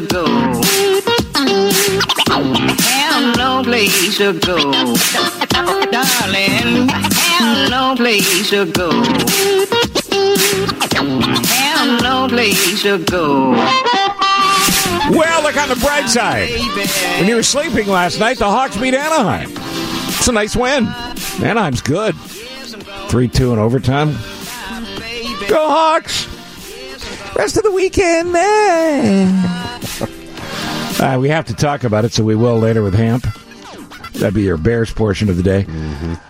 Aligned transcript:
to 0.00 0.06
go. 0.08 0.26
Have 2.26 3.36
no 3.36 3.62
place 3.62 4.18
to 4.18 4.32
go. 4.40 4.56
Darling, 5.92 6.88
have 6.88 7.70
no 7.70 7.94
place 7.96 8.50
to 8.50 8.66
go. 8.72 8.90
Have 11.44 12.02
no 12.02 12.26
place 12.28 12.82
to 12.82 12.98
go. 13.04 13.52
Well, 15.10 15.42
look 15.44 15.56
on 15.56 15.68
the 15.68 15.76
bright 15.80 16.08
side. 16.08 16.50
When 17.20 17.28
you 17.28 17.36
were 17.36 17.44
sleeping 17.44 17.86
last 17.86 18.18
night, 18.18 18.38
the 18.38 18.46
Hawks 18.46 18.76
beat 18.76 18.94
Anaheim. 18.94 19.50
It's 19.52 20.26
a 20.26 20.32
nice 20.32 20.56
win. 20.56 20.86
Anaheim's 21.40 21.82
good. 21.82 22.16
3 22.16 23.28
2 23.28 23.52
in 23.52 23.58
overtime. 23.60 24.12
Go 25.46 25.68
Hawks! 25.68 26.26
Rest 27.36 27.56
of 27.56 27.62
the 27.62 27.70
weekend. 27.70 28.34
eh. 28.34 29.53
Uh, 31.04 31.18
we 31.18 31.28
have 31.28 31.44
to 31.44 31.54
talk 31.54 31.84
about 31.84 32.06
it, 32.06 32.12
so 32.12 32.24
we 32.24 32.34
will 32.34 32.58
later 32.58 32.82
with 32.82 32.94
Hamp. 32.94 33.26
That'd 34.14 34.32
be 34.32 34.42
your 34.42 34.56
Bears 34.56 34.90
portion 34.90 35.28
of 35.28 35.36
the 35.36 35.42
day. 35.42 35.66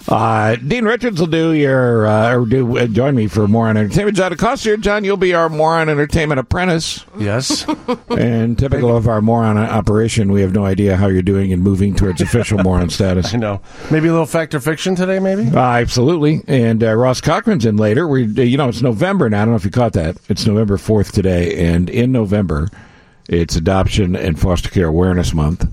Uh, 0.09 0.57
Dean 0.57 0.85
Richards 0.85 1.21
will 1.21 1.29
do 1.29 1.53
your 1.53 2.07
uh, 2.07 2.35
or 2.35 2.47
do 2.47 2.79
uh, 2.79 2.87
join 2.87 3.15
me 3.15 3.29
for 3.29 3.47
more 3.47 3.69
on 3.69 3.77
entertainment. 3.77 4.17
John 4.17 4.33
Acosta, 4.33 4.77
John, 4.79 5.05
you'll 5.05 5.17
be 5.19 5.35
our 5.35 5.49
moron 5.49 5.89
entertainment 5.89 6.41
apprentice. 6.41 7.05
Yes. 7.19 7.67
And 8.11 8.57
typical 8.57 8.97
of 8.97 9.09
our 9.09 9.21
moron 9.21 9.59
operation, 9.59 10.31
we 10.31 10.41
have 10.41 10.53
no 10.53 10.65
idea 10.65 10.97
how 10.97 11.09
you're 11.09 11.23
doing 11.23 11.53
and 11.53 11.63
moving 11.63 11.95
towards 11.95 12.21
official 12.21 12.59
moron 12.59 12.89
status. 12.91 13.35
I 13.35 13.39
know. 13.39 13.61
Maybe 13.91 14.09
a 14.09 14.13
little 14.13 14.27
fact 14.27 14.55
or 14.55 14.61
fiction 14.61 14.95
today, 14.95 15.19
maybe? 15.19 15.49
Uh, 15.49 15.59
absolutely. 15.59 16.43
And 16.47 16.83
uh, 16.83 16.95
Ross 16.95 17.21
Cochran's 17.21 17.67
in 17.67 17.77
later. 17.77 18.07
We, 18.07 18.25
uh, 18.25 18.43
you 18.43 18.57
know, 18.57 18.69
it's 18.69 18.83
November 18.83 19.29
now. 19.29 19.43
I 19.43 19.45
don't 19.45 19.51
know 19.53 19.57
if 19.57 19.65
you 19.65 19.71
caught 19.71 19.95
that. 19.95 20.17
It's 20.29 20.47
November 20.47 20.79
fourth 20.79 21.13
today, 21.13 21.67
and 21.67 21.91
in 21.91 22.13
November, 22.13 22.71
it's 23.29 23.57
Adoption 23.57 24.17
and 24.17 24.39
Foster 24.39 24.71
Care 24.71 24.89
Awareness 24.89 25.33
Month. 25.33 25.67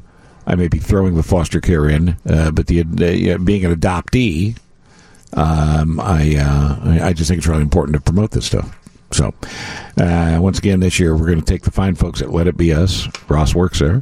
I 0.47 0.55
may 0.55 0.67
be 0.67 0.79
throwing 0.79 1.15
the 1.15 1.23
foster 1.23 1.61
care 1.61 1.87
in, 1.87 2.17
uh, 2.27 2.51
but 2.51 2.67
the 2.67 2.81
uh, 2.81 3.37
being 3.37 3.63
an 3.63 3.75
adoptee, 3.75 4.57
um, 5.33 5.99
I, 5.99 6.35
uh, 6.35 7.05
I 7.05 7.13
just 7.13 7.29
think 7.29 7.39
it's 7.39 7.47
really 7.47 7.61
important 7.61 7.95
to 7.95 8.01
promote 8.01 8.31
this 8.31 8.47
stuff. 8.47 8.77
So, 9.11 9.33
uh, 9.97 10.39
once 10.41 10.57
again, 10.57 10.79
this 10.79 10.99
year 10.99 11.15
we're 11.15 11.27
going 11.27 11.39
to 11.39 11.45
take 11.45 11.63
the 11.63 11.71
fine 11.71 11.95
folks 11.95 12.21
at 12.21 12.31
Let 12.31 12.47
It 12.47 12.57
Be 12.57 12.73
Us. 12.73 13.07
Ross 13.29 13.53
works 13.53 13.79
there, 13.79 14.01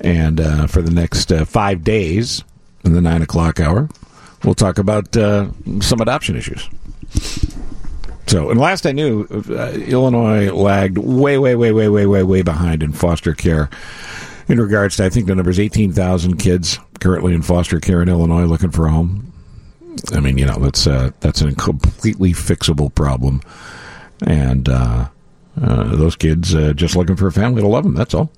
and 0.00 0.40
uh, 0.40 0.66
for 0.66 0.82
the 0.82 0.90
next 0.90 1.30
uh, 1.30 1.44
five 1.44 1.84
days 1.84 2.42
in 2.84 2.94
the 2.94 3.00
nine 3.00 3.22
o'clock 3.22 3.60
hour, 3.60 3.88
we'll 4.42 4.54
talk 4.54 4.78
about 4.78 5.14
some 5.14 6.00
adoption 6.00 6.36
issues. 6.36 6.68
So, 8.26 8.50
and 8.50 8.58
last 8.58 8.86
I 8.86 8.92
knew, 8.92 9.26
uh, 9.50 9.72
Illinois 9.72 10.50
lagged 10.50 10.98
way, 10.98 11.36
way, 11.38 11.54
way, 11.54 11.72
way, 11.72 11.88
way, 11.88 12.06
way, 12.06 12.22
way 12.22 12.42
behind 12.42 12.82
in 12.82 12.92
foster 12.92 13.34
care. 13.34 13.68
In 14.48 14.60
regards 14.60 14.96
to, 14.96 15.04
I 15.04 15.08
think 15.10 15.26
the 15.26 15.34
number 15.34 15.50
is 15.50 15.60
18,000 15.60 16.36
kids 16.38 16.78
currently 17.00 17.34
in 17.34 17.42
foster 17.42 17.80
care 17.80 18.02
in 18.02 18.08
Illinois 18.08 18.44
looking 18.44 18.70
for 18.70 18.86
a 18.86 18.90
home. 18.90 19.32
I 20.12 20.20
mean, 20.20 20.38
you 20.38 20.46
know, 20.46 20.58
that's 20.58 20.86
uh, 20.86 21.10
that's 21.20 21.40
a 21.40 21.54
completely 21.54 22.32
fixable 22.32 22.92
problem, 22.94 23.40
and 24.26 24.68
uh, 24.68 25.08
uh, 25.62 25.96
those 25.96 26.16
kids 26.16 26.54
uh, 26.54 26.72
just 26.72 26.96
looking 26.96 27.16
for 27.16 27.28
a 27.28 27.32
family 27.32 27.62
to 27.62 27.68
love 27.68 27.84
them. 27.84 27.94
That's 27.94 28.12
all. 28.12 28.30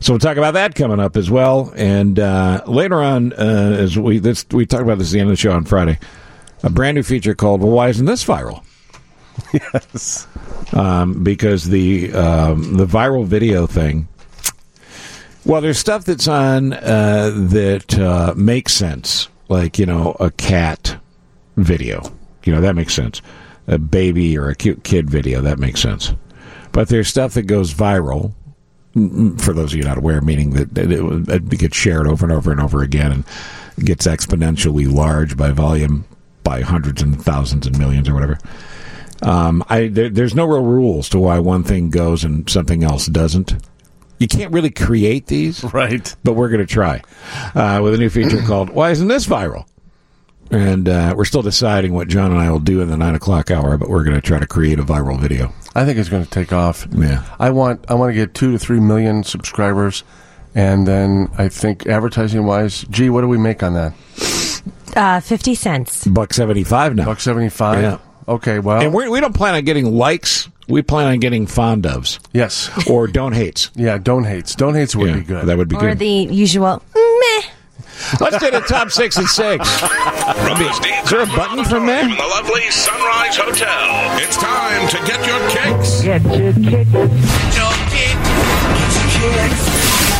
So 0.00 0.12
we'll 0.12 0.20
talk 0.20 0.38
about 0.38 0.54
that 0.54 0.74
coming 0.74 0.98
up 0.98 1.16
as 1.16 1.30
well, 1.30 1.72
and 1.76 2.18
uh, 2.18 2.62
later 2.66 3.02
on, 3.02 3.32
uh, 3.34 3.76
as 3.78 3.98
we 3.98 4.18
this 4.18 4.46
we 4.50 4.66
talked 4.66 4.82
about 4.82 4.98
this 4.98 5.10
at 5.10 5.12
the 5.12 5.20
end 5.20 5.28
of 5.28 5.32
the 5.36 5.40
show 5.40 5.52
on 5.52 5.64
Friday, 5.64 5.98
a 6.62 6.70
brand 6.70 6.94
new 6.96 7.02
feature 7.02 7.34
called 7.34 7.60
"Well, 7.60 7.72
Why 7.72 7.88
Isn't 7.88 8.06
This 8.06 8.24
Viral?" 8.24 8.64
Yes. 9.52 10.26
um, 10.72 11.22
because 11.22 11.64
the 11.64 12.12
um, 12.12 12.74
the 12.74 12.86
viral 12.86 13.24
video 13.26 13.66
thing. 13.66 14.08
Well, 15.44 15.60
there's 15.60 15.78
stuff 15.78 16.04
that's 16.04 16.28
on 16.28 16.72
uh, 16.72 17.30
that 17.34 17.98
uh, 17.98 18.34
makes 18.36 18.72
sense, 18.72 19.28
like 19.48 19.78
you 19.78 19.86
know 19.86 20.16
a 20.20 20.30
cat 20.30 20.96
video. 21.56 22.02
You 22.44 22.54
know 22.54 22.60
that 22.60 22.74
makes 22.76 22.94
sense. 22.94 23.20
A 23.66 23.78
baby 23.78 24.36
or 24.38 24.48
a 24.48 24.54
cute 24.54 24.84
kid 24.84 25.10
video 25.10 25.40
that 25.42 25.58
makes 25.58 25.80
sense. 25.80 26.12
But 26.72 26.88
there's 26.88 27.08
stuff 27.08 27.34
that 27.34 27.42
goes 27.42 27.74
viral. 27.74 28.32
For 28.94 29.52
those 29.54 29.72
of 29.72 29.78
you 29.78 29.84
not 29.84 29.98
aware, 29.98 30.20
meaning 30.20 30.50
that 30.50 30.74
that 30.74 30.90
it, 30.92 31.28
it 31.28 31.58
gets 31.58 31.76
shared 31.76 32.06
over 32.06 32.24
and 32.24 32.32
over 32.32 32.50
and 32.52 32.60
over 32.60 32.82
again 32.82 33.12
and 33.12 33.86
gets 33.86 34.06
exponentially 34.06 34.90
large 34.90 35.36
by 35.36 35.50
volume 35.50 36.04
by 36.44 36.60
hundreds 36.60 37.02
and 37.02 37.22
thousands 37.22 37.66
and 37.66 37.78
millions 37.78 38.08
or 38.08 38.14
whatever. 38.14 38.38
Um, 39.22 39.64
I 39.68 39.88
there, 39.88 40.08
there's 40.10 40.34
no 40.34 40.44
real 40.46 40.62
rules 40.64 41.08
to 41.10 41.18
why 41.18 41.38
one 41.38 41.62
thing 41.64 41.90
goes 41.90 42.24
and 42.24 42.48
something 42.50 42.82
else 42.84 43.06
doesn't. 43.06 43.54
You 44.18 44.28
can't 44.28 44.52
really 44.52 44.70
create 44.70 45.26
these, 45.26 45.64
Right. 45.72 46.14
but 46.22 46.34
we're 46.34 46.48
going 46.48 46.64
to 46.64 46.72
try 46.72 47.02
uh, 47.54 47.80
with 47.82 47.94
a 47.94 47.98
new 47.98 48.08
feature 48.08 48.40
called 48.42 48.70
"Why 48.70 48.90
Isn't 48.90 49.08
This 49.08 49.26
Viral?" 49.26 49.66
And 50.50 50.86
uh, 50.88 51.14
we're 51.16 51.24
still 51.24 51.40
deciding 51.42 51.94
what 51.94 52.08
John 52.08 52.30
and 52.30 52.38
I 52.40 52.50
will 52.50 52.58
do 52.60 52.82
in 52.82 52.88
the 52.90 52.96
nine 52.96 53.14
o'clock 53.14 53.50
hour, 53.50 53.78
but 53.78 53.88
we're 53.88 54.04
going 54.04 54.16
to 54.16 54.20
try 54.20 54.38
to 54.38 54.46
create 54.46 54.78
a 54.78 54.82
viral 54.82 55.18
video. 55.18 55.50
I 55.74 55.86
think 55.86 55.98
it's 55.98 56.10
going 56.10 56.24
to 56.24 56.30
take 56.30 56.52
off. 56.52 56.86
Yeah. 56.92 57.24
I 57.40 57.50
want 57.50 57.84
I 57.90 57.94
want 57.94 58.10
to 58.10 58.14
get 58.14 58.34
two 58.34 58.52
to 58.52 58.58
three 58.58 58.78
million 58.80 59.24
subscribers, 59.24 60.04
and 60.54 60.86
then 60.86 61.30
I 61.38 61.48
think 61.48 61.86
advertising 61.86 62.44
wise, 62.44 62.82
gee, 62.90 63.08
what 63.08 63.22
do 63.22 63.28
we 63.28 63.38
make 63.38 63.62
on 63.62 63.74
that? 63.74 63.94
Uh, 64.94 65.20
50 65.20 65.54
cents. 65.54 66.06
Buck 66.06 66.34
seventy 66.34 66.64
five 66.64 66.94
now, 66.94 67.06
Buck 67.06 67.20
seventy 67.20 67.48
five. 67.48 67.82
Yeah. 67.82 67.98
Okay. 68.28 68.58
Well. 68.58 68.80
and 68.80 68.92
we're, 68.94 69.10
we 69.10 69.20
don't 69.20 69.34
plan 69.34 69.54
on 69.54 69.64
getting 69.64 69.92
likes. 69.92 70.48
We 70.68 70.82
plan 70.82 71.08
on 71.08 71.18
getting 71.18 71.46
fond 71.46 71.84
ofs 71.84 72.18
yes. 72.32 72.70
or 72.90 73.06
don't 73.08 73.32
hates. 73.32 73.70
Yeah. 73.74 73.98
Don't 73.98 74.24
hates. 74.24 74.54
Don't 74.54 74.74
hates 74.74 74.94
would 74.96 75.08
Yeah, 75.10 75.16
be 75.16 75.22
good. 75.22 75.46
That 75.46 75.58
would 75.58 75.68
be 75.68 75.76
Or 75.76 75.80
good. 75.80 75.98
the 75.98 76.06
usual 76.32 76.82
meh. 76.94 77.42
Let's 78.20 78.38
do 78.38 78.50
the 78.50 78.60
top 78.66 78.90
six 78.90 79.16
and 79.16 79.28
six. 79.28 79.82
Ross 79.82 80.60
Is 81.04 81.10
there 81.10 81.22
a 81.22 81.26
button 81.26 81.64
from 81.64 81.86
there? 81.86 82.02
From 82.02 82.10
the 82.16 82.26
lovely 82.26 82.68
Sunrise 82.70 83.36
Hotel. 83.36 84.18
It's 84.18 84.36
time 84.36 84.88
to 84.88 84.96
get 85.06 85.24
your 85.26 85.38
kicks. 85.50 86.02
Get 86.02 86.22
your 86.38 86.52
kick. 86.52 86.88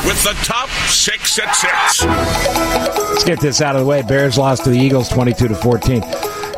With 0.05 0.23
the 0.25 0.35
top 0.45 0.69
six 0.89 1.39
at 1.39 1.53
six. 1.55 2.05
Let's 2.05 3.25
get 3.25 3.41
this 3.41 3.61
out 3.61 3.75
of 3.77 3.81
the 3.83 3.87
way. 3.87 4.03
Bears 4.03 4.37
lost 4.37 4.65
to 4.65 4.71
the 4.71 4.79
Eagles 4.79 5.09
22 5.09 5.49
to 5.49 5.55
14. 5.55 6.03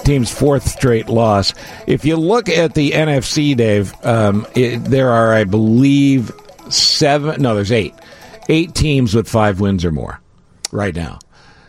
Team's 0.04 0.32
fourth 0.32 0.68
straight 0.68 1.08
loss. 1.08 1.54
If 1.86 2.04
you 2.04 2.16
look 2.16 2.48
at 2.48 2.74
the 2.74 2.92
NFC, 2.92 3.56
Dave, 3.56 3.92
um, 4.04 4.46
it, 4.54 4.78
there 4.84 5.10
are, 5.10 5.32
I 5.34 5.44
believe, 5.44 6.30
seven. 6.68 7.40
No, 7.42 7.54
there's 7.54 7.72
eight. 7.72 7.94
Eight 8.48 8.74
teams 8.74 9.14
with 9.14 9.28
five 9.28 9.60
wins 9.60 9.84
or 9.84 9.92
more 9.92 10.20
right 10.70 10.94
now. 10.94 11.18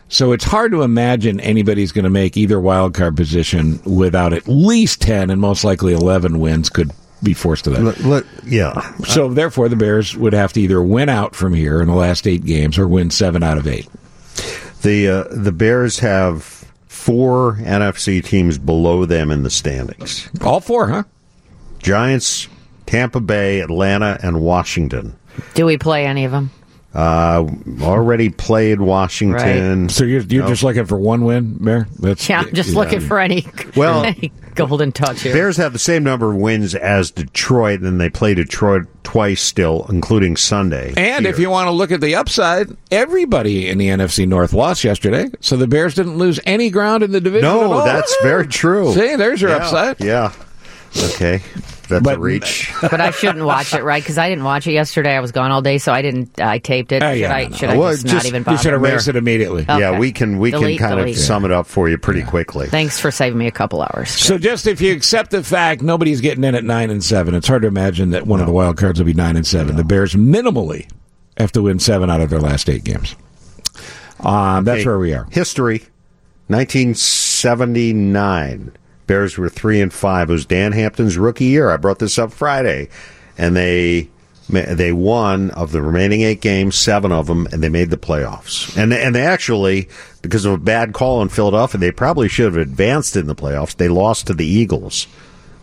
So 0.08 0.32
it's 0.32 0.44
hard 0.44 0.70
to 0.72 0.82
imagine 0.82 1.40
anybody's 1.40 1.90
going 1.90 2.04
to 2.04 2.10
make 2.10 2.36
either 2.36 2.60
wild 2.60 2.94
card 2.94 3.16
position 3.16 3.80
without 3.84 4.32
at 4.32 4.46
least 4.46 5.00
10 5.02 5.30
and 5.30 5.40
most 5.40 5.64
likely 5.64 5.94
11 5.94 6.38
wins 6.38 6.68
could 6.70 6.92
be 7.22 7.32
forced 7.34 7.64
to 7.64 7.70
that. 7.70 7.82
Let- 7.82 8.00
let- 8.04 8.24
yeah. 8.46 8.94
So 9.04 9.28
therefore, 9.32 9.68
the 9.68 9.74
Bears 9.74 10.16
would 10.16 10.32
have 10.34 10.52
to 10.52 10.60
either 10.60 10.80
win 10.82 11.08
out 11.08 11.34
from 11.34 11.54
here 11.54 11.80
in 11.80 11.88
the 11.88 11.94
last 11.94 12.26
eight 12.28 12.44
games 12.44 12.78
or 12.78 12.86
win 12.86 13.10
seven 13.10 13.42
out 13.42 13.58
of 13.58 13.66
eight. 13.66 13.88
The 14.82 15.08
uh, 15.08 15.24
the 15.30 15.50
Bears 15.50 15.98
have 16.00 16.55
four 17.06 17.54
NFC 17.60 18.22
teams 18.24 18.58
below 18.58 19.04
them 19.04 19.30
in 19.30 19.44
the 19.44 19.50
standings. 19.50 20.28
All 20.42 20.58
four, 20.58 20.88
huh? 20.88 21.04
Giants, 21.78 22.48
Tampa 22.84 23.20
Bay, 23.20 23.60
Atlanta, 23.60 24.18
and 24.24 24.40
Washington. 24.40 25.16
Do 25.54 25.66
we 25.66 25.78
play 25.78 26.04
any 26.04 26.24
of 26.24 26.32
them? 26.32 26.50
Uh, 26.96 27.46
already 27.82 28.30
played 28.30 28.80
Washington. 28.80 29.90
So 29.90 30.04
you're 30.04 30.22
you're 30.22 30.48
just 30.48 30.62
looking 30.62 30.86
for 30.86 30.98
one 30.98 31.26
win, 31.26 31.58
Bear? 31.58 31.86
That's 31.98 32.26
Yeah, 32.26 32.40
I'm 32.40 32.54
just 32.54 32.72
looking 32.72 33.00
for 33.00 33.18
any, 33.18 33.46
Well- 33.76 34.04
any 34.06 34.32
golden 34.54 34.92
touch 34.92 35.20
here. 35.20 35.34
Bears 35.34 35.58
have 35.58 35.74
the 35.74 35.78
same 35.78 36.04
number 36.04 36.30
of 36.30 36.36
wins 36.38 36.74
as 36.74 37.10
Detroit, 37.10 37.82
and 37.82 38.00
they 38.00 38.08
play 38.08 38.32
Detroit 38.32 38.86
twice 39.02 39.42
still, 39.42 39.84
including 39.90 40.38
Sunday. 40.38 40.94
And 40.96 41.26
if 41.26 41.38
you 41.38 41.50
want 41.50 41.66
to 41.66 41.72
look 41.72 41.90
at 41.90 42.00
the 42.00 42.14
upside, 42.14 42.74
everybody 42.90 43.68
in 43.68 43.76
the 43.76 43.88
NFC 43.88 44.26
North 44.26 44.54
lost 44.54 44.82
yesterday, 44.82 45.28
so 45.40 45.58
the 45.58 45.66
Bears 45.66 45.94
didn't 45.94 46.16
lose 46.16 46.40
any 46.46 46.70
ground 46.70 47.02
in 47.02 47.12
the 47.12 47.20
division. 47.20 47.44
at 47.46 47.52
no, 47.52 47.72
all. 47.74 47.84
that's 47.84 48.16
very 48.22 48.46
true. 48.46 48.94
See, 48.94 49.16
there's 49.16 49.42
your 49.42 49.50
yeah, 49.50 49.56
upside. 49.56 50.00
Yeah. 50.00 50.32
Okay, 50.96 51.42
that's 51.88 52.02
But- 52.02 52.16
a 52.16 52.20
reach. 52.20 52.72
but 52.80 53.00
I 53.00 53.10
shouldn't 53.10 53.44
watch 53.44 53.74
it, 53.74 53.82
right? 53.84 54.02
Because 54.02 54.18
I 54.18 54.28
didn't 54.28 54.44
watch 54.44 54.66
it 54.66 54.72
yesterday. 54.72 55.16
I 55.16 55.20
was 55.20 55.32
gone 55.32 55.50
all 55.50 55.62
day, 55.62 55.78
so 55.78 55.92
I 55.92 56.02
didn't. 56.02 56.40
I 56.40 56.58
taped 56.58 56.92
it. 56.92 57.02
Oh, 57.02 57.12
should 57.12 57.20
yeah, 57.20 57.34
I? 57.34 57.42
no, 57.44 57.48
no. 57.50 57.56
Should 57.56 57.70
I 57.70 57.76
Well, 57.76 57.92
just, 57.92 58.04
not 58.06 58.12
just- 58.12 58.26
even 58.26 58.40
You 58.40 58.44
bother? 58.44 58.58
should 58.58 58.74
erase 58.74 59.08
it 59.08 59.16
immediately. 59.16 59.62
Okay. 59.62 59.78
Yeah, 59.78 59.98
we 59.98 60.12
can 60.12 60.38
we 60.38 60.50
Delete, 60.50 60.78
can 60.78 60.88
kind 60.88 60.98
delete. 61.00 61.16
of 61.16 61.22
sum 61.22 61.44
it 61.44 61.52
up 61.52 61.66
for 61.66 61.88
you 61.88 61.98
pretty 61.98 62.22
quickly. 62.22 62.66
Thanks 62.68 62.98
for 63.00 63.10
saving 63.10 63.38
me 63.38 63.46
a 63.46 63.50
couple 63.52 63.82
hours. 63.82 64.10
So 64.10 64.38
just 64.38 64.66
if 64.66 64.80
you 64.80 64.92
accept 64.92 65.30
the 65.30 65.42
fact 65.42 65.82
nobody's 65.82 66.20
getting 66.20 66.44
in 66.44 66.54
at 66.54 66.64
nine 66.64 66.90
and 66.90 67.02
seven, 67.04 67.34
it's 67.34 67.48
hard 67.48 67.62
to 67.62 67.68
imagine 67.68 68.10
that 68.10 68.26
one 68.26 68.40
of 68.40 68.46
the 68.46 68.52
wild 68.52 68.76
cards 68.76 68.98
will 68.98 69.06
be 69.06 69.14
nine 69.14 69.36
and 69.36 69.46
seven. 69.46 69.76
The 69.76 69.84
Bears 69.84 70.14
minimally 70.14 70.88
have 71.38 71.52
to 71.52 71.62
win 71.62 71.78
seven 71.78 72.10
out 72.10 72.20
of 72.20 72.30
their 72.30 72.40
last 72.40 72.68
eight 72.68 72.84
games. 72.84 73.14
Um, 74.20 74.64
that's 74.64 74.80
Okay, 74.80 74.86
where 74.86 74.98
we 74.98 75.12
are. 75.12 75.26
History, 75.30 75.82
1979. 76.48 78.72
Bears 79.06 79.38
were 79.38 79.48
three 79.48 79.80
and 79.80 79.92
five. 79.92 80.30
It 80.30 80.32
was 80.32 80.46
Dan 80.46 80.72
Hampton's 80.72 81.16
rookie 81.16 81.44
year. 81.44 81.70
I 81.70 81.76
brought 81.76 81.98
this 81.98 82.18
up 82.18 82.32
Friday, 82.32 82.88
and 83.38 83.56
they 83.56 84.08
They 84.48 84.92
won 84.92 85.50
of 85.50 85.72
the 85.72 85.82
remaining 85.82 86.22
eight 86.22 86.40
games, 86.40 86.76
seven 86.76 87.10
of 87.10 87.26
them, 87.26 87.48
and 87.50 87.62
they 87.62 87.68
made 87.68 87.90
the 87.90 87.96
playoffs. 87.96 88.76
And 88.76 88.92
and 88.92 89.12
they 89.12 89.26
actually, 89.26 89.88
because 90.22 90.44
of 90.44 90.52
a 90.52 90.58
bad 90.58 90.92
call 90.92 91.20
in 91.20 91.30
Philadelphia, 91.30 91.80
they 91.80 91.90
probably 91.90 92.28
should 92.28 92.54
have 92.54 92.56
advanced 92.56 93.16
in 93.16 93.26
the 93.26 93.34
playoffs. 93.34 93.76
They 93.76 93.88
lost 93.88 94.28
to 94.28 94.34
the 94.34 94.46
Eagles, 94.46 95.08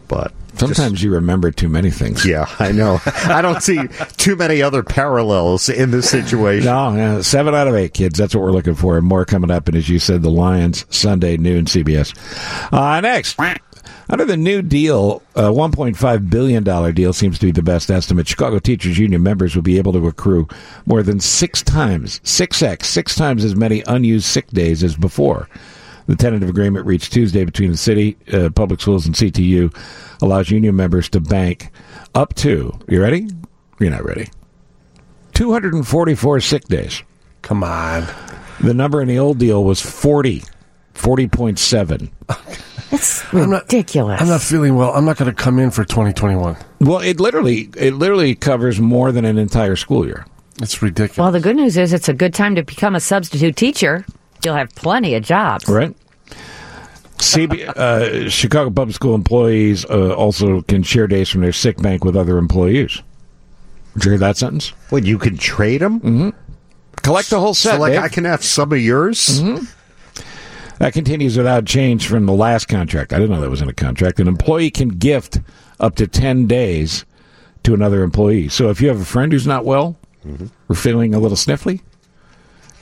but 0.08 0.32
Sometimes 0.56 1.02
you 1.02 1.12
remember 1.12 1.50
too 1.50 1.68
many 1.68 1.90
things. 1.90 2.26
yeah, 2.26 2.46
I 2.60 2.72
know. 2.72 3.00
I 3.26 3.42
don't 3.42 3.62
see 3.64 3.80
too 4.18 4.36
many 4.36 4.62
other 4.62 4.84
parallels 4.84 5.68
in 5.68 5.90
this 5.90 6.10
situation. 6.10 6.66
No, 6.66 6.96
yeah, 6.96 7.22
seven 7.22 7.56
out 7.56 7.68
of 7.68 7.74
eight 7.74 7.96
kids. 7.96 8.20
That's 8.20 8.36
what 8.36 8.44
we're 8.44 8.52
looking 8.52 8.76
for, 8.76 8.96
and 8.98 9.06
more 9.06 9.26
coming 9.26 9.50
up. 9.50 9.68
And 9.68 9.76
as 9.76 9.90
you 9.90 9.98
said, 9.98 10.22
the 10.22 10.30
Lions 10.30 10.86
Sunday 10.96 11.38
noon 11.38 11.66
CBS. 11.66 12.14
Uh, 12.72 13.02
next, 13.02 13.40
under 14.10 14.26
the 14.26 14.38
new 14.38 14.62
deal, 14.62 15.24
a 15.36 15.52
one 15.52 15.72
point 15.72 15.98
five 15.98 16.30
billion 16.30 16.64
dollar 16.64 16.92
deal 16.92 17.14
seems 17.14 17.40
to 17.40 17.48
be 17.48 17.52
the 17.52 17.64
best 17.64 17.90
estimate. 17.90 18.28
Chicago 18.28 18.60
Teachers 18.60 19.00
Union 19.00 19.24
members 19.24 19.56
will 19.56 19.64
be 19.64 19.80
able 19.80 19.94
to 19.94 20.08
accrue 20.08 20.48
more 20.86 21.02
than 21.02 21.20
six 21.20 21.64
times, 21.64 22.22
six 22.24 22.62
x, 22.62 22.88
six 22.88 23.16
times 23.16 23.44
as 23.44 23.56
many 23.56 23.82
unused 23.88 24.26
sick 24.26 24.48
days 24.50 24.84
as 24.84 24.96
before. 24.96 25.50
The 26.08 26.16
tentative 26.16 26.50
agreement 26.50 26.86
reached 26.86 27.14
Tuesday 27.14 27.46
between 27.46 27.72
the 27.72 27.78
city, 27.78 28.18
uh, 28.32 28.50
public 28.50 28.82
schools, 28.82 29.06
and 29.06 29.16
CTU 29.16 29.74
allows 30.22 30.52
union 30.52 30.76
members 30.76 31.08
to 31.10 31.20
bank 31.22 31.70
up 32.14 32.34
to. 32.36 32.78
You 32.90 33.02
ready? 33.02 33.28
You're 33.80 33.90
not 33.92 34.04
ready. 34.06 34.30
244 35.34 36.40
sick 36.42 36.64
days. 36.66 37.02
Come 37.42 37.64
on. 37.64 38.06
The 38.62 38.74
number 38.74 39.02
in 39.02 39.08
the 39.08 39.20
old 39.20 39.40
deal 39.40 39.64
was 39.64 39.82
40, 39.82 40.44
40.7. 40.94 42.12
It's 42.92 43.34
I'm 43.34 43.50
not- 43.50 43.64
ridiculous. 43.64 44.22
I'm 44.22 44.28
not 44.28 44.42
feeling 44.42 44.76
well. 44.76 44.92
I'm 44.94 45.06
not 45.06 45.18
going 45.18 45.34
to 45.34 45.36
come 45.36 45.58
in 45.58 45.72
for 45.72 45.84
2021. 45.84 46.56
Well, 46.82 47.00
it 47.00 47.20
literally 47.20 47.70
it 47.76 47.96
literally 47.96 48.36
covers 48.36 48.80
more 48.80 49.12
than 49.12 49.26
an 49.26 49.38
entire 49.40 49.76
school 49.76 50.06
year. 50.06 50.26
It's 50.62 50.82
ridiculous. 50.84 51.18
well, 51.18 51.32
the 51.32 51.40
good 51.40 51.56
news 51.56 51.76
is 51.78 51.92
it's 51.94 52.08
a 52.08 52.14
good 52.14 52.34
time 52.36 52.54
to 52.56 52.64
become 52.64 52.94
a 52.94 53.00
substitute 53.00 53.56
teacher. 53.56 54.06
You'll 54.46 54.56
have 54.56 54.74
plenty 54.76 55.16
of 55.16 55.24
jobs. 55.24 55.68
Right? 55.68 55.96
CB, 57.18 57.70
uh, 57.78 58.30
Chicago 58.30 58.70
Public 58.70 58.96
School 58.96 59.16
employees 59.16 59.86
uh, 59.86 60.14
also 60.14 60.62
can 60.64 60.84
share 60.84 61.08
days 61.08 61.30
from 61.30 61.42
their 61.42 61.54
sick 61.54 61.78
bank 61.82 62.04
with 62.04 62.18
other 62.18 62.38
employees. 62.38 63.02
Did 63.94 64.06
you 64.06 64.12
hear 64.12 64.20
that 64.20 64.38
sentence? 64.38 64.70
What 64.90 65.06
you 65.06 65.18
can 65.18 65.38
trade 65.38 65.82
them? 65.82 66.34
Collect 67.02 67.30
the 67.30 67.40
whole 67.40 67.54
set. 67.54 67.76
So, 67.76 67.80
like, 67.80 67.94
Dave. 67.94 68.02
I 68.04 68.10
can 68.10 68.26
have 68.26 68.44
some 68.44 68.72
of 68.72 68.80
yours. 68.80 69.42
That 70.80 70.94
continues 70.94 71.38
without 71.38 71.66
change 71.66 72.08
from 72.08 72.26
the 72.26 72.34
last 72.34 72.68
contract. 72.68 73.14
I 73.14 73.18
didn't 73.20 73.32
know 73.32 73.42
that 73.42 73.50
was 73.50 73.62
in 73.62 73.70
a 73.70 73.74
contract. 73.74 74.20
An 74.20 74.28
employee 74.28 74.72
can 74.72 74.90
gift 74.90 75.40
up 75.80 75.96
to 75.96 76.08
10 76.08 76.48
days 76.48 77.06
to 77.64 77.74
another 77.74 78.04
employee. 78.04 78.50
So 78.50 78.70
if 78.70 78.82
you 78.82 78.90
have 78.90 79.00
a 79.00 79.06
friend 79.06 79.32
who's 79.32 79.48
not 79.48 79.64
well 79.64 79.96
or 80.68 80.76
feeling 80.76 81.14
a 81.14 81.20
little 81.20 81.38
sniffly, 81.38 81.82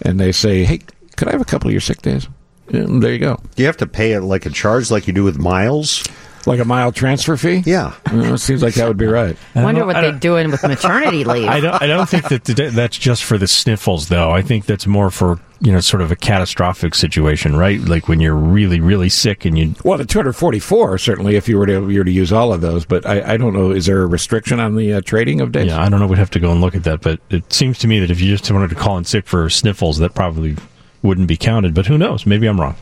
and 0.02 0.20
they 0.20 0.32
say, 0.32 0.64
hey, 0.64 0.80
could 1.22 1.28
I 1.28 1.34
have 1.34 1.42
a 1.42 1.46
couple 1.46 1.68
of 1.68 1.72
your 1.72 1.82
sick 1.82 2.02
days? 2.02 2.28
And 2.70 3.04
there 3.04 3.14
you 3.14 3.20
go. 3.20 3.36
Do 3.56 3.62
you 3.62 3.68
have 3.68 3.78
to 3.78 3.86
pay 3.86 4.14
it 4.14 4.22
like 4.22 4.48
a 4.48 4.50
charge, 4.50 4.90
like 4.90 5.06
you 5.06 5.14
do 5.14 5.24
with 5.24 5.38
miles? 5.38 6.04
Like 6.48 6.60
a 6.60 6.66
mile 6.66 6.92
transfer 6.92 7.38
fee? 7.38 7.62
Yeah. 7.64 7.94
It 8.08 8.40
seems 8.40 8.64
like 8.64 8.74
that 8.74 8.88
would 8.88 8.98
be 8.98 9.06
right. 9.06 9.38
I 9.54 9.64
wonder 9.64 9.86
what 9.86 9.98
I 9.98 10.02
they're 10.02 10.12
doing 10.14 10.50
with 10.50 10.64
maternity 10.64 11.24
leave. 11.26 11.48
I 11.48 11.60
don't. 11.60 11.80
I 11.80 11.86
don't 11.86 12.10
think 12.10 12.28
that 12.30 12.44
th- 12.44 12.74
that's 12.74 12.98
just 12.98 13.24
for 13.24 13.38
the 13.38 13.46
sniffles, 13.46 14.08
though. 14.08 14.32
I 14.32 14.42
think 14.42 14.66
that's 14.66 14.88
more 14.88 15.12
for 15.12 15.40
you 15.60 15.72
know, 15.72 15.80
sort 15.80 16.02
of 16.02 16.12
a 16.12 16.16
catastrophic 16.16 16.96
situation, 16.96 17.56
right? 17.56 17.80
Like 17.80 18.08
when 18.08 18.20
you're 18.20 18.36
really, 18.36 18.80
really 18.80 19.10
sick 19.10 19.46
and 19.46 19.56
you. 19.60 19.76
Well, 19.86 20.00
the 20.00 20.06
244 20.06 20.98
certainly, 20.98 21.36
if 21.36 21.48
you 21.48 21.60
were 21.60 21.68
to 21.68 21.88
you 21.88 22.00
were 22.00 22.04
to 22.04 22.12
use 22.12 22.34
all 22.34 22.52
of 22.52 22.62
those, 22.62 22.84
but 22.84 23.06
I, 23.06 23.34
I 23.34 23.38
don't 23.38 23.54
know. 23.54 23.70
Is 23.70 23.86
there 23.86 24.02
a 24.02 24.08
restriction 24.08 24.60
on 24.60 24.76
the 24.76 24.94
uh, 24.94 25.02
trading 25.02 25.40
of 25.40 25.52
days? 25.52 25.68
Yeah, 25.68 25.80
I 25.80 25.88
don't 25.88 26.00
know. 26.00 26.08
We'd 26.08 26.18
have 26.18 26.32
to 26.32 26.40
go 26.40 26.52
and 26.52 26.62
look 26.62 26.74
at 26.74 26.84
that, 26.86 27.02
but 27.02 27.20
it 27.30 27.54
seems 27.54 27.78
to 27.80 27.88
me 27.88 28.00
that 28.00 28.10
if 28.10 28.20
you 28.20 28.36
just 28.36 28.52
wanted 28.52 28.72
to 28.72 28.76
call 28.76 28.98
in 28.98 29.06
sick 29.06 29.28
for 29.28 29.48
sniffles, 29.52 30.00
that 30.00 30.16
probably 30.16 30.56
wouldn't 31.04 31.28
be 31.28 31.38
counted. 31.38 31.74
But 31.74 31.88
who 31.88 31.98
knows? 31.98 32.26
Maybe 32.26 32.48
I'm 32.48 32.60
wrong. 32.60 32.76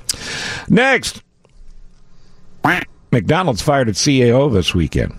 Next, 0.68 1.22
McDonald's 3.12 3.62
fired 3.62 3.90
its 3.90 4.06
CEO 4.06 4.52
this 4.52 4.76
weekend 4.76 5.16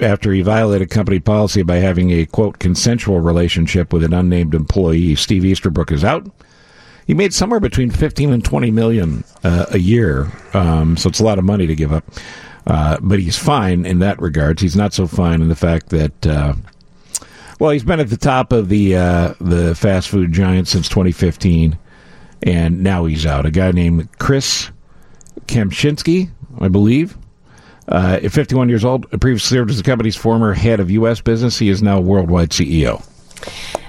after 0.00 0.32
he 0.32 0.42
violated 0.42 0.90
company 0.90 1.20
policy 1.20 1.62
by 1.62 1.76
having 1.76 2.10
a 2.10 2.26
quote 2.26 2.58
consensual 2.58 3.20
relationship 3.20 3.92
with 3.92 4.02
an 4.02 4.12
unnamed 4.12 4.54
employee. 4.54 5.14
Steve 5.14 5.44
Easterbrook 5.44 5.92
is 5.92 6.04
out. 6.04 6.26
He 7.06 7.14
made 7.14 7.34
somewhere 7.34 7.60
between 7.60 7.90
15 7.90 8.32
and 8.32 8.44
20 8.44 8.70
million 8.70 9.24
uh, 9.42 9.66
a 9.70 9.78
year, 9.78 10.30
um, 10.54 10.96
so 10.96 11.08
it's 11.08 11.20
a 11.20 11.24
lot 11.24 11.38
of 11.38 11.44
money 11.44 11.66
to 11.66 11.74
give 11.74 11.92
up. 11.92 12.04
Uh, 12.66 12.98
but 13.00 13.18
he's 13.18 13.36
fine 13.36 13.84
in 13.84 13.98
that 14.00 14.20
regards. 14.20 14.62
He's 14.62 14.76
not 14.76 14.92
so 14.92 15.06
fine 15.06 15.42
in 15.42 15.48
the 15.48 15.56
fact 15.56 15.88
that, 15.88 16.26
uh, 16.26 16.54
well, 17.58 17.70
he's 17.70 17.82
been 17.82 18.00
at 18.00 18.10
the 18.10 18.16
top 18.16 18.52
of 18.52 18.68
the 18.68 18.96
uh, 18.96 19.34
the 19.40 19.74
fast 19.74 20.08
food 20.08 20.32
giant 20.32 20.68
since 20.68 20.88
2015, 20.88 21.76
and 22.42 22.82
now 22.82 23.04
he's 23.04 23.26
out. 23.26 23.46
A 23.46 23.50
guy 23.50 23.72
named 23.72 24.08
Chris 24.18 24.70
Kempczinski, 25.46 26.30
I 26.60 26.68
believe. 26.68 27.16
Uh, 27.88 28.20
at 28.22 28.30
51 28.30 28.68
years 28.68 28.84
old, 28.84 29.10
previously 29.20 29.56
served 29.56 29.70
as 29.70 29.76
the 29.76 29.82
company's 29.82 30.16
former 30.16 30.54
head 30.54 30.78
of 30.78 30.90
U.S. 30.92 31.20
business. 31.20 31.58
He 31.58 31.68
is 31.68 31.82
now 31.82 32.00
worldwide 32.00 32.50
CEO. 32.50 33.04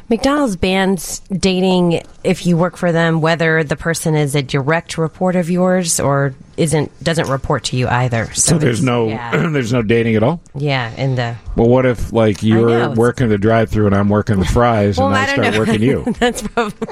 McDonald's 0.09 0.57
bans 0.57 1.19
dating 1.31 2.01
if 2.23 2.45
you 2.45 2.57
work 2.57 2.75
for 2.75 2.91
them, 2.91 3.21
whether 3.21 3.63
the 3.63 3.77
person 3.77 4.13
is 4.13 4.35
a 4.35 4.41
direct 4.41 4.97
report 4.97 5.37
of 5.37 5.49
yours 5.49 6.01
or 6.01 6.33
isn't 6.57 6.91
doesn't 7.03 7.29
report 7.29 7.63
to 7.65 7.77
you 7.77 7.87
either. 7.87 8.25
So, 8.33 8.51
So 8.53 8.57
there's 8.57 8.83
no 8.83 9.07
yeah, 9.07 9.31
there's 9.51 9.71
no 9.71 9.81
dating 9.81 10.15
at 10.17 10.23
all. 10.23 10.41
yeah, 10.53 10.93
in 10.95 11.15
the 11.15 11.37
Well, 11.55 11.69
what 11.69 11.85
if 11.85 12.11
like 12.11 12.43
you're 12.43 12.89
working 12.93 13.29
the 13.29 13.37
drive-through 13.37 13.85
and 13.87 13.95
I'm 13.95 14.09
working 14.09 14.39
the 14.39 14.45
fries 14.45 14.97
well, 14.97 15.07
and 15.07 15.15
I, 15.15 15.23
I 15.23 15.33
start 15.33 15.53
know. 15.53 15.59
working 15.59 15.81
you? 15.81 16.03
That's 16.19 16.41
probably 16.41 16.87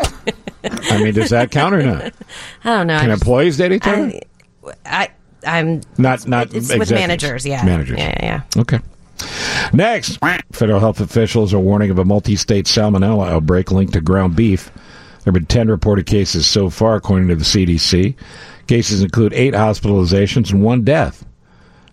I 0.63 1.03
mean, 1.03 1.13
does 1.13 1.29
that 1.31 1.51
count 1.51 1.75
or 1.75 1.83
not? 1.83 2.13
I 2.63 2.69
don't 2.77 2.87
know. 2.87 2.99
Can 2.99 3.09
just- 3.09 3.21
employees 3.21 3.57
date 3.57 3.73
each 3.73 3.85
other? 3.87 4.13
I, 4.85 5.09
I 5.45 5.59
I'm 5.59 5.81
not 5.97 6.27
not 6.27 6.53
it's 6.53 6.73
with 6.73 6.91
managers. 6.91 7.45
Yeah, 7.45 7.63
managers. 7.65 7.97
Yeah, 7.97 8.13
yeah. 8.21 8.41
yeah. 8.55 8.61
Okay. 8.61 8.79
Next, 9.73 10.17
federal 10.51 10.79
health 10.79 10.99
officials 10.99 11.53
are 11.53 11.59
warning 11.59 11.91
of 11.91 11.99
a 11.99 12.05
multi-state 12.05 12.65
salmonella 12.65 13.29
outbreak 13.29 13.71
linked 13.71 13.93
to 13.93 14.01
ground 14.01 14.35
beef. 14.35 14.71
There 15.23 15.25
have 15.25 15.33
been 15.33 15.45
10 15.45 15.67
reported 15.69 16.05
cases 16.05 16.47
so 16.47 16.69
far, 16.69 16.95
according 16.95 17.27
to 17.27 17.35
the 17.35 17.43
CDC. 17.43 18.15
Cases 18.67 19.03
include 19.03 19.33
eight 19.33 19.53
hospitalizations 19.53 20.51
and 20.51 20.63
one 20.63 20.83
death. 20.83 21.25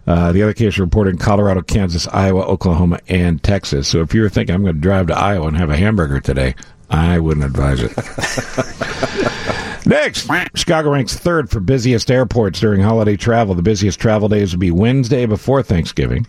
Uh, 0.07 0.31
the 0.31 0.43
other 0.43 0.55
case 0.55 0.79
reported 0.79 1.11
in 1.11 1.19
Colorado, 1.19 1.63
Kansas, 1.63 2.07
Iowa, 2.09 2.43
Oklahoma, 2.43 3.01
and 3.09 3.43
Texas. 3.43 3.89
So 3.89 4.01
if 4.01 4.15
you 4.15 4.23
were 4.23 4.29
thinking, 4.29 4.55
I'm 4.55 4.63
going 4.63 4.77
to 4.77 4.81
drive 4.81 5.09
to 5.09 5.19
Iowa 5.19 5.49
and 5.49 5.57
have 5.57 5.71
a 5.71 5.77
hamburger 5.77 6.21
today, 6.21 6.55
I 6.89 7.19
wouldn't 7.19 7.45
advise 7.45 7.81
it. 7.83 7.91
Next, 9.87 10.29
Chicago 10.55 10.91
ranks 10.91 11.17
third 11.17 11.51
for 11.51 11.59
busiest 11.61 12.11
airports 12.11 12.61
during 12.61 12.83
holiday 12.83 13.17
travel. 13.17 13.55
The 13.55 13.63
busiest 13.63 13.99
travel 13.99 14.29
days 14.29 14.53
will 14.53 14.61
be 14.61 14.71
Wednesday 14.71 15.27
before 15.27 15.63
Thanksgiving 15.63 16.27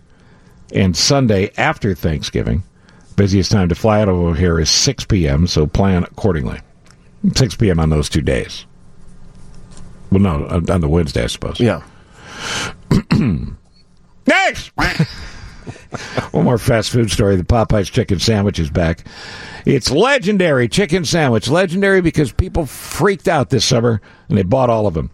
and 0.74 0.96
Sunday 0.96 1.52
after 1.58 1.96
Thanksgiving. 1.96 2.64
Busiest 3.16 3.52
time 3.52 3.70
to 3.70 3.76
fly 3.76 4.02
out 4.02 4.10
over 4.10 4.36
here 4.36 4.60
is 4.60 4.70
6 4.70 5.06
p.m., 5.06 5.48
so 5.48 5.66
plan 5.66 6.04
accordingly. 6.04 6.60
6 7.36 7.56
p.m. 7.56 7.80
on 7.80 7.90
those 7.90 8.10
two 8.10 8.22
days. 8.22 8.66
Well, 10.12 10.22
no, 10.22 10.48
on 10.48 10.70
on 10.70 10.82
the 10.82 10.88
Wednesday, 10.88 11.24
I 11.24 11.28
suppose. 11.28 11.60
Yeah. 11.60 11.82
Next! 14.28 14.72
One 16.32 16.46
more 16.46 16.58
fast 16.58 16.92
food 16.92 17.12
story. 17.12 17.36
The 17.36 17.44
Popeyes 17.44 17.92
chicken 17.92 18.20
sandwich 18.20 18.60
is 18.60 18.70
back. 18.70 19.04
It's 19.66 19.92
legendary 19.92 20.68
chicken 20.70 21.04
sandwich. 21.04 21.50
Legendary 21.50 22.02
because 22.02 22.32
people 22.32 22.66
freaked 22.66 23.28
out 23.28 23.50
this 23.50 23.66
summer 23.66 24.02
and 24.30 24.38
they 24.38 24.44
bought 24.44 24.70
all 24.70 24.88
of 24.88 24.94
them. 24.94 25.10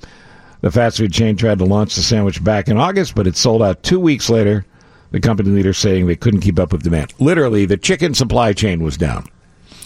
The 0.61 0.71
fast 0.71 0.97
food 0.97 1.11
chain 1.11 1.35
tried 1.35 1.59
to 1.59 1.65
launch 1.65 1.95
the 1.95 2.01
sandwich 2.01 2.43
back 2.43 2.67
in 2.67 2.77
August, 2.77 3.15
but 3.15 3.27
it 3.27 3.35
sold 3.35 3.61
out 3.61 3.83
two 3.83 3.99
weeks 3.99 4.29
later. 4.29 4.65
The 5.13 5.19
company 5.19 5.51
leader 5.51 5.73
saying 5.73 6.07
they 6.07 6.15
couldn't 6.15 6.41
keep 6.41 6.57
up 6.59 6.71
with 6.71 6.81
demand. 6.83 7.13
Literally, 7.19 7.65
the 7.65 7.77
chicken 7.77 8.15
supply 8.15 8.51
chain 8.51 8.81
was 8.83 8.97
down. 8.97 9.27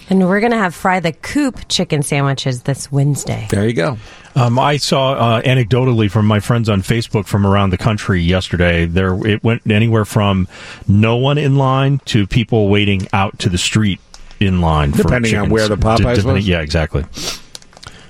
And 0.09 0.25
we're 0.25 0.39
gonna 0.39 0.57
have 0.57 0.73
fry 0.73 1.01
the 1.01 1.11
coop 1.11 1.67
chicken 1.67 2.01
sandwiches 2.01 2.63
this 2.63 2.89
Wednesday. 2.89 3.45
There 3.51 3.67
you 3.67 3.73
go. 3.73 3.97
Um, 4.35 4.57
I 4.57 4.77
saw 4.77 5.11
uh, 5.15 5.41
anecdotally 5.41 6.09
from 6.09 6.25
my 6.27 6.39
friends 6.39 6.69
on 6.69 6.81
Facebook 6.81 7.25
from 7.25 7.45
around 7.45 7.71
the 7.71 7.77
country 7.77 8.21
yesterday. 8.21 8.85
There, 8.85 9.27
it 9.27 9.43
went 9.43 9.69
anywhere 9.69 10.05
from 10.05 10.47
no 10.87 11.17
one 11.17 11.37
in 11.37 11.57
line 11.57 11.99
to 12.05 12.25
people 12.25 12.69
waiting 12.69 13.05
out 13.11 13.37
to 13.39 13.49
the 13.49 13.57
street 13.57 13.99
in 14.39 14.61
line. 14.61 14.93
for 14.93 15.03
Depending 15.03 15.35
on 15.35 15.49
where 15.49 15.67
the 15.67 15.75
D- 15.75 15.81
Popeyes 15.81 15.97
depending- 16.15 16.33
was? 16.35 16.47
Yeah, 16.47 16.61
exactly. 16.61 17.03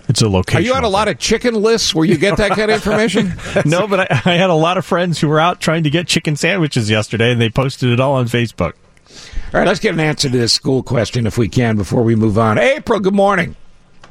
It's 0.08 0.22
a 0.22 0.30
location. 0.30 0.62
Are 0.62 0.66
you 0.66 0.74
on 0.74 0.84
a 0.84 0.90
lot 0.90 1.08
of 1.08 1.20
chicken 1.20 1.56
lists 1.56 1.94
where 1.94 2.06
you 2.06 2.18
get 2.18 2.38
that 2.38 2.52
kind 2.52 2.72
of 2.72 2.76
information? 2.86 3.34
no, 3.66 3.88
but 3.88 4.12
I, 4.12 4.22
I 4.32 4.34
had 4.36 4.50
a 4.50 4.56
lot 4.56 4.78
of 4.78 4.86
friends 4.86 5.20
who 5.20 5.28
were 5.28 5.40
out 5.40 5.60
trying 5.60 5.84
to 5.84 5.90
get 5.90 6.08
chicken 6.08 6.36
sandwiches 6.36 6.90
yesterday, 6.90 7.32
and 7.32 7.42
they 7.42 7.50
posted 7.50 7.90
it 7.90 8.00
all 8.00 8.14
on 8.14 8.28
Facebook. 8.28 8.74
All 9.54 9.60
right, 9.62 9.68
let's 9.68 9.80
get 9.80 9.94
an 9.94 10.00
answer 10.00 10.30
to 10.30 10.38
this 10.38 10.54
school 10.54 10.84
question 10.84 11.26
if 11.28 11.38
we 11.38 11.50
can 11.50 11.78
before 11.78 12.04
we 12.04 12.16
move 12.16 12.38
on. 12.38 12.58
April, 12.58 13.00
good 13.00 13.16
morning. 13.16 13.56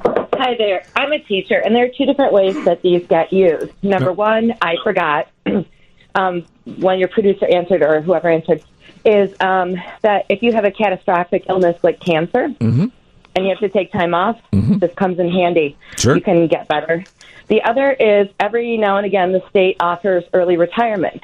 Hi 0.03 0.55
there. 0.55 0.85
I'm 0.95 1.11
a 1.13 1.19
teacher, 1.19 1.59
and 1.59 1.75
there 1.75 1.85
are 1.85 1.89
two 1.89 2.05
different 2.05 2.31
ways 2.31 2.63
that 2.65 2.81
these 2.81 3.05
get 3.07 3.33
used. 3.33 3.71
Number 3.81 4.13
one, 4.13 4.53
I 4.61 4.75
forgot 4.83 5.27
um, 6.15 6.45
when 6.77 6.99
your 6.99 7.07
producer 7.07 7.45
answered 7.47 7.81
or 7.81 8.01
whoever 8.01 8.29
answered 8.29 8.63
is 9.03 9.33
um, 9.39 9.75
that 10.01 10.25
if 10.29 10.43
you 10.43 10.53
have 10.53 10.65
a 10.65 10.71
catastrophic 10.71 11.45
illness 11.49 11.77
like 11.83 11.99
cancer 11.99 12.49
and 13.37 13.45
you 13.45 13.51
have 13.51 13.59
to 13.59 13.69
take 13.69 13.91
time 13.91 14.15
off, 14.15 14.41
mm-hmm. 14.51 14.79
this 14.79 14.91
comes 14.95 15.19
in 15.19 15.29
handy. 15.29 15.77
Sure. 15.95 16.15
You 16.15 16.21
can 16.21 16.47
get 16.47 16.67
better. 16.67 17.03
The 17.47 17.61
other 17.61 17.91
is 17.91 18.27
every 18.39 18.77
now 18.77 18.97
and 18.97 19.05
again 19.05 19.31
the 19.31 19.47
state 19.49 19.77
offers 19.79 20.23
early 20.33 20.57
retirement. 20.57 21.23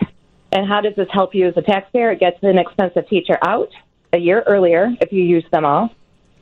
And 0.51 0.67
how 0.67 0.79
does 0.81 0.95
this 0.95 1.09
help 1.11 1.33
you 1.33 1.47
as 1.47 1.57
a 1.57 1.63
taxpayer? 1.63 2.11
It 2.11 2.19
gets 2.19 2.37
an 2.43 2.59
expensive 2.59 3.09
teacher 3.09 3.39
out 3.41 3.71
a 4.13 4.19
year 4.19 4.43
earlier 4.45 4.95
if 5.01 5.11
you 5.11 5.23
use 5.23 5.43
them 5.51 5.65
all, 5.65 5.89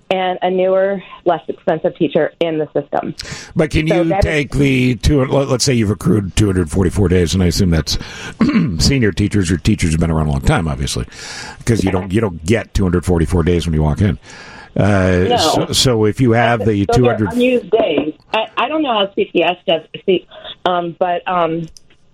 and 0.09 0.37
a 0.41 0.51
newer, 0.51 1.01
less 1.23 1.41
expensive 1.47 1.95
teacher 1.95 2.33
in 2.41 2.57
the 2.57 2.65
system. 2.73 3.15
But 3.55 3.71
can 3.71 3.87
So 3.87 4.01
you 4.01 4.09
that 4.09 4.19
is- 4.19 4.23
take 4.25 4.51
the 4.51 4.95
two? 4.95 5.23
let- 5.25 5.47
Let's 5.47 5.63
say 5.63 5.73
you've 5.73 5.89
accrued 5.89 6.35
244 6.35 7.07
days, 7.07 7.33
and 7.33 7.41
I 7.41 7.45
assume 7.47 7.69
that's 7.69 7.97
senior 8.79 9.13
teachers 9.13 9.49
or 9.49 9.57
teachers 9.57 9.91
who've 9.91 9.99
been 10.01 10.11
around 10.11 10.27
a 10.27 10.31
long 10.31 10.41
time, 10.41 10.67
obviously, 10.67 11.05
because 11.59 11.81
you 11.85 11.91
don't 11.91 12.11
you 12.11 12.19
don't 12.19 12.43
get 12.45 12.73
244 12.73 13.43
days 13.43 13.65
when 13.65 13.73
you 13.73 13.81
walk 13.81 14.01
in. 14.01 14.19
Uh, 14.75 15.25
No. 15.29 15.37
so, 15.37 15.73
so 15.73 16.05
if 16.05 16.21
you 16.21 16.31
have 16.31 16.65
the 16.65 16.85
So 16.91 16.97
200, 16.97 17.33
unused 17.33 17.69
days. 17.71 18.13
I, 18.33 18.47
I 18.57 18.67
don't 18.67 18.81
know 18.83 18.93
how 18.93 19.07
CPS 19.07 19.57
does, 19.67 19.81
see, 20.05 20.27
um, 20.65 20.95
but 20.97 21.27
um, 21.27 21.67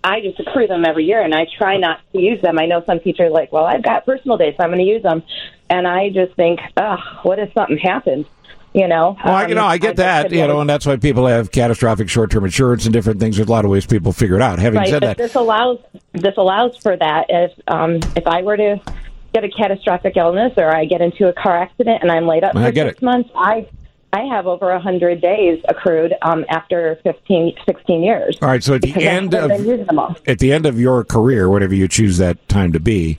I 0.03 0.21
just 0.21 0.39
accrue 0.39 0.67
them 0.67 0.85
every 0.85 1.05
year, 1.05 1.21
and 1.21 1.35
I 1.35 1.45
try 1.57 1.77
not 1.77 1.99
to 2.13 2.19
use 2.19 2.41
them. 2.41 2.57
I 2.57 2.65
know 2.65 2.83
some 2.85 2.99
teachers 2.99 3.27
are 3.27 3.29
like, 3.29 3.51
well, 3.51 3.65
I've 3.65 3.83
got 3.83 4.05
personal 4.05 4.37
days, 4.37 4.55
so 4.57 4.63
I'm 4.63 4.69
going 4.69 4.79
to 4.79 4.85
use 4.85 5.03
them, 5.03 5.21
and 5.69 5.87
I 5.87 6.09
just 6.09 6.33
think, 6.35 6.59
ugh, 6.77 6.99
what 7.23 7.39
if 7.39 7.53
something 7.53 7.77
happens? 7.77 8.25
You 8.73 8.87
know, 8.87 9.17
well, 9.25 9.33
I, 9.33 9.47
you 9.47 9.55
know, 9.55 9.63
Um, 9.63 9.69
I 9.69 9.77
get 9.79 9.95
just 9.95 9.97
that, 9.97 10.31
you 10.31 10.45
know, 10.45 10.61
and 10.61 10.69
that's 10.69 10.85
why 10.85 10.97
people 10.97 11.25
have 11.25 11.51
catastrophic 11.51 12.09
short-term 12.09 12.43
insurance 12.45 12.85
and 12.85 12.93
different 12.93 13.19
things. 13.19 13.37
There's 13.37 13.47
a 13.47 13.51
lot 13.51 13.65
of 13.65 13.71
ways 13.71 13.87
people 13.87 14.11
figure 14.13 14.35
it 14.35 14.41
out. 14.41 14.59
Having 14.59 14.79
right, 14.79 14.89
said 14.89 14.99
but 15.01 15.07
that, 15.07 15.17
this 15.17 15.33
allows 15.33 15.79
this 16.11 16.35
allows 16.37 16.77
for 16.77 16.95
that. 16.95 17.25
If 17.29 17.53
um, 17.67 17.95
if 18.15 18.27
I 18.27 18.43
were 18.43 18.57
to 18.57 18.79
get 19.39 19.43
a 19.43 19.55
catastrophic 19.55 20.17
illness 20.17 20.53
or 20.57 20.73
I 20.75 20.85
get 20.85 21.01
into 21.01 21.27
a 21.27 21.33
car 21.33 21.57
accident 21.57 22.01
and 22.01 22.11
I'm 22.11 22.27
laid 22.27 22.43
up 22.43 22.55
I 22.55 22.71
for 22.71 22.75
six 22.75 22.97
it. 22.97 23.01
months, 23.01 23.29
I 23.35 23.67
I 24.13 24.21
have 24.21 24.47
over 24.47 24.71
a 24.71 24.79
hundred 24.79 25.21
days 25.21 25.61
accrued 25.67 26.13
um, 26.21 26.45
after 26.49 26.97
15, 27.03 27.55
16 27.65 28.03
years. 28.03 28.37
all 28.41 28.47
right. 28.47 28.63
So 28.63 28.75
at 28.75 28.81
the 28.81 28.95
end 29.05 29.33
of 29.33 29.49
been 29.49 29.65
using 29.65 29.85
them 29.85 29.99
all. 29.99 30.15
at 30.25 30.39
the 30.39 30.53
end 30.53 30.65
of 30.65 30.79
your 30.79 31.03
career, 31.03 31.49
whatever 31.49 31.75
you 31.75 31.87
choose 31.87 32.17
that 32.17 32.47
time 32.47 32.71
to 32.71 32.79
be, 32.79 33.17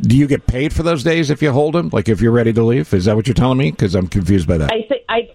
do 0.00 0.16
you 0.16 0.26
get 0.26 0.46
paid 0.46 0.72
for 0.72 0.82
those 0.82 1.04
days 1.04 1.30
if 1.30 1.40
you 1.40 1.52
hold 1.52 1.74
them? 1.74 1.88
Like 1.92 2.08
if 2.08 2.20
you're 2.20 2.32
ready 2.32 2.52
to 2.52 2.62
leave? 2.62 2.92
Is 2.92 3.04
that 3.04 3.14
what 3.16 3.26
you're 3.28 3.34
telling 3.34 3.58
me? 3.58 3.70
Because 3.70 3.94
I'm 3.94 4.08
confused 4.08 4.48
by 4.48 4.58
that. 4.58 4.72
I 4.72 4.82
think 4.82 5.02
I 5.08 5.30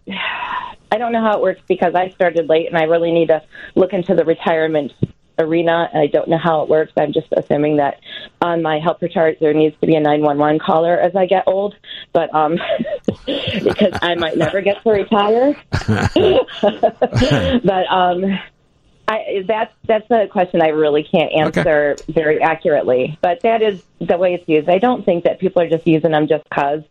I 0.92 0.98
don't 0.98 1.12
know 1.12 1.22
how 1.22 1.38
it 1.38 1.42
works 1.42 1.62
because 1.68 1.96
I 1.96 2.10
started 2.10 2.50
late 2.50 2.68
and 2.68 2.78
I 2.78 2.84
really 2.84 3.12
need 3.12 3.30
to 3.30 3.42
look 3.76 3.94
into 3.94 4.16
the 4.16 4.26
retirement 4.26 4.92
arena. 5.40 5.90
I 5.94 6.08
don't 6.08 6.28
know 6.28 6.38
how 6.38 6.62
it 6.62 6.70
works. 6.70 6.92
I'm 6.98 7.14
just 7.14 7.28
assuming 7.36 7.78
that 7.78 8.00
on 8.42 8.62
my 8.62 8.80
helper 8.80 9.08
chart 9.08 9.38
there 9.40 9.54
needs 9.54 9.76
to 9.82 9.88
be 9.88 9.96
a 9.96 10.00
911 10.00 10.60
caller 10.60 11.00
as 11.00 11.16
I 11.16 11.26
get 11.26 11.46
old, 11.48 11.76
but 12.14 12.34
um 12.36 12.60
because 13.26 13.98
I 14.02 14.16
might 14.16 14.38
never 14.38 14.62
get 14.62 14.84
to 14.84 14.90
retire. 14.90 15.56
but 17.64 17.92
um 17.92 18.40
I, 19.10 19.44
that's 19.48 19.74
that's 19.88 20.10
a 20.12 20.28
question 20.28 20.62
I 20.62 20.68
really 20.68 21.02
can't 21.04 21.32
answer 21.34 21.96
very 22.10 22.42
accurately. 22.42 23.18
But 23.22 23.42
that 23.42 23.64
is 23.64 23.84
the 24.00 24.18
way 24.18 24.36
it's 24.36 24.48
used. 24.48 24.70
I 24.70 24.78
don't 24.78 25.04
think 25.04 25.24
that 25.24 25.40
people 25.40 25.64
are 25.64 25.70
just 25.70 25.88
using 25.88 26.12
them 26.12 26.28
just 26.28 26.48
cause. 26.52 26.84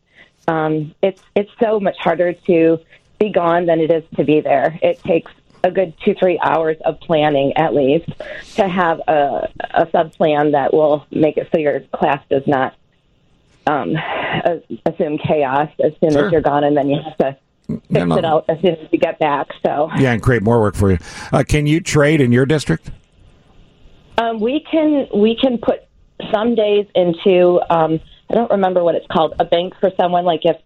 Um, 0.49 0.95
it's 1.00 1.23
it's 1.37 1.50
so 1.61 1.78
much 1.78 1.97
harder 1.99 2.33
to 2.33 2.81
be 3.21 3.31
gone 3.31 3.67
than 3.67 3.78
it 3.81 3.93
is 3.93 4.02
to 4.17 4.25
be 4.25 4.40
there. 4.40 4.78
It 4.83 5.00
takes 5.05 5.31
a 5.65 5.71
good 5.71 5.93
two 6.05 6.15
three 6.15 6.38
hours 6.43 6.77
of 6.85 7.00
planning 7.00 7.53
at 7.57 7.75
least 7.75 8.09
to 8.57 8.69
have 8.69 9.00
a 9.09 9.49
a 9.75 9.88
sub 9.91 10.12
plan 10.15 10.53
that 10.53 10.73
will 10.73 11.07
make 11.11 11.37
it 11.37 11.49
so 11.53 11.59
your 11.59 11.81
class 11.93 12.23
does 12.31 12.47
not 12.47 12.75
um, 13.67 13.97
assume 14.87 15.19
chaos 15.19 15.69
as 15.85 15.93
soon 16.00 16.12
Sure. 16.12 16.27
as 16.27 16.33
you're 16.33 16.41
gone, 16.41 16.65
and 16.65 16.77
then 16.77 16.88
you 16.88 16.99
have 17.03 17.17
to 17.19 17.37
fix 17.67 17.81
No, 17.91 18.05
no. 18.07 18.17
it 18.17 18.25
out 18.25 18.45
as 18.49 18.59
soon 18.62 18.77
as 18.77 18.88
you 18.91 18.99
get 18.99 19.19
back. 19.19 19.49
So. 19.62 19.91
Yeah, 19.99 20.12
and 20.12 20.23
create 20.23 20.43
more 20.43 20.59
work 20.61 20.75
for 20.75 20.91
you. 20.91 20.99
Uh, 21.33 21.45
can 21.47 21.67
you 21.67 21.81
trade 21.81 22.21
in 22.23 22.33
your 22.33 22.47
district? 22.47 22.91
Um, 24.17 24.41
we 24.41 24.61
can 24.71 25.07
we 25.15 25.37
can 25.37 25.59
put 25.59 25.87
some 26.33 26.55
days 26.55 26.87
into 26.95 27.61
um, 27.71 28.00
I 28.31 28.35
don't 28.35 28.50
remember 28.50 28.83
what 28.83 28.95
it's 28.95 29.07
called 29.07 29.35
a 29.38 29.45
bank 29.45 29.75
for 29.81 29.91
someone 30.00 30.25
like 30.25 30.41
if 30.45 30.57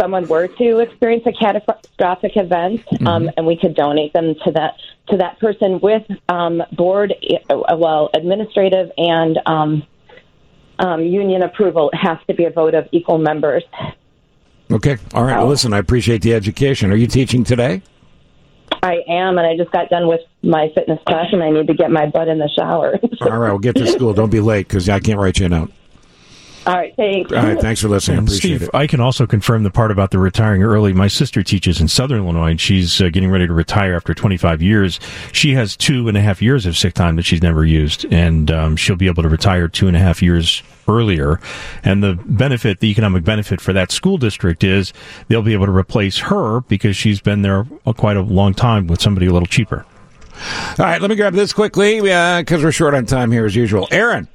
someone 0.00 0.26
were 0.26 0.48
to 0.48 0.78
experience 0.78 1.24
a 1.26 1.32
catastrophic 1.32 2.32
event 2.36 2.80
um, 3.06 3.30
and 3.36 3.46
we 3.46 3.56
could 3.56 3.74
donate 3.74 4.12
them 4.12 4.34
to 4.44 4.50
that 4.52 4.74
to 5.08 5.16
that 5.16 5.38
person 5.38 5.80
with 5.80 6.02
um, 6.28 6.62
board 6.72 7.14
uh, 7.50 7.76
well 7.76 8.10
administrative 8.14 8.90
and 8.96 9.38
um, 9.46 9.82
um, 10.78 11.02
union 11.02 11.42
approval 11.42 11.90
it 11.92 11.96
has 11.96 12.18
to 12.26 12.34
be 12.34 12.44
a 12.44 12.50
vote 12.50 12.74
of 12.74 12.88
equal 12.92 13.18
members 13.18 13.62
Okay. 14.72 14.96
All 15.12 15.24
right. 15.24 15.36
Well, 15.36 15.48
listen, 15.48 15.74
I 15.74 15.78
appreciate 15.78 16.22
the 16.22 16.34
education. 16.34 16.90
Are 16.92 16.96
you 16.96 17.06
teaching 17.06 17.44
today? 17.44 17.82
I 18.82 19.02
am 19.06 19.38
and 19.38 19.46
I 19.46 19.56
just 19.56 19.70
got 19.70 19.90
done 19.90 20.08
with 20.08 20.20
my 20.42 20.70
fitness 20.74 20.98
class 21.06 21.26
and 21.30 21.42
I 21.42 21.50
need 21.50 21.66
to 21.66 21.74
get 21.74 21.90
my 21.90 22.06
butt 22.06 22.26
in 22.26 22.38
the 22.38 22.48
shower 22.56 22.98
All 23.20 23.38
right. 23.38 23.50
we'll 23.50 23.58
get 23.58 23.76
to 23.76 23.86
school. 23.92 24.14
Don't 24.14 24.30
be 24.30 24.40
late 24.40 24.66
because 24.66 24.88
I 24.88 24.98
can't 24.98 25.18
write 25.18 25.38
you 25.38 25.46
a 25.46 25.48
note. 25.50 25.72
All 26.66 26.74
right 26.74 26.94
thanks 26.96 27.32
All 27.32 27.42
right. 27.42 27.60
Thanks 27.60 27.80
for 27.80 27.88
listening. 27.88 28.16
I 28.16 28.18
And 28.20 28.28
appreciate 28.28 28.56
Steve, 28.58 28.68
it. 28.68 28.70
I 28.74 28.86
can 28.86 29.00
also 29.00 29.26
confirm 29.26 29.62
the 29.64 29.70
part 29.70 29.90
about 29.90 30.10
the 30.12 30.18
retiring 30.18 30.62
early. 30.62 30.92
My 30.92 31.08
sister 31.08 31.42
teaches 31.42 31.80
in 31.80 31.88
Southern 31.88 32.18
Illinois, 32.18 32.50
and 32.52 32.60
she's 32.60 33.00
uh, 33.00 33.08
getting 33.08 33.30
ready 33.30 33.46
to 33.46 33.52
retire 33.52 33.94
after 33.94 34.14
25 34.14 34.62
years. 34.62 35.00
She 35.32 35.54
has 35.54 35.76
two 35.76 36.08
and 36.08 36.16
a 36.16 36.20
half 36.20 36.40
years 36.40 36.64
of 36.66 36.76
sick 36.76 36.94
time 36.94 37.16
that 37.16 37.24
she's 37.24 37.42
never 37.42 37.64
used, 37.64 38.04
and 38.12 38.50
um, 38.50 38.76
she'll 38.76 38.96
be 38.96 39.06
able 39.06 39.22
to 39.24 39.28
retire 39.28 39.66
two 39.66 39.88
and 39.88 39.96
a 39.96 40.00
half 40.00 40.22
years 40.22 40.62
earlier. 40.88 41.40
And 41.82 42.02
the 42.02 42.14
benefit, 42.26 42.80
the 42.80 42.90
economic 42.90 43.24
benefit 43.24 43.60
for 43.60 43.72
that 43.72 43.90
school 43.90 44.18
district 44.18 44.62
is 44.62 44.92
they'll 45.28 45.42
be 45.42 45.52
able 45.54 45.66
to 45.66 45.72
replace 45.76 46.18
her 46.18 46.60
because 46.62 46.96
she's 46.96 47.20
been 47.20 47.42
there 47.42 47.66
a, 47.86 47.94
quite 47.94 48.16
a 48.16 48.22
long 48.22 48.54
time 48.54 48.86
with 48.86 49.00
somebody 49.00 49.26
a 49.26 49.32
little 49.32 49.46
cheaper. 49.46 49.84
All 50.78 50.86
right. 50.86 51.00
Let 51.00 51.10
me 51.10 51.16
grab 51.16 51.34
this 51.34 51.52
quickly 51.52 52.00
because 52.00 52.62
we're 52.64 52.72
short 52.72 52.94
on 52.94 53.06
time 53.06 53.30
here 53.30 53.44
as 53.44 53.54
usual. 53.54 53.86
Aaron. 53.90 54.28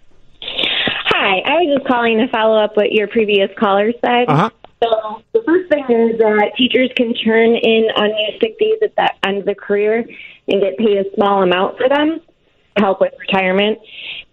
Hi, 1.37 1.53
I 1.53 1.61
was 1.61 1.77
just 1.77 1.87
calling 1.87 2.17
to 2.17 2.27
follow 2.29 2.57
up 2.57 2.75
what 2.75 2.91
your 2.91 3.07
previous 3.07 3.49
caller 3.59 3.91
said. 4.03 4.25
Uh-huh. 4.27 4.49
So 4.83 5.23
the 5.33 5.41
first 5.45 5.69
thing 5.69 5.85
is 5.89 6.17
that 6.19 6.51
teachers 6.57 6.89
can 6.95 7.13
turn 7.13 7.55
in 7.55 7.87
unused 7.95 8.41
sick 8.41 8.59
days 8.59 8.77
at 8.83 8.95
the 8.95 9.27
end 9.27 9.39
of 9.39 9.45
the 9.45 9.55
career 9.55 10.05
and 10.47 10.61
get 10.61 10.77
paid 10.77 10.97
a 10.97 11.15
small 11.15 11.41
amount 11.41 11.77
for 11.77 11.89
them 11.89 12.19
to 12.75 12.83
help 12.83 13.01
with 13.01 13.13
retirement. 13.19 13.79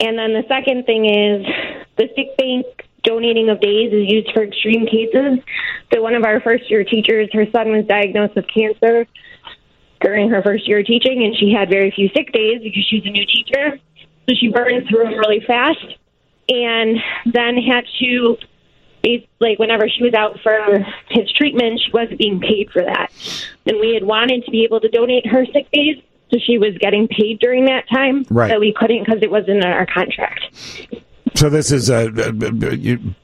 And 0.00 0.18
then 0.18 0.32
the 0.32 0.44
second 0.48 0.84
thing 0.86 1.06
is 1.06 1.46
the 1.96 2.08
sick 2.14 2.36
bank 2.36 2.66
donating 3.02 3.48
of 3.48 3.60
days 3.60 3.92
is 3.92 4.10
used 4.10 4.30
for 4.32 4.42
extreme 4.42 4.86
cases. 4.86 5.40
So 5.92 6.02
one 6.02 6.14
of 6.14 6.24
our 6.24 6.40
first 6.40 6.70
year 6.70 6.84
teachers, 6.84 7.28
her 7.32 7.46
son 7.52 7.70
was 7.70 7.86
diagnosed 7.86 8.34
with 8.34 8.46
cancer 8.52 9.06
during 10.00 10.28
her 10.28 10.42
first 10.42 10.68
year 10.68 10.80
of 10.80 10.86
teaching, 10.86 11.24
and 11.24 11.34
she 11.36 11.52
had 11.52 11.70
very 11.70 11.90
few 11.90 12.08
sick 12.14 12.32
days 12.32 12.60
because 12.62 12.86
she 12.88 12.96
was 12.96 13.06
a 13.06 13.10
new 13.10 13.26
teacher. 13.26 13.78
So 14.28 14.34
she 14.38 14.48
burned 14.48 14.88
through 14.88 15.04
them 15.04 15.18
really 15.18 15.40
fast 15.46 15.78
and 16.48 16.98
then 17.26 17.56
had 17.56 17.84
to 17.98 18.36
like 19.40 19.58
whenever 19.58 19.88
she 19.88 20.02
was 20.02 20.14
out 20.14 20.38
for 20.40 20.84
his 21.10 21.30
treatment 21.32 21.78
she 21.78 21.90
wasn't 21.92 22.18
being 22.18 22.40
paid 22.40 22.70
for 22.70 22.82
that 22.82 23.12
and 23.66 23.78
we 23.78 23.92
had 23.92 24.02
wanted 24.02 24.44
to 24.44 24.50
be 24.50 24.64
able 24.64 24.80
to 24.80 24.88
donate 24.88 25.26
her 25.26 25.44
sick 25.52 25.70
days 25.72 26.02
so 26.30 26.38
she 26.38 26.56
was 26.58 26.76
getting 26.78 27.06
paid 27.06 27.38
during 27.38 27.66
that 27.66 27.86
time 27.88 28.24
Right. 28.30 28.50
but 28.50 28.60
we 28.60 28.72
couldn't 28.72 29.04
because 29.04 29.22
it 29.22 29.30
wasn't 29.30 29.62
in 29.62 29.64
our 29.64 29.86
contract 29.86 30.44
So 31.34 31.50
this 31.50 31.72
is 31.72 31.90
uh, 31.90 32.10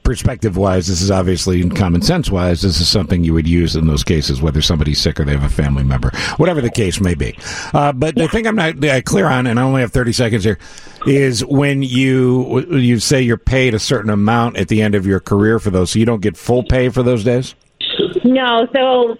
perspective 0.02 0.56
wise. 0.56 0.88
This 0.88 1.00
is 1.00 1.10
obviously 1.12 1.60
and 1.62 1.74
common 1.74 2.02
sense 2.02 2.28
wise. 2.30 2.62
This 2.62 2.80
is 2.80 2.88
something 2.88 3.22
you 3.22 3.32
would 3.34 3.46
use 3.46 3.76
in 3.76 3.86
those 3.86 4.02
cases, 4.02 4.42
whether 4.42 4.60
somebody's 4.60 5.00
sick 5.00 5.20
or 5.20 5.24
they 5.24 5.32
have 5.32 5.44
a 5.44 5.48
family 5.48 5.84
member, 5.84 6.10
whatever 6.36 6.60
the 6.60 6.70
case 6.70 7.00
may 7.00 7.14
be. 7.14 7.38
Uh, 7.72 7.92
but 7.92 8.16
the 8.16 8.26
thing 8.26 8.46
I'm 8.48 8.56
not 8.56 8.84
uh, 8.84 9.00
clear 9.02 9.26
on, 9.26 9.46
and 9.46 9.60
I 9.60 9.62
only 9.62 9.80
have 9.80 9.92
30 9.92 10.12
seconds 10.12 10.42
here, 10.42 10.58
is 11.06 11.44
when 11.44 11.82
you 11.82 12.60
you 12.76 12.98
say 12.98 13.22
you're 13.22 13.36
paid 13.36 13.74
a 13.74 13.78
certain 13.78 14.10
amount 14.10 14.56
at 14.56 14.68
the 14.68 14.82
end 14.82 14.96
of 14.96 15.06
your 15.06 15.20
career 15.20 15.60
for 15.60 15.70
those, 15.70 15.92
so 15.92 15.98
you 16.00 16.04
don't 16.04 16.20
get 16.20 16.36
full 16.36 16.64
pay 16.64 16.88
for 16.88 17.02
those 17.04 17.22
days. 17.24 17.54
no 18.24 18.66
so 18.74 19.16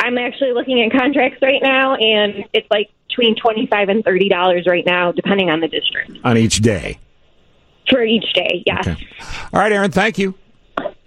i'm 0.00 0.18
actually 0.18 0.52
looking 0.52 0.82
at 0.82 0.90
contracts 0.98 1.38
right 1.42 1.62
now 1.62 1.94
and 1.94 2.44
it's 2.52 2.66
like 2.70 2.90
between 3.08 3.34
25 3.36 3.88
and 3.88 4.04
30 4.04 4.28
dollars 4.28 4.66
right 4.66 4.84
now 4.86 5.12
depending 5.12 5.50
on 5.50 5.60
the 5.60 5.68
district 5.68 6.12
on 6.24 6.36
each 6.36 6.58
day. 6.58 6.98
For 7.90 8.02
each 8.02 8.32
day 8.34 8.62
yes 8.66 8.86
Okay. 8.86 9.06
All 9.52 9.60
right, 9.60 9.72
Aaron. 9.72 9.90
Thank 9.90 10.18
you. 10.18 10.34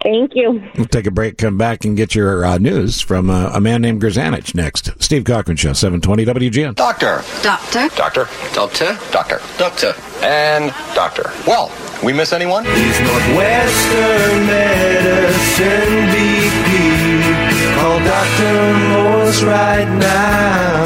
thank 0.02 0.34
you 0.34 0.62
We'll 0.76 0.86
take 0.86 1.06
a 1.06 1.10
break, 1.10 1.36
come 1.38 1.58
back, 1.58 1.84
and 1.84 1.96
get 1.96 2.14
your 2.14 2.44
uh, 2.44 2.58
news 2.58 3.00
from 3.00 3.28
uh, 3.30 3.50
a 3.52 3.60
man 3.60 3.82
named 3.82 4.00
Grzanich 4.00 4.54
next. 4.54 4.90
Steve 5.02 5.24
Cochran 5.24 5.56
Show, 5.56 5.72
720 5.72 6.24
WGN. 6.50 6.74
Doctor. 6.76 7.22
Doctor. 7.42 7.88
Doctor. 7.96 8.28
Doctor. 8.54 8.98
Doctor. 9.12 9.40
Doctor. 9.58 9.94
And 10.22 10.72
doctor. 10.94 11.30
Well, 11.46 11.70
we 12.04 12.12
miss 12.12 12.32
anyone? 12.32 12.64
He's 12.64 13.00
Northwestern 13.00 14.46
Medicine 14.46 16.08
BP. 16.14 17.74
Call 17.74 17.98
Dr. 18.00 18.78
Most 18.88 19.42
right 19.42 19.88
now. 19.98 20.84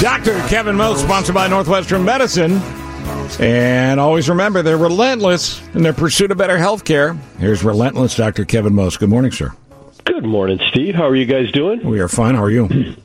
Dr. 0.00 0.38
Kevin 0.48 0.76
Moe, 0.76 0.94
sponsored 0.94 1.34
by 1.34 1.48
Northwestern 1.48 2.04
Medicine. 2.04 2.60
And 3.40 4.00
always 4.00 4.28
remember, 4.28 4.62
they're 4.62 4.76
relentless 4.78 5.60
in 5.74 5.82
their 5.82 5.92
pursuit 5.92 6.30
of 6.30 6.38
better 6.38 6.58
health 6.58 6.84
care. 6.84 7.14
Here's 7.38 7.62
Relentless 7.62 8.16
Dr. 8.16 8.44
Kevin 8.44 8.74
Most. 8.74 8.98
Good 8.98 9.10
morning, 9.10 9.30
sir. 9.30 9.52
Good 10.04 10.24
morning, 10.24 10.58
Steve. 10.70 10.94
How 10.94 11.06
are 11.06 11.14
you 11.14 11.26
guys 11.26 11.52
doing? 11.52 11.84
We 11.86 12.00
are 12.00 12.08
fine. 12.08 12.34
How 12.34 12.42
are 12.44 12.50
you? 12.50 12.64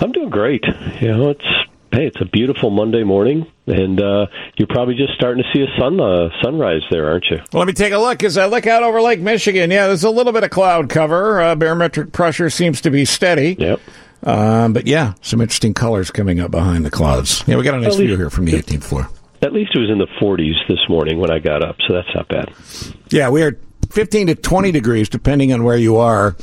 I'm 0.00 0.12
doing 0.12 0.30
great. 0.30 0.64
You 1.00 1.08
know, 1.08 1.30
it's 1.30 1.44
hey, 1.92 2.06
it's 2.06 2.20
a 2.20 2.26
beautiful 2.26 2.68
Monday 2.70 3.02
morning, 3.04 3.50
and 3.66 4.00
uh, 4.00 4.26
you're 4.56 4.68
probably 4.68 4.94
just 4.94 5.14
starting 5.14 5.42
to 5.42 5.48
see 5.52 5.62
a 5.64 5.80
sun 5.80 5.98
uh, 5.98 6.28
sunrise 6.42 6.82
there, 6.90 7.08
aren't 7.10 7.24
you? 7.30 7.38
Well, 7.52 7.60
let 7.60 7.66
me 7.66 7.72
take 7.72 7.92
a 7.94 7.98
look 7.98 8.22
as 8.22 8.36
I 8.36 8.46
look 8.46 8.66
out 8.66 8.82
over 8.82 9.00
Lake 9.00 9.20
Michigan. 9.20 9.70
Yeah, 9.70 9.86
there's 9.86 10.04
a 10.04 10.10
little 10.10 10.32
bit 10.32 10.44
of 10.44 10.50
cloud 10.50 10.90
cover. 10.90 11.40
Uh, 11.40 11.54
barometric 11.54 12.12
pressure 12.12 12.50
seems 12.50 12.80
to 12.82 12.90
be 12.90 13.04
steady. 13.06 13.56
Yep. 13.58 13.80
Um, 14.24 14.72
but 14.74 14.86
yeah, 14.86 15.14
some 15.22 15.40
interesting 15.40 15.72
colors 15.74 16.10
coming 16.10 16.38
up 16.40 16.50
behind 16.50 16.84
the 16.84 16.90
clouds. 16.90 17.42
Yeah, 17.46 17.56
we 17.56 17.62
got 17.62 17.74
a 17.74 17.80
nice 17.80 17.96
least- 17.96 18.00
view 18.00 18.16
here 18.16 18.30
from 18.30 18.44
the 18.44 18.52
18th 18.52 18.84
floor. 18.84 19.08
At 19.42 19.52
least 19.52 19.72
it 19.74 19.78
was 19.78 19.90
in 19.90 19.98
the 19.98 20.06
40s 20.20 20.54
this 20.68 20.78
morning 20.88 21.18
when 21.18 21.30
I 21.30 21.38
got 21.38 21.62
up, 21.62 21.76
so 21.86 21.92
that's 21.94 22.08
not 22.14 22.28
bad. 22.28 22.52
Yeah, 23.10 23.28
we 23.28 23.42
are 23.42 23.58
15 23.90 24.28
to 24.28 24.34
20 24.34 24.72
degrees, 24.72 25.08
depending 25.08 25.52
on 25.52 25.62
where 25.62 25.76
you 25.76 25.96
are, 25.96 26.36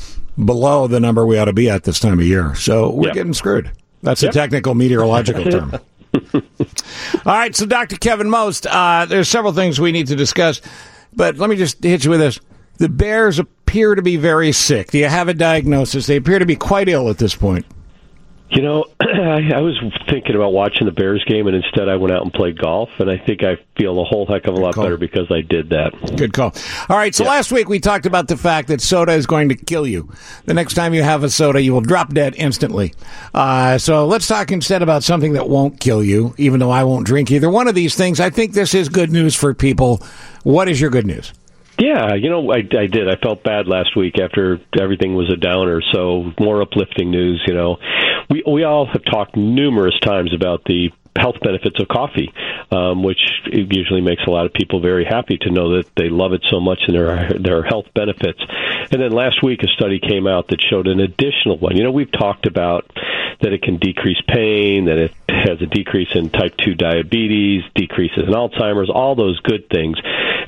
below 0.43 0.87
the 0.87 0.99
number 0.99 1.25
we 1.25 1.37
ought 1.37 1.45
to 1.45 1.53
be 1.53 1.69
at 1.69 1.83
this 1.83 1.99
time 1.99 2.19
of 2.19 2.25
year. 2.25 2.55
So 2.55 2.89
we're 2.91 3.07
Yep. 3.07 3.13
getting 3.15 3.33
screwed. 3.33 3.71
That's 4.03 4.21
Yep. 4.23 4.31
a 4.31 4.33
technical 4.33 4.75
meteorological 4.75 5.43
term. 5.51 5.73
All 6.33 6.41
right, 7.25 7.55
so 7.55 7.65
Dr. 7.65 7.97
Kevin 7.97 8.29
Most, 8.29 8.67
uh, 8.67 9.05
there's 9.05 9.27
several 9.29 9.53
things 9.53 9.79
we 9.79 9.91
need 9.91 10.07
to 10.07 10.15
discuss, 10.15 10.61
but 11.15 11.37
let 11.37 11.49
me 11.49 11.55
just 11.55 11.83
hit 11.83 12.03
you 12.03 12.11
with 12.11 12.19
this. 12.19 12.39
The 12.77 12.89
Bears 12.89 13.39
appear 13.39 13.95
to 13.95 14.01
be 14.01 14.17
very 14.17 14.51
sick. 14.51 14.91
Do 14.91 14.97
you 14.99 15.07
have 15.07 15.27
a 15.27 15.33
diagnosis? 15.33 16.05
They 16.05 16.15
appear 16.17 16.39
to 16.39 16.45
be 16.45 16.55
quite 16.55 16.89
ill 16.89 17.09
at 17.09 17.17
this 17.17 17.35
point. 17.35 17.65
You 18.55 18.61
know, 18.61 18.85
I, 19.01 19.51
I 19.55 19.61
was 19.61 19.81
thinking 20.09 20.35
about 20.35 20.53
watching 20.53 20.85
the 20.85 20.91
Bears 20.91 21.23
game, 21.25 21.47
and 21.47 21.55
instead 21.55 21.89
I 21.89 21.95
went 21.95 22.13
out 22.13 22.21
and 22.21 22.31
played 22.31 22.59
golf, 22.59 22.89
and 22.99 23.09
I 23.09 23.17
think 23.17 23.43
I 23.43 23.57
feel 23.77 23.99
a 23.99 24.03
whole 24.03 24.27
heck 24.27 24.45
of 24.45 24.53
a 24.53 24.57
lot 24.57 24.75
better 24.75 24.97
because 24.97 25.31
I 25.31 25.41
did 25.41 25.69
that. 25.71 25.91
Good 26.15 26.33
call. 26.33 26.53
All 26.87 26.97
right, 26.97 27.15
so 27.15 27.23
last 27.23 27.51
week 27.51 27.67
we 27.67 27.79
talked 27.79 28.05
about 28.05 28.27
the 28.27 28.37
fact 28.37 28.67
that 28.67 28.79
soda 28.79 29.13
is 29.13 29.25
going 29.25 29.49
to 29.49 29.55
kill 29.55 29.87
you. 29.87 30.11
The 30.45 30.53
next 30.53 30.75
time 30.75 30.93
you 30.93 31.01
have 31.01 31.23
a 31.23 31.29
soda, 31.29 31.61
you 31.61 31.73
will 31.73 31.81
drop 31.81 32.13
dead 32.13 32.35
instantly. 32.37 32.93
Uh, 33.33 33.77
so 33.79 34.05
let's 34.05 34.27
talk 34.27 34.51
instead 34.51 34.83
about 34.83 35.03
something 35.03 35.33
that 35.33 35.49
won't 35.49 35.79
kill 35.79 36.03
you, 36.03 36.35
even 36.37 36.59
though 36.59 36.71
I 36.71 36.83
won't 36.83 37.07
drink 37.07 37.31
either 37.31 37.49
one 37.49 37.67
of 37.67 37.75
these 37.75 37.95
things. 37.95 38.19
I 38.19 38.29
think 38.29 38.53
this 38.53 38.75
is 38.75 38.87
good 38.87 39.11
news 39.11 39.35
for 39.35 39.53
people. 39.53 40.01
What 40.43 40.69
is 40.69 40.79
your 40.79 40.91
good 40.91 41.07
news? 41.07 41.33
Yeah, 41.79 42.13
you 42.13 42.29
know, 42.29 42.51
I, 42.51 42.57
I 42.57 42.85
did. 42.85 43.09
I 43.09 43.15
felt 43.15 43.43
bad 43.43 43.67
last 43.67 43.95
week 43.95 44.19
after 44.19 44.59
everything 44.79 45.15
was 45.15 45.31
a 45.31 45.35
downer. 45.35 45.81
So 45.91 46.31
more 46.39 46.61
uplifting 46.61 47.09
news. 47.09 47.43
You 47.47 47.55
know, 47.55 47.77
we 48.29 48.43
we 48.45 48.63
all 48.63 48.85
have 48.85 49.03
talked 49.05 49.35
numerous 49.35 49.99
times 50.01 50.33
about 50.33 50.63
the 50.65 50.91
health 51.15 51.35
benefits 51.41 51.79
of 51.79 51.87
coffee, 51.87 52.33
um, 52.71 53.03
which 53.03 53.19
usually 53.45 54.01
makes 54.01 54.23
a 54.25 54.29
lot 54.29 54.45
of 54.45 54.53
people 54.53 54.81
very 54.81 55.05
happy 55.05 55.37
to 55.37 55.51
know 55.51 55.77
that 55.77 55.89
they 55.95 56.09
love 56.09 56.33
it 56.33 56.43
so 56.49 56.59
much 56.59 56.81
and 56.87 56.95
there 56.95 57.11
are 57.11 57.33
there 57.39 57.59
are 57.59 57.63
health 57.63 57.85
benefits. 57.93 58.39
And 58.91 59.01
then 59.01 59.11
last 59.11 59.43
week, 59.43 59.63
a 59.63 59.67
study 59.67 59.99
came 59.99 60.27
out 60.27 60.47
that 60.49 60.61
showed 60.61 60.87
an 60.87 60.99
additional 60.99 61.57
one. 61.57 61.77
You 61.77 61.83
know, 61.83 61.91
we've 61.91 62.11
talked 62.11 62.47
about 62.47 62.89
that 63.41 63.53
it 63.53 63.61
can 63.61 63.77
decrease 63.77 64.21
pain, 64.27 64.85
that 64.85 64.97
it 64.97 65.13
has 65.27 65.61
a 65.61 65.65
decrease 65.65 66.09
in 66.15 66.29
type 66.29 66.55
2 66.63 66.75
diabetes, 66.75 67.63
decreases 67.75 68.23
in 68.27 68.33
Alzheimer's, 68.33 68.89
all 68.89 69.15
those 69.15 69.39
good 69.41 69.69
things. 69.69 69.97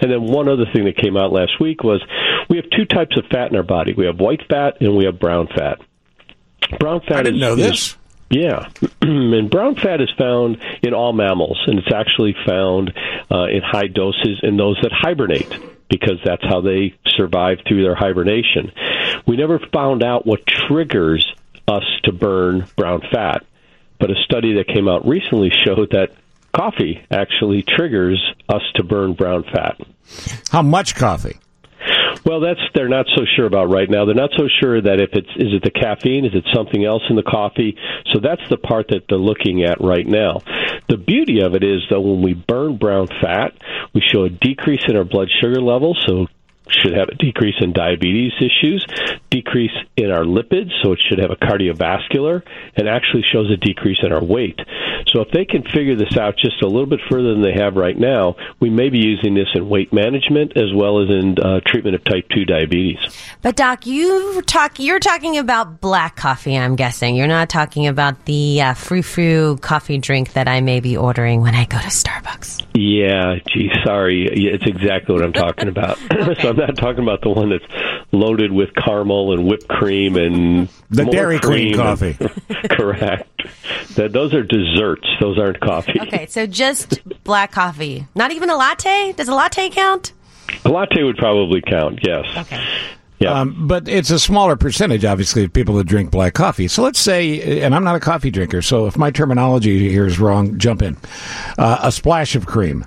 And 0.02 0.12
then 0.12 0.24
one 0.24 0.48
other 0.48 0.66
thing 0.72 0.86
that 0.86 0.98
came 0.98 1.18
out 1.18 1.32
last 1.32 1.60
week 1.60 1.84
was 1.84 2.02
we 2.50 2.58
have 2.58 2.70
two 2.70 2.86
types 2.86 3.18
of 3.18 3.26
fat 3.32 3.50
in 3.50 3.58
our 3.58 3.64
body. 3.64 3.94
We 3.94 4.06
have 4.06 4.20
white 4.20 4.42
fat 4.50 4.82
and 4.82 4.96
we 4.96 5.06
have 5.06 5.20
brown 5.20 5.48
fat. 5.48 5.80
Brown 6.80 7.02
fat 7.02 7.18
I 7.18 7.24
didn't 7.24 7.36
is, 7.36 7.42
know 7.42 7.54
is- 7.54 7.58
this. 7.58 7.98
yeah, 8.30 8.70
and 9.02 9.50
brown 9.50 9.76
fat 9.76 10.02
is 10.02 10.10
found 10.18 10.58
in 10.82 10.94
all 10.94 11.14
mammals, 11.14 11.60
and 11.68 11.80
it's 11.80 11.94
actually 11.94 12.36
found 12.46 12.94
uh, 13.32 13.46
in 13.46 13.62
high 13.62 13.88
doses 13.88 14.40
in 14.44 14.58
those 14.58 14.78
that 14.82 14.92
hibernate 14.92 15.54
because 15.90 16.20
that's 16.26 16.44
how 16.44 16.62
they 16.62 16.96
survive 17.16 17.60
through 17.68 17.84
their 17.84 17.96
hibernation. 17.96 18.72
We 19.28 19.38
never 19.38 19.60
found 19.72 20.04
out 20.04 20.26
what 20.26 20.46
triggers 20.46 21.26
us 21.68 21.84
to 22.04 22.12
burn 22.12 22.66
brown 22.76 23.02
fat, 23.12 23.46
but 24.00 24.10
a 24.10 24.16
study 24.26 24.56
that 24.56 24.68
came 24.68 24.88
out 24.88 25.08
recently 25.08 25.52
showed 25.66 25.92
that 25.92 26.12
coffee 26.54 27.06
actually 27.12 27.62
triggers 27.64 28.22
us 28.50 28.62
to 28.76 28.84
burn 28.84 29.14
brown 29.14 29.44
fat. 29.44 29.80
How 30.52 30.62
much 30.62 30.96
coffee? 30.96 31.38
Well, 32.36 32.54
that's 32.54 32.60
they're 32.74 32.90
not 32.90 33.06
so 33.16 33.24
sure 33.38 33.46
about 33.46 33.70
right 33.70 33.90
now. 33.90 34.04
They're 34.04 34.14
not 34.14 34.32
so 34.36 34.50
sure 34.60 34.82
that 34.82 35.00
if 35.00 35.12
it's 35.14 35.30
is 35.38 35.54
it 35.54 35.64
the 35.64 35.72
caffeine, 35.72 36.26
is 36.26 36.36
it 36.36 36.44
something 36.54 36.84
else 36.84 37.04
in 37.10 37.16
the 37.16 37.24
coffee. 37.24 37.78
So 38.12 38.20
that's 38.20 38.42
the 38.50 38.58
part 38.58 38.90
that 38.90 39.06
they're 39.08 39.18
looking 39.18 39.64
at 39.64 39.80
right 39.80 40.06
now. 40.06 40.42
The 40.90 40.98
beauty 40.98 41.40
of 41.40 41.56
it 41.56 41.64
is 41.64 41.84
though 41.90 42.02
when 42.02 42.22
we 42.22 42.34
burn 42.34 42.76
brown 42.76 43.08
fat, 43.08 43.54
we 43.94 44.02
show 44.02 44.26
a 44.26 44.30
decrease 44.30 44.84
in 44.90 44.98
our 44.98 45.06
blood 45.06 45.30
sugar 45.40 45.62
levels, 45.62 46.04
so 46.06 46.28
should 46.70 46.94
have 46.94 47.10
a 47.10 47.16
decrease 47.16 47.56
in 47.62 47.74
diabetes 47.74 48.34
issues, 48.40 48.86
decrease 49.30 49.72
in 49.98 50.12
our 50.12 50.24
lipids, 50.24 50.72
so 50.82 50.92
it 50.92 51.00
should 51.08 51.20
have 51.20 51.32
a 51.32 51.36
cardiovascular, 51.36 52.42
and 52.76 52.88
actually 52.88 53.24
shows 53.32 53.52
a 53.52 53.58
decrease 53.58 53.98
in 54.04 54.12
our 54.12 54.24
weight. 54.24 54.60
So 55.08 55.22
if 55.22 55.30
they 55.32 55.46
can 55.46 55.64
figure 55.64 55.96
this 55.96 56.18
out 56.18 56.38
just 56.38 56.62
a 56.62 56.68
little 56.68 56.88
bit 56.88 57.00
further 57.10 57.34
than 57.34 57.42
they 57.42 57.54
have 57.54 57.76
right 57.76 57.98
now, 57.98 58.36
we 58.60 58.70
may 58.70 58.90
be 58.90 59.00
using 59.00 59.34
this 59.34 59.48
in 59.54 59.70
weight 59.70 59.94
management 59.94 60.58
as 60.58 60.74
well 60.74 61.02
as 61.02 61.10
in 61.10 61.38
uh, 61.40 61.60
treatment 61.66 61.96
of 61.96 62.04
type 62.04 62.28
2 62.30 62.46
diabetes. 62.46 62.98
But 63.42 63.56
Doc, 63.56 63.86
you 63.86 64.42
talk. 64.42 64.80
You're 64.80 65.00
talking 65.00 65.38
about 65.38 65.80
black 65.80 66.16
coffee. 66.16 66.58
I'm 66.58 66.76
guessing 66.76 67.16
you're 67.16 67.28
not 67.28 67.50
talking 67.50 67.88
about 67.88 68.26
the 68.26 68.62
uh, 68.62 68.74
frou 68.74 69.02
frou 69.02 69.58
coffee 69.58 69.98
drink 69.98 70.34
that 70.34 70.48
I 70.48 70.62
may 70.62 70.80
be 70.80 70.98
ordering 70.98 71.42
when 71.42 71.56
I 71.56 71.66
go 71.66 71.78
to 71.78 71.88
Starbucks. 71.88 72.66
Yeah, 72.74 73.36
gee, 73.48 73.70
sorry. 73.86 74.28
Yeah, 74.36 74.52
It's 74.54 74.66
exactly 74.66 75.14
what 75.16 75.24
I'm 75.24 75.34
talking 75.34 75.70
about. 75.70 75.98
so 76.42 76.54
I'm 76.60 76.68
not 76.68 76.78
talking 76.78 77.04
about 77.04 77.22
the 77.22 77.30
one 77.30 77.50
that's 77.50 77.66
loaded 78.12 78.52
with 78.52 78.74
caramel 78.76 79.34
and 79.34 79.48
whipped 79.48 79.68
cream 79.68 80.16
and 80.16 80.70
The 80.90 81.04
more 81.04 81.12
Dairy 81.12 81.40
Queen 81.40 81.74
cream 81.74 81.76
coffee. 81.76 82.14
Correct. 82.70 83.30
That 83.96 84.12
those 84.14 84.34
are 84.34 84.44
desserts. 84.44 85.08
Those 85.20 85.38
aren't 85.38 85.60
coffee. 85.60 86.00
Okay, 86.02 86.26
so 86.28 86.46
just 86.46 87.02
black 87.24 87.52
coffee. 87.52 88.08
Not 88.16 88.32
even 88.32 88.50
a 88.50 88.56
latte. 88.56 89.14
Does 89.14 89.28
a 89.28 89.34
latte 89.36 89.70
count? 89.70 90.14
A 90.64 90.70
latte 90.70 91.04
would 91.04 91.18
probably 91.18 91.62
count. 91.62 92.00
Yes. 92.04 92.26
Okay. 92.38 92.64
Yeah. 93.20 93.40
Um, 93.40 93.68
but 93.68 93.88
it's 93.88 94.10
a 94.10 94.20
smaller 94.20 94.56
percentage, 94.58 95.06
obviously, 95.06 95.46
of 95.46 95.54
people 95.54 95.76
that 95.76 95.86
drink 95.88 96.12
black 96.12 96.34
coffee. 96.34 96.68
So 96.68 96.84
let's 96.84 97.00
say, 97.00 97.62
and 97.62 97.74
I'm 97.74 97.84
not 97.84 97.96
a 97.96 98.00
coffee 98.00 98.30
drinker, 98.30 98.62
so 98.62 98.88
if 98.88 98.98
my 98.98 99.10
terminology 99.10 99.90
here 99.90 100.06
is 100.06 100.20
wrong, 100.20 100.58
jump 100.58 100.82
in. 100.82 100.98
Uh, 101.58 101.80
a 101.84 101.92
splash 101.94 102.36
of 102.36 102.46
cream, 102.46 102.86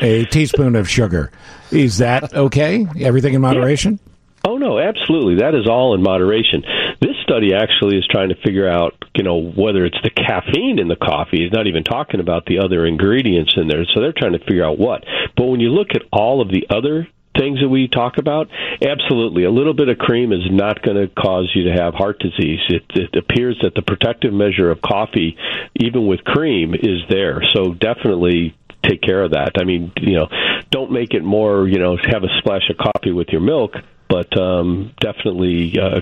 a 0.00 0.24
teaspoon 0.26 0.76
of 0.76 0.88
sugar. 0.88 1.30
Is 1.70 1.98
that 1.98 2.34
okay? 2.34 2.86
Everything 3.00 3.34
in 3.34 3.40
moderation? 3.40 3.98
Oh 4.44 4.56
no, 4.56 4.78
absolutely. 4.78 5.36
That 5.36 5.54
is 5.54 5.68
all 5.68 5.94
in 5.94 6.02
moderation. 6.02 6.62
This 7.00 7.16
study 7.22 7.54
actually 7.54 7.98
is 7.98 8.06
trying 8.06 8.30
to 8.30 8.36
figure 8.36 8.68
out, 8.68 8.94
you 9.14 9.24
know, 9.24 9.42
whether 9.42 9.84
it's 9.84 10.00
the 10.02 10.10
caffeine 10.10 10.78
in 10.78 10.88
the 10.88 10.96
coffee. 10.96 11.44
It's 11.44 11.52
not 11.52 11.66
even 11.66 11.84
talking 11.84 12.20
about 12.20 12.46
the 12.46 12.60
other 12.60 12.86
ingredients 12.86 13.54
in 13.56 13.68
there. 13.68 13.84
So 13.92 14.00
they're 14.00 14.14
trying 14.16 14.32
to 14.32 14.38
figure 14.38 14.64
out 14.64 14.78
what. 14.78 15.04
But 15.36 15.46
when 15.46 15.60
you 15.60 15.70
look 15.70 15.88
at 15.94 16.02
all 16.12 16.40
of 16.40 16.48
the 16.48 16.66
other 16.70 17.08
things 17.36 17.60
that 17.60 17.68
we 17.68 17.88
talk 17.88 18.18
about, 18.18 18.48
absolutely, 18.82 19.44
a 19.44 19.50
little 19.50 19.74
bit 19.74 19.88
of 19.88 19.98
cream 19.98 20.32
is 20.32 20.50
not 20.50 20.82
going 20.82 20.96
to 20.96 21.08
cause 21.14 21.50
you 21.54 21.64
to 21.64 21.72
have 21.72 21.94
heart 21.94 22.18
disease. 22.18 22.60
It, 22.68 22.84
it 22.94 23.16
appears 23.16 23.58
that 23.62 23.74
the 23.74 23.82
protective 23.82 24.32
measure 24.32 24.70
of 24.70 24.80
coffee, 24.80 25.36
even 25.76 26.06
with 26.06 26.24
cream, 26.24 26.74
is 26.74 27.02
there. 27.08 27.42
So 27.52 27.74
definitely 27.74 28.56
take 28.82 29.02
care 29.02 29.22
of 29.22 29.32
that. 29.32 29.52
I 29.60 29.64
mean, 29.64 29.92
you 29.96 30.14
know, 30.14 30.28
don't 30.70 30.92
make 30.92 31.14
it 31.14 31.22
more, 31.22 31.68
you 31.68 31.78
know, 31.78 31.96
have 31.96 32.24
a 32.24 32.38
splash 32.38 32.68
of 32.70 32.76
coffee 32.76 33.12
with 33.12 33.28
your 33.28 33.40
milk, 33.40 33.72
but 34.08 34.36
um, 34.38 34.92
definitely 35.00 35.78
uh, 35.78 36.00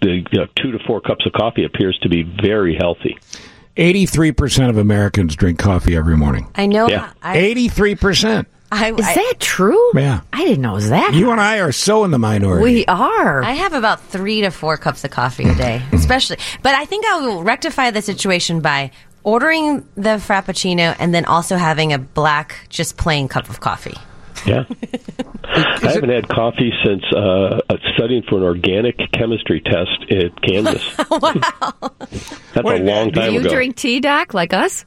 the 0.00 0.24
you 0.30 0.38
know, 0.38 0.46
two 0.56 0.72
to 0.72 0.78
four 0.86 1.00
cups 1.00 1.26
of 1.26 1.32
coffee 1.32 1.64
appears 1.64 1.98
to 2.02 2.08
be 2.08 2.22
very 2.22 2.76
healthy. 2.76 3.18
83% 3.76 4.68
of 4.68 4.76
Americans 4.76 5.36
drink 5.36 5.58
coffee 5.58 5.96
every 5.96 6.16
morning. 6.16 6.50
I 6.54 6.66
know. 6.66 6.88
Yeah. 6.88 7.12
I, 7.22 7.38
83%. 7.38 8.46
I, 8.72 8.92
Is 8.92 9.06
I, 9.06 9.14
that 9.14 9.34
true? 9.40 9.90
Yeah. 9.94 10.20
I 10.32 10.44
didn't 10.44 10.62
know 10.62 10.72
it 10.72 10.76
was 10.76 10.90
that. 10.90 11.14
You 11.14 11.32
and 11.32 11.40
I 11.40 11.58
are 11.58 11.72
so 11.72 12.04
in 12.04 12.12
the 12.12 12.18
minority. 12.18 12.62
we 12.62 12.86
are. 12.86 13.42
I 13.42 13.52
have 13.52 13.72
about 13.72 14.00
three 14.00 14.42
to 14.42 14.50
four 14.50 14.76
cups 14.76 15.02
of 15.02 15.10
coffee 15.10 15.48
a 15.48 15.54
day, 15.54 15.82
especially. 15.92 16.36
But 16.62 16.74
I 16.74 16.84
think 16.84 17.04
I 17.04 17.20
will 17.20 17.42
rectify 17.42 17.90
the 17.90 18.02
situation 18.02 18.60
by 18.60 18.92
ordering 19.22 19.86
the 19.94 20.16
frappuccino 20.18 20.94
and 20.98 21.14
then 21.14 21.24
also 21.24 21.56
having 21.56 21.92
a 21.92 21.98
black, 21.98 22.66
just 22.68 22.96
plain 22.96 23.28
cup 23.28 23.48
of 23.48 23.60
coffee. 23.60 23.96
Yeah. 24.46 24.64
I 25.44 25.92
haven't 25.92 26.10
had 26.10 26.28
coffee 26.28 26.72
since 26.84 27.02
uh, 27.14 27.60
studying 27.94 28.22
for 28.28 28.36
an 28.38 28.44
organic 28.44 28.96
chemistry 29.12 29.60
test 29.60 30.10
at 30.10 30.40
Kansas. 30.42 30.96
wow. 31.10 31.74
That's 32.54 32.64
Wait, 32.64 32.80
a 32.80 32.84
long 32.84 33.10
time 33.12 33.24
ago. 33.24 33.26
Do 33.26 33.32
you 33.32 33.40
ago. 33.40 33.50
drink 33.50 33.76
tea, 33.76 34.00
Doc, 34.00 34.32
like 34.32 34.52
us? 34.54 34.84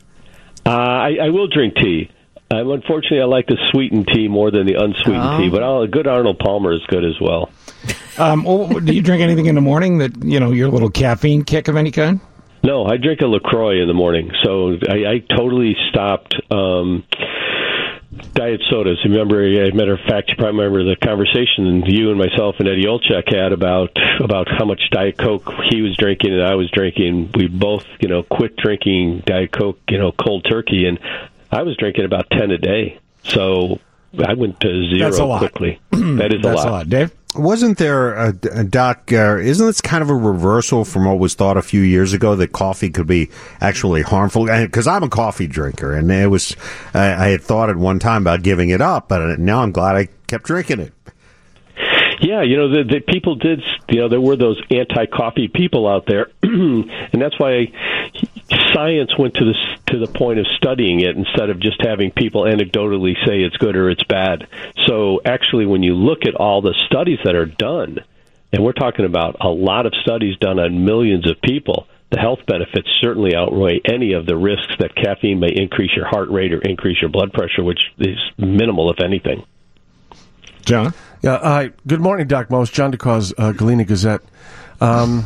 Uh, 0.65 0.69
I, 0.69 1.17
I 1.23 1.29
will 1.29 1.47
drink 1.47 1.75
tea. 1.75 2.09
Um, 2.49 2.69
unfortunately, 2.71 3.21
I 3.21 3.25
like 3.25 3.47
the 3.47 3.57
sweetened 3.71 4.07
tea 4.13 4.27
more 4.27 4.51
than 4.51 4.65
the 4.65 4.75
unsweetened 4.75 5.23
Oh. 5.23 5.37
tea, 5.39 5.49
but 5.49 5.63
I'll, 5.63 5.81
a 5.81 5.87
good 5.87 6.07
Arnold 6.07 6.39
Palmer 6.39 6.73
is 6.73 6.81
good 6.87 7.03
as 7.03 7.19
well. 7.19 7.49
Um, 8.17 8.43
well, 8.43 8.67
do 8.79 8.93
you 8.93 9.01
drink 9.01 9.21
anything 9.21 9.47
in 9.47 9.55
the 9.55 9.61
morning 9.61 9.97
that, 9.99 10.23
you 10.23 10.39
know, 10.39 10.51
your 10.51 10.69
little 10.69 10.89
caffeine 10.89 11.43
kick 11.43 11.67
of 11.67 11.75
any 11.75 11.91
kind? 11.91 12.19
No, 12.63 12.85
I 12.85 12.95
drink 12.97 13.19
a 13.21 13.27
LaCroix 13.27 13.81
in 13.81 13.87
the 13.87 13.93
morning, 13.93 14.31
so 14.41 14.77
I, 14.89 15.15
I 15.15 15.19
totally 15.35 15.75
stopped 15.89 16.33
um, 16.49 17.03
diet 18.33 18.61
sodas. 18.69 18.99
Remember, 19.03 19.43
as 19.43 19.73
a 19.73 19.75
matter 19.75 19.93
of 19.93 19.99
fact, 20.07 20.29
you 20.29 20.35
probably 20.37 20.63
remember 20.63 20.83
the 20.83 20.95
conversation 20.95 21.83
you 21.85 22.09
and 22.09 22.17
myself 22.17 22.55
and 22.59 22.67
Eddie 22.69 22.85
Olczyk 22.85 23.33
had 23.33 23.51
about 23.51 23.91
about 24.19 24.47
how 24.49 24.65
much 24.65 24.81
Diet 24.91 25.17
Coke 25.17 25.49
he 25.69 25.81
was 25.81 25.95
drinking 25.97 26.33
and 26.33 26.41
I 26.43 26.55
was 26.55 26.71
drinking. 26.71 27.31
We 27.35 27.47
both, 27.47 27.85
you 27.99 28.07
know, 28.07 28.23
quit 28.23 28.55
drinking 28.55 29.23
Diet 29.25 29.51
Coke, 29.51 29.79
you 29.89 29.97
know, 29.97 30.11
cold 30.13 30.45
turkey, 30.49 30.85
and 30.85 30.99
I 31.51 31.63
was 31.63 31.75
drinking 31.77 32.05
about 32.05 32.29
ten 32.29 32.51
a 32.51 32.57
day. 32.57 32.99
So 33.23 33.79
I 34.17 34.33
went 34.35 34.59
to 34.61 34.89
zero 34.89 35.09
a 35.09 35.25
lot. 35.25 35.39
quickly. 35.39 35.79
that 35.91 36.33
is 36.33 36.45
a 36.45 36.53
lot. 36.53 36.89
Dave. 36.89 37.11
Wasn't 37.35 37.77
there 37.79 38.13
a, 38.13 38.33
a 38.51 38.63
doc? 38.63 39.11
Uh, 39.11 39.37
isn't 39.37 39.65
this 39.65 39.81
kind 39.81 40.03
of 40.03 40.09
a 40.09 40.15
reversal 40.15 40.85
from 40.85 41.05
what 41.05 41.17
was 41.17 41.33
thought 41.33 41.57
a 41.57 41.61
few 41.61 41.81
years 41.81 42.13
ago 42.13 42.35
that 42.35 42.51
coffee 42.51 42.89
could 42.89 43.07
be 43.07 43.29
actually 43.59 44.03
harmful? 44.03 44.45
Because 44.45 44.87
I'm 44.87 45.03
a 45.03 45.09
coffee 45.09 45.47
drinker, 45.47 45.93
and 45.93 46.11
it 46.11 46.27
was 46.27 46.55
I, 46.93 47.13
I 47.13 47.27
had 47.29 47.41
thought 47.41 47.69
at 47.69 47.75
one 47.77 47.99
time 47.99 48.21
about 48.23 48.43
giving 48.43 48.69
it 48.69 48.81
up, 48.81 49.07
but 49.07 49.39
now 49.39 49.61
I'm 49.61 49.71
glad 49.71 49.95
I 49.95 50.09
kept 50.27 50.45
drinking 50.45 50.79
it. 50.79 50.93
Yeah, 52.23 52.41
you 52.41 52.55
know, 52.55 52.69
the, 52.69 52.83
the 52.85 52.99
people 53.01 53.35
did. 53.35 53.61
You 53.89 54.01
know, 54.01 54.07
there 54.07 54.21
were 54.21 54.37
those 54.37 54.61
anti-coffee 54.71 55.49
people 55.49 55.85
out 55.85 56.05
there, 56.05 56.31
and 56.41 57.21
that's 57.21 57.37
why 57.37 57.67
science 58.73 59.11
went 59.19 59.33
to 59.35 59.43
the 59.43 59.53
to 59.87 59.99
the 59.99 60.07
point 60.07 60.39
of 60.39 60.47
studying 60.55 61.01
it 61.01 61.17
instead 61.17 61.49
of 61.49 61.59
just 61.59 61.81
having 61.81 62.11
people 62.11 62.43
anecdotally 62.43 63.13
say 63.25 63.41
it's 63.41 63.57
good 63.57 63.75
or 63.75 63.89
it's 63.89 64.03
bad. 64.03 64.47
So, 64.87 65.19
actually, 65.25 65.65
when 65.65 65.83
you 65.83 65.95
look 65.95 66.25
at 66.25 66.35
all 66.35 66.61
the 66.61 66.73
studies 66.87 67.19
that 67.25 67.35
are 67.35 67.45
done, 67.45 67.99
and 68.53 68.63
we're 68.63 68.71
talking 68.71 69.03
about 69.03 69.35
a 69.41 69.49
lot 69.49 69.85
of 69.85 69.93
studies 70.01 70.37
done 70.37 70.59
on 70.59 70.85
millions 70.85 71.29
of 71.29 71.41
people. 71.41 71.87
The 72.11 72.19
health 72.19 72.45
benefits 72.45 72.87
certainly 73.01 73.35
outweigh 73.35 73.81
any 73.83 74.13
of 74.13 74.27
the 74.27 74.37
risks 74.37 74.75
that 74.77 74.93
caffeine 74.95 75.39
may 75.39 75.49
increase 75.49 75.89
your 75.95 76.05
heart 76.05 76.29
rate 76.29 76.53
or 76.53 76.61
increase 76.61 77.01
your 77.01 77.09
blood 77.09 77.33
pressure, 77.33 77.63
which 77.63 77.79
is 77.97 78.19
minimal, 78.37 78.91
if 78.91 78.99
anything. 78.99 79.43
John? 80.63 80.93
Yeah. 81.23 81.33
Uh, 81.35 81.69
good 81.87 82.01
morning, 82.01 82.27
Doc 82.27 82.49
Most. 82.51 82.73
John 82.73 82.91
DeCause, 82.91 83.33
uh, 83.37 83.53
Galena 83.53 83.85
Gazette. 83.85 84.21
Um, 84.81 85.23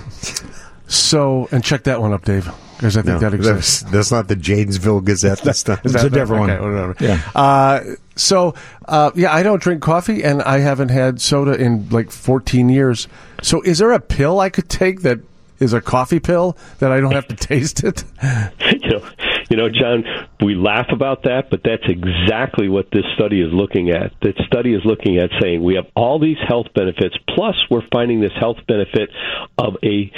so, 0.88 1.50
and 1.52 1.64
check 1.64 1.84
that 1.86 2.00
one 2.02 2.14
up, 2.14 2.24
Dave, 2.24 2.46
because 2.78 2.96
I 2.96 3.02
think 3.02 3.16
No, 3.16 3.20
that 3.30 3.34
exists. 3.34 3.82
that's, 3.82 3.92
that's 3.92 4.12
not 4.12 4.28
the 4.28 4.36
Janesville 4.36 5.02
Gazette. 5.02 5.40
That's 5.42 5.68
not. 5.68 5.84
Is 5.86 5.94
that- 5.94 6.06
okay, 6.16 6.32
whatever. 6.32 6.96
Yeah. 7.00 7.20
Uh, 7.34 7.82
so, 8.16 8.54
uh, 8.88 9.10
yeah, 9.16 9.34
I 9.34 9.42
don't 9.42 9.62
drink 9.62 9.82
coffee, 9.82 10.24
and 10.24 10.44
I 10.44 10.60
haven't 10.60 10.90
had 10.90 11.20
soda 11.20 11.54
in 11.60 11.90
like 11.90 12.12
14 12.12 12.70
years. 12.70 13.08
So, 13.42 13.62
is 13.64 13.80
there 13.80 13.92
a 13.92 14.00
pill 14.00 14.40
I 14.40 14.50
could 14.50 14.70
take 14.70 15.02
that 15.02 15.20
is 15.60 15.74
a 15.74 15.82
coffee 15.82 16.20
pill 16.20 16.56
that 16.78 16.92
I 16.92 17.00
don't 17.02 17.14
have 17.14 17.28
to 17.30 17.36
taste 17.36 17.84
it? 17.84 18.04
you 18.84 18.90
know, 18.92 19.04
you 19.50 19.58
know, 19.58 19.70
John, 19.70 20.04
we 20.42 20.56
laugh 20.56 20.88
about 20.92 21.24
that, 21.24 21.50
but 21.50 21.62
that's 21.64 21.84
exactly 21.88 22.68
what 22.68 22.92
this 22.92 23.06
study 23.16 23.42
is 23.42 23.54
looking 23.54 23.90
at. 23.90 24.12
The 24.22 24.34
study 24.46 24.74
is 24.74 24.82
looking 24.84 25.18
at 25.18 25.30
saying 25.42 25.64
we 25.64 25.76
have 25.76 25.86
all 25.96 26.20
these 26.20 26.38
health 26.48 26.68
benefits, 26.74 27.16
plus 27.36 27.56
we're 27.70 27.88
finding 27.92 28.20
this 28.20 28.34
health 28.40 28.58
benefit 28.68 29.10
of 29.58 29.78
a 29.84 30.12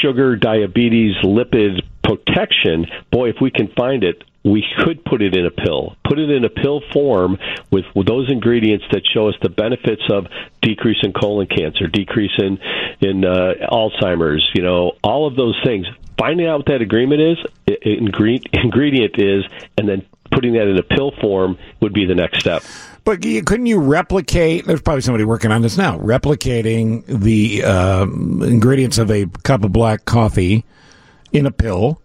sugar, 0.00 0.36
diabetes, 0.36 1.14
lipid 1.22 1.82
protection. 2.02 2.86
Boy, 3.10 3.28
if 3.28 3.36
we 3.40 3.50
can 3.50 3.68
find 3.76 4.02
it, 4.02 4.22
we 4.44 4.64
could 4.78 5.04
put 5.04 5.20
it 5.20 5.36
in 5.36 5.44
a 5.44 5.50
pill. 5.50 5.96
Put 6.08 6.18
it 6.18 6.30
in 6.30 6.44
a 6.44 6.48
pill 6.48 6.80
form 6.92 7.38
with, 7.70 7.84
with 7.94 8.06
those 8.06 8.30
ingredients 8.30 8.84
that 8.92 9.02
show 9.12 9.28
us 9.28 9.34
the 9.42 9.50
benefits 9.50 10.02
of 10.10 10.26
decrease 10.62 10.98
in 11.02 11.12
colon 11.12 11.46
cancer, 11.46 11.86
decrease 11.86 12.32
in 12.38 12.58
in 13.00 13.24
uh, 13.24 13.54
Alzheimer's. 13.70 14.48
You 14.54 14.62
know, 14.62 14.92
all 15.02 15.26
of 15.26 15.36
those 15.36 15.60
things. 15.64 15.86
Finding 16.18 16.46
out 16.46 16.58
what 16.58 16.66
that 16.66 16.82
agreement 16.82 17.20
is, 17.20 17.38
i- 17.68 17.72
i- 17.84 18.00
ingre- 18.00 18.42
ingredient 18.64 19.14
is, 19.18 19.44
and 19.76 19.88
then 19.88 20.04
putting 20.32 20.52
that 20.54 20.68
in 20.68 20.76
a 20.78 20.82
pill 20.82 21.12
form 21.20 21.56
would 21.80 21.92
be 21.94 22.04
the 22.04 22.14
next 22.14 22.40
step. 22.40 22.62
But 23.04 23.22
couldn't 23.22 23.66
you 23.66 23.78
replicate? 23.78 24.66
There's 24.66 24.82
probably 24.82 25.00
somebody 25.00 25.24
working 25.24 25.50
on 25.50 25.62
this 25.62 25.78
now, 25.78 25.96
replicating 25.98 27.04
the 27.06 27.64
um, 27.64 28.42
ingredients 28.42 28.98
of 28.98 29.10
a 29.10 29.26
cup 29.44 29.64
of 29.64 29.72
black 29.72 30.04
coffee 30.04 30.64
in 31.32 31.46
a 31.46 31.50
pill, 31.50 32.02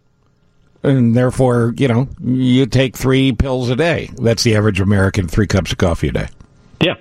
and 0.81 1.15
therefore, 1.15 1.73
you 1.77 1.87
know, 1.89 2.07
you 2.23 2.65
take 2.67 2.95
three 2.95 3.33
pills 3.33 3.69
a 3.69 3.75
day. 3.75 4.09
That's 4.15 4.43
the 4.43 4.55
average 4.55 4.79
American, 4.79 5.27
three 5.27 5.47
cups 5.47 5.71
of 5.73 5.77
coffee 5.77 6.07
a 6.09 6.11
day. 6.13 6.27
Yeah. 6.81 6.93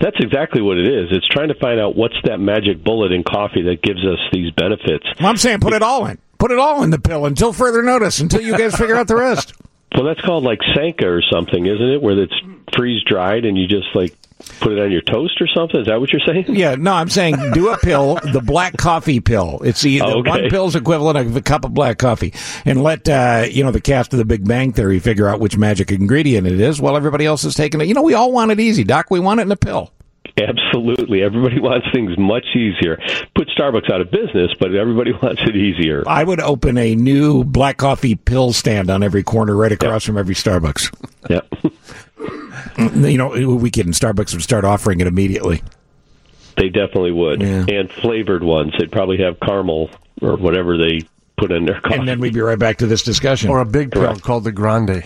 That's 0.00 0.16
exactly 0.20 0.60
what 0.62 0.78
it 0.78 0.88
is. 0.88 1.08
It's 1.10 1.26
trying 1.28 1.48
to 1.48 1.54
find 1.60 1.78
out 1.80 1.96
what's 1.96 2.14
that 2.24 2.38
magic 2.38 2.82
bullet 2.82 3.12
in 3.12 3.22
coffee 3.24 3.62
that 3.62 3.82
gives 3.82 4.04
us 4.04 4.18
these 4.32 4.50
benefits. 4.52 5.04
Well, 5.20 5.28
I'm 5.28 5.36
saying 5.36 5.60
put 5.60 5.72
it 5.74 5.82
all 5.82 6.06
in. 6.06 6.18
Put 6.38 6.50
it 6.50 6.58
all 6.58 6.82
in 6.82 6.90
the 6.90 6.98
pill 6.98 7.26
until 7.26 7.52
further 7.52 7.82
notice, 7.82 8.20
until 8.20 8.40
you 8.40 8.56
guys 8.56 8.74
figure 8.76 8.96
out 8.96 9.08
the 9.08 9.16
rest. 9.16 9.52
Well, 9.94 10.04
that's 10.04 10.20
called 10.20 10.44
like 10.44 10.58
Sanka 10.76 11.08
or 11.08 11.22
something, 11.22 11.64
isn't 11.64 11.88
it? 11.88 12.02
Where 12.02 12.16
it's 12.22 12.34
freeze 12.76 13.02
dried 13.04 13.46
and 13.46 13.56
you 13.56 13.66
just 13.66 13.86
like 13.94 14.14
put 14.60 14.72
it 14.72 14.78
on 14.78 14.92
your 14.92 15.00
toast 15.00 15.40
or 15.40 15.46
something. 15.46 15.80
Is 15.80 15.86
that 15.86 15.98
what 15.98 16.12
you're 16.12 16.20
saying? 16.26 16.44
Yeah, 16.54 16.74
no, 16.74 16.92
I'm 16.92 17.08
saying 17.08 17.36
do 17.54 17.70
a 17.70 17.78
pill, 17.78 18.16
the 18.16 18.42
black 18.42 18.76
coffee 18.76 19.20
pill. 19.20 19.60
It's 19.64 19.80
the, 19.80 19.98
the 20.00 20.04
Oh, 20.04 20.18
okay. 20.18 20.28
one 20.28 20.50
pill's 20.50 20.76
equivalent 20.76 21.16
of 21.16 21.34
a 21.34 21.40
cup 21.40 21.64
of 21.64 21.72
black 21.72 21.96
coffee, 21.96 22.34
and 22.66 22.82
let 22.82 23.08
uh, 23.08 23.46
you 23.50 23.64
know 23.64 23.70
the 23.70 23.80
cast 23.80 24.12
of 24.12 24.18
the 24.18 24.26
Big 24.26 24.46
Bang 24.46 24.74
Theory 24.74 24.98
figure 24.98 25.26
out 25.26 25.40
which 25.40 25.56
magic 25.56 25.90
ingredient 25.90 26.46
it 26.46 26.60
is, 26.60 26.82
while 26.82 26.94
everybody 26.94 27.24
else 27.24 27.42
is 27.44 27.54
taking 27.54 27.80
it. 27.80 27.86
You 27.88 27.94
know, 27.94 28.02
we 28.02 28.12
all 28.12 28.30
want 28.30 28.50
it 28.50 28.60
easy, 28.60 28.84
Doc. 28.84 29.10
We 29.10 29.20
want 29.20 29.40
it 29.40 29.44
in 29.44 29.52
a 29.52 29.56
pill. 29.56 29.90
Absolutely. 30.42 31.22
Everybody 31.22 31.60
wants 31.60 31.86
things 31.92 32.16
much 32.18 32.46
easier. 32.54 32.98
Put 33.34 33.48
Starbucks 33.48 33.90
out 33.90 34.00
of 34.00 34.10
business, 34.10 34.52
but 34.58 34.74
everybody 34.74 35.12
wants 35.22 35.42
it 35.42 35.56
easier. 35.56 36.02
I 36.06 36.24
would 36.24 36.40
open 36.40 36.78
a 36.78 36.94
new 36.94 37.44
black 37.44 37.76
coffee 37.76 38.14
pill 38.14 38.52
stand 38.52 38.90
on 38.90 39.02
every 39.02 39.22
corner, 39.22 39.56
right 39.56 39.72
across 39.72 40.04
from 40.04 40.18
every 40.18 40.34
Starbucks. 40.34 40.92
Yeah. 41.28 41.40
you 43.08 43.18
know, 43.18 43.56
we 43.56 43.70
could, 43.70 43.86
and 43.86 43.94
Starbucks 43.94 44.32
would 44.32 44.42
start 44.42 44.64
offering 44.64 45.00
it 45.00 45.06
immediately. 45.06 45.62
They 46.56 46.68
definitely 46.68 47.12
would. 47.12 47.40
And 47.40 47.90
flavored 47.90 48.42
ones. 48.42 48.74
They'd 48.78 48.90
probably 48.90 49.18
have 49.18 49.38
caramel 49.40 49.90
or 50.20 50.36
whatever 50.36 50.76
they 50.76 51.02
put 51.36 51.52
in 51.52 51.66
their 51.66 51.80
coffee. 51.80 51.94
And 51.94 52.08
then 52.08 52.18
we'd 52.18 52.34
be 52.34 52.40
right 52.40 52.58
back 52.58 52.78
to 52.78 52.86
this 52.86 53.02
discussion. 53.02 53.48
Or 53.48 53.60
a 53.60 53.64
big 53.64 53.92
pill 53.92 54.16
called 54.16 54.42
the 54.42 54.50
Grande. 54.50 55.04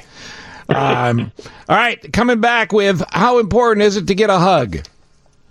Um, 0.69 1.33
all 1.69 1.77
right, 1.77 2.13
coming 2.13 2.41
back 2.41 2.73
with 2.73 3.03
how 3.11 3.39
important 3.39 3.85
is 3.85 3.97
it 3.97 4.07
to 4.07 4.15
get 4.15 4.31
a 4.31 4.39
hug? 4.39 4.79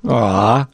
Aw. 0.08 0.68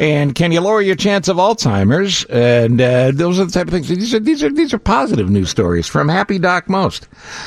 And 0.00 0.34
can 0.34 0.50
you 0.50 0.60
lower 0.60 0.80
your 0.82 0.96
chance 0.96 1.28
of 1.28 1.36
Alzheimer's? 1.36 2.24
And 2.24 2.80
uh, 2.80 3.12
those 3.12 3.38
are 3.38 3.44
the 3.44 3.52
type 3.52 3.68
of 3.68 3.72
things. 3.72 3.88
These 3.88 4.12
are 4.12 4.18
these 4.18 4.42
are 4.42 4.50
these 4.50 4.74
are 4.74 4.78
positive 4.78 5.30
news 5.30 5.50
stories 5.50 5.86
from 5.86 6.08
Happy 6.08 6.38
Doc 6.38 6.68
Most. 6.68 7.06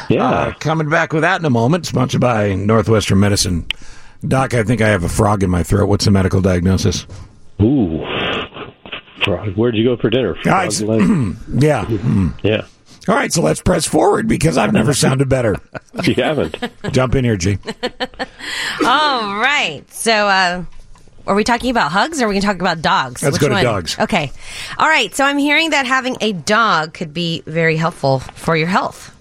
Yeah. 0.10 0.30
Uh, 0.30 0.54
coming 0.54 0.90
back 0.90 1.12
with 1.12 1.24
that 1.24 1.42
in 1.42 1.46
a 1.46 1.50
moment. 1.50 1.86
Sponsored 1.86 2.22
by 2.22 2.56
Northwestern 2.56 3.20
Medicine. 3.20 3.68
Doc, 4.26 4.54
I 4.54 4.64
think 4.64 4.82
I 4.82 4.88
have 4.88 5.04
a 5.04 5.10
frog 5.10 5.44
in 5.44 5.50
my 5.50 5.62
throat. 5.64 5.88
What's 5.88 6.06
the 6.06 6.12
medical 6.12 6.42
diagnosis? 6.42 7.06
Ooh. 7.62 8.04
Frog. 9.26 9.56
Where'd 9.56 9.76
you 9.76 9.84
go 9.84 9.98
for 9.98 10.10
dinner? 10.10 10.36
Frog 10.36 10.72
leg? 10.82 11.02
yeah. 11.62 11.86
Mm. 11.86 12.34
yeah. 12.44 12.66
All 13.08 13.16
right, 13.16 13.32
so 13.32 13.42
let's 13.42 13.62
press 13.62 13.86
forward 13.86 14.28
because 14.28 14.58
I've 14.58 14.74
never 14.74 14.94
sounded 14.96 15.30
better. 15.30 15.56
You 16.04 16.16
haven't. 16.16 16.58
Jump 16.92 17.16
in 17.16 17.24
here, 17.24 17.38
G. 17.38 17.58
All 18.86 19.36
right. 19.36 19.84
So, 19.90 20.28
uh, 20.28 20.66
are 21.28 21.36
we 21.36 21.44
talking 21.44 21.70
about 21.70 21.92
hugs 21.92 22.22
or 22.22 22.26
are 22.26 22.28
we 22.28 22.34
going 22.36 22.42
to 22.42 22.48
talk 22.48 22.60
about 22.60 22.82
dogs? 22.82 23.22
Let's 23.22 23.34
Which 23.34 23.42
go 23.42 23.50
to 23.50 23.54
one? 23.56 23.64
dogs. 23.64 23.98
Okay. 24.00 24.32
All 24.78 24.88
right. 24.88 25.14
So, 25.14 25.26
I'm 25.26 25.38
hearing 25.38 25.72
that 25.72 25.86
having 25.86 26.18
a 26.22 26.34
dog 26.34 26.94
could 26.94 27.14
be 27.14 27.44
very 27.46 27.76
helpful 27.78 28.20
for 28.20 28.56
your 28.56 28.68
health. 28.68 29.14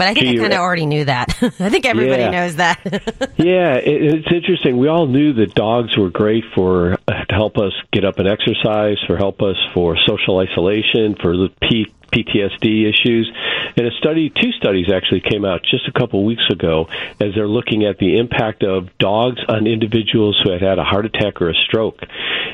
But 0.00 0.08
I 0.08 0.14
think 0.14 0.28
Gee, 0.28 0.38
I 0.38 0.40
kind 0.40 0.52
of 0.54 0.60
uh, 0.60 0.62
already 0.62 0.86
knew 0.86 1.04
that. 1.04 1.28
I 1.60 1.68
think 1.68 1.84
everybody 1.84 2.22
Yeah. 2.22 2.30
knows 2.30 2.56
that. 2.56 2.78
Yeah, 3.36 3.74
it, 3.74 4.02
it's 4.14 4.32
interesting. 4.32 4.78
We 4.78 4.88
all 4.88 5.06
knew 5.06 5.34
that 5.34 5.54
dogs 5.54 5.94
were 5.96 6.08
great 6.08 6.44
for 6.54 6.94
uh, 7.06 7.24
to 7.24 7.34
help 7.34 7.58
us 7.58 7.72
get 7.92 8.04
up 8.06 8.18
and 8.18 8.26
exercise, 8.26 8.96
for 9.06 9.18
help 9.18 9.42
us 9.42 9.56
for 9.74 9.98
social 10.06 10.38
isolation, 10.38 11.16
for 11.20 11.36
the 11.36 11.50
P, 11.60 11.92
PTSD 12.12 12.88
issues. 12.88 13.30
And 13.76 13.86
a 13.86 13.90
study, 13.98 14.30
two 14.30 14.52
studies 14.52 14.90
actually 14.90 15.20
came 15.20 15.44
out 15.44 15.62
just 15.62 15.86
a 15.88 15.92
couple 15.92 16.24
weeks 16.24 16.48
ago, 16.50 16.88
as 17.20 17.34
they're 17.34 17.48
looking 17.48 17.84
at 17.84 17.98
the 17.98 18.18
impact 18.18 18.62
of 18.62 18.88
dogs 18.98 19.40
on 19.48 19.66
individuals 19.66 20.40
who 20.42 20.50
had 20.50 20.62
had 20.62 20.78
a 20.78 20.84
heart 20.84 21.04
attack 21.06 21.40
or 21.42 21.50
a 21.50 21.54
stroke, 21.54 22.00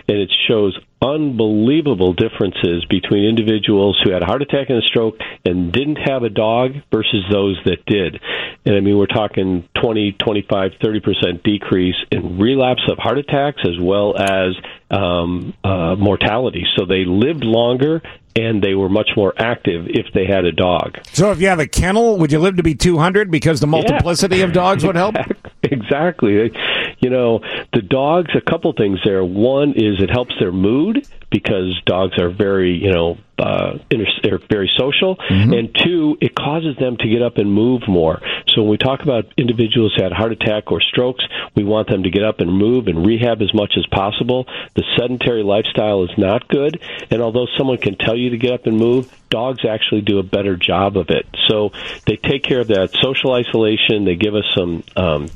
and 0.09 0.19
it 0.19 0.33
shows 0.49 0.79
unbelievable 1.03 2.15
differences 2.15 2.85
between 2.89 3.25
individuals 3.25 4.01
who 4.03 4.13
had 4.13 4.23
a 4.23 4.27
heart 4.27 4.43
attack 4.43 4.71
and 4.71 4.79
a 4.79 4.87
stroke 4.87 5.17
and 5.45 5.73
didn't 5.73 5.97
have 5.97 6.23
a 6.23 6.31
dog 6.31 6.73
versus 6.91 7.25
those 7.31 7.59
that 7.65 7.85
did. 7.87 8.21
And 8.65 8.75
I 8.75 8.81
mean, 8.81 8.97
we're 8.97 9.07
talking 9.07 9.69
20, 9.81 10.13
25, 10.13 10.73
30% 10.83 11.43
decrease 11.43 11.97
in 12.11 12.39
relapse 12.39 12.83
of 12.91 12.99
heart 12.99 13.19
attacks 13.19 13.61
as 13.65 13.79
well 13.81 14.17
as 14.19 14.55
um, 14.91 15.55
uh, 15.63 15.97
mortality. 15.97 16.65
So 16.77 16.87
they 16.87 17.05
lived 17.05 17.45
longer 17.45 18.03
and 18.37 18.63
they 18.63 18.75
were 18.75 18.89
much 18.89 19.11
more 19.17 19.33
active 19.39 19.87
if 19.89 20.07
they 20.13 20.27
had 20.27 20.45
a 20.45 20.53
dog. 20.53 20.99
So 21.13 21.31
if 21.31 21.41
you 21.41 21.49
have 21.49 21.59
a 21.59 21.67
kennel, 21.67 22.19
would 22.19 22.31
you 22.33 22.39
live 22.39 22.57
to 22.57 22.63
be 22.63 22.75
200 22.75 23.31
because 23.31 23.61
the 23.61 23.67
multiplicity 23.67 24.43
of 24.43 24.53
dogs 24.53 24.85
would 24.85 24.97
help? 24.97 25.17
Exactly. 25.87 26.53
You 27.01 27.11
know, 27.11 27.41
the 27.73 27.83
dogs, 27.83 28.31
a 28.35 28.41
couple 28.41 28.73
things 28.73 28.99
there. 29.05 29.25
One 29.25 29.73
is 29.73 30.01
it 30.01 30.11
helps 30.11 30.35
their 30.41 30.53
mood 30.53 31.07
because 31.31 31.81
dogs 31.85 32.19
are 32.19 32.31
very, 32.31 32.75
you 32.77 32.93
know, 32.93 33.19
uh, 33.39 33.79
inter- 33.91 34.07
they're 34.23 34.41
very 34.49 34.71
social. 34.77 35.17
And 35.53 35.75
two, 35.75 36.17
it 36.21 36.35
causes 36.35 36.77
them 36.79 36.97
to 36.97 37.09
get 37.09 37.23
up 37.23 37.37
and 37.37 37.53
move 37.53 37.83
more. 37.87 38.21
So 38.49 38.63
when 38.63 38.71
we 38.71 38.79
talk 38.79 39.03
about 39.03 39.27
individuals 39.37 39.93
who 39.95 40.03
had 40.03 40.13
heart 40.13 40.33
attack 40.33 40.73
or 40.73 40.81
strokes, 40.81 41.25
we 41.55 41.65
want 41.65 41.89
them 41.89 42.05
to 42.05 42.11
get 42.11 42.25
up 42.25 42.41
and 42.41 42.51
move 42.51 42.87
and 42.87 43.05
rehab 43.05 43.43
as 43.43 43.53
much 43.53 43.75
as 43.77 43.87
possible. 43.87 44.47
The 44.75 44.85
sedentary 44.97 45.43
lifestyle 45.43 46.05
is 46.05 46.11
not 46.17 46.49
good, 46.49 46.81
and 47.11 47.21
although 47.21 47.47
someone 47.59 47.79
can 47.79 47.97
tell 47.97 48.17
you 48.17 48.31
to 48.31 48.39
get 48.39 48.53
up 48.53 48.67
and 48.67 48.79
move, 48.79 49.13
dogs 49.29 49.65
actually 49.69 50.01
do 50.01 50.19
a 50.19 50.23
better 50.23 50.57
job 50.57 50.97
of 50.97 51.11
it. 51.11 51.27
So 51.49 51.73
they 52.07 52.17
take 52.17 52.43
care 52.43 52.61
of 52.61 52.69
that 52.69 52.91
social 53.03 53.33
isolation. 53.33 54.05
They 54.05 54.17
give 54.17 54.35
us 54.35 54.45
some 54.55 54.83
um, 54.97 55.29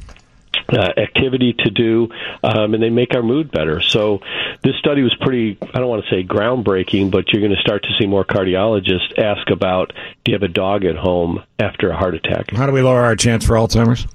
uh, 0.72 0.92
activity 0.96 1.54
to 1.58 1.70
do, 1.70 2.08
um, 2.42 2.74
and 2.74 2.82
they 2.82 2.90
make 2.90 3.14
our 3.14 3.22
mood 3.22 3.50
better. 3.50 3.80
So 3.80 4.20
this 4.62 4.76
study 4.76 5.02
was 5.02 5.14
pretty, 5.20 5.58
I 5.62 5.78
don't 5.78 5.88
want 5.88 6.04
to 6.04 6.10
say 6.10 6.24
groundbreaking, 6.24 7.10
but 7.10 7.32
you're 7.32 7.42
going 7.42 7.54
to 7.54 7.60
start 7.60 7.82
to 7.82 7.88
see 7.98 8.06
more 8.06 8.24
cardiologists 8.24 9.18
ask 9.18 9.50
about, 9.50 9.92
do 10.24 10.32
you 10.32 10.34
have 10.34 10.42
a 10.42 10.52
dog 10.52 10.84
at 10.84 10.96
home 10.96 11.42
after 11.58 11.90
a 11.90 11.96
heart 11.96 12.14
attack? 12.14 12.50
How 12.52 12.66
do 12.66 12.72
we 12.72 12.82
lower 12.82 13.02
our 13.02 13.16
chance 13.16 13.44
for 13.44 13.54
Alzheimer's? 13.54 14.06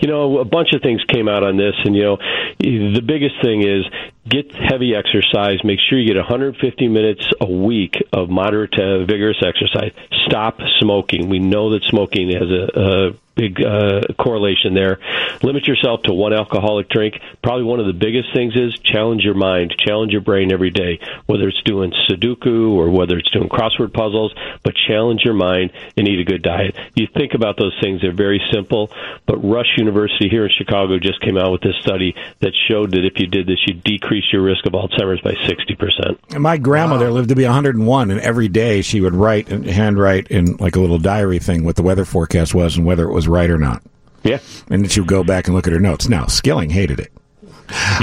you 0.00 0.08
know, 0.08 0.38
a 0.38 0.44
bunch 0.44 0.72
of 0.72 0.82
things 0.82 1.02
came 1.04 1.28
out 1.28 1.42
on 1.42 1.56
this, 1.56 1.74
and 1.84 1.94
you 1.94 2.02
know, 2.02 2.16
the 2.58 3.02
biggest 3.04 3.34
thing 3.42 3.62
is 3.62 3.84
get 4.26 4.50
heavy 4.54 4.94
exercise. 4.94 5.62
Make 5.62 5.78
sure 5.88 5.98
you 5.98 6.06
get 6.06 6.16
150 6.16 6.88
minutes 6.88 7.24
a 7.40 7.50
week 7.50 7.96
of 8.12 8.30
moderate 8.30 8.72
to 8.72 9.04
vigorous 9.04 9.42
exercise. 9.46 9.92
Stop 10.26 10.58
smoking. 10.78 11.28
We 11.28 11.38
know 11.38 11.70
that 11.72 11.82
smoking 11.84 12.30
has 12.30 12.50
a, 12.50 12.80
a 12.80 13.10
big 13.40 13.64
uh, 13.64 14.02
correlation 14.18 14.74
there. 14.74 14.98
Limit 15.42 15.66
yourself 15.66 16.02
to 16.02 16.12
one 16.12 16.32
alcoholic 16.32 16.88
drink. 16.88 17.14
Probably 17.42 17.64
one 17.64 17.80
of 17.80 17.86
the 17.86 17.94
biggest 17.94 18.32
things 18.34 18.54
is 18.54 18.78
challenge 18.80 19.22
your 19.22 19.34
mind, 19.34 19.74
challenge 19.78 20.12
your 20.12 20.20
brain 20.20 20.52
every 20.52 20.70
day, 20.70 21.00
whether 21.26 21.48
it's 21.48 21.62
doing 21.62 21.92
Sudoku 22.08 22.72
or 22.72 22.90
whether 22.90 23.16
it's 23.16 23.30
doing 23.30 23.48
crossword 23.48 23.94
puzzles, 23.94 24.34
but 24.62 24.74
challenge 24.74 25.22
your 25.24 25.34
mind 25.34 25.72
and 25.96 26.06
eat 26.06 26.20
a 26.20 26.24
good 26.24 26.42
diet. 26.42 26.76
You 26.94 27.06
think 27.06 27.32
about 27.34 27.56
those 27.56 27.76
things, 27.80 28.02
they're 28.02 28.12
very 28.12 28.42
simple, 28.52 28.90
but 29.26 29.38
Rush 29.38 29.78
University 29.78 30.28
here 30.28 30.44
in 30.44 30.50
Chicago 30.56 30.98
just 30.98 31.20
came 31.20 31.38
out 31.38 31.52
with 31.52 31.62
this 31.62 31.76
study 31.80 32.14
that 32.40 32.52
showed 32.68 32.90
that 32.92 33.04
if 33.04 33.18
you 33.18 33.26
did 33.26 33.46
this, 33.46 33.58
you 33.66 33.74
decrease 33.74 34.24
your 34.32 34.42
risk 34.42 34.66
of 34.66 34.72
Alzheimer's 34.72 35.20
by 35.22 35.32
60%. 35.32 36.18
And 36.34 36.42
my 36.42 36.58
grandmother 36.58 37.10
lived 37.10 37.30
to 37.30 37.34
be 37.34 37.44
101, 37.44 38.10
and 38.10 38.20
every 38.20 38.48
day 38.48 38.82
she 38.82 39.00
would 39.00 39.14
write 39.14 39.50
and 39.50 39.64
handwrite 39.64 40.28
in 40.28 40.56
like 40.56 40.76
a 40.76 40.80
little 40.80 40.98
diary 40.98 41.38
thing 41.38 41.64
what 41.64 41.76
the 41.76 41.82
weather 41.82 42.04
forecast 42.04 42.54
was 42.54 42.76
and 42.76 42.84
whether 42.84 43.08
it 43.08 43.12
was 43.12 43.28
right 43.30 43.50
or 43.50 43.58
not. 43.58 43.82
Yeah. 44.22 44.38
And 44.68 44.82
then 44.82 44.88
she 44.88 45.00
would 45.00 45.08
go 45.08 45.24
back 45.24 45.46
and 45.46 45.54
look 45.54 45.66
at 45.66 45.72
her 45.72 45.80
notes. 45.80 46.08
Now, 46.08 46.26
Skilling 46.26 46.70
hated 46.70 47.00
it. 47.00 47.12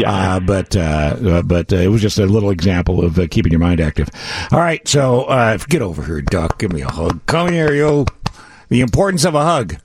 Uh, 0.06 0.40
but 0.40 0.76
uh, 0.76 1.18
uh, 1.26 1.42
but 1.42 1.74
uh, 1.74 1.78
it 1.78 1.88
was 1.88 2.02
just 2.02 2.20
a 2.20 2.26
little 2.26 2.52
example 2.52 3.04
of 3.04 3.20
uh, 3.20 3.28
keeping 3.30 3.52
your 3.52 3.60
mind 3.60 3.82
active. 3.82 4.10
All 4.52 4.60
right, 4.60 4.88
so 4.88 5.24
uh, 5.24 5.58
get 5.68 5.82
over 5.82 6.04
here, 6.04 6.22
Duck. 6.22 6.58
Give 6.60 6.72
me 6.72 6.82
a 6.82 6.90
hug. 6.90 7.26
Come 7.26 7.52
here, 7.52 7.74
yo. 7.74 8.06
The 8.70 8.82
importance 8.82 9.26
of 9.26 9.36
a 9.36 9.44
hug. 9.44 9.76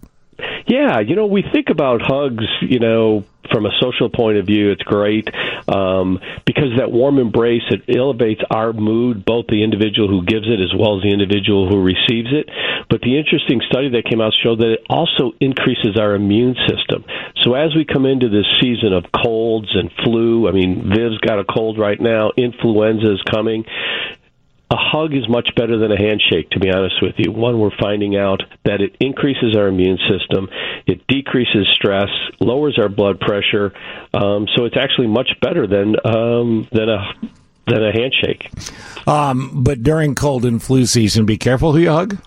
Yeah, 0.67 1.01
you 1.01 1.17
know, 1.17 1.27
we 1.27 1.43
think 1.53 1.69
about 1.69 2.01
hugs, 2.03 2.45
you 2.61 2.79
know, 2.79 3.25
from 3.51 3.67
a 3.67 3.71
social 3.81 4.09
point 4.09 4.39
of 4.39 4.47
view, 4.47 4.71
it's 4.71 4.83
great 4.83 5.29
um, 5.69 6.21
because 6.47 6.79
that 6.79 6.91
warm 6.91 7.19
embrace 7.19 7.63
it 7.71 7.97
elevates 7.97 8.41
our 8.51 8.73
mood, 8.73 9.25
both 9.25 9.47
the 9.49 9.65
individual 9.65 10.09
who 10.09 10.25
gives 10.25 10.47
it 10.47 10.61
as 10.61 10.73
well 10.79 10.97
as 10.97 11.03
the 11.03 11.13
individual 11.13 11.69
who 11.69 11.83
receives 11.83 12.31
it. 12.33 12.49
But 12.89 13.01
the 13.01 13.19
interesting 13.19 13.61
study 13.69 13.91
that 13.91 14.05
came 14.09 14.21
out 14.21 14.33
showed 14.43 14.61
that 14.61 14.73
it 14.73 14.87
also 14.89 15.33
increases 15.41 15.99
our 15.99 16.15
immune 16.15 16.57
system. 16.69 17.05
So 17.43 17.55
as 17.55 17.75
we 17.75 17.85
come 17.85 18.07
into 18.07 18.29
this 18.29 18.47
season 18.61 18.93
of 18.93 19.05
colds 19.11 19.69
and 19.75 19.91
flu, 20.05 20.49
I 20.49 20.53
mean, 20.53 20.89
Viv's 20.89 21.19
got 21.19 21.39
a 21.39 21.45
cold 21.45 21.79
right 21.79 22.01
now, 22.01 22.31
influenza 22.37 23.13
is 23.13 23.23
coming 23.31 23.65
a 24.73 24.77
hug 24.77 25.13
is 25.15 25.29
much 25.29 25.51
better 25.55 25.79
than 25.79 25.93
a 25.93 25.99
handshake, 25.99 26.49
to 26.51 26.59
be 26.59 26.71
honest 26.71 26.95
with 27.03 27.15
you. 27.19 27.31
One, 27.31 27.61
we're 27.61 27.77
finding 27.79 28.17
out 28.17 28.43
that 28.65 28.81
it 28.81 28.97
increases 29.01 29.55
our 29.55 29.69
immune 29.69 29.99
system, 30.09 30.49
it 30.87 31.07
decreases 31.09 31.69
stress, 31.73 32.09
lowers 32.41 32.79
our 32.79 32.89
blood 32.89 33.21
pressure. 33.21 33.75
Um, 34.15 34.49
so 34.57 34.65
it's 34.65 34.77
actually 34.77 35.09
much 35.09 35.29
better 35.43 35.67
than 35.67 35.97
um, 36.05 36.67
than 36.73 36.89
a 36.89 37.13
than 37.67 37.85
a 37.85 37.93
handshake. 37.93 38.51
Um, 39.07 39.63
but 39.63 39.83
during 39.83 40.15
cold 40.15 40.47
and 40.47 40.63
flu 40.63 40.87
season, 40.87 41.27
be 41.27 41.37
careful 41.37 41.73
who 41.73 41.79
you 41.79 41.91
hug. 41.91 42.19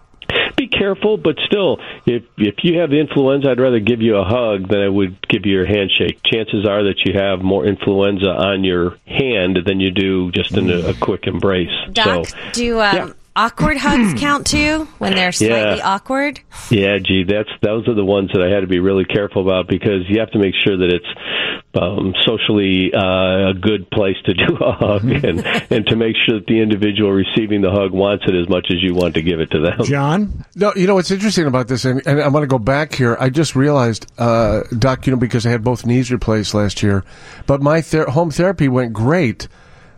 Be 0.86 0.94
careful, 0.94 1.18
but 1.18 1.36
still, 1.46 1.78
if 2.06 2.24
if 2.38 2.56
you 2.64 2.80
have 2.80 2.90
the 2.90 3.00
influenza, 3.00 3.50
I'd 3.52 3.60
rather 3.60 3.80
give 3.80 4.02
you 4.02 4.18
a 4.18 4.24
hug 4.24 4.68
than 4.70 4.82
I 4.82 4.90
would 4.90 5.28
give 5.28 5.46
you 5.46 5.54
your 5.54 5.66
handshake. 5.66 6.20
Chances 6.24 6.66
are 6.68 6.84
that 6.84 7.06
you 7.06 7.14
have 7.14 7.42
more 7.42 7.66
influenza 7.66 8.30
on 8.30 8.64
your 8.64 8.98
hand 9.06 9.60
than 9.66 9.80
you 9.80 9.92
do 9.92 10.32
just 10.32 10.56
in 10.56 10.70
a, 10.70 10.90
a 10.90 10.94
quick 10.94 11.28
embrace. 11.28 11.70
Doc, 11.92 12.28
so, 12.28 12.52
do 12.54 12.80
um, 12.80 13.16
awkward 13.36 13.78
hugs 13.78 14.14
count 14.20 14.48
too 14.48 14.86
when 14.98 15.14
they're 15.14 15.32
slightly 15.32 15.78
Yeah. 15.78 15.94
awkward? 15.96 16.40
Yeah, 16.70 16.98
gee, 17.00 17.24
that's 17.28 17.50
those 17.62 17.88
are 17.88 17.94
the 17.96 18.06
ones 18.06 18.32
that 18.34 18.42
I 18.42 18.50
had 18.54 18.62
to 18.62 18.68
be 18.68 18.80
really 18.80 19.06
careful 19.06 19.42
about 19.42 19.68
because 19.68 20.04
you 20.10 20.20
have 20.20 20.32
to 20.32 20.40
make 20.40 20.54
sure 20.64 20.78
that 20.78 20.90
it's 20.94 21.06
um, 21.78 22.14
socially 22.26 22.94
uh, 22.94 23.50
a 23.50 23.54
good 23.54 23.90
place 23.92 24.16
to 24.26 24.34
do 24.48 24.56
a 24.62 24.72
hug 24.72 25.04
and 25.26 25.46
and 25.70 25.86
to 25.88 25.96
make 25.98 26.16
sure 26.26 26.40
that 26.40 26.48
the 26.48 26.62
individual 26.62 27.12
receiving 27.12 27.62
the 27.62 27.72
hug 27.72 27.92
wants 27.92 28.24
it 28.28 28.34
as 28.36 28.48
much 28.48 28.68
as 28.70 28.78
you 28.82 28.94
want 28.94 29.14
to 29.16 29.22
give 29.22 29.40
it 29.42 29.52
to 29.52 29.60
them. 29.60 29.84
John? 29.84 30.46
No, 30.56 30.72
you 30.76 30.88
know 30.88 30.96
what's 30.96 31.12
interesting 31.12 31.46
about 31.48 31.68
this, 31.68 31.84
and, 31.84 32.02
and 32.08 32.22
I'm 32.22 32.32
going 32.32 32.44
to 32.44 32.48
go 32.48 32.60
back 32.60 32.94
here. 32.96 33.18
I 33.20 33.30
just 33.30 33.56
realized, 33.56 34.10
uh, 34.18 34.62
Doc, 34.80 35.06
you 35.06 35.12
know, 35.12 35.20
because 35.20 35.46
I 35.46 35.50
had 35.50 35.64
both 35.64 35.86
knees 35.86 36.12
replaced 36.12 36.54
last 36.54 36.82
year, 36.82 37.04
but 37.46 37.62
my 37.62 37.82
ther- 37.82 38.06
home 38.10 38.32
therapy 38.32 38.70
went 38.70 38.94
great. 38.94 39.48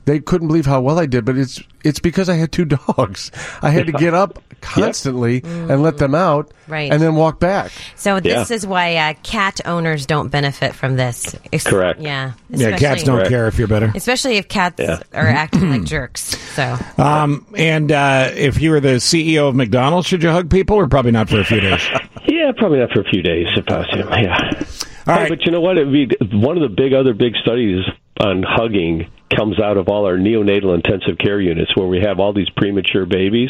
They 0.08 0.22
couldn't 0.22 0.48
believe 0.48 0.66
how 0.66 0.80
well 0.80 0.98
I 1.00 1.06
did, 1.06 1.26
but 1.26 1.38
it's 1.38 1.62
it's 1.84 2.00
because 2.00 2.30
I 2.30 2.36
had 2.36 2.52
two 2.54 2.64
dogs. 2.98 3.30
I 3.62 3.72
had 3.72 3.88
to 3.88 3.92
get 3.92 4.14
up 4.14 4.42
constantly 4.62 5.42
and 5.44 5.84
let 5.84 5.98
them 5.98 6.16
out, 6.16 6.50
Right. 6.68 6.92
and 6.92 7.02
then 7.02 7.16
walk 7.16 7.40
back. 7.42 7.72
So 7.98 8.20
this 8.22 8.50
Yeah. 8.50 8.56
is 8.56 8.66
why 8.66 8.96
uh, 8.96 9.14
cat 9.24 9.60
owners 9.66 10.06
don't 10.06 10.30
benefit 10.30 10.74
from 10.76 10.96
this. 10.96 11.36
Ex- 11.52 11.66
Correct. 11.66 12.00
Yeah. 12.00 12.32
Yeah, 12.50 12.78
cats 12.78 13.04
don't 13.04 13.28
care 13.28 13.48
if 13.50 13.60
you're 13.60 13.68
better. 13.68 13.92
Especially 13.94 14.38
if 14.38 14.48
cats 14.48 14.76
Yeah. 14.80 15.00
are 15.14 15.28
acting 15.44 15.70
like 15.70 15.84
jerks. 15.84 16.38
So 16.56 16.78
Um, 16.98 17.46
and 17.56 17.92
uh, 17.92 18.32
if 18.34 18.62
you 18.62 18.72
were 18.72 18.80
the 18.80 18.96
CEO 19.00 19.50
of 19.50 19.56
McDonald's, 19.56 20.08
should 20.08 20.24
you 20.24 20.30
hug 20.30 20.50
people 20.50 20.78
or 20.78 20.88
probably 20.88 21.12
not 21.12 21.30
for 21.30 21.40
a 21.42 21.46
few 21.46 21.60
days? 21.60 21.82
Yeah, 22.30 22.52
probably 22.58 22.80
not 22.80 22.92
for 22.92 23.00
a 23.02 23.06
few 23.06 23.22
days, 23.24 23.48
if 23.56 23.66
possible. 23.66 24.04
Yeah. 24.12 24.38
All 25.08 25.16
Hey, 25.18 25.30
but 25.30 25.46
you 25.46 25.52
know 25.52 25.62
what? 25.62 25.78
It'd 25.78 25.92
be, 25.92 26.10
one 26.38 26.56
of 26.58 26.62
the 26.62 26.68
big 26.76 26.94
other 26.94 27.14
big 27.14 27.36
studies 27.42 27.84
on 28.20 28.44
hugging 28.44 29.10
comes 29.36 29.60
out 29.60 29.78
of 29.78 29.90
all 29.90 30.06
our 30.06 30.18
neonatal 30.18 30.74
intensive 30.74 31.18
care 31.18 31.40
units 31.40 31.76
where 31.76 31.88
we 31.88 32.00
have 32.00 32.20
all 32.20 32.34
these 32.34 32.50
premature 32.52 33.06
babies. 33.06 33.50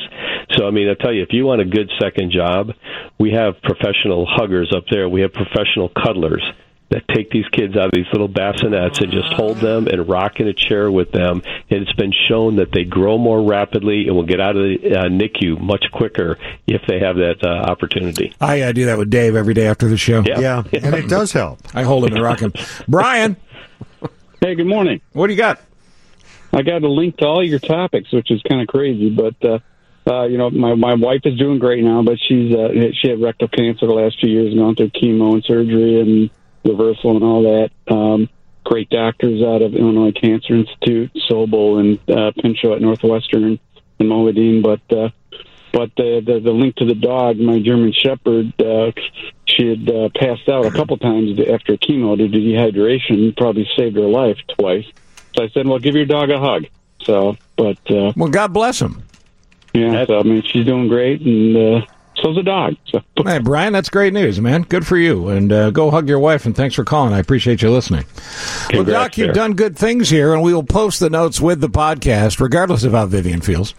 So 0.51 0.67
I 0.67 0.71
mean, 0.71 0.89
I 0.89 0.95
tell 0.95 1.13
you, 1.13 1.21
if 1.21 1.31
you 1.31 1.45
want 1.45 1.61
a 1.61 1.65
good 1.65 1.91
second 1.99 2.31
job, 2.31 2.71
we 3.19 3.31
have 3.31 3.61
professional 3.61 4.25
huggers 4.25 4.73
up 4.75 4.85
there. 4.89 5.07
We 5.07 5.21
have 5.21 5.33
professional 5.33 5.89
cuddlers 5.89 6.43
that 6.89 7.07
take 7.09 7.29
these 7.31 7.47
kids 7.49 7.75
out 7.75 7.85
of 7.87 7.91
these 7.91 8.05
little 8.11 8.29
bassinets 8.29 9.01
and 9.01 9.11
just 9.11 9.33
hold 9.33 9.57
them 9.57 9.87
and 9.87 10.07
rock 10.07 10.39
in 10.39 10.47
a 10.47 10.53
chair 10.53 10.89
with 10.89 11.11
them. 11.11 11.41
And 11.69 11.81
it's 11.81 11.93
been 11.93 12.13
shown 12.27 12.55
that 12.57 12.71
they 12.71 12.85
grow 12.85 13.17
more 13.17 13.43
rapidly 13.43 14.07
and 14.07 14.15
will 14.15 14.25
get 14.25 14.39
out 14.39 14.55
of 14.55 14.63
the 14.63 14.95
uh, 14.95 15.03
NICU 15.09 15.59
much 15.59 15.85
quicker 15.91 16.37
if 16.65 16.81
they 16.87 16.99
have 16.99 17.17
that 17.17 17.43
uh, 17.43 17.69
opportunity. 17.69 18.33
I 18.39 18.61
uh, 18.61 18.71
do 18.71 18.85
that 18.85 18.97
with 18.97 19.09
Dave 19.09 19.35
every 19.35 19.53
day 19.53 19.67
after 19.67 19.89
the 19.89 19.97
show. 19.97 20.23
Yeah. 20.25 20.39
Yeah, 20.39 20.63
and 20.73 20.95
it 20.95 21.09
does 21.09 21.33
help. 21.33 21.59
I 21.73 21.83
hold 21.83 22.05
him 22.05 22.13
and 22.13 22.23
rock 22.23 22.39
him. 22.39 22.53
Brian. 22.87 23.35
Hey, 24.39 24.53
good 24.53 24.67
morning. 24.67 25.01
What 25.13 25.27
do 25.27 25.33
you 25.33 25.37
got? 25.37 25.59
I 26.53 26.61
got 26.61 26.83
a 26.83 26.87
link 26.87 27.17
to 27.17 27.25
all 27.25 27.43
your 27.43 27.57
topics, 27.57 28.11
which 28.11 28.29
is 28.29 28.39
kind 28.43 28.61
of 28.61 28.67
crazy, 28.67 29.09
but 29.09 29.33
uh, 29.43 29.59
uh, 30.07 30.25
you 30.25 30.37
know, 30.37 30.51
my 30.51 30.75
my 30.75 30.93
wife 30.93 31.21
is 31.25 31.39
doing 31.39 31.57
great 31.57 31.83
now, 31.83 32.03
but 32.03 32.19
she's 32.19 32.53
uh, 32.53 32.69
she 33.01 33.09
had 33.09 33.19
rectal 33.19 33.47
cancer 33.47 33.87
the 33.87 33.93
last 33.93 34.19
few 34.19 34.29
years, 34.29 34.51
and 34.51 34.59
gone 34.59 34.75
through 34.75 34.91
chemo 34.91 35.33
and 35.33 35.43
surgery 35.43 35.99
and 35.99 36.29
reversal 36.63 37.15
and 37.15 37.23
all 37.23 37.41
that. 37.41 37.71
Um, 37.91 38.29
great 38.63 38.91
doctors 38.91 39.41
out 39.41 39.63
of 39.63 39.73
Illinois 39.73 40.11
Cancer 40.11 40.53
Institute, 40.53 41.11
Sobel 41.27 41.79
and 41.79 42.15
uh, 42.15 42.31
Pinchot 42.39 42.73
at 42.73 42.81
Northwestern 42.81 43.43
and 43.43 43.59
Moedine, 43.99 44.61
but 44.61 44.95
uh, 44.95 45.09
but 45.77 45.91
the, 45.95 46.23
the 46.25 46.39
the 46.39 46.51
link 46.51 46.75
to 46.77 46.85
the 46.85 46.95
dog, 46.95 47.37
my 47.37 47.59
German 47.59 47.93
Shepherd, 47.93 48.59
uh, 48.59 48.91
she 49.45 49.67
had 49.67 49.87
uh, 49.87 50.09
passed 50.15 50.49
out 50.49 50.65
a 50.65 50.71
couple 50.71 50.97
times 50.97 51.39
after 51.39 51.77
chemo 51.77 52.17
due 52.17 52.27
to 52.27 52.37
dehydration. 52.37 53.37
Probably 53.37 53.69
saved 53.77 53.95
her 53.95 54.07
life 54.07 54.39
twice. 54.57 54.85
So 55.35 55.43
I 55.43 55.49
said, 55.49 55.67
"Well, 55.67 55.77
give 55.77 55.93
your 55.93 56.07
dog 56.07 56.31
a 56.31 56.39
hug." 56.39 56.65
So, 57.03 57.37
but 57.57 57.77
uh, 57.91 58.11
well, 58.15 58.29
God 58.29 58.53
bless 58.53 58.81
him. 58.81 59.03
Yeah, 59.75 60.03
so 60.07 60.17
I 60.19 60.23
mean, 60.23 60.41
she's 60.41 60.65
doing 60.65 60.87
great, 60.87 61.21
and 61.21 61.55
uh, 61.55 61.85
so's 62.21 62.35
the 62.35 62.43
dog. 62.43 62.75
So. 62.87 63.01
Hey, 63.27 63.39
Brian, 63.39 63.73
that's 63.73 63.89
great 63.89 64.13
news, 64.13 64.39
man. 64.39 64.61
Good 64.61 64.87
for 64.87 64.95
you. 64.95 65.27
And 65.27 65.51
uh, 65.51 65.71
go 65.71 65.91
hug 65.91 66.07
your 66.07 66.19
wife, 66.19 66.45
and 66.45 66.55
thanks 66.55 66.75
for 66.75 66.85
calling. 66.85 67.13
I 67.13 67.19
appreciate 67.19 67.61
you 67.61 67.69
listening. 67.69 68.05
well, 68.71 68.85
Congrats 68.85 69.15
Doc, 69.15 69.17
you've 69.17 69.35
done 69.35 69.53
good 69.53 69.75
things 69.75 70.09
here, 70.09 70.33
and 70.33 70.41
we 70.41 70.53
will 70.53 70.63
post 70.63 70.99
the 70.99 71.09
notes 71.09 71.41
with 71.41 71.59
the 71.59 71.67
podcast, 71.67 72.39
regardless 72.39 72.83
of 72.83 72.93
how 72.93 73.05
Vivian 73.05 73.41
feels. 73.41 73.73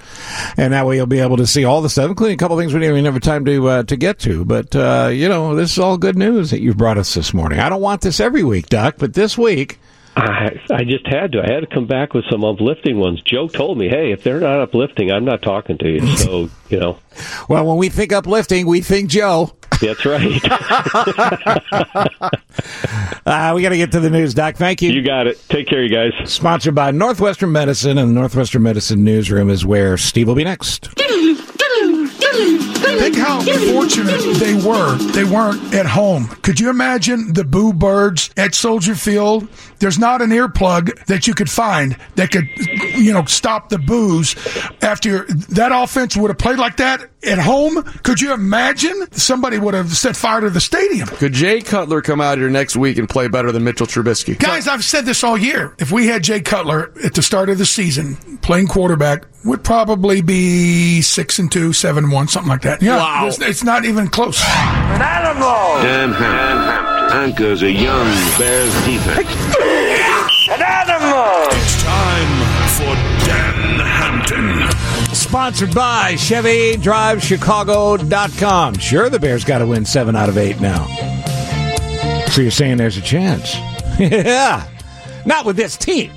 And 0.59 0.75
that 0.75 0.85
way 0.87 0.97
you'll 0.97 1.07
be 1.07 1.21
able 1.21 1.39
to 1.39 1.47
see 1.47 1.65
all 1.65 1.81
the 1.81 1.89
stuff, 1.89 2.11
including 2.11 2.35
a 2.35 2.37
couple 2.37 2.59
things 2.59 2.75
we 2.75 2.81
didn't 2.81 2.99
even 2.99 3.11
have 3.11 3.23
time 3.23 3.45
to 3.47 3.69
uh, 3.69 3.83
to 3.85 3.97
get 3.97 4.19
to. 4.21 4.45
But, 4.45 4.77
uh, 4.77 5.11
you 5.13 5.29
know, 5.29 5.55
this 5.55 5.73
is 5.73 5.79
all 5.79 5.97
good 5.97 6.19
news 6.19 6.51
that 6.51 6.61
you've 6.61 6.77
brought 6.77 6.99
us 6.99 7.15
this 7.15 7.33
morning. 7.33 7.61
I 7.61 7.69
don't 7.71 7.81
want 7.81 8.03
this 8.03 8.21
every 8.21 8.45
week, 8.45 8.67
Doc, 8.67 8.97
but 8.99 9.15
this 9.15 9.39
week... 9.39 9.79
I, 10.19 10.61
I 10.71 10.85
just 10.85 11.07
had 11.07 11.33
to. 11.33 11.41
I 11.43 11.53
had 11.53 11.61
to 11.61 11.67
come 11.67 11.87
back 11.87 12.13
with 12.15 12.25
some 12.31 12.45
uplifting 12.45 12.99
ones. 12.99 13.23
Joe 13.23 13.49
told 13.49 13.79
me, 13.79 13.89
"Hey, 13.89 14.11
if 14.13 14.23
they're 14.25 14.41
not 14.41 14.61
uplifting, 14.61 15.11
I'm 15.13 15.25
not 15.25 15.43
talking 15.43 15.79
to 15.79 15.89
you." 15.89 16.17
So 16.17 16.51
you 16.69 16.81
know, 16.81 16.99
Well, 17.49 17.67
when 17.67 17.77
we 17.77 17.89
think 17.89 18.13
uplifting, 18.13 18.67
we 18.67 18.81
think 18.81 19.11
Joe. 19.11 19.53
That's 19.81 20.05
right. 20.05 20.41
Uh, 23.25 23.53
we 23.55 23.61
got 23.63 23.69
to 23.69 23.77
get 23.77 23.93
to 23.93 24.01
the 24.01 24.09
news, 24.11 24.33
Doc. 24.35 24.57
Thank 24.57 24.81
you. 24.81 24.91
You 24.91 25.03
got 25.03 25.27
it. 25.27 25.39
Take 25.49 25.69
care, 25.69 25.83
you 25.85 25.95
guys. 25.95 26.13
Sponsored 26.31 26.75
by 26.75 26.91
Northwestern 26.91 27.53
Medicine, 27.53 27.99
and 27.99 28.09
the 28.11 28.15
Northwestern 28.15 28.63
Medicine 28.63 29.05
newsroom 29.05 29.51
is 29.51 29.67
where 29.67 29.97
Steve 29.99 30.27
will 30.29 30.35
be 30.35 30.45
next. 30.45 30.89
Think 32.79 33.17
how 33.17 33.41
fortunate 33.41 34.21
they 34.39 34.55
were. 34.55 34.95
They 35.13 35.25
weren't 35.25 35.75
at 35.75 35.87
home. 35.87 36.29
Could 36.43 36.61
you 36.61 36.71
imagine 36.71 37.33
the 37.33 37.45
boo 37.45 37.73
birds 37.73 38.31
at 38.37 38.55
Soldier 38.55 38.95
Field? 38.95 39.49
There's 39.79 39.99
not 39.99 40.23
an 40.23 40.31
earplug 40.31 41.07
that 41.07 41.27
you 41.27 41.35
could 41.35 41.51
find 41.51 41.97
that 42.17 42.31
could, 42.31 42.49
you 42.97 43.13
know, 43.13 43.25
stop 43.27 43.69
the 43.69 43.79
boos 43.79 44.35
after 44.83 45.25
that 45.51 45.71
offense 45.73 46.17
would 46.17 46.31
have 46.31 46.39
played 46.39 46.59
like 46.59 46.79
that 46.79 47.09
at 47.25 47.39
home. 47.39 47.83
Could 48.03 48.21
you 48.21 48.33
imagine? 48.33 49.07
Somebody 49.13 49.59
would 49.59 49.75
have 49.75 49.97
set 49.97 50.17
fire 50.17 50.41
to 50.41 50.51
the 50.51 50.61
stadium. 50.61 51.09
Could 51.09 51.33
Jay 51.33 51.61
Cutler 51.61 52.01
come 52.03 52.21
out 52.21 52.39
here 52.39 52.51
next 52.51 52.77
week 52.77 52.99
and 52.99 53.09
play 53.09 53.29
better 53.29 53.53
than 53.53 53.65
Mitchell 53.65 53.87
Trubisky? 53.87 54.39
Guys, 54.39 54.67
I've 54.69 54.85
said 54.85 55.05
this 55.05 55.23
all 55.23 55.37
year. 55.39 55.75
If 55.79 55.93
we 55.93 56.07
had 56.07 56.23
Jay 56.25 56.41
Cutler 56.41 56.93
at 57.05 57.15
the 57.15 57.23
start 57.23 57.49
of 57.51 57.59
the 57.59 57.67
season 57.67 58.17
playing 58.39 58.69
quarterback, 58.69 59.25
would 59.45 59.63
probably 59.63 60.21
be 60.21 61.01
six 61.01 61.39
and 61.39 61.51
two, 61.51 61.73
seven 61.73 62.05
and 62.05 62.13
one, 62.13 62.29
something 62.29 62.51
like 62.51 62.63
that. 62.63 62.78
Yeah, 62.81 62.97
Wow. 62.97 63.27
it's, 63.27 63.39
it's 63.41 63.65
not 63.65 63.85
even 63.85 64.07
close. 64.09 64.41
An 64.43 65.03
animal! 65.03 65.83
Dan 65.83 66.13
Hampton 66.13 67.19
anchors 67.19 67.63
a 67.63 67.71
young 67.71 68.07
Bears 68.39 68.73
defense. 68.85 69.29
An 70.49 70.63
animal! 70.63 71.49
It's 71.51 71.83
time 71.83 72.31
for 72.77 72.95
Dan 73.27 73.81
Hampton. 73.81 74.71
Sponsored 75.15 75.75
by 75.75 76.15
ChevyDriveChicago.com. 76.15 78.79
Sure, 78.79 79.11
the 79.11 79.19
Bears 79.19 79.43
got 79.45 79.59
to 79.59 79.67
win 79.67 79.85
seven 79.85 80.15
out 80.17 80.29
of 80.29 80.39
eight 80.39 80.61
now. 80.61 80.87
So 82.31 82.43
you're 82.43 82.51
saying 82.53 82.77
there's 82.77 82.97
a 82.97 83.01
chance? 83.03 83.55
yeah. 83.99 84.65
Not 85.27 85.45
with 85.45 85.57
this 85.57 85.77
team 85.77 86.13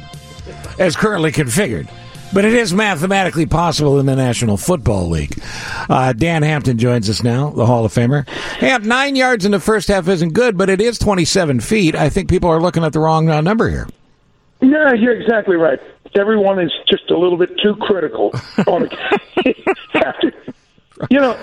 as 0.78 0.96
currently 0.96 1.32
configured. 1.32 1.90
But 2.34 2.46
it 2.46 2.54
is 2.54 2.74
mathematically 2.74 3.46
possible 3.46 4.00
in 4.00 4.06
the 4.06 4.16
National 4.16 4.56
Football 4.56 5.10
League. 5.10 5.38
Uh, 5.90 6.14
Dan 6.14 6.44
Hampton 6.44 6.78
joins 6.78 7.10
us 7.10 7.24
now, 7.24 7.50
the 7.50 7.66
Hall 7.66 7.84
of 7.84 7.94
Famer. 7.94 8.28
Hamp, 8.28 8.86
nine 8.86 9.16
yards 9.16 9.46
in 9.46 9.52
the 9.52 9.60
first 9.60 9.90
half 9.90 10.08
isn't 10.08 10.34
good, 10.34 10.58
but 10.58 10.70
it 10.70 10.80
is 10.80 10.98
27 10.98 11.60
feet. 11.60 11.94
I 11.94 12.10
think 12.10 12.30
people 12.30 12.50
are 12.50 12.62
looking 12.62 12.84
at 12.84 12.94
the 12.94 13.00
wrong 13.00 13.30
uh, 13.30 13.42
number 13.42 13.70
here. 13.70 13.88
Yeah, 14.62 14.94
you're 14.94 15.20
exactly 15.20 15.58
right. 15.58 15.80
Everyone 16.18 16.60
is 16.60 16.72
just 16.90 17.10
a 17.10 17.18
little 17.18 17.38
bit 17.38 17.50
too 17.62 17.76
critical 17.82 18.32
on 18.68 18.88
it. 18.90 18.94
you 21.10 21.20
know, 21.20 21.38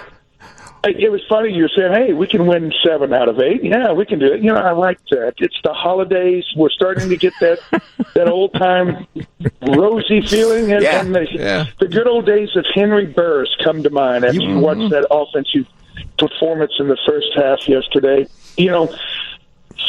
it 0.85 1.11
was 1.11 1.21
funny. 1.29 1.53
You 1.53 1.69
said, 1.69 1.93
"Hey, 1.93 2.13
we 2.13 2.27
can 2.27 2.47
win 2.47 2.73
seven 2.85 3.13
out 3.13 3.29
of 3.29 3.41
eight. 3.41 3.65
Yeah, 3.65 3.93
we 3.93 4.07
can 4.07 4.19
do 4.19 4.33
it." 4.33 4.43
You 4.43 4.53
know, 4.53 4.61
I 4.61 4.73
like 4.73 4.99
that. 5.11 5.35
It's 5.39 5.59
the 5.65 5.73
holidays. 5.73 6.45
We're 6.57 6.71
starting 6.71 7.09
to 7.09 7.17
get 7.17 7.33
that 7.41 7.59
that 8.15 8.29
old 8.29 8.55
time 8.55 9.07
rosy 9.63 10.21
feeling, 10.23 10.73
and, 10.73 10.83
Yeah, 10.83 11.01
and 11.01 11.15
the, 11.15 11.27
yeah. 11.31 11.67
the 11.81 11.89
good 11.89 12.07
old 12.07 12.27
days 12.27 12.55
of 12.57 12.65
Henry 12.75 13.07
Burris 13.07 13.55
come 13.63 13.83
to 13.83 13.91
mind 13.91 14.25
after 14.25 14.41
you 14.41 14.51
mm-hmm. 14.51 14.61
watch 14.61 14.91
that 14.91 15.07
offensive 15.11 15.67
performance 16.19 16.73
in 16.79 16.89
the 16.89 16.99
first 17.07 17.29
half 17.35 17.69
yesterday. 17.69 18.27
You 18.57 18.71
know, 18.71 18.95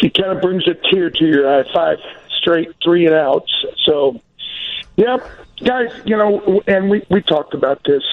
it 0.01 0.13
kind 0.15 0.31
of 0.31 0.41
brings 0.41 0.67
a 0.67 0.73
tear 0.73 1.09
to 1.09 1.25
your 1.25 1.59
eye. 1.59 1.71
Five 1.73 1.99
straight 2.39 2.73
three 2.83 3.05
and 3.05 3.15
outs. 3.15 3.51
So, 3.85 4.19
yep, 4.95 5.27
guys. 5.63 5.91
You 6.05 6.17
know, 6.17 6.63
and 6.67 6.89
we 6.89 7.03
we 7.09 7.21
talked 7.21 7.53
about 7.53 7.83
this 7.83 8.03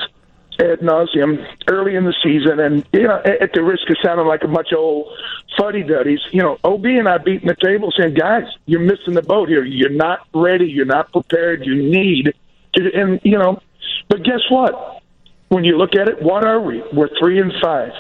ad 0.59 0.81
nauseum 0.81 1.45
early 1.69 1.95
in 1.95 2.05
the 2.05 2.14
season, 2.23 2.61
and 2.61 2.85
you 2.92 3.03
know, 3.03 3.21
at 3.25 3.53
the 3.53 3.62
risk 3.62 3.88
of 3.90 3.97
sounding 4.03 4.27
like 4.27 4.42
a 4.42 4.49
bunch 4.49 4.73
of 4.73 4.79
old 4.79 5.12
fuddy 5.59 5.83
duddies, 5.83 6.21
you 6.33 6.42
know, 6.42 6.59
Ob 6.64 6.85
and 6.85 7.09
I 7.09 7.19
beating 7.19 7.49
the 7.49 7.57
table, 7.57 7.92
saying, 7.97 8.14
"Guys, 8.14 8.45
you're 8.66 8.81
missing 8.81 9.14
the 9.14 9.23
boat 9.23 9.49
here. 9.49 9.64
You're 9.64 9.90
not 9.90 10.27
ready. 10.35 10.66
You're 10.66 10.87
not 10.87 11.12
prepared. 11.12 11.64
You 11.64 11.75
need 11.75 12.35
to." 12.75 12.95
And 12.95 13.21
you 13.23 13.38
know, 13.38 13.61
but 14.09 14.23
guess 14.23 14.40
what? 14.49 15.03
When 15.49 15.64
you 15.64 15.79
look 15.79 15.95
at 15.95 16.09
it, 16.09 16.23
what 16.23 16.45
are 16.45 16.61
we? 16.61 16.83
We're 16.92 17.11
three 17.19 17.40
and 17.40 17.53
five. 17.62 17.92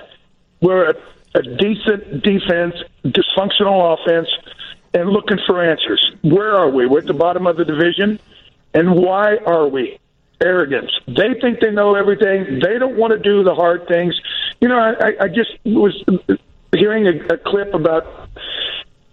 We're 0.60 0.90
a, 0.90 0.94
a 1.34 1.42
decent 1.42 2.22
defense, 2.22 2.74
dysfunctional 3.04 3.94
offense, 3.94 4.28
and 4.94 5.10
looking 5.10 5.38
for 5.46 5.62
answers. 5.62 6.12
Where 6.22 6.56
are 6.56 6.70
we? 6.70 6.86
We're 6.86 7.00
at 7.00 7.06
the 7.06 7.14
bottom 7.14 7.46
of 7.46 7.56
the 7.56 7.64
division, 7.64 8.18
and 8.74 8.94
why 8.94 9.36
are 9.36 9.68
we? 9.68 9.98
Arrogance. 10.42 10.90
They 11.06 11.34
think 11.40 11.60
they 11.60 11.70
know 11.70 11.94
everything. 11.94 12.60
They 12.60 12.78
don't 12.78 12.96
want 12.96 13.12
to 13.12 13.18
do 13.18 13.42
the 13.42 13.54
hard 13.54 13.86
things. 13.88 14.20
You 14.60 14.68
know, 14.68 14.78
I, 14.78 15.24
I- 15.24 15.28
just 15.28 15.50
was 15.64 15.94
hearing 16.74 17.06
a, 17.06 17.34
a 17.34 17.38
clip 17.38 17.72
about 17.74 18.28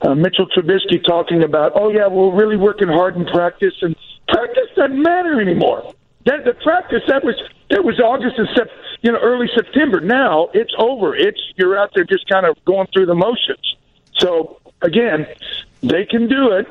uh, 0.01 0.15
Mitchell 0.15 0.47
Trubisky 0.47 1.03
talking 1.05 1.43
about, 1.43 1.71
oh 1.75 1.89
yeah, 1.89 2.07
we're 2.07 2.33
really 2.35 2.57
working 2.57 2.89
hard 2.89 3.15
in 3.15 3.25
practice, 3.25 3.73
and 3.81 3.95
practice 4.27 4.67
doesn't 4.75 5.01
matter 5.01 5.39
anymore. 5.39 5.93
That 6.25 6.43
the 6.45 6.53
practice 6.55 7.03
that 7.07 7.23
was 7.23 7.35
that 7.69 7.83
was 7.83 7.99
August 7.99 8.37
and 8.37 8.47
Sep, 8.55 8.69
you 9.01 9.11
know 9.11 9.19
early 9.19 9.49
September. 9.55 9.99
Now 10.01 10.49
it's 10.53 10.73
over. 10.77 11.15
It's 11.15 11.39
you're 11.55 11.77
out 11.77 11.91
there 11.95 12.03
just 12.05 12.27
kind 12.29 12.45
of 12.45 12.57
going 12.65 12.87
through 12.93 13.05
the 13.07 13.15
motions. 13.15 13.75
So 14.19 14.59
again, 14.81 15.25
they 15.81 16.05
can 16.05 16.27
do 16.27 16.51
it. 16.51 16.67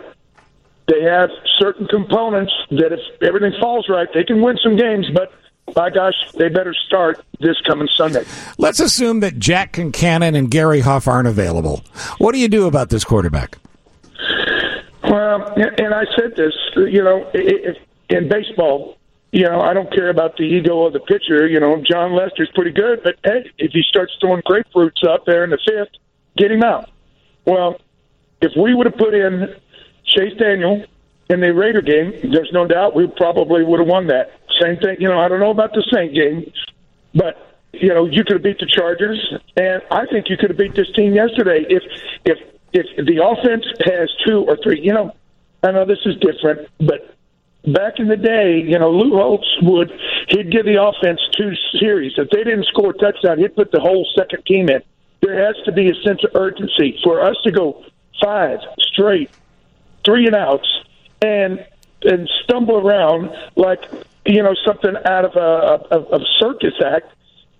They 0.92 1.02
have 1.04 1.30
certain 1.56 1.86
components 1.86 2.52
that 2.70 2.92
if 2.92 3.00
everything 3.22 3.52
falls 3.58 3.88
right, 3.88 4.08
they 4.12 4.24
can 4.24 4.42
win 4.42 4.58
some 4.62 4.76
games. 4.76 5.08
But 5.14 5.32
by 5.74 5.88
gosh, 5.88 6.14
they 6.34 6.50
better 6.50 6.74
start 6.86 7.24
this 7.40 7.58
coming 7.66 7.88
Sunday. 7.96 8.24
Let's 8.58 8.78
assume 8.78 9.20
that 9.20 9.38
Jack 9.38 9.72
Concannon 9.72 10.36
and 10.36 10.50
Gary 10.50 10.80
Huff 10.80 11.08
aren't 11.08 11.28
available. 11.28 11.82
What 12.18 12.32
do 12.32 12.38
you 12.38 12.48
do 12.48 12.66
about 12.66 12.90
this 12.90 13.04
quarterback? 13.04 13.56
Well, 15.04 15.54
and 15.56 15.94
I 15.94 16.04
said 16.14 16.36
this, 16.36 16.52
you 16.76 17.02
know, 17.02 17.30
in 18.10 18.28
baseball, 18.28 18.98
you 19.30 19.48
know, 19.48 19.62
I 19.62 19.72
don't 19.72 19.90
care 19.94 20.10
about 20.10 20.36
the 20.36 20.42
ego 20.42 20.84
of 20.84 20.92
the 20.92 21.00
pitcher. 21.00 21.46
You 21.46 21.58
know, 21.58 21.82
Jon 21.90 22.14
Lester's 22.14 22.50
pretty 22.54 22.72
good, 22.72 23.00
but 23.02 23.14
hey, 23.24 23.50
if 23.56 23.72
he 23.72 23.82
starts 23.88 24.12
throwing 24.20 24.42
grapefruits 24.42 25.08
up 25.08 25.24
there 25.24 25.42
in 25.42 25.50
the 25.50 25.58
fifth, 25.66 25.92
get 26.36 26.50
him 26.50 26.62
out. 26.62 26.90
Well, 27.46 27.80
if 28.42 28.52
we 28.56 28.74
would 28.74 28.86
have 28.86 28.96
put 28.96 29.14
in 29.14 29.54
Chase 30.04 30.34
Daniel 30.38 30.84
in 31.28 31.40
the 31.40 31.52
Raider 31.52 31.80
game, 31.80 32.12
there's 32.32 32.50
no 32.52 32.66
doubt 32.66 32.94
we 32.94 33.06
probably 33.06 33.64
would 33.64 33.80
have 33.80 33.88
won 33.88 34.06
that. 34.08 34.32
Same 34.60 34.76
thing, 34.76 34.96
you 35.00 35.08
know, 35.08 35.18
I 35.18 35.28
don't 35.28 35.40
know 35.40 35.50
about 35.50 35.72
the 35.72 35.84
Saint 35.92 36.14
game, 36.14 36.52
but 37.14 37.52
you 37.72 37.88
know, 37.88 38.04
you 38.04 38.22
could 38.24 38.34
have 38.34 38.42
beat 38.42 38.58
the 38.58 38.66
Chargers, 38.66 39.18
and 39.56 39.82
I 39.90 40.04
think 40.06 40.28
you 40.28 40.36
could 40.36 40.50
have 40.50 40.58
beat 40.58 40.74
this 40.74 40.90
team 40.94 41.14
yesterday 41.14 41.64
if 41.68 41.82
if 42.24 42.38
if 42.72 43.06
the 43.06 43.24
offense 43.24 43.64
has 43.84 44.10
two 44.26 44.44
or 44.46 44.58
three. 44.62 44.80
You 44.80 44.92
know, 44.92 45.14
I 45.62 45.72
know 45.72 45.86
this 45.86 46.00
is 46.04 46.16
different, 46.16 46.68
but 46.78 47.16
back 47.72 47.98
in 47.98 48.08
the 48.08 48.16
day, 48.16 48.60
you 48.60 48.78
know, 48.78 48.90
Lou 48.90 49.16
Holtz 49.16 49.46
would 49.62 49.90
he'd 50.28 50.50
give 50.50 50.66
the 50.66 50.82
offense 50.82 51.20
two 51.36 51.52
series. 51.78 52.12
If 52.16 52.28
they 52.30 52.44
didn't 52.44 52.66
score 52.66 52.90
a 52.90 52.94
touchdown, 52.94 53.38
he'd 53.38 53.56
put 53.56 53.72
the 53.72 53.80
whole 53.80 54.06
second 54.16 54.44
team 54.46 54.68
in. 54.68 54.82
There 55.22 55.38
has 55.46 55.56
to 55.64 55.72
be 55.72 55.88
a 55.88 55.94
sense 56.02 56.22
of 56.24 56.34
urgency 56.34 56.98
for 57.02 57.22
us 57.22 57.36
to 57.44 57.50
go 57.50 57.84
five 58.22 58.58
straight, 58.80 59.30
three 60.04 60.26
and 60.26 60.34
outs, 60.34 60.68
and 61.20 61.64
and 62.02 62.28
stumble 62.44 62.76
around 62.86 63.30
like 63.56 63.80
you 64.26 64.42
know 64.42 64.54
something 64.66 64.94
out 65.04 65.24
of 65.24 65.36
a, 65.36 65.94
a, 65.94 66.16
a 66.16 66.20
circus 66.38 66.74
act. 66.84 67.06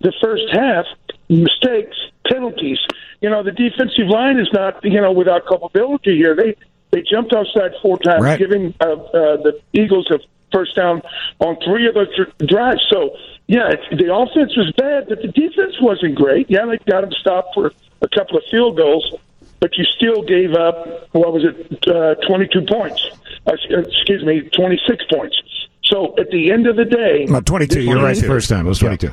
The 0.01 0.13
first 0.21 0.43
half 0.51 0.85
mistakes, 1.29 1.95
penalties. 2.29 2.79
You 3.21 3.29
know, 3.29 3.41
the 3.43 3.51
defensive 3.51 4.07
line 4.07 4.39
is 4.39 4.49
not 4.53 4.83
you 4.83 4.99
know 5.01 5.11
without 5.11 5.45
culpability 5.45 6.17
here. 6.17 6.35
They 6.35 6.55
they 6.91 7.01
jumped 7.01 7.33
outside 7.33 7.71
four 7.81 7.97
times, 7.99 8.23
Right. 8.23 8.37
giving 8.39 8.73
uh, 8.79 8.85
uh, 8.85 9.37
the 9.37 9.59
Eagles 9.73 10.09
a 10.11 10.19
first 10.51 10.75
down 10.75 11.01
on 11.39 11.57
three 11.65 11.87
of 11.87 11.95
the 11.95 12.05
th- 12.05 12.49
drives. 12.49 12.85
So 12.91 13.17
yeah, 13.47 13.69
the 13.91 14.13
offense 14.13 14.55
was 14.55 14.71
bad, 14.77 15.07
but 15.09 15.21
the 15.21 15.29
defense 15.29 15.75
wasn't 15.81 16.15
great. 16.15 16.49
Yeah, 16.49 16.65
they 16.65 16.77
got 16.89 17.01
them 17.01 17.11
stopped 17.19 17.53
for 17.55 17.71
a 18.01 18.07
couple 18.09 18.37
of 18.37 18.43
field 18.51 18.77
goals, 18.77 19.15
but 19.63 19.77
you 19.77 19.85
still 19.85 20.21
gave 20.23 20.55
up 20.55 21.07
what 21.13 21.31
was 21.31 21.45
it, 21.45 21.87
uh, 21.87 22.15
twenty 22.27 22.49
two 22.51 22.65
points? 22.65 23.01
Uh, 23.47 23.53
excuse 23.69 24.21
me, 24.25 24.41
twenty 24.53 24.77
six 24.85 25.05
points. 25.09 25.41
So 25.85 26.13
at 26.19 26.29
the 26.31 26.51
end 26.51 26.67
of 26.67 26.75
the 26.75 26.83
day, 26.83 27.27
Well, 27.29 27.41
22. 27.41 27.81
You're 27.81 28.03
right. 28.03 28.13
The 28.15 28.27
first 28.27 28.49
time 28.49 28.65
it 28.65 28.69
was 28.69 28.79
22. 28.79 29.09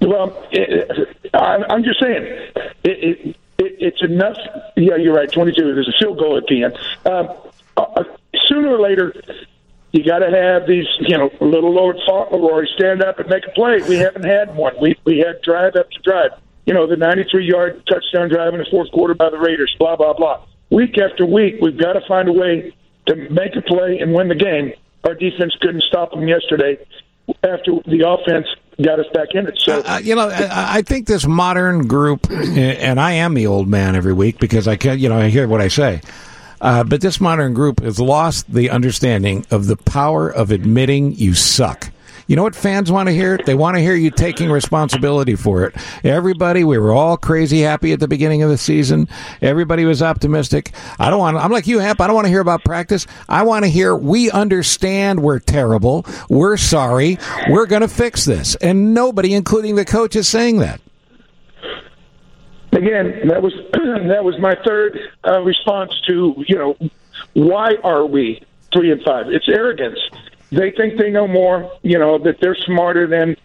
well, 0.00 0.46
it, 0.52 1.16
I, 1.34 1.58
I'm 1.68 1.84
just 1.84 2.00
saying, 2.00 2.22
it, 2.24 2.74
it, 2.84 3.36
it, 3.58 3.76
it's 3.78 4.02
enough. 4.02 4.38
Yeah, 4.76 4.96
you're 4.96 5.14
right. 5.14 5.30
22. 5.30 5.74
There's 5.74 5.88
a 5.88 5.98
field 5.98 6.18
goal 6.18 6.38
at 6.38 6.44
the 6.46 6.64
end. 6.64 6.78
Um, 7.04 7.28
uh, 7.76 8.04
sooner 8.46 8.68
or 8.68 8.80
later, 8.80 9.14
you 9.92 10.02
got 10.02 10.20
to 10.20 10.30
have 10.30 10.66
these, 10.66 10.86
you 11.00 11.18
know, 11.18 11.30
little 11.40 11.74
Lord 11.74 11.96
Fauntleroy 12.06 12.64
stand 12.74 13.02
up 13.02 13.18
and 13.18 13.28
make 13.28 13.46
a 13.46 13.50
play. 13.50 13.80
We 13.86 13.96
haven't 13.96 14.24
had 14.24 14.54
one. 14.54 14.74
We 14.80 14.96
we 15.04 15.18
had 15.18 15.42
drive 15.42 15.76
after 15.76 15.98
drive. 16.04 16.30
You 16.66 16.74
know, 16.74 16.86
the 16.86 16.96
93 16.96 17.46
yard 17.46 17.82
touchdown 17.86 18.28
drive 18.28 18.54
in 18.54 18.60
the 18.60 18.66
fourth 18.70 18.90
quarter 18.92 19.14
by 19.14 19.30
the 19.30 19.38
Raiders. 19.38 19.74
Blah 19.78 19.96
blah 19.96 20.12
blah. 20.12 20.44
Week 20.70 20.96
after 20.98 21.26
week, 21.26 21.56
we've 21.60 21.78
got 21.78 21.94
to 21.94 22.00
find 22.06 22.28
a 22.28 22.32
way 22.32 22.74
to 23.06 23.16
make 23.30 23.56
a 23.56 23.62
play 23.62 23.98
and 23.98 24.14
win 24.14 24.28
the 24.28 24.34
game. 24.34 24.72
Our 25.04 25.14
defense 25.14 25.56
couldn't 25.60 25.82
stop 25.84 26.12
them 26.12 26.28
yesterday 26.28 26.78
after 27.42 27.72
the 27.86 28.04
offense 28.06 28.46
got 28.82 29.00
us 29.00 29.06
back 29.12 29.28
in 29.34 29.46
it. 29.46 29.54
So 29.58 29.82
Uh, 29.84 30.00
you 30.02 30.14
know, 30.14 30.30
I, 30.32 30.82
think 30.82 31.06
this 31.06 31.26
modern 31.26 31.86
group, 31.86 32.30
and 32.30 33.00
I 33.00 33.12
am 33.12 33.34
the 33.34 33.46
old 33.46 33.68
man 33.68 33.96
every 33.96 34.12
week 34.12 34.38
because 34.38 34.68
I 34.68 34.76
can't—you 34.76 35.08
know, 35.08 35.18
I 35.18 35.28
hear 35.28 35.48
what 35.48 35.60
I 35.60 35.68
say. 35.68 36.00
Uh, 36.60 36.84
but 36.84 37.00
this 37.00 37.20
modern 37.20 37.54
group 37.54 37.80
has 37.80 37.98
lost 37.98 38.52
the 38.52 38.70
understanding 38.70 39.46
of 39.50 39.66
the 39.66 39.76
power 39.76 40.28
of 40.28 40.50
admitting 40.50 41.12
you 41.12 41.34
suck. 41.34 41.90
You 42.30 42.36
know 42.36 42.44
what 42.44 42.54
fans 42.54 42.92
want 42.92 43.08
to 43.08 43.12
hear? 43.12 43.40
They 43.44 43.56
want 43.56 43.76
to 43.76 43.82
hear 43.82 43.96
you 43.96 44.12
taking 44.12 44.52
responsibility 44.52 45.34
for 45.34 45.64
it. 45.64 45.74
Everybody, 46.04 46.62
we 46.62 46.78
were 46.78 46.92
all 46.92 47.16
crazy 47.16 47.62
happy 47.62 47.92
at 47.92 47.98
the 47.98 48.06
beginning 48.06 48.44
of 48.44 48.50
the 48.50 48.56
season. 48.56 49.08
Everybody 49.42 49.84
was 49.84 50.00
optimistic. 50.00 50.70
I 51.00 51.10
don't 51.10 51.18
want. 51.18 51.38
I'm 51.38 51.50
like 51.50 51.66
you, 51.66 51.80
Hap. 51.80 52.00
I 52.00 52.06
don't 52.06 52.14
want 52.14 52.26
to 52.26 52.30
hear 52.30 52.40
about 52.40 52.62
practice. 52.62 53.08
I 53.28 53.42
want 53.42 53.64
to 53.64 53.68
hear 53.68 53.96
we 53.96 54.30
understand 54.30 55.24
we're 55.24 55.40
terrible. 55.40 56.06
We're 56.28 56.56
sorry. 56.56 57.18
We're 57.48 57.66
going 57.66 57.82
to 57.82 57.88
fix 57.88 58.26
this. 58.26 58.54
And 58.54 58.94
nobody, 58.94 59.34
including 59.34 59.74
the 59.74 59.84
coach, 59.84 60.14
is 60.14 60.28
saying 60.28 60.58
that. 60.58 60.80
again, 62.70 63.26
that 63.26 63.42
was 63.42 63.54
that 63.72 64.22
was 64.22 64.38
my 64.38 64.54
third 64.64 65.00
uh, 65.26 65.40
response 65.40 66.00
to 66.06 66.44
you 66.46 66.56
know 66.56 66.76
why 67.32 67.74
are 67.82 68.06
we 68.06 68.46
three 68.72 68.92
and 68.92 69.02
five? 69.02 69.26
It's 69.30 69.48
arrogance. 69.48 69.98
They 70.52 70.70
think 70.72 70.98
they 70.98 71.10
know 71.10 71.28
more. 71.28 71.70
You 71.82 71.98
know 71.98 72.18
that 72.18 72.40
they're 72.40 72.56
smarter 72.56 73.06
than 73.06 73.36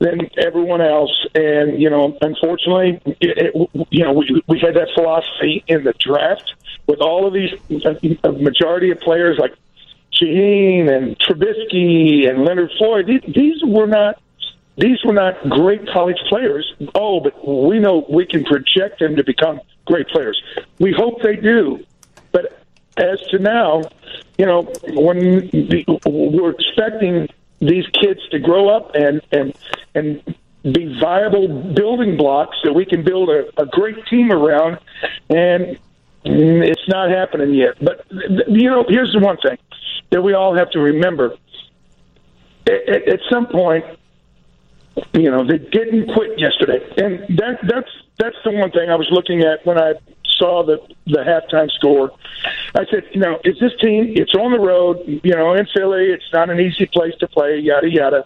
than 0.00 0.30
everyone 0.38 0.80
else, 0.80 1.12
and 1.34 1.80
you 1.80 1.90
know 1.90 2.16
unfortunately, 2.20 3.00
it, 3.20 3.54
it, 3.54 3.86
you 3.90 4.04
know 4.04 4.12
we 4.12 4.42
we 4.46 4.58
had 4.58 4.74
that 4.74 4.88
philosophy 4.94 5.64
in 5.66 5.84
the 5.84 5.92
draft 6.00 6.54
with 6.86 7.00
all 7.00 7.26
of 7.26 7.34
these 7.34 7.52
a 8.24 8.32
majority 8.32 8.90
of 8.90 9.00
players 9.00 9.38
like 9.38 9.54
Shaheen 10.12 10.90
and 10.90 11.18
Trubisky 11.18 12.28
and 12.28 12.44
Leonard 12.44 12.70
Floyd. 12.78 13.06
These, 13.06 13.34
these 13.34 13.62
were 13.64 13.86
not 13.86 14.20
these 14.76 15.02
were 15.04 15.12
not 15.12 15.48
great 15.48 15.88
college 15.88 16.18
players. 16.28 16.72
Oh, 16.94 17.20
but 17.20 17.46
we 17.46 17.78
know 17.78 18.06
we 18.08 18.26
can 18.26 18.44
project 18.44 19.00
them 19.00 19.16
to 19.16 19.24
become 19.24 19.60
great 19.86 20.08
players. 20.08 20.40
We 20.78 20.92
hope 20.92 21.22
they 21.22 21.36
do. 21.36 21.84
But 22.30 22.57
as 22.98 23.20
to 23.30 23.38
now, 23.38 23.82
you 24.36 24.46
know, 24.46 24.62
when 24.88 25.50
we're 26.06 26.50
expecting 26.50 27.28
these 27.60 27.86
kids 27.88 28.20
to 28.30 28.38
grow 28.38 28.68
up 28.68 28.94
and 28.94 29.20
and 29.32 29.54
and 29.94 30.22
be 30.72 30.98
viable 31.00 31.48
building 31.72 32.16
blocks 32.16 32.56
that 32.64 32.72
we 32.72 32.84
can 32.84 33.02
build 33.02 33.28
a, 33.30 33.44
a 33.60 33.66
great 33.66 33.96
team 34.06 34.30
around, 34.32 34.78
and 35.30 35.78
it's 36.24 36.88
not 36.88 37.10
happening 37.10 37.54
yet. 37.54 37.74
But 37.82 38.04
you 38.10 38.68
know, 38.70 38.84
here's 38.88 39.12
the 39.12 39.20
one 39.20 39.36
thing 39.38 39.58
that 40.10 40.22
we 40.22 40.34
all 40.34 40.54
have 40.54 40.70
to 40.72 40.80
remember: 40.80 41.34
at- 42.66 43.08
at 43.08 43.20
some 43.30 43.46
point, 43.46 43.84
you 45.14 45.30
know, 45.30 45.44
they 45.46 45.58
didn't 45.58 46.12
quit 46.12 46.38
yesterday, 46.38 46.80
and 46.96 47.38
that 47.38 47.58
that's 47.62 47.90
that's 48.18 48.36
the 48.44 48.50
one 48.50 48.70
thing 48.72 48.90
I 48.90 48.96
was 48.96 49.08
looking 49.10 49.42
at 49.42 49.64
when 49.64 49.78
I 49.78 49.94
saw 50.38 50.64
the 50.64 50.78
the 51.06 51.18
halftime 51.18 51.70
score. 51.72 52.10
I 52.74 52.84
said, 52.90 53.04
you 53.12 53.20
know, 53.20 53.38
is 53.44 53.58
this 53.60 53.72
team? 53.80 54.14
It's 54.16 54.34
on 54.34 54.52
the 54.52 54.60
road, 54.60 55.02
you 55.06 55.34
know, 55.34 55.54
in 55.54 55.66
Philly. 55.74 56.06
It's 56.06 56.32
not 56.32 56.50
an 56.50 56.60
easy 56.60 56.86
place 56.86 57.14
to 57.20 57.28
play. 57.28 57.58
Yada 57.58 57.90
yada. 57.90 58.24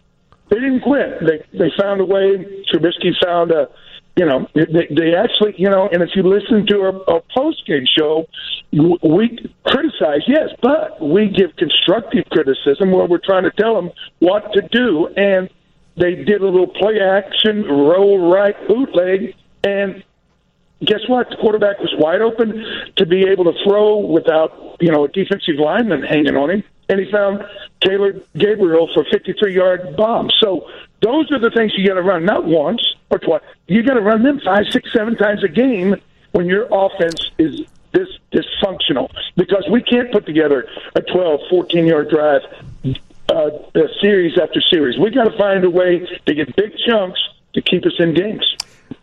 They 0.51 0.57
didn't 0.57 0.83
quit. 0.83 1.21
They 1.21 1.59
they 1.59 1.71
found 1.81 2.01
a 2.01 2.05
way. 2.05 2.65
Trubisky 2.73 3.13
found 3.25 3.51
a. 3.51 3.69
You 4.15 4.27
know, 4.27 4.47
they, 4.55 4.89
they 4.95 5.15
actually, 5.15 5.55
you 5.57 5.71
know, 5.71 5.89
and 5.91 6.03
if 6.03 6.11
you 6.15 6.23
listen 6.23 6.67
to 6.67 6.81
our, 6.83 7.11
our 7.11 7.23
post 7.35 7.67
game 7.67 7.87
show, 7.87 8.27
we 8.71 9.51
criticize, 9.65 10.21
yes, 10.27 10.51
but 10.61 11.01
we 11.01 11.31
give 11.31 11.57
constructive 11.57 12.27
criticism 12.31 12.91
where 12.91 13.07
we're 13.07 13.25
trying 13.25 13.45
to 13.45 13.51
tell 13.53 13.75
them 13.75 13.91
what 14.19 14.53
to 14.53 14.61
do. 14.69 15.09
And 15.17 15.49
they 15.97 16.15
did 16.15 16.43
a 16.43 16.45
little 16.45 16.67
play 16.67 17.01
action, 17.01 17.65
roll 17.65 18.31
right 18.31 18.55
bootleg, 18.69 19.35
and 19.65 20.05
guess 20.85 21.01
what? 21.09 21.31
The 21.31 21.37
quarterback 21.37 21.79
was 21.79 21.95
wide 21.99 22.21
open 22.21 22.65
to 22.97 23.07
be 23.07 23.27
able 23.27 23.45
to 23.45 23.53
throw 23.65 23.99
without, 23.99 24.77
you 24.81 24.91
know, 24.91 25.05
a 25.05 25.09
defensive 25.09 25.57
lineman 25.57 26.03
hanging 26.03 26.37
on 26.37 26.51
him. 26.51 26.65
And 26.89 27.01
he 27.01 27.11
found 27.11 27.45
Taylor 27.81 28.21
Gabriel 28.37 28.89
for 28.93 29.05
53 29.11 29.55
yard 29.55 29.97
bomb. 29.97 30.31
So 30.41 30.69
those 31.01 31.31
are 31.33 31.39
the 31.39 31.51
things 31.51 31.73
you 31.77 31.87
got 31.87 31.95
to 31.95 32.03
run, 32.03 32.25
not 32.25 32.45
once 32.45 32.83
or 33.11 33.19
twice. 33.19 33.43
You 33.67 33.83
got 33.83 33.95
to 33.95 34.01
run 34.01 34.23
them 34.23 34.41
five, 34.45 34.67
six, 34.71 34.93
seven 34.93 35.17
times 35.17 35.43
a 35.45 35.49
game 35.49 35.97
when 36.33 36.47
your 36.47 36.67
offense 36.71 37.31
is 37.39 37.61
this 37.93 38.09
dysfunctional 38.33 39.11
because 39.37 39.67
we 39.71 39.83
can't 39.83 40.11
put 40.11 40.27
together 40.27 40.67
a 40.95 41.03
12, 41.03 41.41
14 41.51 41.87
yard 41.87 42.11
drive 42.11 42.43
uh, 43.29 43.51
series 44.01 44.39
after 44.39 44.61
series. 44.61 44.99
We 44.99 45.11
got 45.11 45.25
to 45.25 45.37
find 45.39 45.65
a 45.65 45.71
way 45.71 46.07
to 46.27 46.35
get 46.35 46.55
big 46.57 46.73
chunks 46.87 47.21
to 47.55 47.63
keep 47.63 47.85
us 47.87 47.93
in 47.99 48.15
games. 48.15 48.57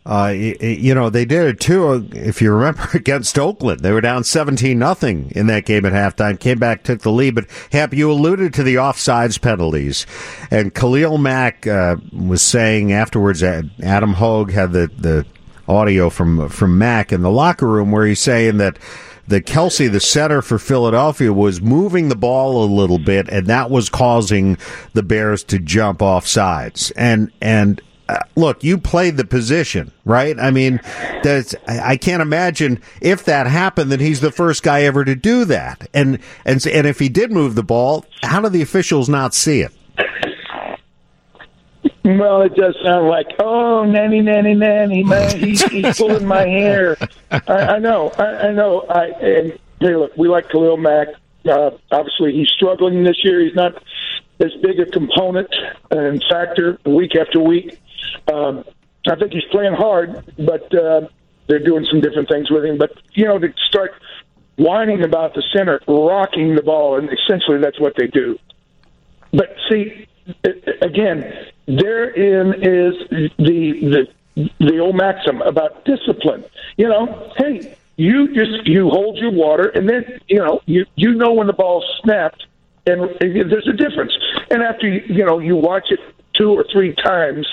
Uh, 0.06 0.32
y- 0.34 0.56
y- 0.62 0.78
you 0.80 0.96
know, 0.96 1.10
they 1.10 1.26
did 1.26 1.46
it 1.48 1.60
too. 1.60 2.08
If 2.14 2.42
you 2.42 2.52
remember 2.54 2.88
against 2.94 3.38
Oakland, 3.38 3.82
they 3.82 3.92
were 3.92 4.02
down 4.02 4.24
seventeen 4.24 4.80
nothing 4.80 5.32
in 5.36 5.48
that 5.48 5.66
game 5.66 5.86
at 5.86 5.94
halftime. 5.94 6.40
Came 6.40 6.60
back, 6.60 6.84
took 6.84 7.02
the 7.02 7.12
lead. 7.12 7.36
But 7.36 7.46
Hap, 7.72 7.94
you 7.94 8.12
alluded 8.12 8.54
to 8.56 8.64
the 8.64 8.76
offsides 8.76 9.40
penalties, 9.42 10.06
and 10.52 10.74
Khalil 10.74 11.18
Mack 11.18 11.68
uh, 11.68 11.98
was 12.12 12.42
saying 12.42 12.92
afterwards. 12.92 13.40
that 13.42 13.66
Adam 13.84 14.14
Hoge 14.14 14.52
had 14.52 14.72
the 14.72 14.90
the 14.98 15.26
audio 15.68 16.10
from 16.10 16.50
from 16.50 16.78
Mack 16.78 17.12
in 17.12 17.22
the 17.22 17.30
locker 17.32 17.68
room 17.68 17.92
where 17.92 18.06
he's 18.06 18.22
saying 18.22 18.58
that. 18.58 18.80
That 19.28 19.46
Kelce, 19.46 19.92
the 19.92 20.00
center 20.00 20.42
for 20.42 20.58
Philadelphia, 20.58 21.32
was 21.32 21.62
moving 21.62 22.10
the 22.10 22.16
ball 22.16 22.64
a 22.64 22.66
little 22.66 22.98
bit, 22.98 23.30
and 23.30 23.46
that 23.46 23.70
was 23.70 23.88
causing 23.88 24.58
the 24.94 25.04
Bears 25.04 25.44
to 25.44 25.60
jump 25.60 26.02
off 26.02 26.26
sides. 26.26 26.90
And 26.98 27.32
and 27.40 27.80
uh, 28.10 28.18
look, 28.36 28.64
you 28.64 28.80
played 28.80 29.18
the 29.18 29.24
position, 29.24 29.92
right? 30.04 30.38
I 30.40 30.50
mean, 30.50 30.82
that's 31.22 31.54
I 31.68 31.96
can't 31.96 32.24
imagine 32.24 32.82
if 33.02 33.24
that 33.26 33.46
happened 33.46 33.92
that 33.92 34.00
he's 34.00 34.20
the 34.20 34.32
first 34.32 34.64
guy 34.64 34.82
ever 34.84 35.06
to 35.06 35.16
do 35.16 35.46
that. 35.46 35.88
And 35.94 36.18
and 36.44 36.66
and 36.66 36.88
if 36.88 36.98
he 36.98 37.08
did 37.08 37.32
move 37.32 37.54
the 37.54 37.64
ball, 37.64 38.06
how 38.24 38.42
do 38.42 38.50
the 38.50 38.64
officials 38.64 39.10
not 39.10 39.36
see 39.36 39.62
it? 39.62 39.72
Well, 42.04 42.42
it 42.42 42.56
does 42.56 42.76
sound 42.84 43.08
like, 43.08 43.28
oh, 43.38 43.84
nanny, 43.84 44.22
nanny, 44.22 44.56
nanny, 44.56 45.04
man, 45.04 45.38
he's, 45.38 45.62
he's 45.66 45.98
pulling 45.98 46.26
my 46.26 46.48
hair. 46.48 46.98
I, 47.30 47.40
I 47.48 47.80
know, 47.80 48.10
I, 48.18 48.24
I 48.48 48.52
know. 48.52 48.82
I 48.90 49.06
and 49.06 49.60
hey, 49.80 49.96
look, 49.96 50.18
we 50.18 50.28
like 50.28 50.50
Khalil 50.50 50.78
Mack. 50.78 51.10
Uh, 51.48 51.72
obviously, 51.92 52.34
he's 52.34 52.50
struggling 52.50 53.04
this 53.04 53.24
year. 53.24 53.42
He's 53.42 53.54
not 53.54 53.84
as 54.40 54.52
big 54.64 54.80
a 54.80 54.86
component 54.88 55.54
and 55.92 56.24
factor 56.30 56.80
week 56.86 57.16
after 57.16 57.40
week. 57.40 57.80
Um, 58.32 58.64
I 59.10 59.16
think 59.16 59.32
he's 59.32 59.46
playing 59.52 59.74
hard, 59.74 60.24
but 60.38 60.74
uh, 60.76 61.08
they're 61.48 61.64
doing 61.64 61.86
some 61.90 62.02
different 62.02 62.30
things 62.30 62.50
with 62.52 62.66
him. 62.66 62.78
But 62.78 62.92
you 63.14 63.26
know, 63.26 63.40
to 63.40 63.54
start 63.68 63.94
whining 64.58 65.04
about 65.04 65.34
the 65.34 65.44
center 65.56 65.80
rocking 65.88 66.56
the 66.56 66.62
ball, 66.62 66.98
and 66.98 67.10
essentially 67.10 67.60
that's 67.60 67.80
what 67.80 67.94
they 67.98 68.08
do. 68.08 68.38
But 69.32 69.56
see, 69.70 70.08
again, 70.82 71.48
therein 71.66 72.54
is 72.56 72.94
the 73.38 74.08
the 74.38 74.50
the 74.60 74.80
old 74.80 74.96
maxim 74.96 75.42
about 75.42 75.86
discipline. 75.86 76.44
You 76.78 76.90
know, 76.90 77.32
hey, 77.38 77.78
you 77.96 78.34
just 78.34 78.68
you 78.68 78.90
hold 78.90 79.18
your 79.18 79.32
water, 79.32 79.70
and 79.70 79.88
then 79.88 80.20
you 80.28 80.40
know 80.40 80.62
you 80.66 80.86
you 80.96 81.14
know 81.14 81.34
when 81.34 81.48
the 81.48 81.54
ball's 81.54 81.86
snapped, 82.04 82.46
and 82.86 83.02
there's 83.20 83.68
a 83.68 83.74
difference. 83.74 84.14
And 84.52 84.62
after 84.62 84.88
you 84.88 85.26
know 85.26 85.40
you 85.40 85.56
watch 85.56 85.88
it 85.90 86.00
two 86.36 86.52
or 86.52 86.66
three 86.72 86.94
times, 86.96 87.48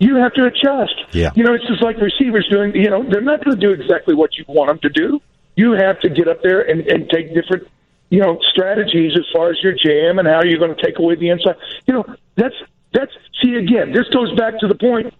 you 0.00 0.16
have 0.16 0.32
to 0.34 0.46
adjust. 0.46 0.94
Yeah. 1.12 1.30
You 1.36 1.44
know, 1.44 1.54
it's 1.54 1.66
just 1.66 1.82
like 1.82 1.98
receivers 1.98 2.48
doing. 2.50 2.74
You 2.74 2.90
know, 2.90 3.04
they're 3.08 3.20
not 3.20 3.44
going 3.44 3.56
to 3.56 3.60
do 3.60 3.70
exactly 3.72 4.14
what 4.14 4.36
you 4.36 4.44
want 4.48 4.68
them 4.68 4.78
to 4.80 4.88
do. 4.88 5.20
You 5.56 5.72
have 5.72 6.00
to 6.00 6.08
get 6.08 6.26
up 6.26 6.42
there 6.42 6.62
and, 6.62 6.80
and 6.88 7.08
take 7.10 7.34
different, 7.34 7.68
you 8.08 8.20
know, 8.20 8.40
strategies 8.50 9.12
as 9.16 9.26
far 9.32 9.50
as 9.50 9.62
your 9.62 9.74
jam 9.74 10.18
and 10.18 10.26
how 10.26 10.42
you're 10.42 10.58
going 10.58 10.74
to 10.74 10.82
take 10.82 10.98
away 10.98 11.16
the 11.16 11.28
inside. 11.28 11.56
You 11.86 11.94
know, 11.94 12.16
that's 12.34 12.54
that's. 12.92 13.12
See, 13.42 13.54
again, 13.54 13.92
this 13.92 14.08
goes 14.08 14.34
back 14.36 14.58
to 14.60 14.68
the 14.68 14.74
point. 14.74 15.14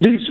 These 0.00 0.26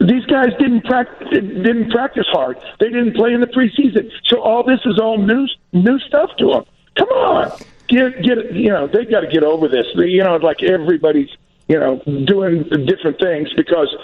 these 0.00 0.24
guys 0.26 0.48
didn't 0.58 0.84
practice 0.84 1.28
didn't 1.30 1.90
practice 1.90 2.26
hard. 2.28 2.58
They 2.80 2.88
didn't 2.88 3.14
play 3.14 3.34
in 3.34 3.40
the 3.40 3.46
preseason, 3.46 4.10
so 4.24 4.40
all 4.40 4.64
this 4.64 4.80
is 4.84 4.98
all 4.98 5.18
new 5.18 5.46
new 5.72 5.98
stuff 6.00 6.30
to 6.38 6.52
them. 6.52 6.64
Come 6.96 7.08
on, 7.08 7.52
get 7.88 8.22
get 8.22 8.52
you 8.52 8.70
know 8.70 8.86
they've 8.86 9.08
got 9.08 9.20
to 9.20 9.28
get 9.28 9.44
over 9.44 9.68
this. 9.68 9.86
You 9.94 10.24
know, 10.24 10.36
like 10.36 10.62
everybody's 10.62 11.30
you 11.68 11.78
know 11.78 12.00
doing 12.26 12.64
different 12.86 13.18
things 13.20 13.52
because 13.56 13.94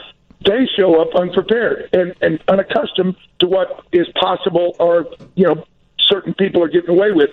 they 0.44 0.66
show 0.76 1.00
up 1.00 1.14
unprepared 1.14 1.88
and 1.92 2.14
and 2.20 2.42
unaccustomed 2.48 3.16
to 3.38 3.46
what 3.46 3.84
is 3.92 4.06
possible 4.20 4.74
or 4.78 5.06
you 5.34 5.46
know 5.46 5.64
certain 5.98 6.34
people 6.34 6.62
are 6.62 6.68
getting 6.68 6.90
away 6.90 7.12
with 7.12 7.30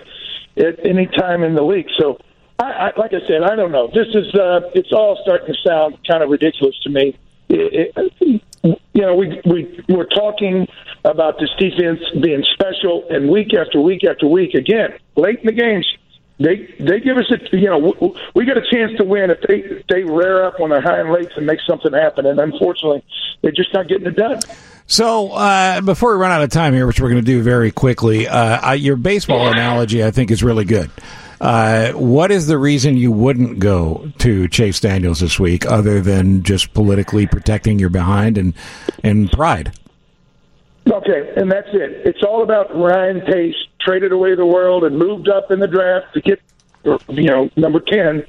at 0.56 0.84
any 0.84 1.06
time 1.06 1.42
in 1.42 1.54
the 1.54 1.62
league. 1.62 1.88
So. 1.98 2.18
I, 2.58 2.64
I, 2.94 3.00
like 3.00 3.14
I 3.14 3.26
said, 3.26 3.42
I 3.42 3.56
don't 3.56 3.72
know. 3.72 3.86
This 3.86 4.08
is 4.08 4.34
uh, 4.34 4.60
it's 4.74 4.92
all 4.92 5.18
starting 5.22 5.46
to 5.46 5.54
sound 5.66 5.96
kind 6.06 6.22
of 6.22 6.28
ridiculous 6.28 6.78
to 6.80 6.90
me. 6.90 7.16
It, 7.48 7.94
it, 7.96 8.42
you 8.62 9.02
know, 9.02 9.14
we 9.14 9.40
we 9.46 9.84
we're 9.88 10.04
talking 10.04 10.68
about 11.04 11.38
this 11.38 11.48
defense 11.58 12.00
being 12.22 12.44
special, 12.52 13.06
and 13.08 13.30
week 13.30 13.54
after 13.54 13.80
week 13.80 14.04
after 14.04 14.26
week, 14.26 14.54
again, 14.54 14.90
late 15.16 15.38
in 15.40 15.46
the 15.46 15.52
games, 15.52 15.86
They 16.40 16.74
they 16.80 17.00
give 17.00 17.18
us 17.18 17.30
a 17.30 17.56
you 17.56 17.68
know 17.68 18.16
we 18.34 18.46
get 18.46 18.56
a 18.56 18.62
chance 18.62 18.96
to 18.96 19.04
win 19.04 19.30
if 19.30 19.42
they 19.42 19.56
if 19.56 19.86
they 19.88 20.04
rear 20.04 20.46
up 20.46 20.58
on 20.58 20.70
their 20.70 20.80
hind 20.80 21.12
legs 21.12 21.32
and 21.36 21.44
make 21.44 21.60
something 21.66 21.92
happen, 21.92 22.24
and 22.24 22.40
unfortunately 22.40 23.04
they're 23.42 23.52
just 23.52 23.74
not 23.74 23.88
getting 23.88 24.06
it 24.06 24.16
done. 24.16 24.40
So 24.86 25.32
uh, 25.32 25.82
before 25.82 26.12
we 26.12 26.20
run 26.20 26.32
out 26.32 26.42
of 26.42 26.50
time 26.50 26.72
here, 26.72 26.86
which 26.86 26.98
we're 26.98 27.10
going 27.10 27.22
to 27.22 27.26
do 27.26 27.42
very 27.42 27.70
quickly, 27.70 28.26
uh, 28.26 28.72
your 28.72 28.96
baseball 28.96 29.48
analogy 29.48 30.02
I 30.02 30.10
think 30.10 30.30
is 30.30 30.42
really 30.42 30.64
good. 30.64 30.90
Uh, 31.42 31.92
what 31.92 32.30
is 32.30 32.46
the 32.46 32.58
reason 32.58 32.96
you 32.96 33.12
wouldn't 33.12 33.58
go 33.58 34.10
to 34.18 34.48
Chase 34.48 34.80
Daniels 34.80 35.20
this 35.20 35.38
week, 35.38 35.66
other 35.66 36.00
than 36.00 36.42
just 36.42 36.72
politically 36.72 37.26
protecting 37.26 37.78
your 37.78 37.90
behind 37.90 38.38
and 38.38 38.54
and 39.04 39.30
pride? 39.30 39.72
Okay, 40.88 41.32
and 41.36 41.50
that's 41.50 41.68
it. 41.72 42.06
It's 42.06 42.22
all 42.22 42.42
about 42.42 42.74
Ryan 42.74 43.20
Pace 43.20 43.54
traded 43.80 44.12
away 44.12 44.34
the 44.34 44.46
world 44.46 44.84
and 44.84 44.98
moved 44.98 45.28
up 45.28 45.50
in 45.50 45.60
the 45.60 45.66
draft 45.66 46.14
to 46.14 46.20
get, 46.20 46.40
you 46.84 47.24
know, 47.24 47.50
number 47.56 47.80
ten. 47.80 48.24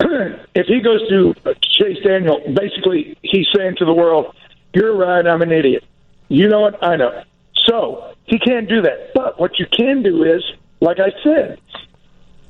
if 0.54 0.66
he 0.66 0.80
goes 0.80 1.06
to 1.08 1.34
Chase 1.62 1.98
Daniel, 2.04 2.40
basically 2.54 3.16
he's 3.22 3.46
saying 3.54 3.76
to 3.76 3.84
the 3.84 3.94
world, 3.94 4.34
"You're 4.74 4.96
right, 4.96 5.26
I'm 5.26 5.42
an 5.42 5.52
idiot." 5.52 5.84
You 6.28 6.48
know 6.48 6.60
what? 6.60 6.82
I 6.82 6.96
know. 6.96 7.22
So 7.68 8.14
he 8.24 8.38
can't 8.38 8.68
do 8.68 8.82
that. 8.82 9.12
But 9.14 9.40
what 9.40 9.58
you 9.58 9.66
can 9.66 10.02
do 10.02 10.22
is, 10.22 10.42
like 10.80 10.98
I 11.00 11.12
said, 11.22 11.60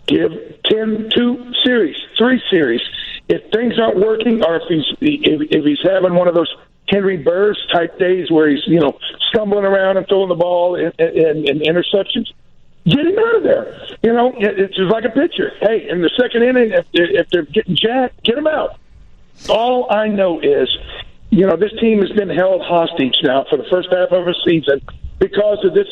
give 0.07 0.33
Tim 0.65 1.09
two 1.15 1.53
series, 1.65 1.97
three 2.19 2.43
series. 2.51 2.83
If 3.29 3.51
things 3.53 3.79
aren't 3.79 3.99
working, 3.99 4.45
or 4.45 4.57
if 4.57 4.63
he's 4.69 4.85
if 5.01 5.65
he's 5.65 5.83
having 5.83 6.15
one 6.15 6.29
of 6.29 6.35
those 6.35 6.55
Henry 6.91 7.17
Burris 7.17 7.59
type 7.73 7.99
days 7.99 8.31
where 8.31 8.49
he's 8.49 8.67
you 8.67 8.81
know 8.81 8.99
stumbling 9.31 9.65
around 9.65 9.97
and 9.97 10.07
throwing 10.09 10.29
the 10.29 10.35
ball 10.35 10.75
in, 10.75 10.93
in, 10.99 11.49
in 11.49 11.59
interceptions, 11.61 12.27
get 12.85 12.99
him 13.07 13.19
out 13.19 13.37
of 13.37 13.43
there. 13.45 13.87
You 14.03 14.13
know, 14.13 14.33
it- 14.37 14.59
it's 14.59 14.77
just 14.77 14.91
like 14.91 15.05
a 15.05 15.11
pitcher. 15.11 15.53
Hey, 15.61 15.89
in 15.89 16.03
the 16.03 16.11
second 16.21 16.43
inning, 16.43 16.73
if, 16.73 16.87
if 16.93 17.29
they're 17.31 17.43
getting 17.43 17.77
jacked, 17.77 18.23
get 18.25 18.37
him 18.37 18.47
out. 18.47 18.77
All 19.49 19.91
I 19.91 20.09
know 20.09 20.41
is, 20.41 20.69
you 21.31 21.47
know, 21.47 21.57
this 21.57 21.73
team 21.81 22.01
has 22.01 22.11
been 22.11 22.29
held 22.29 22.63
hostage 22.63 23.17
now 23.23 23.45
for 23.49 23.57
the 23.57 23.65
first 23.71 23.89
half 23.91 24.11
of 24.11 24.27
a 24.27 24.35
season 24.45 24.83
because 25.19 25.65
of 25.65 25.75
this, 25.75 25.87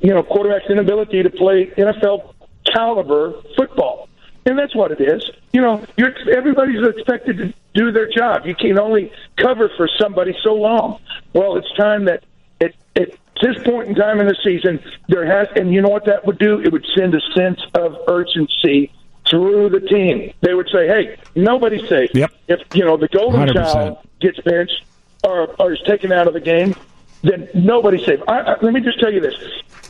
you 0.00 0.10
know, 0.10 0.22
quarterback's 0.22 0.70
inability 0.70 1.22
to 1.22 1.30
play 1.30 1.66
NFL 1.76 2.34
caliber 2.72 3.32
football. 3.56 4.08
And 4.46 4.58
that's 4.58 4.74
what 4.74 4.92
it 4.92 5.00
is. 5.00 5.24
You 5.52 5.62
know, 5.62 5.82
you're, 5.96 6.12
everybody's 6.30 6.86
expected 6.86 7.38
to 7.38 7.54
do 7.72 7.90
their 7.92 8.08
job. 8.10 8.44
You 8.44 8.54
can 8.54 8.78
only 8.78 9.10
cover 9.36 9.70
for 9.76 9.88
somebody 9.98 10.36
so 10.42 10.54
long. 10.54 11.00
Well, 11.32 11.56
it's 11.56 11.72
time 11.76 12.06
that 12.06 12.24
at, 12.60 12.74
at 12.96 13.10
this 13.42 13.62
point 13.64 13.88
in 13.88 13.94
time 13.94 14.20
in 14.20 14.26
the 14.26 14.36
season, 14.42 14.82
there 15.08 15.26
has, 15.26 15.48
and 15.56 15.72
you 15.72 15.80
know 15.80 15.88
what 15.88 16.04
that 16.06 16.26
would 16.26 16.38
do? 16.38 16.60
It 16.60 16.72
would 16.72 16.86
send 16.96 17.14
a 17.14 17.20
sense 17.34 17.60
of 17.74 17.96
urgency 18.08 18.92
through 19.28 19.70
the 19.70 19.80
team. 19.80 20.32
They 20.40 20.54
would 20.54 20.68
say, 20.72 20.86
"Hey, 20.86 21.16
nobody's 21.34 21.88
safe. 21.88 22.10
Yep. 22.14 22.32
If 22.48 22.60
you 22.74 22.84
know 22.84 22.96
the 22.96 23.08
golden 23.08 23.48
100%. 23.48 23.54
child 23.54 23.98
gets 24.20 24.38
benched 24.40 24.84
or, 25.22 25.54
or 25.58 25.72
is 25.72 25.80
taken 25.86 26.12
out 26.12 26.28
of 26.28 26.34
the 26.34 26.40
game, 26.40 26.74
then 27.22 27.48
nobody's 27.54 28.04
safe." 28.04 28.20
I, 28.28 28.40
I, 28.40 28.60
let 28.60 28.72
me 28.72 28.80
just 28.80 29.00
tell 29.00 29.12
you 29.12 29.20
this. 29.20 29.34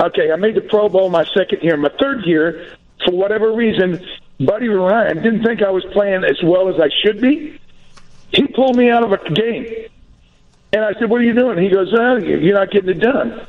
Okay, 0.01 0.33
I 0.33 0.37
made 0.37 0.55
the 0.55 0.61
Pro 0.63 0.89
Bowl 0.89 1.11
my 1.11 1.25
second 1.25 1.63
year. 1.63 1.77
My 1.77 1.91
third 2.01 2.25
year, 2.25 2.77
for 3.05 3.13
whatever 3.13 3.53
reason, 3.53 4.05
Buddy 4.41 4.69
Ryan 4.69 5.23
didn't 5.23 5.45
think 5.45 5.63
I 5.63 5.71
was 5.71 5.85
playing 5.93 6.25
as 6.25 6.43
well 6.43 6.69
as 6.69 6.81
I 6.81 6.89
should 7.03 7.21
be. 7.21 7.61
He 8.31 8.47
pulled 8.47 8.77
me 8.77 8.91
out 8.91 9.03
of 9.03 9.13
a 9.13 9.31
game. 9.31 9.67
And 10.73 10.85
I 10.85 10.93
said, 10.95 11.09
"What 11.09 11.21
are 11.21 11.25
you 11.25 11.35
doing?" 11.35 11.59
He 11.59 11.69
goes, 11.69 11.95
oh, 11.97 12.17
"You're 12.17 12.55
not 12.55 12.71
getting 12.71 12.91
it 12.91 13.01
done." 13.01 13.47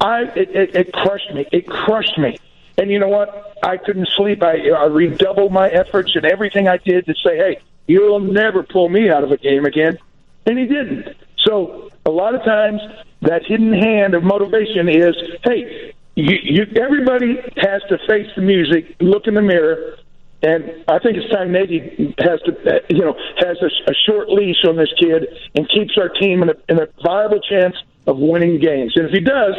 I 0.00 0.22
it, 0.36 0.50
it, 0.54 0.74
it 0.74 0.92
crushed 0.92 1.32
me. 1.32 1.46
It 1.50 1.66
crushed 1.66 2.18
me. 2.18 2.38
And 2.78 2.90
you 2.90 2.98
know 2.98 3.08
what? 3.08 3.56
I 3.62 3.78
couldn't 3.78 4.08
sleep. 4.08 4.42
I, 4.42 4.68
I 4.70 4.84
redoubled 4.84 5.52
my 5.52 5.70
efforts 5.70 6.14
and 6.14 6.26
everything 6.26 6.68
I 6.68 6.76
did 6.76 7.06
to 7.06 7.14
say, 7.24 7.36
"Hey, 7.36 7.60
you'll 7.86 8.20
never 8.20 8.62
pull 8.62 8.90
me 8.90 9.08
out 9.08 9.24
of 9.24 9.32
a 9.32 9.38
game 9.38 9.64
again." 9.64 9.98
And 10.44 10.58
he 10.58 10.66
didn't. 10.66 11.16
So 11.38 11.90
a 12.04 12.10
lot 12.10 12.34
of 12.34 12.44
times, 12.44 12.82
that 13.22 13.46
hidden 13.46 13.72
hand 13.72 14.14
of 14.14 14.22
motivation 14.22 14.88
is, 14.88 15.16
"Hey, 15.44 15.94
you, 16.14 16.36
you 16.42 16.66
everybody 16.76 17.36
has 17.56 17.82
to 17.88 17.98
face 18.06 18.30
the 18.36 18.42
music, 18.42 18.96
look 19.00 19.26
in 19.26 19.34
the 19.34 19.42
mirror, 19.42 19.96
and 20.42 20.84
I 20.88 20.98
think 20.98 21.16
it's 21.16 21.32
time 21.32 21.52
Nagy 21.52 22.14
has 22.18 22.40
to, 22.42 22.82
you 22.88 23.00
know, 23.00 23.14
has 23.38 23.56
a, 23.62 23.90
a 23.90 23.94
short 24.06 24.28
leash 24.28 24.64
on 24.66 24.76
this 24.76 24.92
kid 24.98 25.26
and 25.54 25.68
keeps 25.68 25.96
our 25.98 26.08
team 26.08 26.42
in 26.42 26.50
a, 26.50 26.54
in 26.68 26.78
a 26.78 26.86
viable 27.02 27.40
chance 27.40 27.76
of 28.06 28.18
winning 28.18 28.60
games. 28.60 28.92
And 28.96 29.06
if 29.06 29.12
he 29.12 29.20
does, 29.20 29.54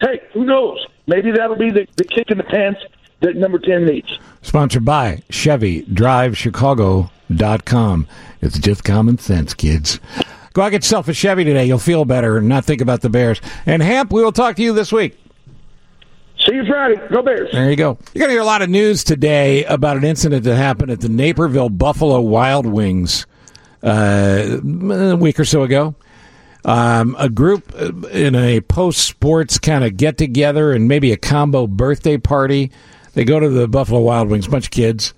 hey, 0.00 0.20
who 0.32 0.44
knows? 0.44 0.84
Maybe 1.06 1.30
that'll 1.30 1.56
be 1.56 1.70
the, 1.70 1.86
the 1.96 2.04
kick 2.04 2.30
in 2.30 2.38
the 2.38 2.44
pants 2.44 2.80
that 3.20 3.36
number 3.36 3.58
10 3.58 3.86
needs. 3.86 4.18
Sponsored 4.42 4.84
by 4.84 5.22
Chevy 5.30 5.82
Drive 5.82 6.36
Chicago.com. 6.36 8.06
It's 8.40 8.58
just 8.58 8.84
common 8.84 9.18
sense, 9.18 9.54
kids. 9.54 9.98
Go 10.52 10.62
out 10.62 10.70
get 10.70 10.82
yourself 10.82 11.08
a 11.08 11.14
Chevy 11.14 11.44
today. 11.44 11.64
You'll 11.66 11.78
feel 11.78 12.04
better 12.04 12.38
and 12.38 12.48
not 12.48 12.64
think 12.64 12.80
about 12.80 13.00
the 13.00 13.08
Bears. 13.08 13.40
And 13.66 13.82
Hamp, 13.82 14.12
we 14.12 14.22
will 14.22 14.32
talk 14.32 14.56
to 14.56 14.62
you 14.62 14.72
this 14.72 14.92
week. 14.92 15.18
See 16.48 16.54
you 16.54 16.64
Friday. 16.64 16.96
Go 17.10 17.20
Bears. 17.20 17.50
There 17.52 17.68
you 17.68 17.76
go. 17.76 17.98
You're 18.14 18.20
going 18.20 18.28
to 18.28 18.32
hear 18.32 18.40
a 18.40 18.46
lot 18.46 18.62
of 18.62 18.70
news 18.70 19.04
today 19.04 19.64
about 19.64 19.98
an 19.98 20.04
incident 20.04 20.44
that 20.44 20.56
happened 20.56 20.90
at 20.90 21.00
the 21.00 21.10
Naperville 21.10 21.68
Buffalo 21.68 22.20
Wild 22.20 22.64
Wings 22.64 23.26
uh, 23.82 24.58
a 24.62 25.16
week 25.16 25.38
or 25.38 25.44
so 25.44 25.62
ago. 25.62 25.94
Um, 26.64 27.16
a 27.18 27.28
group 27.28 27.70
uh, 27.78 27.92
in 28.08 28.34
a 28.34 28.62
post 28.62 29.00
sports 29.00 29.58
kind 29.58 29.84
of 29.84 29.98
get 29.98 30.16
together 30.16 30.72
and 30.72 30.88
maybe 30.88 31.12
a 31.12 31.18
combo 31.18 31.66
birthday 31.66 32.16
party. 32.16 32.70
They 33.12 33.24
go 33.24 33.38
to 33.38 33.50
the 33.50 33.68
Buffalo 33.68 34.00
Wild 34.00 34.30
Wings, 34.30 34.48
bunch 34.48 34.66
of 34.66 34.70
kids, 34.70 35.12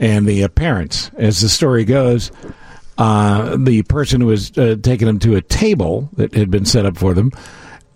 and 0.00 0.26
the 0.26 0.42
uh, 0.42 0.48
parents, 0.48 1.12
as 1.16 1.42
the 1.42 1.48
story 1.48 1.84
goes, 1.84 2.32
uh, 2.98 3.56
the 3.56 3.84
person 3.84 4.20
who 4.20 4.26
was 4.26 4.56
uh, 4.58 4.74
taking 4.82 5.06
them 5.06 5.20
to 5.20 5.36
a 5.36 5.42
table 5.42 6.08
that 6.14 6.34
had 6.34 6.50
been 6.50 6.64
set 6.64 6.86
up 6.86 6.96
for 6.96 7.14
them 7.14 7.30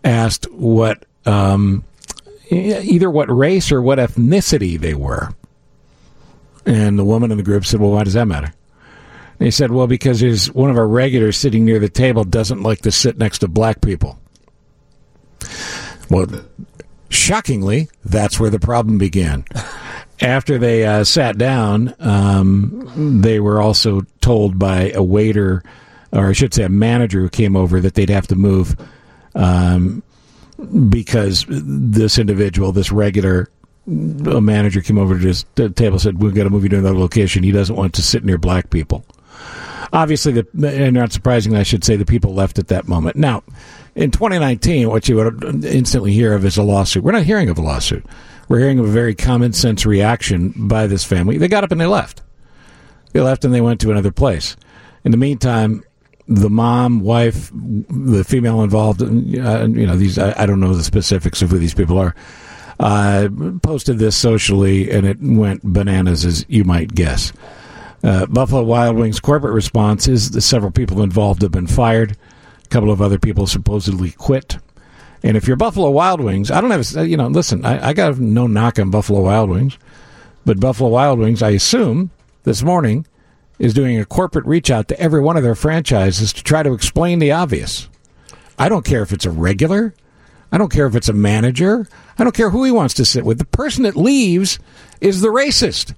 asked 0.04 0.48
what 0.52 1.04
um, 1.26 1.84
either 2.50 3.10
what 3.10 3.30
race 3.30 3.70
or 3.70 3.80
what 3.80 3.98
ethnicity 3.98 4.78
they 4.78 4.94
were. 4.94 5.30
And 6.66 6.98
the 6.98 7.04
woman 7.04 7.30
in 7.30 7.36
the 7.36 7.42
group 7.42 7.64
said, 7.64 7.80
Well, 7.80 7.92
why 7.92 8.04
does 8.04 8.14
that 8.14 8.26
matter? 8.26 8.52
And 9.38 9.46
he 9.46 9.50
said, 9.50 9.70
Well, 9.70 9.86
because 9.86 10.20
there's 10.20 10.52
one 10.52 10.70
of 10.70 10.76
our 10.76 10.88
regulars 10.88 11.36
sitting 11.36 11.64
near 11.64 11.78
the 11.78 11.88
table 11.88 12.24
doesn't 12.24 12.62
like 12.62 12.80
to 12.82 12.92
sit 12.92 13.18
next 13.18 13.38
to 13.38 13.48
black 13.48 13.80
people. 13.80 14.18
Well, 16.10 16.26
shockingly, 17.08 17.88
that's 18.04 18.38
where 18.38 18.50
the 18.50 18.58
problem 18.58 18.98
began. 18.98 19.44
After 20.20 20.58
they 20.58 20.84
uh, 20.84 21.04
sat 21.04 21.38
down, 21.38 21.94
um, 21.98 23.20
they 23.22 23.40
were 23.40 23.60
also 23.60 24.02
told 24.20 24.58
by 24.58 24.90
a 24.90 25.02
waiter, 25.02 25.62
or 26.12 26.28
I 26.28 26.32
should 26.32 26.52
say 26.52 26.64
a 26.64 26.68
manager 26.68 27.20
who 27.20 27.30
came 27.30 27.56
over, 27.56 27.80
that 27.80 27.94
they'd 27.94 28.10
have 28.10 28.26
to 28.26 28.36
move 28.36 28.76
um, 29.34 30.02
because 30.88 31.46
this 31.48 32.18
individual, 32.18 32.72
this 32.72 32.92
regular 32.92 33.48
a 33.86 34.40
manager 34.40 34.80
came 34.80 34.98
over 34.98 35.18
to 35.18 35.26
his 35.26 35.44
table 35.54 35.74
and 35.78 36.00
said, 36.00 36.22
We've 36.22 36.34
got 36.34 36.44
to 36.44 36.50
move 36.50 36.62
you 36.62 36.68
to 36.70 36.78
another 36.78 36.98
location. 36.98 37.42
He 37.42 37.50
doesn't 37.50 37.74
want 37.74 37.94
to 37.94 38.02
sit 38.02 38.24
near 38.24 38.38
black 38.38 38.70
people. 38.70 39.04
Obviously, 39.92 40.32
the, 40.32 40.46
and 40.68 40.94
not 40.94 41.12
surprisingly, 41.12 41.58
I 41.58 41.64
should 41.64 41.82
say, 41.82 41.96
the 41.96 42.04
people 42.04 42.32
left 42.32 42.58
at 42.58 42.68
that 42.68 42.86
moment. 42.86 43.16
Now, 43.16 43.42
in 43.96 44.12
2019, 44.12 44.88
what 44.88 45.08
you 45.08 45.16
would 45.16 45.64
instantly 45.64 46.12
hear 46.12 46.34
of 46.34 46.44
is 46.44 46.56
a 46.56 46.62
lawsuit. 46.62 47.02
We're 47.02 47.12
not 47.12 47.24
hearing 47.24 47.48
of 47.48 47.58
a 47.58 47.62
lawsuit. 47.62 48.04
We're 48.48 48.60
hearing 48.60 48.78
of 48.78 48.84
a 48.84 48.92
very 48.92 49.14
common 49.14 49.52
sense 49.52 49.84
reaction 49.84 50.52
by 50.68 50.86
this 50.86 51.04
family. 51.04 51.38
They 51.38 51.48
got 51.48 51.64
up 51.64 51.72
and 51.72 51.80
they 51.80 51.86
left. 51.86 52.22
They 53.12 53.20
left 53.20 53.44
and 53.44 53.52
they 53.52 53.60
went 53.60 53.80
to 53.80 53.90
another 53.90 54.12
place. 54.12 54.56
In 55.04 55.10
the 55.10 55.16
meantime, 55.16 55.82
the 56.30 56.48
mom, 56.48 57.00
wife, 57.00 57.50
the 57.52 58.22
female 58.22 58.62
involved, 58.62 59.02
uh, 59.02 59.06
you 59.06 59.86
know, 59.86 59.96
these, 59.96 60.16
I, 60.16 60.32
I 60.40 60.46
don't 60.46 60.60
know 60.60 60.72
the 60.72 60.84
specifics 60.84 61.42
of 61.42 61.50
who 61.50 61.58
these 61.58 61.74
people 61.74 61.98
are, 61.98 62.14
uh, 62.78 63.28
posted 63.62 63.98
this 63.98 64.16
socially 64.16 64.90
and 64.92 65.06
it 65.06 65.20
went 65.20 65.64
bananas, 65.64 66.24
as 66.24 66.46
you 66.48 66.62
might 66.62 66.94
guess. 66.94 67.32
Uh, 68.04 68.26
Buffalo 68.26 68.62
Wild 68.62 68.96
Wings 68.96 69.18
corporate 69.18 69.52
response 69.52 70.06
is 70.06 70.30
that 70.30 70.42
several 70.42 70.70
people 70.70 71.02
involved 71.02 71.42
have 71.42 71.50
been 71.50 71.66
fired. 71.66 72.16
A 72.64 72.68
couple 72.68 72.92
of 72.92 73.02
other 73.02 73.18
people 73.18 73.48
supposedly 73.48 74.12
quit. 74.12 74.56
And 75.24 75.36
if 75.36 75.48
you're 75.48 75.56
Buffalo 75.56 75.90
Wild 75.90 76.20
Wings, 76.20 76.52
I 76.52 76.60
don't 76.60 76.70
have, 76.70 77.08
you 77.08 77.16
know, 77.16 77.26
listen, 77.26 77.64
I, 77.64 77.88
I 77.88 77.92
got 77.92 78.18
no 78.18 78.46
knock 78.46 78.78
on 78.78 78.90
Buffalo 78.90 79.20
Wild 79.22 79.50
Wings, 79.50 79.76
but 80.46 80.60
Buffalo 80.60 80.90
Wild 80.90 81.18
Wings, 81.18 81.42
I 81.42 81.50
assume 81.50 82.12
this 82.44 82.62
morning 82.62 83.04
is 83.60 83.74
doing 83.74 84.00
a 84.00 84.06
corporate 84.06 84.46
reach 84.46 84.70
out 84.70 84.88
to 84.88 84.98
every 84.98 85.20
one 85.20 85.36
of 85.36 85.44
their 85.44 85.54
franchises 85.54 86.32
to 86.32 86.42
try 86.42 86.64
to 86.64 86.72
explain 86.72 87.20
the 87.20 87.30
obvious. 87.30 87.88
I 88.58 88.68
don't 88.68 88.84
care 88.84 89.02
if 89.02 89.12
it's 89.12 89.26
a 89.26 89.30
regular. 89.30 89.94
I 90.50 90.58
don't 90.58 90.72
care 90.72 90.86
if 90.86 90.96
it's 90.96 91.10
a 91.10 91.12
manager. 91.12 91.86
I 92.18 92.24
don't 92.24 92.34
care 92.34 92.50
who 92.50 92.64
he 92.64 92.72
wants 92.72 92.94
to 92.94 93.04
sit 93.04 93.24
with. 93.24 93.38
The 93.38 93.44
person 93.44 93.84
that 93.84 93.96
leaves 93.96 94.58
is 95.00 95.20
the 95.20 95.28
racist, 95.28 95.94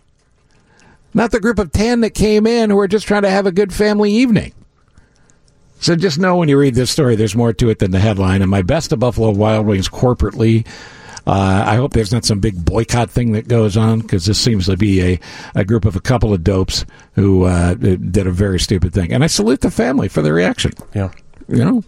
not 1.15 1.31
the 1.31 1.41
group 1.41 1.59
of 1.59 1.73
10 1.73 2.01
that 2.01 2.11
came 2.11 2.47
in 2.47 2.69
who 2.69 2.79
are 2.79 2.89
just 2.89 3.07
trying 3.07 3.23
to 3.23 3.31
have 3.31 3.47
a 3.47 3.53
good 3.53 3.73
family 3.73 4.13
evening. 4.13 4.53
So 5.79 5.97
just 5.97 6.19
know 6.19 6.37
when 6.37 6.49
you 6.49 6.59
read 6.59 6.75
this 6.75 6.91
story, 6.91 7.17
there's 7.17 7.35
more 7.35 7.53
to 7.53 7.71
it 7.71 7.79
than 7.79 7.91
the 7.93 7.99
headline. 7.99 8.43
And 8.43 8.51
my 8.51 8.63
best 8.63 8.91
to 8.91 8.97
Buffalo 8.97 9.31
Wild 9.31 9.67
Wings 9.67 9.89
corporately. 9.89 10.67
Uh, 11.27 11.65
I 11.67 11.77
hope 11.77 11.93
there's 11.93 12.13
not 12.13 12.25
some 12.25 12.41
big 12.41 12.65
boycott 12.65 13.11
thing 13.11 13.33
that 13.33 13.49
goes 13.49 13.77
on 13.77 14.01
because 14.01 14.27
this 14.27 14.39
seems 14.39 14.67
to 14.67 14.77
be 14.77 15.01
a, 15.03 15.21
a 15.55 15.65
group 15.65 15.85
of 15.85 15.97
a 15.97 16.01
couple 16.01 16.33
of 16.35 16.43
dopes 16.43 16.85
who 17.15 17.45
uh, 17.45 17.75
did 17.75 18.27
a 18.27 18.33
very 18.33 18.59
stupid 18.59 18.93
thing. 18.93 19.13
And 19.13 19.23
I 19.23 19.29
salute 19.29 19.61
the 19.61 19.71
family 19.71 20.09
for 20.09 20.23
their 20.23 20.35
reaction. 20.35 20.73
Yeah. 20.95 21.11
You 21.49 21.65
know, 21.65 21.85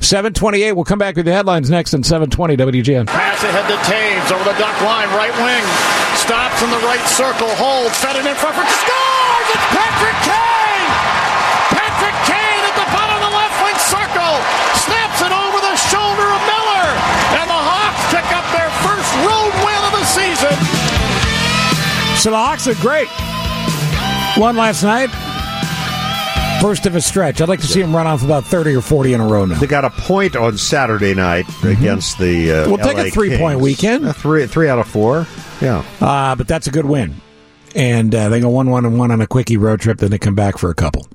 728. 0.00 0.72
We'll 0.72 0.84
come 0.84 0.98
back 0.98 1.16
with 1.16 1.26
the 1.26 1.32
headlines 1.32 1.68
next 1.68 1.92
on 1.92 2.02
720 2.02 2.56
WGN. 2.56 3.06
Pass 3.08 3.42
ahead 3.42 3.66
to 3.68 3.76
Toews 3.90 4.32
over 4.34 4.44
the 4.44 4.58
duck 4.58 4.80
line, 4.80 5.08
right 5.10 5.34
wing. 5.42 5.64
Stops 6.16 6.62
in 6.62 6.70
the 6.70 6.78
right 6.86 7.04
circle, 7.08 7.48
holds, 7.56 7.98
fed 7.98 8.16
it 8.16 8.24
in 8.24 8.34
front 8.36 8.56
for 8.56 8.64
scores! 8.64 9.48
It's 9.52 9.66
Patrick 9.74 10.16
Kane! 10.22 10.61
So 22.22 22.30
the 22.30 22.36
Hawks 22.36 22.68
are 22.68 22.74
great. 22.76 23.08
One 24.40 24.56
last 24.56 24.84
night. 24.84 25.10
First 26.62 26.86
of 26.86 26.94
a 26.94 27.00
stretch. 27.00 27.40
I'd 27.40 27.48
like 27.48 27.58
to 27.62 27.66
see 27.66 27.80
him 27.80 27.96
run 27.96 28.06
off 28.06 28.22
about 28.22 28.44
30 28.44 28.76
or 28.76 28.80
40 28.80 29.14
in 29.14 29.20
a 29.20 29.26
row 29.26 29.44
now. 29.44 29.58
They 29.58 29.66
got 29.66 29.84
a 29.84 29.90
point 29.90 30.36
on 30.36 30.56
Saturday 30.56 31.14
night 31.14 31.46
against 31.64 32.20
the. 32.20 32.52
Uh, 32.52 32.68
We'll 32.68 32.78
take 32.78 32.96
a 32.96 33.02
LA 33.06 33.10
three-point 33.10 33.58
weekend. 33.58 34.06
Uh, 34.06 34.12
three, 34.12 34.46
three 34.46 34.68
out 34.68 34.78
of 34.78 34.86
four. 34.86 35.26
Yeah. 35.60 35.84
Uh, 36.00 36.36
but 36.36 36.46
that's 36.46 36.68
a 36.68 36.70
good 36.70 36.84
win. 36.84 37.16
And 37.74 38.14
uh, 38.14 38.28
they 38.28 38.38
go 38.38 38.50
1 38.50 38.70
1 38.70 38.84
and 38.84 38.96
1 39.00 39.10
on 39.10 39.20
a 39.20 39.26
quickie 39.26 39.56
road 39.56 39.80
trip, 39.80 39.98
then 39.98 40.12
they 40.12 40.18
come 40.18 40.36
back 40.36 40.58
for 40.58 40.70
a 40.70 40.74
couple. 40.76 41.08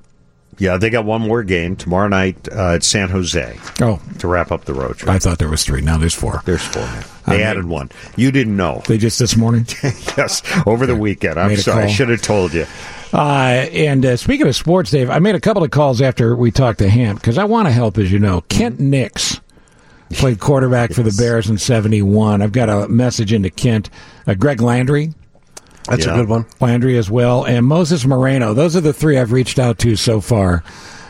Yeah, 0.58 0.76
they 0.76 0.90
got 0.90 1.04
one 1.04 1.22
more 1.22 1.42
game 1.44 1.76
tomorrow 1.76 2.08
night 2.08 2.48
uh, 2.50 2.74
at 2.74 2.82
San 2.82 3.08
Jose. 3.10 3.58
Oh. 3.80 4.00
To 4.18 4.28
wrap 4.28 4.50
up 4.50 4.64
the 4.64 4.74
road 4.74 4.96
trip. 4.96 5.10
I 5.10 5.18
thought 5.18 5.38
there 5.38 5.48
was 5.48 5.64
three. 5.64 5.80
Now 5.80 5.98
there's 5.98 6.14
four. 6.14 6.42
There's 6.44 6.64
four. 6.64 6.82
now. 6.82 7.04
They 7.28 7.44
I 7.44 7.46
added 7.46 7.66
one. 7.66 7.90
You 8.16 8.32
didn't 8.32 8.56
know. 8.56 8.82
They 8.86 8.98
just 8.98 9.18
this 9.18 9.36
morning? 9.36 9.66
yes, 9.82 10.42
over 10.66 10.86
the 10.86 10.96
weekend. 10.96 11.38
I'm 11.38 11.56
sorry. 11.56 11.84
I 11.84 11.86
should 11.86 12.08
have 12.08 12.22
told 12.22 12.54
you. 12.54 12.66
Uh, 13.12 13.66
and 13.72 14.04
uh, 14.04 14.16
speaking 14.16 14.46
of 14.46 14.56
sports, 14.56 14.90
Dave, 14.90 15.10
I 15.10 15.18
made 15.18 15.34
a 15.34 15.40
couple 15.40 15.62
of 15.62 15.70
calls 15.70 16.02
after 16.02 16.34
we 16.34 16.50
talked 16.50 16.80
to 16.80 16.88
Hamp 16.88 17.20
because 17.20 17.38
I 17.38 17.44
want 17.44 17.66
to 17.68 17.72
help, 17.72 17.96
as 17.98 18.10
you 18.10 18.18
know. 18.18 18.42
Kent 18.48 18.80
Nix 18.80 19.40
played 20.10 20.40
quarterback 20.40 20.92
for 20.92 21.02
the 21.02 21.14
Bears 21.16 21.48
in 21.48 21.58
71. 21.58 22.42
I've 22.42 22.52
got 22.52 22.68
a 22.68 22.88
message 22.88 23.32
into 23.32 23.50
Kent. 23.50 23.90
Uh, 24.26 24.34
Greg 24.34 24.60
Landry. 24.60 25.14
That's 25.88 26.06
a 26.06 26.14
good 26.14 26.28
one. 26.28 26.46
Landry 26.60 26.96
as 26.98 27.10
well. 27.10 27.44
And 27.44 27.66
Moses 27.66 28.04
Moreno. 28.04 28.54
Those 28.54 28.76
are 28.76 28.80
the 28.80 28.92
three 28.92 29.18
I've 29.18 29.32
reached 29.32 29.58
out 29.58 29.78
to 29.78 29.96
so 29.96 30.20
far 30.20 30.62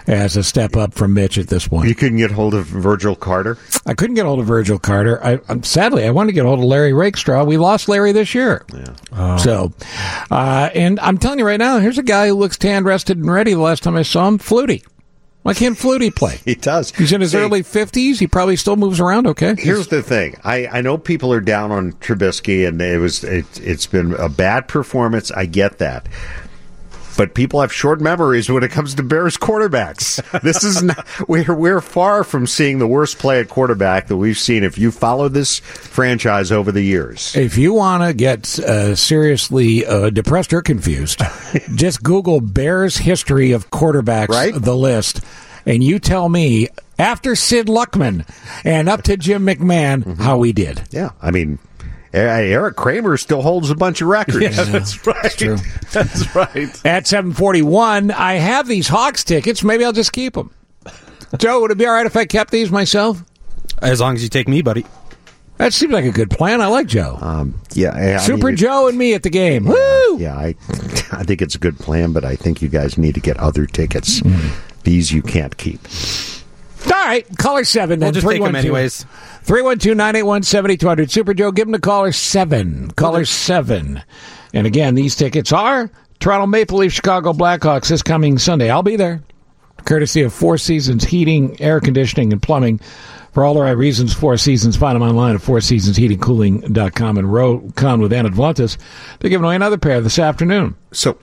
as 0.06 0.36
a 0.36 0.42
step 0.42 0.74
up 0.74 0.94
from 0.94 1.12
Mitch 1.12 1.36
at 1.36 1.48
this 1.48 1.68
point. 1.68 1.86
You 1.86 1.94
couldn't 1.94 2.16
get 2.16 2.30
hold 2.30 2.54
of 2.54 2.66
Virgil 2.66 3.14
Carter? 3.14 3.58
I 3.84 3.92
couldn't 3.92 4.16
get 4.16 4.24
hold 4.24 4.40
of 4.40 4.46
Virgil 4.46 4.78
Carter. 4.78 5.22
I, 5.22 5.38
I'm 5.48 5.62
sadly 5.62 6.04
I 6.04 6.10
wanted 6.10 6.28
to 6.28 6.32
get 6.32 6.46
hold 6.46 6.60
of 6.60 6.64
Larry 6.64 6.94
Rakestraw. 6.94 7.44
We 7.44 7.58
lost 7.58 7.88
Larry 7.88 8.12
this 8.12 8.34
year. 8.34 8.64
Oh. 9.12 9.36
So, 9.36 9.72
uh, 10.30 10.70
and 10.74 10.98
I'm 11.00 11.18
telling 11.18 11.38
you 11.38 11.46
right 11.46 11.58
now, 11.58 11.78
here's 11.78 11.98
a 11.98 12.02
guy 12.02 12.28
who 12.28 12.34
looks 12.34 12.56
tan, 12.56 12.84
rested, 12.84 13.18
and 13.18 13.30
ready. 13.30 13.52
The 13.52 13.60
last 13.60 13.82
time 13.82 13.96
I 13.96 14.02
saw 14.02 14.26
him, 14.26 14.38
Flutie. 14.38 14.82
Why 15.42 15.54
can't 15.54 15.78
Flutie 15.78 16.14
play? 16.14 16.40
He 16.44 16.54
does. 16.56 16.90
He's 16.92 17.12
in 17.12 17.20
his 17.20 17.32
See- 17.32 17.38
early 17.38 17.62
50s. 17.62 18.18
He 18.18 18.26
probably 18.26 18.56
still 18.56 18.76
moves 18.76 19.00
around 19.00 19.26
okay. 19.28 19.54
Here's 19.56 19.88
the 19.88 20.02
thing. 20.02 20.36
I, 20.44 20.66
I 20.66 20.80
know 20.82 20.98
people 20.98 21.32
are 21.32 21.40
down 21.40 21.70
on 21.70 21.92
Trubisky, 21.94 22.66
and 22.68 22.80
it 22.82 22.98
was 22.98 23.24
it, 23.24 23.46
it's 23.60 23.86
been 23.86 24.12
a 24.14 24.28
bad 24.28 24.68
performance. 24.68 25.30
I 25.30 25.46
get 25.46 25.78
that, 25.78 26.06
but 27.18 27.34
people 27.34 27.60
have 27.60 27.70
short 27.72 28.00
memories 28.00 28.48
when 28.48 28.62
it 28.62 28.70
comes 28.70 28.94
to 28.94 29.02
Bears 29.02 29.36
quarterbacks. 29.36 30.22
This 30.40 30.64
is 30.64 30.82
not, 30.82 31.04
we're 31.28 31.52
we're 31.54 31.80
far 31.82 32.24
from 32.24 32.46
seeing 32.46 32.78
the 32.78 32.86
worst 32.86 33.18
play 33.18 33.40
at 33.40 33.48
quarterback 33.50 34.06
that 34.06 34.16
we've 34.16 34.38
seen. 34.38 34.64
If 34.64 34.78
you 34.78 34.90
follow 34.90 35.28
this 35.28 35.58
franchise 35.58 36.50
over 36.52 36.72
the 36.72 36.80
years, 36.82 37.36
If 37.36 37.58
you 37.58 37.74
want 37.74 38.04
to 38.04 38.14
get 38.14 38.58
uh, 38.60 38.94
seriously 38.94 39.84
uh, 39.84 40.10
depressed 40.10 40.52
or 40.54 40.62
confused, 40.62 41.20
just 41.74 42.02
Google 42.02 42.40
Bears 42.40 42.96
history 42.96 43.52
of 43.52 43.68
quarterbacks, 43.70 44.28
Right. 44.28 44.54
the 44.54 44.76
list, 44.76 45.20
and 45.66 45.82
you 45.82 45.98
tell 45.98 46.28
me 46.28 46.68
after 46.98 47.34
Sid 47.34 47.66
Luckman 47.66 48.24
and 48.64 48.88
up 48.88 49.02
to 49.02 49.16
Jim 49.16 49.44
McMahon 49.44 50.16
how 50.18 50.38
we 50.38 50.52
did. 50.52 50.82
yeah, 50.90 51.10
I 51.20 51.30
mean. 51.32 51.58
Eric 52.12 52.76
Kramer 52.76 53.16
still 53.16 53.42
holds 53.42 53.70
a 53.70 53.74
bunch 53.74 54.00
of 54.00 54.08
records. 54.08 54.40
Yeah, 54.40 54.50
that's 54.64 55.06
right. 55.06 55.30
true. 55.32 55.56
That's 55.92 56.34
right. 56.34 56.86
At 56.86 57.06
741, 57.06 58.10
I 58.10 58.34
have 58.34 58.66
these 58.68 58.88
Hawks 58.88 59.24
tickets. 59.24 59.62
Maybe 59.62 59.84
I'll 59.84 59.92
just 59.92 60.12
keep 60.12 60.34
them. 60.34 60.50
Joe, 61.38 61.60
would 61.60 61.70
it 61.70 61.78
be 61.78 61.86
all 61.86 61.92
right 61.92 62.06
if 62.06 62.16
I 62.16 62.24
kept 62.26 62.50
these 62.50 62.70
myself? 62.70 63.22
As 63.80 64.00
long 64.00 64.14
as 64.14 64.22
you 64.22 64.28
take 64.28 64.48
me, 64.48 64.60
buddy. 64.62 64.84
That 65.58 65.72
seems 65.72 65.92
like 65.92 66.04
a 66.04 66.10
good 66.12 66.30
plan. 66.30 66.60
I 66.60 66.66
like 66.68 66.86
Joe. 66.86 67.18
Um, 67.20 67.60
yeah, 67.72 67.90
I- 67.94 68.14
I 68.14 68.16
Super 68.18 68.46
mean, 68.48 68.56
Joe 68.56 68.86
and 68.88 68.96
me 68.96 69.14
at 69.14 69.22
the 69.22 69.30
game. 69.30 69.64
Woo! 69.64 70.18
Yeah, 70.18 70.36
I, 70.36 70.54
I 71.12 71.24
think 71.24 71.42
it's 71.42 71.54
a 71.54 71.58
good 71.58 71.78
plan, 71.78 72.12
but 72.12 72.24
I 72.24 72.36
think 72.36 72.62
you 72.62 72.68
guys 72.68 72.96
need 72.96 73.14
to 73.14 73.20
get 73.20 73.36
other 73.38 73.66
tickets. 73.66 74.22
These 74.84 75.12
you 75.12 75.20
can't 75.22 75.56
keep. 75.56 75.80
All 76.92 77.04
right, 77.04 77.26
caller 77.38 77.64
seven. 77.64 78.00
We'll 78.00 78.06
then 78.08 78.14
just 78.14 78.26
take 78.26 78.36
'em 78.36 78.52
312. 78.52 78.64
anyways. 78.64 79.06
312 79.44 79.96
981 79.96 80.42
7200. 80.42 81.10
Super 81.10 81.34
Joe, 81.34 81.52
give 81.52 81.66
him 81.68 81.72
to 81.72 81.78
caller 81.78 82.12
seven. 82.12 82.90
Caller 82.96 83.24
seven. 83.24 84.02
And 84.54 84.66
again, 84.66 84.94
these 84.94 85.14
tickets 85.16 85.52
are 85.52 85.90
Toronto 86.20 86.46
Maple 86.46 86.78
Leaf, 86.78 86.92
Chicago 86.92 87.32
Blackhawks 87.32 87.88
this 87.88 88.02
coming 88.02 88.38
Sunday. 88.38 88.70
I'll 88.70 88.82
be 88.82 88.96
there. 88.96 89.22
Courtesy 89.84 90.22
of 90.22 90.32
Four 90.32 90.58
Seasons 90.58 91.04
Heating, 91.04 91.56
Air 91.60 91.80
Conditioning, 91.80 92.32
and 92.32 92.42
Plumbing. 92.42 92.80
For 93.32 93.44
all 93.44 93.54
the 93.54 93.60
right 93.60 93.76
reasons, 93.76 94.12
Four 94.12 94.36
Seasons, 94.36 94.76
find 94.76 94.96
them 94.96 95.02
online 95.08 95.34
at 95.36 95.40
fourseasonsheatingcooling.com 95.42 97.18
and 97.18 97.32
Roe 97.32 97.70
Conn 97.76 98.00
with 98.00 98.12
Anna 98.12 98.30
Davlantes. 98.30 98.76
They're 99.20 99.30
giving 99.30 99.44
away 99.44 99.54
another 99.56 99.78
pair 99.78 100.00
this 100.00 100.18
afternoon. 100.18 100.74
So, 100.92 101.18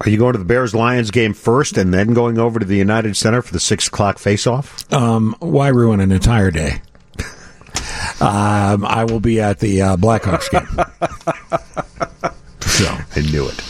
are 0.00 0.08
you 0.08 0.16
going 0.16 0.32
to 0.32 0.38
the 0.38 0.44
Bears 0.44 0.74
Lions 0.74 1.10
game 1.10 1.34
first 1.34 1.76
and 1.76 1.92
then 1.92 2.14
going 2.14 2.38
over 2.38 2.58
to 2.58 2.64
the 2.64 2.76
United 2.76 3.16
Center 3.16 3.42
for 3.42 3.52
the 3.52 3.60
six 3.60 3.88
o'clock 3.88 4.18
face-off? 4.18 4.90
Um, 4.92 5.36
why 5.40 5.68
ruin 5.68 6.00
an 6.00 6.10
entire 6.10 6.50
day? 6.50 6.80
um, 8.20 8.84
I 8.84 9.06
will 9.08 9.20
be 9.20 9.40
at 9.40 9.58
the 9.58 9.82
uh, 9.82 9.96
Blackhawks 9.96 10.50
game. 10.50 10.66
so 12.60 12.86
I 13.16 13.20
knew 13.30 13.46
it. 13.46 13.60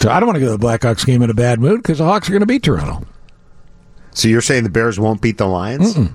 So 0.00 0.10
I 0.10 0.20
don't 0.20 0.26
want 0.26 0.36
to 0.36 0.40
go 0.40 0.50
to 0.50 0.56
the 0.56 0.64
Blackhawks 0.64 1.04
game 1.04 1.22
in 1.22 1.28
a 1.28 1.34
bad 1.34 1.60
mood 1.60 1.82
because 1.82 1.98
the 1.98 2.04
Hawks 2.04 2.28
are 2.28 2.32
going 2.32 2.40
to 2.40 2.46
beat 2.46 2.62
Toronto. 2.62 3.06
So 4.12 4.28
you're 4.28 4.40
saying 4.40 4.64
the 4.64 4.70
Bears 4.70 4.98
won't 4.98 5.20
beat 5.20 5.38
the 5.38 5.46
Lions? 5.46 5.96
Yeah, 5.96 6.08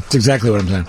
that's 0.00 0.14
exactly 0.14 0.50
what 0.50 0.60
I'm 0.60 0.68
saying. 0.68 0.86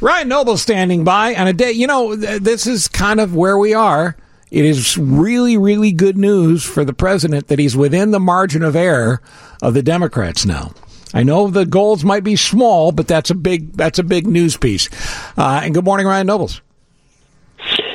Ryan 0.00 0.28
Noble 0.28 0.56
standing 0.56 1.04
by 1.04 1.34
on 1.34 1.46
a 1.46 1.52
day. 1.52 1.72
You 1.72 1.86
know, 1.86 2.16
th- 2.16 2.42
this 2.42 2.66
is 2.66 2.88
kind 2.88 3.20
of 3.20 3.34
where 3.34 3.58
we 3.58 3.74
are. 3.74 4.16
It 4.50 4.64
is 4.64 4.96
really, 4.96 5.56
really 5.56 5.92
good 5.92 6.16
news 6.16 6.64
for 6.64 6.84
the 6.84 6.94
president 6.94 7.48
that 7.48 7.58
he's 7.58 7.76
within 7.76 8.10
the 8.10 8.20
margin 8.20 8.62
of 8.62 8.74
error 8.74 9.20
of 9.60 9.74
the 9.74 9.82
Democrats 9.82 10.46
now. 10.46 10.72
I 11.14 11.22
know 11.22 11.48
the 11.48 11.66
goals 11.66 12.04
might 12.04 12.24
be 12.24 12.36
small, 12.36 12.92
but 12.92 13.08
that's 13.08 13.30
a 13.30 13.34
big 13.34 13.72
that's 13.72 13.98
a 13.98 14.02
big 14.02 14.26
news 14.26 14.56
piece. 14.56 14.88
Uh, 15.36 15.62
and 15.64 15.74
good 15.74 15.84
morning, 15.84 16.06
Ryan 16.06 16.26
Nobles. 16.26 16.60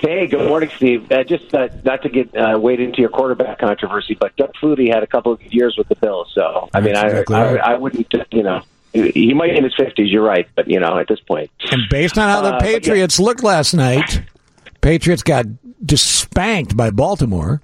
Hey, 0.01 0.27
good 0.27 0.49
morning, 0.49 0.69
Steve. 0.75 1.09
Uh, 1.11 1.23
just 1.23 1.53
uh, 1.53 1.69
not 1.85 2.01
to 2.01 2.09
get 2.09 2.35
uh, 2.35 2.59
wade 2.59 2.81
into 2.81 2.99
your 2.99 3.09
quarterback 3.09 3.59
controversy, 3.59 4.15
but 4.19 4.35
Doug 4.35 4.51
Flutie 4.61 4.93
had 4.93 5.01
a 5.01 5.07
couple 5.07 5.31
of 5.31 5.41
years 5.53 5.77
with 5.77 5.87
the 5.87 5.95
Bills. 5.95 6.31
So, 6.35 6.69
I 6.73 6.81
mean, 6.81 6.95
I, 6.95 7.05
exactly 7.05 7.35
I, 7.35 7.53
right. 7.53 7.61
I 7.61 7.77
wouldn't, 7.77 8.13
uh, 8.13 8.25
you 8.31 8.43
know, 8.43 8.63
he 8.91 9.33
might 9.33 9.51
be 9.51 9.57
in 9.57 9.63
his 9.63 9.75
fifties. 9.75 10.11
You're 10.11 10.23
right, 10.23 10.47
but 10.55 10.67
you 10.67 10.79
know, 10.79 10.97
at 10.97 11.07
this 11.07 11.19
point. 11.21 11.49
And 11.71 11.83
based 11.89 12.17
on 12.17 12.29
how 12.29 12.41
the 12.41 12.49
Uh, 12.49 12.59
but 12.59 12.65
yeah. 12.65 12.73
Patriots 12.73 13.19
looked 13.19 13.43
last 13.43 13.73
night, 13.73 14.23
Patriots 14.81 15.23
got 15.23 15.45
just 15.85 16.05
spanked 16.05 16.75
by 16.75 16.89
Baltimore. 16.89 17.61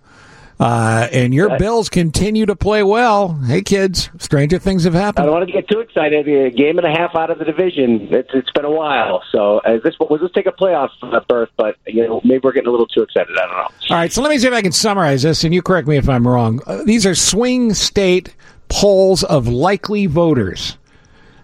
Uh, 0.60 1.08
and 1.14 1.34
your 1.34 1.58
Bills 1.58 1.88
continue 1.88 2.46
to 2.46 2.54
play 2.54 2.84
well. 2.84 3.34
Hey, 3.46 3.62
kids, 3.62 4.10
stranger 4.18 4.60
things 4.60 4.84
have 4.84 4.94
happened. 4.94 5.24
I 5.24 5.26
don't 5.28 5.36
want 5.36 5.48
to 5.48 5.54
get 5.54 5.70
too 5.70 5.80
excited. 5.80 6.28
A 6.28 6.50
game 6.50 6.78
and 6.78 6.86
a 6.86 6.90
half 6.92 7.16
out 7.16 7.30
of 7.30 7.40
the 7.40 7.46
division. 7.46 8.10
It's 8.12 8.30
it's 8.34 8.52
been 8.52 8.66
a 8.66 8.72
while. 8.72 9.24
So, 9.32 9.60
uh, 9.60 9.80
this 9.82 9.96
was 10.00 10.20
this 10.20 10.32
take 10.34 10.48
a 10.48 10.52
playoff 10.52 10.90
uh, 11.02 11.22
berth, 11.30 11.50
but 11.56 11.78
you 11.88 12.06
know, 12.06 12.20
maybe 12.26 12.42
we're 12.44 12.52
getting 12.52 12.68
a 12.68 12.72
little 12.72 12.88
too 12.88 13.04
excited. 13.04 13.30
I 13.38 13.46
don't 13.46 13.56
know. 13.56 13.68
All 13.90 13.98
right, 13.98 14.12
so 14.12 14.22
let 14.22 14.32
me 14.32 14.38
see 14.38 14.48
if 14.48 14.54
I 14.54 14.62
can 14.62 14.74
summarize 14.74 15.24
this, 15.24 15.46
and 15.46 15.54
you 15.54 15.62
correct 15.62 15.88
me 15.88 15.96
if 15.96 16.10
I'm 16.10 16.28
wrong. 16.28 16.62
Uh, 16.68 16.84
these 16.84 17.06
are 17.06 17.16
swing 17.16 17.74
state 17.74 18.36
polls 18.68 19.24
of 19.24 19.48
likely 19.48 20.08
voters. 20.08 20.78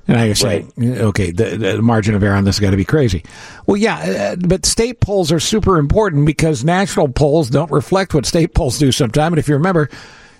And 0.07 0.17
I 0.17 0.33
say, 0.33 0.67
okay, 0.79 1.31
the, 1.31 1.57
the 1.57 1.81
margin 1.81 2.13
of 2.13 2.23
error 2.23 2.35
on 2.35 2.43
this 2.43 2.57
has 2.57 2.61
got 2.61 2.71
to 2.71 2.77
be 2.77 2.85
crazy. 2.85 3.23
Well, 3.65 3.77
yeah, 3.77 4.33
uh, 4.33 4.35
but 4.35 4.65
state 4.65 4.99
polls 4.99 5.31
are 5.31 5.39
super 5.39 5.77
important 5.77 6.27
because 6.27 6.63
national 6.63 7.07
polls 7.07 7.49
don't 7.49 7.71
reflect 7.71 8.13
what 8.13 8.25
state 8.27 8.53
polls 8.53 8.77
do 8.77 8.91
sometimes. 8.91 9.33
And 9.33 9.39
if 9.39 9.47
you 9.47 9.55
remember, 9.55 9.89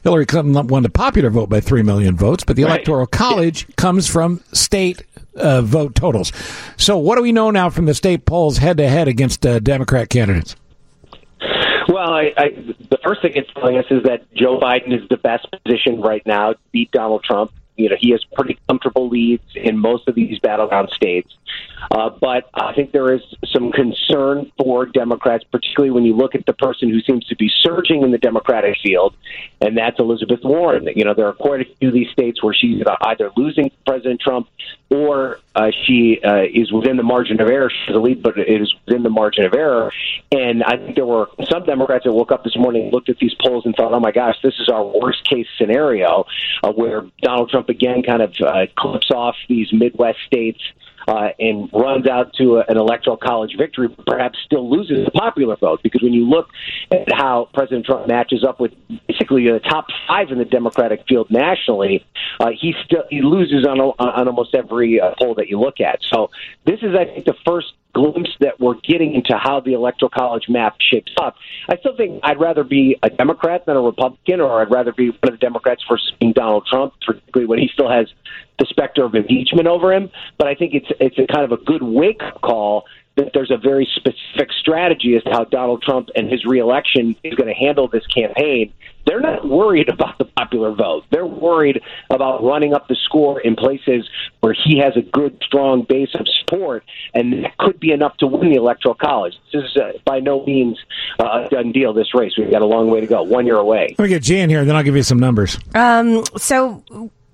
Hillary 0.03 0.28
Clinton 0.28 0.68
won 0.68 0.84
the 0.84 0.89
popular 0.89 1.32
vote 1.32 1.49
by 1.49 1.61
3 1.61 1.82
million 1.82 2.16
votes, 2.16 2.43
but 2.43 2.55
the 2.55 2.63
Right. 2.63 2.74
Electoral 2.74 3.07
College 3.07 3.66
comes 3.76 4.07
from 4.07 4.39
state 4.53 5.01
uh, 5.36 5.61
vote 5.61 5.95
totals. 5.95 6.32
So 6.78 6.99
what 6.99 7.16
do 7.16 7.24
we 7.24 7.32
know 7.32 7.49
now 7.49 7.72
from 7.72 7.86
the 7.86 7.95
state 7.95 8.26
polls 8.26 8.59
head 8.59 8.78
to 8.78 8.88
head 8.88 9.07
against 9.07 9.45
uh, 9.47 9.57
Democrat 9.57 10.09
candidates? 10.09 10.55
Well, 11.88 12.13
I, 12.13 12.34
I, 12.38 12.49
the 12.89 12.99
first 13.03 13.22
thing 13.24 13.34
it's 13.36 13.51
telling 13.53 13.78
us 13.78 13.86
is 13.89 14.03
that 14.03 14.32
Joe 14.34 14.59
Biden 14.59 14.93
is 14.93 15.07
the 15.09 15.18
best 15.18 15.47
position 15.51 16.01
right 16.01 16.26
now 16.26 16.53
to 16.53 16.59
beat 16.72 16.91
Donald 16.91 17.24
Trump. 17.24 17.51
You 17.78 17.89
know, 17.89 17.95
he 17.99 18.11
has 18.11 18.23
pretty 18.23 18.57
comfortable 18.67 19.09
leads 19.09 19.43
in 19.55 19.78
most 19.78 20.07
of 20.07 20.15
these 20.15 20.39
battleground 20.39 20.89
states. 20.91 21.36
Uh, 21.91 22.09
but 22.09 22.49
I 22.53 22.73
think 22.73 22.91
there 22.91 23.13
is 23.13 23.21
some 23.53 23.71
concern 23.71 24.51
for 24.57 24.85
Democrats, 24.85 25.43
particularly 25.43 25.91
when 25.91 26.03
you 26.03 26.15
look 26.15 26.35
at 26.35 26.45
the 26.45 26.53
person 26.53 26.89
who 26.89 27.01
seems 27.01 27.25
to 27.27 27.35
be 27.35 27.49
surging 27.61 28.03
in 28.03 28.11
the 28.11 28.17
Democratic 28.17 28.77
field, 28.81 29.15
and 29.61 29.77
that's 29.77 29.99
Elizabeth 29.99 30.39
Warren. 30.43 30.87
You 30.95 31.05
know, 31.05 31.13
there 31.13 31.27
are 31.27 31.33
quite 31.33 31.61
a 31.61 31.65
few 31.79 31.89
of 31.89 31.93
these 31.93 32.09
states 32.11 32.43
where 32.43 32.53
she's 32.53 32.81
either 33.01 33.31
losing 33.37 33.71
President 33.85 34.19
Trump 34.19 34.47
or 34.89 35.39
uh, 35.55 35.71
she 35.85 36.19
uh, 36.23 36.43
is 36.43 36.71
within 36.71 36.97
the 36.97 37.03
margin 37.03 37.39
of 37.39 37.47
error. 37.47 37.69
She's 37.69 37.93
the 37.93 37.99
lead, 37.99 38.21
but 38.21 38.37
it 38.37 38.61
is 38.61 38.73
within 38.85 39.03
the 39.03 39.09
margin 39.09 39.45
of 39.45 39.53
error. 39.53 39.91
And 40.31 40.63
I 40.63 40.77
think 40.77 40.95
there 40.95 41.05
were 41.05 41.27
some 41.49 41.65
Democrats 41.65 42.05
that 42.05 42.11
woke 42.11 42.31
up 42.31 42.43
this 42.43 42.57
morning, 42.57 42.91
looked 42.91 43.09
at 43.09 43.17
these 43.17 43.33
polls, 43.35 43.65
and 43.65 43.75
thought, 43.75 43.93
"Oh 43.93 43.99
my 43.99 44.11
gosh, 44.11 44.35
this 44.43 44.55
is 44.59 44.69
our 44.69 44.83
worst 44.83 45.23
case 45.23 45.47
scenario, 45.57 46.25
uh, 46.63 46.71
where 46.71 47.05
Donald 47.21 47.49
Trump 47.49 47.69
again 47.69 48.03
kind 48.03 48.21
of 48.21 48.33
uh, 48.41 48.65
clips 48.75 49.11
off 49.11 49.35
these 49.47 49.71
Midwest 49.71 50.19
states." 50.25 50.61
Uh, 51.07 51.29
and 51.39 51.69
runs 51.73 52.07
out 52.07 52.33
to 52.33 52.57
a, 52.57 52.65
an 52.67 52.77
electoral 52.77 53.17
college 53.17 53.55
victory, 53.57 53.89
perhaps 54.05 54.37
still 54.45 54.69
loses 54.69 55.05
the 55.05 55.11
popular 55.11 55.55
vote. 55.55 55.81
Because 55.83 56.01
when 56.01 56.13
you 56.13 56.27
look 56.27 56.49
at 56.91 57.11
how 57.13 57.49
President 57.53 57.85
Trump 57.85 58.07
matches 58.07 58.43
up 58.43 58.59
with 58.59 58.71
basically 59.07 59.45
the 59.45 59.59
top 59.59 59.87
five 60.07 60.31
in 60.31 60.37
the 60.37 60.45
Democratic 60.45 61.03
field 61.07 61.27
nationally, 61.29 62.05
uh, 62.39 62.49
he 62.59 62.73
still 62.85 63.03
he 63.09 63.21
loses 63.21 63.65
on 63.65 63.79
on 63.79 64.27
almost 64.27 64.55
every 64.55 64.99
uh, 64.99 65.13
poll 65.19 65.35
that 65.35 65.47
you 65.47 65.59
look 65.59 65.79
at. 65.79 65.99
So 66.11 66.29
this 66.65 66.79
is, 66.81 66.95
I 66.95 67.05
think, 67.05 67.25
the 67.25 67.35
first 67.45 67.73
glimpse 67.95 68.31
that 68.41 68.59
we're 68.59 68.75
getting 68.83 69.15
into 69.15 69.37
how 69.37 69.61
the 69.61 69.73
electoral 69.73 70.09
college 70.09 70.43
map 70.49 70.75
shapes 70.91 71.13
up. 71.19 71.35
I 71.69 71.77
still 71.77 71.95
think 71.95 72.19
I'd 72.23 72.39
rather 72.39 72.63
be 72.63 72.97
a 73.01 73.09
Democrat 73.09 73.65
than 73.65 73.77
a 73.77 73.81
Republican, 73.81 74.41
or 74.41 74.61
I'd 74.61 74.69
rather 74.69 74.91
be 74.91 75.09
one 75.09 75.19
of 75.23 75.31
the 75.31 75.37
Democrats 75.37 75.81
versus 75.89 76.11
being 76.19 76.33
Donald 76.33 76.67
Trump, 76.69 76.93
particularly 77.05 77.47
when 77.47 77.59
he 77.59 77.69
still 77.73 77.89
has 77.89 78.07
the 78.59 78.65
specter 78.69 79.03
of 79.03 79.15
impeachment 79.15 79.67
over 79.67 79.93
him. 79.93 80.09
But 80.37 80.47
I 80.47 80.55
think 80.55 80.73
it's 80.73 80.87
it's 80.99 81.17
a 81.17 81.27
kind 81.31 81.43
of 81.43 81.51
a 81.51 81.63
good 81.63 81.83
wake 81.83 82.21
up 82.23 82.41
call 82.41 82.85
that 83.15 83.31
there's 83.33 83.51
a 83.51 83.57
very 83.57 83.87
specific 83.95 84.51
strategy 84.59 85.15
as 85.15 85.23
to 85.23 85.31
how 85.31 85.45
Donald 85.45 85.81
Trump 85.81 86.09
and 86.15 86.29
his 86.29 86.45
reelection 86.45 87.15
is 87.23 87.33
going 87.35 87.47
to 87.47 87.53
handle 87.53 87.87
this 87.87 88.05
campaign. 88.07 88.73
They're 89.05 89.21
not 89.21 89.47
worried 89.47 89.87
about 89.89 90.17
the 90.17 90.25
popular 90.25 90.73
vote. 90.73 91.05
They're 91.11 91.25
worried 91.25 91.81
about 92.09 92.43
running 92.43 92.73
up 92.73 92.87
the 92.87 92.95
score 92.95 93.39
in 93.39 93.55
places 93.55 94.09
where 94.41 94.53
he 94.53 94.79
has 94.79 94.97
a 94.97 95.01
good, 95.01 95.41
strong 95.45 95.85
base 95.87 96.13
of 96.15 96.27
support, 96.39 96.83
and 97.13 97.45
that 97.45 97.57
could 97.57 97.79
be 97.79 97.91
enough 97.91 98.17
to 98.17 98.27
win 98.27 98.49
the 98.49 98.55
Electoral 98.55 98.95
College. 98.95 99.35
This 99.53 99.63
is 99.63 99.77
uh, 99.77 99.93
by 100.05 100.19
no 100.19 100.43
means 100.45 100.77
uh, 101.19 101.45
a 101.45 101.49
done 101.49 101.71
deal, 101.71 101.93
this 101.93 102.13
race. 102.13 102.33
We've 102.37 102.51
got 102.51 102.63
a 102.63 102.65
long 102.65 102.89
way 102.89 102.99
to 102.99 103.07
go, 103.07 103.23
one 103.23 103.45
year 103.45 103.57
away. 103.57 103.95
Let 103.97 104.05
me 104.05 104.09
get 104.09 104.23
Jan 104.23 104.49
here, 104.49 104.59
and 104.59 104.67
then 104.67 104.75
I'll 104.75 104.83
give 104.83 104.95
you 104.95 105.03
some 105.03 105.19
numbers. 105.19 105.57
Um, 105.75 106.23
so 106.35 106.83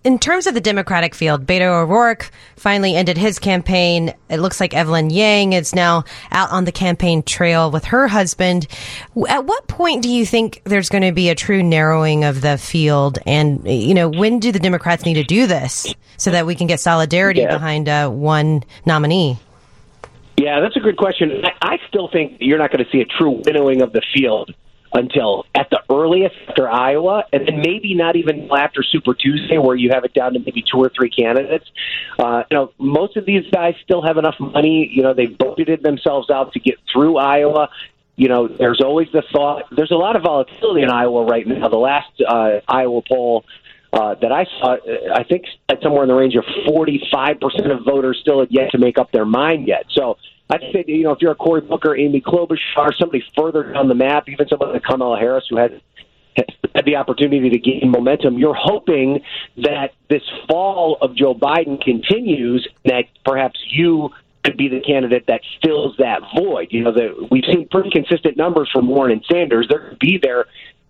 in 0.03 0.17
terms 0.17 0.47
of 0.47 0.53
the 0.53 0.61
Democratic 0.61 1.13
field, 1.13 1.45
Beto 1.45 1.83
O'Rourke 1.83 2.31
finally 2.55 2.95
ended 2.95 3.17
his 3.17 3.37
campaign. 3.37 4.13
It 4.29 4.37
looks 4.39 4.59
like 4.59 4.73
Evelyn 4.73 5.09
Yang 5.11 5.53
is 5.53 5.75
now 5.75 6.03
out 6.31 6.51
on 6.51 6.65
the 6.65 6.71
campaign 6.71 7.21
trail 7.23 7.69
with 7.69 7.85
her 7.85 8.07
husband. 8.07 8.67
At 9.29 9.45
what 9.45 9.67
point 9.67 10.01
do 10.01 10.09
you 10.09 10.25
think 10.25 10.61
there's 10.63 10.89
going 10.89 11.03
to 11.03 11.11
be 11.11 11.29
a 11.29 11.35
true 11.35 11.61
narrowing 11.61 12.23
of 12.23 12.41
the 12.41 12.57
field? 12.57 13.19
And, 13.25 13.63
you 13.65 13.93
know, 13.93 14.09
when 14.09 14.39
do 14.39 14.51
the 14.51 14.59
Democrats 14.59 15.05
need 15.05 15.15
to 15.15 15.23
do 15.23 15.45
this 15.45 15.93
so 16.17 16.31
that 16.31 16.45
we 16.45 16.55
can 16.55 16.67
get 16.67 16.79
solidarity 16.79 17.41
Yeah. 17.41 17.51
behind 17.53 17.87
uh, 17.87 18.09
one 18.09 18.63
nominee? 18.85 19.37
Yeah, 20.37 20.59
that's 20.61 20.75
a 20.75 20.79
good 20.79 20.97
question. 20.97 21.43
I, 21.45 21.73
I 21.73 21.77
still 21.87 22.07
think 22.07 22.37
you're 22.39 22.57
not 22.57 22.71
going 22.71 22.83
to 22.83 22.89
see 22.89 23.01
a 23.01 23.05
true 23.05 23.41
winnowing 23.45 23.81
of 23.81 23.93
the 23.93 24.01
field 24.13 24.51
until 24.93 25.45
at 25.55 25.69
the 25.69 25.81
earliest 25.89 26.35
after 26.47 26.69
Iowa, 26.69 27.23
and 27.31 27.47
then 27.47 27.57
maybe 27.57 27.93
not 27.93 28.15
even 28.15 28.49
after 28.51 28.83
Super 28.83 29.13
Tuesday, 29.13 29.57
where 29.57 29.75
you 29.75 29.89
have 29.93 30.03
it 30.03 30.13
down 30.13 30.33
to 30.33 30.39
maybe 30.39 30.63
two 30.69 30.77
or 30.77 30.89
three 30.89 31.09
candidates. 31.09 31.65
Uh, 32.19 32.43
you 32.51 32.57
know, 32.57 32.73
most 32.77 33.17
of 33.17 33.25
these 33.25 33.45
guys 33.51 33.75
still 33.83 34.01
have 34.01 34.17
enough 34.17 34.35
money. 34.39 34.89
You 34.91 35.03
know, 35.03 35.13
they've 35.13 35.29
budgeted 35.29 35.81
themselves 35.81 36.29
out 36.29 36.53
to 36.53 36.59
get 36.59 36.75
through 36.91 37.17
Iowa. 37.17 37.69
You 38.15 38.27
know, 38.27 38.47
there's 38.47 38.81
always 38.81 39.07
the 39.13 39.23
thought. 39.31 39.63
There's 39.75 39.91
a 39.91 39.95
lot 39.95 40.15
of 40.15 40.23
volatility 40.23 40.83
in 40.83 40.89
Iowa 40.89 41.25
right 41.25 41.47
now. 41.47 41.69
The 41.69 41.77
last 41.77 42.21
uh, 42.27 42.59
Iowa 42.67 43.01
poll 43.07 43.45
uh, 43.93 44.15
that 44.21 44.31
I 44.31 44.45
saw, 44.45 44.73
uh, 44.75 45.13
I 45.15 45.23
think 45.23 45.45
somewhere 45.81 46.03
in 46.03 46.09
the 46.09 46.15
range 46.15 46.35
of 46.35 46.45
45% 46.67 47.71
of 47.71 47.83
voters 47.83 48.19
still 48.21 48.41
had 48.41 48.51
yet 48.51 48.71
to 48.71 48.77
make 48.77 48.97
up 48.97 49.11
their 49.11 49.25
mind 49.25 49.67
yet. 49.67 49.85
So 49.91 50.17
I'd 50.51 50.61
say, 50.73 50.83
you 50.87 51.03
know, 51.03 51.11
if 51.11 51.19
you're 51.21 51.31
a 51.31 51.35
Cory 51.35 51.61
Booker, 51.61 51.95
Amy 51.95 52.21
Klobuchar, 52.21 52.93
somebody 52.99 53.23
further 53.37 53.71
down 53.71 53.87
the 53.87 53.95
map, 53.95 54.27
even 54.27 54.47
someone 54.49 54.73
like 54.73 54.83
Kamala 54.83 55.17
Harris 55.17 55.45
who 55.49 55.57
had 55.57 55.81
had 56.35 56.85
the 56.85 56.95
opportunity 56.95 57.49
to 57.49 57.57
gain 57.57 57.89
momentum, 57.89 58.37
you're 58.37 58.57
hoping 58.57 59.21
that 59.57 59.91
this 60.09 60.23
fall 60.47 60.97
of 61.01 61.15
Joe 61.15 61.33
Biden 61.33 61.81
continues, 61.81 62.67
that 62.85 63.03
perhaps 63.25 63.59
you 63.69 64.09
could 64.43 64.57
be 64.57 64.67
the 64.67 64.79
candidate 64.79 65.25
that 65.27 65.41
fills 65.63 65.95
that 65.97 66.21
void. 66.35 66.67
You 66.71 66.83
know, 66.83 66.91
the, 66.91 67.27
we've 67.29 67.43
seen 67.45 67.67
pretty 67.69 67.89
consistent 67.91 68.37
numbers 68.37 68.69
from 68.71 68.87
Warren 68.87 69.11
and 69.11 69.23
Sanders. 69.31 69.67
They're 69.69 69.79
going 69.79 69.91
to 69.91 69.97
be 69.97 70.19
there 70.21 70.45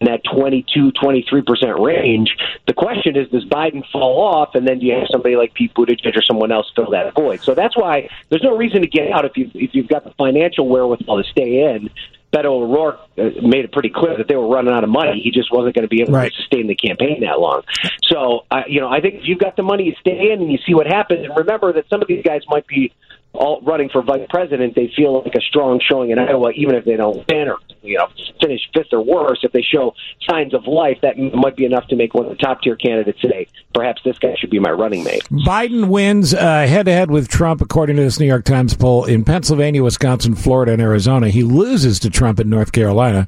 that 0.07 0.21
22, 0.33 0.91
23% 0.93 1.79
range. 1.79 2.35
The 2.67 2.73
question 2.73 3.15
is, 3.15 3.29
does 3.29 3.45
Biden 3.45 3.83
fall 3.91 4.21
off, 4.21 4.55
and 4.55 4.67
then 4.67 4.79
do 4.79 4.85
you 4.85 4.93
have 4.93 5.07
somebody 5.11 5.35
like 5.35 5.53
Pete 5.53 5.73
Buttigieg 5.73 6.15
or 6.15 6.21
someone 6.21 6.51
else 6.51 6.71
fill 6.75 6.89
that 6.91 7.13
void? 7.15 7.41
So 7.41 7.53
that's 7.53 7.75
why 7.77 8.09
there's 8.29 8.43
no 8.43 8.55
reason 8.57 8.81
to 8.81 8.87
get 8.87 9.11
out 9.11 9.25
if, 9.25 9.37
you, 9.37 9.49
if 9.53 9.73
you've 9.73 9.87
got 9.87 10.03
the 10.03 10.11
financial 10.11 10.67
wherewithal 10.67 11.23
to 11.23 11.29
stay 11.29 11.73
in. 11.73 11.89
Beto 12.33 12.45
O'Rourke 12.45 13.01
uh, 13.17 13.23
made 13.41 13.65
it 13.65 13.73
pretty 13.73 13.89
clear 13.89 14.15
that 14.15 14.29
they 14.29 14.37
were 14.37 14.47
running 14.47 14.73
out 14.73 14.85
of 14.85 14.89
money. 14.89 15.19
He 15.21 15.31
just 15.31 15.51
wasn't 15.51 15.75
going 15.75 15.83
to 15.83 15.89
be 15.89 16.01
able 16.01 16.13
Right. 16.13 16.31
to 16.31 16.37
sustain 16.37 16.67
the 16.67 16.75
campaign 16.75 17.19
that 17.21 17.41
long. 17.41 17.63
So, 18.03 18.45
uh, 18.49 18.61
you 18.67 18.79
know, 18.79 18.87
I 18.87 19.01
think 19.01 19.15
if 19.15 19.21
you've 19.27 19.37
got 19.39 19.57
the 19.57 19.63
money, 19.63 19.83
you 19.83 19.95
stay 19.99 20.31
in 20.31 20.41
and 20.41 20.49
you 20.49 20.57
see 20.65 20.73
what 20.73 20.87
happens. 20.87 21.25
And 21.25 21.35
remember 21.35 21.73
that 21.73 21.89
some 21.89 22.01
of 22.01 22.07
these 22.07 22.23
guys 22.23 22.43
might 22.47 22.65
be 22.67 22.93
all 23.33 23.61
running 23.61 23.89
for 23.89 24.01
vice 24.01 24.27
president. 24.29 24.75
They 24.75 24.91
feel 24.95 25.23
like 25.23 25.35
a 25.35 25.41
strong 25.41 25.79
showing 25.87 26.11
in 26.11 26.19
Iowa, 26.19 26.51
even 26.51 26.75
if 26.75 26.85
they 26.85 26.97
don't 26.97 27.25
win 27.27 27.47
or 27.47 27.57
you 27.81 27.97
know 27.97 28.07
finish 28.41 28.61
fifth 28.73 28.91
or 28.91 29.01
worse. 29.01 29.39
If 29.43 29.51
they 29.51 29.61
show 29.61 29.93
signs 30.29 30.53
of 30.53 30.67
life, 30.67 30.97
that 31.01 31.17
might 31.17 31.55
be 31.55 31.65
enough 31.65 31.87
to 31.87 31.95
make 31.95 32.13
one 32.13 32.25
of 32.25 32.31
the 32.31 32.37
top 32.37 32.61
tier 32.61 32.75
candidates 32.75 33.21
say, 33.21 33.47
perhaps 33.73 34.01
this 34.03 34.17
guy 34.17 34.35
should 34.37 34.49
be 34.49 34.59
my 34.59 34.71
running 34.71 35.03
mate. 35.03 35.23
Biden 35.31 35.87
wins 35.87 36.31
head 36.31 36.85
to 36.85 36.91
head 36.91 37.09
with 37.11 37.27
Trump, 37.27 37.61
according 37.61 37.95
to 37.97 38.03
this 38.03 38.19
New 38.19 38.27
York 38.27 38.45
Times 38.45 38.75
poll, 38.75 39.05
in 39.05 39.23
Pennsylvania, 39.23 39.83
Wisconsin, 39.83 40.35
Florida, 40.35 40.73
and 40.73 40.81
Arizona. 40.81 41.29
He 41.29 41.43
loses 41.43 41.99
to 41.99 42.09
Trump 42.09 42.39
in 42.39 42.49
North 42.49 42.71
Carolina, 42.71 43.27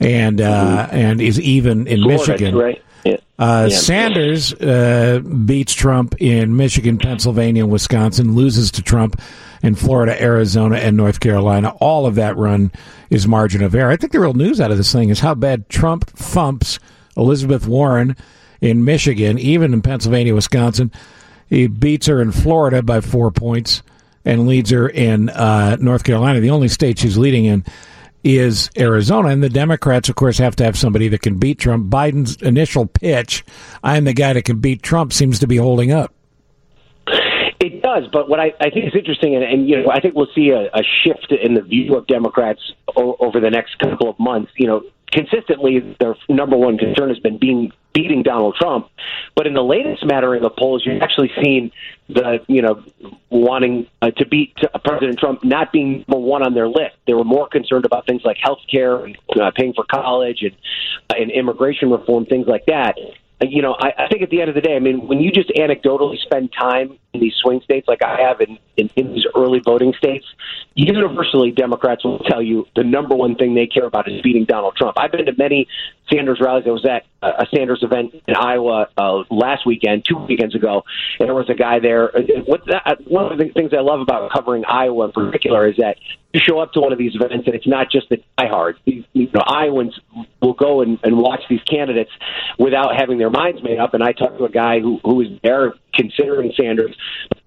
and 0.00 0.40
uh, 0.40 0.88
and 0.92 1.20
is 1.20 1.40
even 1.40 1.86
in 1.86 2.02
Florida, 2.02 2.32
Michigan. 2.32 2.56
right? 2.56 2.82
Yeah. 3.04 3.16
Uh, 3.38 3.68
Yeah. 3.70 3.76
Sanders 3.76 4.54
uh, 4.54 5.20
beats 5.20 5.74
Trump 5.74 6.14
in 6.20 6.56
Michigan, 6.56 6.98
Pennsylvania, 6.98 7.64
and 7.64 7.72
Wisconsin, 7.72 8.34
loses 8.34 8.70
to 8.72 8.82
Trump 8.82 9.20
in 9.62 9.74
Florida, 9.74 10.20
Arizona, 10.20 10.76
and 10.76 10.96
North 10.96 11.20
Carolina. 11.20 11.70
All 11.80 12.06
of 12.06 12.14
that 12.16 12.36
run 12.36 12.70
is 13.10 13.26
margin 13.26 13.62
of 13.62 13.74
error. 13.74 13.90
I 13.90 13.96
think 13.96 14.12
the 14.12 14.20
real 14.20 14.34
news 14.34 14.60
out 14.60 14.70
of 14.70 14.76
this 14.76 14.92
thing 14.92 15.08
is 15.08 15.20
how 15.20 15.34
bad 15.34 15.68
Trump 15.68 16.06
thumps 16.06 16.78
Elizabeth 17.16 17.66
Warren 17.66 18.16
in 18.60 18.84
Michigan, 18.84 19.38
even 19.38 19.72
in 19.72 19.82
Pennsylvania, 19.82 20.34
Wisconsin. 20.34 20.90
He 21.48 21.66
beats 21.66 22.06
her 22.06 22.20
in 22.20 22.32
Florida 22.32 22.82
by 22.82 23.00
four 23.00 23.30
points 23.30 23.82
and 24.24 24.46
leads 24.46 24.70
her 24.70 24.88
in 24.88 25.28
uh, 25.28 25.76
North 25.80 26.04
Carolina. 26.04 26.40
The 26.40 26.50
only 26.50 26.68
state 26.68 26.98
she's 26.98 27.18
leading 27.18 27.44
in 27.44 27.64
is 28.24 28.70
Arizona. 28.76 29.28
And 29.28 29.42
the 29.42 29.48
Democrats, 29.48 30.08
of 30.08 30.16
course, 30.16 30.38
have 30.38 30.56
to 30.56 30.64
have 30.64 30.76
somebody 30.76 31.08
that 31.08 31.22
can 31.22 31.38
beat 31.38 31.58
Trump. 31.58 31.90
Biden's 31.90 32.40
initial 32.42 32.86
pitch, 32.86 33.44
I'm 33.82 34.04
the 34.04 34.14
guy 34.14 34.32
that 34.32 34.44
can 34.44 34.58
beat 34.58 34.82
Trump, 34.82 35.12
seems 35.12 35.38
to 35.40 35.46
be 35.46 35.56
holding 35.56 35.92
up. 35.92 36.12
It 37.60 37.80
does, 37.80 38.04
but 38.12 38.28
what 38.28 38.40
I, 38.40 38.52
I 38.60 38.68
think 38.68 38.86
is 38.86 38.94
interesting, 38.94 39.34
and, 39.36 39.44
and 39.44 39.68
you 39.68 39.80
know, 39.82 39.90
I 39.90 40.00
think 40.00 40.14
we'll 40.14 40.28
see 40.34 40.50
a, 40.50 40.66
a 40.74 40.82
shift 41.02 41.32
in 41.32 41.54
the 41.54 41.62
view 41.62 41.94
of 41.96 42.06
Democrats 42.06 42.60
o- 42.94 43.16
over 43.20 43.40
the 43.40 43.48
next 43.48 43.78
couple 43.78 44.10
of 44.10 44.18
months. 44.18 44.52
You 44.56 44.66
know, 44.66 44.82
consistently, 45.12 45.96
their 45.98 46.14
number 46.28 46.56
one 46.58 46.76
concern 46.76 47.08
has 47.08 47.18
been 47.20 47.38
being 47.38 47.72
beating 47.94 48.22
Donald 48.22 48.56
Trump, 48.60 48.88
but 49.34 49.46
in 49.46 49.54
the 49.54 49.62
latest 49.62 50.02
smattering 50.02 50.44
of 50.44 50.54
polls, 50.56 50.84
you're 50.84 51.02
actually 51.02 51.30
seeing 51.42 51.70
the 52.08 52.40
you 52.48 52.60
know 52.60 52.82
wanting 53.30 53.86
uh, 54.02 54.10
to 54.10 54.26
beat 54.26 54.52
uh, 54.62 54.78
President 54.84 55.18
Trump 55.18 55.42
not 55.42 55.72
being 55.72 56.04
number 56.06 56.18
one 56.18 56.42
on 56.42 56.52
their 56.52 56.68
list. 56.68 56.96
They 57.06 57.14
were 57.14 57.24
more 57.24 57.48
concerned 57.48 57.86
about 57.86 58.06
things 58.06 58.22
like 58.24 58.36
health 58.42 58.60
care 58.70 59.04
and 59.04 59.16
uh, 59.40 59.50
paying 59.54 59.72
for 59.72 59.84
college 59.84 60.42
and, 60.42 60.54
uh, 61.10 61.14
and 61.20 61.30
immigration 61.30 61.90
reform, 61.90 62.26
things 62.26 62.46
like 62.46 62.66
that. 62.66 62.98
Uh, 63.40 63.46
You 63.46 63.62
know, 63.62 63.74
I, 63.78 64.04
I 64.04 64.08
think 64.08 64.22
at 64.22 64.30
the 64.30 64.40
end 64.40 64.48
of 64.50 64.54
the 64.54 64.60
day, 64.60 64.76
I 64.76 64.80
mean, 64.80 65.06
when 65.08 65.20
you 65.20 65.30
just 65.30 65.50
anecdotally 65.50 66.18
spend 66.18 66.52
time 66.52 66.98
in 67.14 67.20
these 67.20 67.34
swing 67.40 67.60
states 67.62 67.88
like 67.88 68.02
I 68.02 68.20
have 68.20 68.40
in, 68.40 68.58
in, 68.76 68.90
in 68.96 69.14
these 69.14 69.24
early 69.34 69.60
voting 69.60 69.94
states, 69.96 70.26
universally 70.74 71.52
Democrats 71.52 72.04
will 72.04 72.18
tell 72.18 72.42
you 72.42 72.66
the 72.74 72.84
number 72.84 73.14
one 73.14 73.36
thing 73.36 73.54
they 73.54 73.66
care 73.66 73.86
about 73.86 74.10
is 74.10 74.20
beating 74.22 74.44
Donald 74.44 74.76
Trump. 74.76 74.98
I've 74.98 75.12
been 75.12 75.26
to 75.26 75.32
many 75.38 75.68
Sanders 76.12 76.38
rallies. 76.40 76.64
I 76.66 76.70
was 76.70 76.84
at 76.84 77.06
a 77.22 77.46
Sanders 77.54 77.82
event 77.82 78.14
in 78.26 78.34
Iowa 78.36 78.88
uh, 78.98 79.22
last 79.30 79.64
weekend, 79.64 80.04
two 80.04 80.18
weekends 80.18 80.54
ago, 80.54 80.84
and 81.18 81.28
there 81.28 81.34
was 81.34 81.48
a 81.48 81.54
guy 81.54 81.78
there. 81.78 82.14
Uh, 82.14 82.20
What 82.44 82.66
that, 82.66 83.00
one 83.06 83.32
of 83.32 83.38
the 83.38 83.48
things 83.48 83.72
I 83.72 83.80
love 83.80 84.00
about 84.00 84.30
covering 84.32 84.64
Iowa 84.66 85.06
in 85.06 85.12
particular 85.12 85.66
is 85.66 85.76
that 85.78 85.96
you 86.34 86.40
show 86.40 86.58
up 86.58 86.72
to 86.72 86.80
one 86.80 86.92
of 86.92 86.98
these 86.98 87.14
events 87.14 87.46
and 87.46 87.54
it's 87.54 87.66
not 87.66 87.90
just 87.90 88.08
the 88.08 88.20
diehards. 88.36 88.78
You 88.84 89.04
know, 89.14 89.42
Iowans 89.46 89.98
will 90.42 90.52
go 90.52 90.82
and, 90.82 90.98
and 91.04 91.16
watch 91.16 91.42
these 91.48 91.62
candidates 91.62 92.10
without 92.58 92.96
having 92.96 93.18
their 93.18 93.30
minds 93.30 93.62
made 93.62 93.78
up. 93.78 93.94
And 93.94 94.02
I 94.02 94.12
talked 94.12 94.38
to 94.38 94.44
a 94.44 94.50
guy 94.50 94.80
who 94.80 95.00
who 95.04 95.14
was 95.14 95.28
there 95.42 95.74
considering 95.94 96.52
Sanders, 96.56 96.96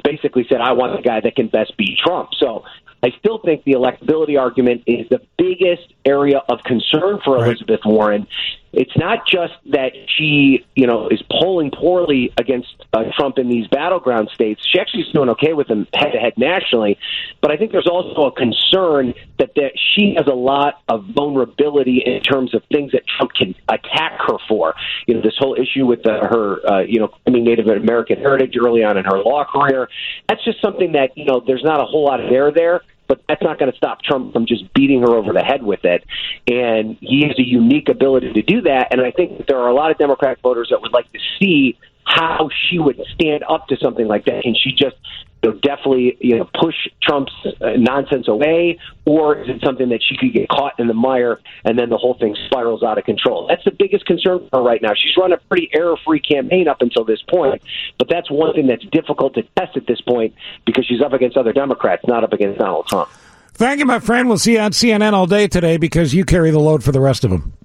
basically 0.03 0.45
said, 0.49 0.61
I 0.61 0.73
want 0.73 0.95
the 0.95 1.07
guy 1.07 1.19
that 1.21 1.35
can 1.35 1.47
best 1.47 1.75
beat 1.77 1.97
Trump. 2.03 2.29
So 2.39 2.63
I 3.03 3.09
still 3.19 3.39
think 3.43 3.63
the 3.63 3.73
electability 3.73 4.39
argument 4.39 4.83
is 4.87 5.07
the 5.09 5.21
biggest 5.37 5.93
area 6.07 6.41
of 6.49 6.59
concern 6.63 7.19
for 7.23 7.43
Elizabeth 7.43 7.81
Warren. 7.85 8.27
It's 8.73 8.95
not 8.95 9.25
just 9.27 9.53
that 9.71 9.93
she, 10.17 10.65
you 10.75 10.85
know, 10.85 11.07
is 11.07 11.21
polling 11.31 11.71
poorly 11.71 12.31
against 12.37 12.69
uh, 12.93 13.05
Trump 13.17 13.39
in 13.39 13.49
these 13.49 13.67
battleground 13.67 14.29
states. 14.33 14.61
She 14.71 14.79
actually 14.79 15.03
is 15.03 15.11
doing 15.13 15.29
okay 15.29 15.53
with 15.53 15.67
him 15.67 15.87
head 15.93 16.11
to 16.11 16.19
head 16.19 16.33
nationally, 16.37 16.99
but 17.41 17.51
I 17.51 17.57
think 17.57 17.71
there's 17.71 17.87
also 17.87 18.25
a 18.25 18.31
concern 18.31 19.13
that 19.39 19.55
that 19.55 19.71
she 19.95 20.13
has 20.17 20.27
a 20.27 20.35
lot 20.35 20.81
of 20.89 21.05
vulnerability 21.15 22.03
in 22.05 22.21
terms 22.21 22.53
of 22.53 22.61
things 22.71 22.91
that 22.91 23.03
Trump 23.07 23.33
can 23.33 23.55
attack 23.69 24.19
her 24.27 24.37
for. 24.47 24.75
You 25.07 25.15
know, 25.15 25.21
this 25.21 25.35
whole 25.39 25.55
issue 25.55 25.85
with 25.85 26.05
uh, 26.05 26.27
her, 26.27 26.69
uh, 26.69 26.79
you 26.81 26.99
know, 26.99 27.07
claiming 27.07 27.45
Native 27.45 27.67
American 27.67 28.19
heritage 28.19 28.55
early 28.63 28.83
on 28.83 28.97
in 28.97 29.05
her 29.05 29.17
law 29.19 29.45
career. 29.45 29.89
That's 30.27 30.43
just 30.43 30.61
something 30.61 30.91
that 30.91 31.17
you 31.17 31.25
know, 31.25 31.41
there's 31.45 31.63
not 31.63 31.79
a 31.79 31.85
whole 31.85 32.05
lot 32.05 32.19
of 32.19 32.29
there 32.29 32.51
there 32.51 32.81
but 33.07 33.21
that's 33.27 33.41
not 33.41 33.59
going 33.59 33.71
to 33.71 33.77
stop 33.77 34.01
Trump 34.01 34.33
from 34.33 34.45
just 34.45 34.71
beating 34.73 35.01
her 35.01 35.09
over 35.09 35.33
the 35.33 35.43
head 35.43 35.63
with 35.63 35.85
it. 35.85 36.03
And 36.47 36.97
he 36.99 37.23
has 37.27 37.37
a 37.39 37.47
unique 37.47 37.89
ability 37.89 38.33
to 38.33 38.41
do 38.41 38.61
that. 38.61 38.89
And 38.91 39.01
I 39.01 39.11
think 39.11 39.37
that 39.37 39.47
there 39.47 39.59
are 39.59 39.69
a 39.69 39.73
lot 39.73 39.91
of 39.91 39.97
Democratic 39.97 40.39
voters 40.41 40.69
that 40.69 40.81
would 40.81 40.93
like 40.93 41.11
to 41.13 41.19
see 41.39 41.77
how 42.07 42.49
she 42.67 42.79
would 42.79 42.99
stand 43.13 43.43
up 43.47 43.67
to 43.67 43.77
something 43.77 44.07
like 44.07 44.25
that. 44.25 44.43
Can 44.43 44.55
she 44.55 44.71
just 44.71 44.95
you 45.43 45.51
know, 45.51 45.59
definitely 45.59 46.17
you 46.19 46.37
know 46.37 46.49
push 46.59 46.75
Trump's 47.03 47.33
uh, 47.45 47.71
nonsense 47.77 48.27
away, 48.27 48.79
or 49.05 49.37
is 49.37 49.49
it 49.49 49.61
something 49.63 49.89
that 49.89 49.99
she 50.01 50.15
could 50.17 50.33
get 50.33 50.47
caught 50.47 50.79
in 50.79 50.87
the 50.87 50.93
mire 50.93 51.39
and 51.65 51.77
then 51.77 51.89
the 51.89 51.97
whole 51.97 52.15
thing 52.17 52.35
spirals 52.45 52.81
out 52.81 52.97
of 52.97 53.03
control? 53.03 53.47
That's 53.47 53.63
the 53.65 53.75
biggest 53.77 54.05
concern 54.05 54.47
for 54.49 54.59
her 54.59 54.63
right 54.63 54.81
now. 54.81 54.93
She's 54.95 55.15
run 55.17 55.33
a 55.33 55.37
pretty 55.37 55.69
error-free 55.73 56.21
campaign 56.21 56.67
up 56.67 56.81
until 56.81 57.03
this 57.03 57.21
point, 57.29 57.61
but 57.99 58.07
that's 58.09 58.31
one 58.31 58.53
thing 58.53 58.67
that's 58.67 58.85
difficult 58.85 59.35
to 59.35 59.43
test 59.57 59.75
at 59.75 59.85
this 59.85 60.01
point 60.01 60.33
because 60.65 60.85
she's 60.85 61.01
up 61.01 61.13
against 61.13 61.35
other 61.35 61.53
Democrats, 61.53 62.03
not 62.07 62.23
up 62.23 62.33
against 62.33 62.59
Donald 62.59 62.87
Trump. 62.87 63.09
Thank 63.53 63.79
you, 63.79 63.85
my 63.85 63.99
friend. 63.99 64.27
We'll 64.27 64.37
see 64.37 64.53
you 64.53 64.59
on 64.59 64.71
CNN 64.71 65.13
all 65.13 65.25
day 65.25 65.47
today 65.47 65.77
because 65.77 66.13
you 66.13 66.25
carry 66.25 66.51
the 66.51 66.59
load 66.59 66.83
for 66.83 66.91
the 66.91 67.01
rest 67.01 67.23
of 67.23 67.31
them. 67.31 67.56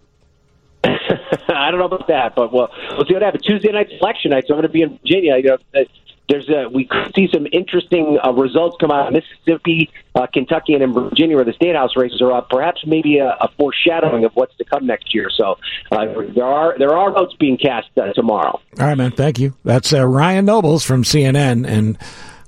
I 1.62 1.70
don't 1.70 1.80
know 1.80 1.86
about 1.86 2.08
that, 2.08 2.34
but 2.34 2.52
we'll, 2.52 2.68
we'll 2.96 3.06
see 3.06 3.14
what 3.14 3.22
happens. 3.22 3.44
Tuesday 3.44 3.72
night's 3.72 3.92
election 4.00 4.30
night, 4.30 4.44
so 4.46 4.54
I'm 4.54 4.60
going 4.60 4.68
to 4.68 4.72
be 4.72 4.82
in 4.82 4.98
Virginia. 4.98 5.36
You 5.36 5.42
know, 5.42 5.58
uh, 5.74 5.84
there's 6.28 6.48
a, 6.48 6.68
we 6.68 6.86
could 6.86 7.12
see 7.14 7.28
some 7.32 7.46
interesting 7.52 8.18
uh, 8.24 8.32
results 8.32 8.76
come 8.80 8.90
out 8.90 9.08
of 9.08 9.12
Mississippi, 9.12 9.90
uh, 10.14 10.26
Kentucky, 10.26 10.74
and 10.74 10.82
in 10.82 10.92
Virginia, 10.92 11.36
where 11.36 11.44
the 11.44 11.52
state 11.52 11.74
house 11.74 11.96
races 11.96 12.22
are 12.22 12.32
up. 12.32 12.48
Perhaps 12.48 12.86
maybe 12.86 13.18
a, 13.18 13.28
a 13.28 13.48
foreshadowing 13.58 14.24
of 14.24 14.32
what's 14.34 14.56
to 14.56 14.64
come 14.64 14.86
next 14.86 15.14
year. 15.14 15.28
So 15.36 15.58
uh, 15.90 16.06
there 16.34 16.44
are 16.44 16.78
there 16.78 16.96
are 16.96 17.10
votes 17.12 17.34
being 17.38 17.58
cast 17.58 17.88
uh, 17.98 18.12
tomorrow. 18.14 18.60
All 18.80 18.86
right, 18.86 18.96
man. 18.96 19.10
Thank 19.10 19.38
you. 19.38 19.54
That's 19.64 19.92
uh, 19.92 20.06
Ryan 20.06 20.44
Nobles 20.46 20.84
from 20.84 21.02
CNN, 21.02 21.66
and 21.66 21.98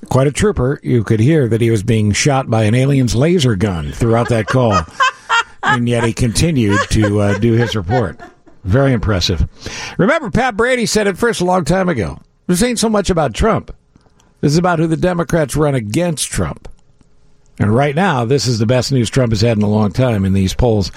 quite 0.09 0.27
a 0.27 0.33
trooper. 0.33 0.81
You 0.83 1.05
could 1.05 1.21
hear 1.21 1.49
that 1.49 1.61
he 1.61 1.71
was 1.71 1.83
being 1.83 2.13
shot 2.13 2.49
by 2.49 2.65
an 2.65 2.75
alien's 2.75 3.15
laser 3.15 3.57
gun 3.57 3.93
throughout 3.93 4.29
that 4.31 4.47
call, 4.47 4.81
and 5.63 5.89
yet 5.89 6.05
he 6.05 6.13
continued 6.13 6.81
to 6.91 7.21
uh, 7.21 7.39
do 7.39 7.53
his 7.53 7.75
report. 7.77 8.19
Very 8.65 8.93
impressive. 8.93 9.47
Remember, 9.99 10.31
Pat 10.31 10.57
Brady 10.57 10.87
said 10.87 11.07
it 11.07 11.19
first 11.19 11.41
a 11.41 11.45
long 11.45 11.65
time 11.65 11.89
ago. 11.89 12.19
This 12.47 12.63
ain't 12.63 12.79
so 12.79 12.89
much 12.89 13.11
about 13.11 13.35
Trump. 13.35 13.75
This 14.41 14.53
is 14.53 14.59
about 14.59 14.79
who 14.79 14.87
the 14.87 14.97
Democrats 14.97 15.57
run 15.57 15.75
against 15.75 16.31
Trump. 16.31 16.69
And 17.59 17.75
right 17.75 17.95
now, 17.95 18.25
this 18.25 18.47
is 18.47 18.59
the 18.59 18.67
best 18.67 18.91
news 18.91 19.09
Trump 19.09 19.31
has 19.31 19.41
had 19.41 19.57
in 19.57 19.63
a 19.63 19.69
long 19.69 19.93
time 19.93 20.25
in 20.25 20.33
these 20.33 20.55
polls 20.55 20.91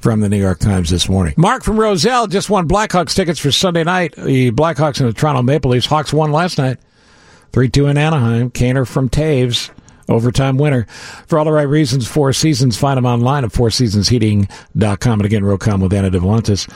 from 0.00 0.20
the 0.20 0.28
New 0.28 0.38
York 0.38 0.60
Times 0.60 0.88
this 0.88 1.08
morning. 1.08 1.34
Mark 1.36 1.64
from 1.64 1.78
Roselle 1.78 2.28
just 2.28 2.48
won 2.48 2.68
Blackhawks 2.68 3.14
tickets 3.14 3.40
for 3.40 3.50
Sunday 3.50 3.82
night. 3.82 4.14
The 4.14 4.52
Blackhawks 4.52 5.00
and 5.00 5.08
the 5.08 5.12
Toronto 5.12 5.42
Maple 5.42 5.72
Leafs. 5.72 5.86
Hawks 5.86 6.12
won 6.12 6.30
last 6.30 6.56
night. 6.56 6.78
3 7.52 7.68
2 7.68 7.86
in 7.88 7.98
Anaheim. 7.98 8.50
Kaner 8.50 8.86
from 8.86 9.08
Toews. 9.08 9.70
Overtime 10.08 10.56
winner. 10.56 10.86
For 11.26 11.38
all 11.38 11.44
the 11.46 11.52
right 11.52 11.62
reasons, 11.62 12.06
Four 12.06 12.32
Seasons. 12.32 12.76
Find 12.76 12.96
them 12.96 13.06
online 13.06 13.42
at 13.44 13.50
fourseasonsheating.com. 13.50 15.20
And 15.20 15.26
again, 15.26 15.44
Roe 15.44 15.58
Conn 15.58 15.80
with 15.80 15.92
Anna 15.92 16.10
Davlantes 16.10 16.68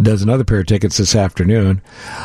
does 0.00 0.22
another 0.22 0.44
pair 0.44 0.60
of 0.60 0.66
tickets 0.66 0.96
this 0.96 1.14
afternoon. 1.14 1.82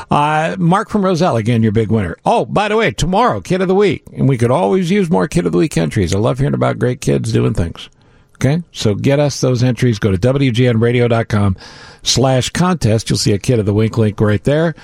Uh, 0.09 0.55
Mark 0.59 0.89
from 0.89 1.03
Roselle, 1.03 1.37
again, 1.37 1.63
your 1.63 1.71
big 1.71 1.91
winner. 1.91 2.17
Oh, 2.25 2.45
by 2.45 2.67
the 2.67 2.77
way, 2.77 2.91
tomorrow, 2.91 3.41
Kid 3.41 3.61
of 3.61 3.67
the 3.67 3.75
Week. 3.75 4.03
And 4.13 4.27
we 4.27 4.37
could 4.37 4.51
always 4.51 4.89
use 4.89 5.09
more 5.09 5.27
Kid 5.27 5.45
of 5.45 5.51
the 5.51 5.57
Week 5.57 5.77
entries. 5.77 6.13
I 6.15 6.19
love 6.19 6.39
hearing 6.39 6.53
about 6.53 6.79
great 6.79 7.01
kids 7.01 7.31
doing 7.31 7.53
things. 7.53 7.89
Okay, 8.35 8.61
so 8.71 8.93
get 8.93 9.19
us 9.19 9.41
those 9.41 9.63
entries. 9.63 9.97
Go 9.97 10.11
to 10.11 10.17
WGNradio.com 10.17 11.57
slash 12.03 12.49
contest. 12.49 13.09
You'll 13.09 13.17
see 13.17 13.33
a 13.33 13.39
Kid 13.39 13.59
of 13.59 13.65
the 13.65 13.73
Week 13.73 13.97
link 13.97 14.21
right 14.21 14.43
there. 14.43 14.75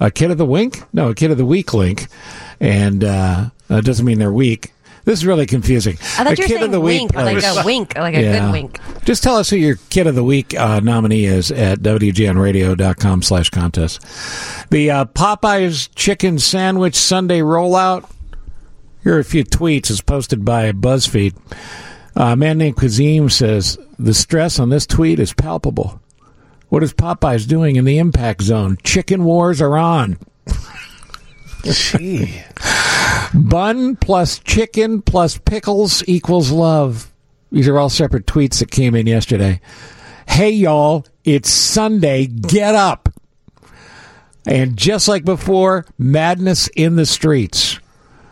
A 0.00 0.10
Kid 0.10 0.30
of 0.30 0.38
the 0.38 0.46
Wink? 0.46 0.82
No, 0.92 1.10
a 1.10 1.14
Kid 1.14 1.30
of 1.30 1.38
the 1.38 1.44
Week 1.46 1.72
link. 1.74 2.08
And 2.60 3.04
uh, 3.04 3.50
that 3.68 3.84
doesn't 3.84 4.06
mean 4.06 4.18
they're 4.18 4.32
weak. 4.32 4.73
This 5.04 5.18
is 5.18 5.26
really 5.26 5.44
confusing. 5.46 5.94
I 6.00 6.24
thought 6.24 6.26
A 6.26 6.30
you 6.36 6.42
were 6.44 6.46
Kid 6.48 6.54
of 6.54 6.58
saying 6.60 6.70
the 6.70 6.80
Week 6.80 7.00
wink, 7.00 7.14
like 7.14 7.42
a 7.44 7.62
wink, 7.64 7.94
like 7.98 8.14
a 8.14 8.22
Yeah. 8.22 8.40
good 8.46 8.52
wink. 8.52 8.80
Just 9.04 9.22
tell 9.22 9.36
us 9.36 9.50
who 9.50 9.56
your 9.56 9.76
Kid 9.90 10.06
of 10.06 10.14
the 10.14 10.24
Week 10.24 10.54
uh, 10.58 10.80
nominee 10.80 11.26
is 11.26 11.50
at 11.50 11.80
WGNradio.com 11.80 13.22
slash 13.22 13.50
contest. 13.50 14.00
The 14.70 14.90
uh, 14.90 15.04
Popeyes 15.04 15.90
Chicken 15.94 16.38
Sandwich 16.38 16.94
Sunday 16.96 17.40
Rollout. 17.40 18.08
Here 19.02 19.16
are 19.16 19.20
a 19.20 19.24
few 19.24 19.44
tweets 19.44 19.90
as 19.90 20.00
posted 20.00 20.44
by 20.44 20.72
BuzzFeed. 20.72 21.36
Uh, 22.16 22.22
a 22.24 22.36
man 22.36 22.56
named 22.56 22.78
Kazim 22.78 23.28
says, 23.28 23.76
The 23.98 24.14
stress 24.14 24.58
on 24.58 24.70
this 24.70 24.86
tweet 24.86 25.18
is 25.18 25.34
palpable. 25.34 26.00
What 26.70 26.82
is 26.82 26.94
Popeyes 26.94 27.46
doing 27.46 27.76
in 27.76 27.84
the 27.84 27.98
impact 27.98 28.40
zone? 28.40 28.78
Chicken 28.82 29.24
wars 29.24 29.60
are 29.60 29.76
on. 29.76 30.16
Gee. 31.64 32.40
Bun 33.34 33.96
plus 33.96 34.38
chicken 34.38 35.02
plus 35.02 35.38
pickles 35.38 36.06
equals 36.06 36.52
love. 36.52 37.12
These 37.50 37.66
are 37.66 37.78
all 37.78 37.88
separate 37.88 38.26
tweets 38.26 38.60
that 38.60 38.70
came 38.70 38.94
in 38.94 39.06
yesterday. 39.06 39.60
Hey, 40.28 40.50
y'all, 40.50 41.04
it's 41.24 41.50
Sunday. 41.50 42.26
Get 42.26 42.74
up. 42.74 43.08
And 44.46 44.76
just 44.76 45.08
like 45.08 45.24
before, 45.24 45.84
madness 45.98 46.68
in 46.76 46.96
the 46.96 47.06
streets. 47.06 47.78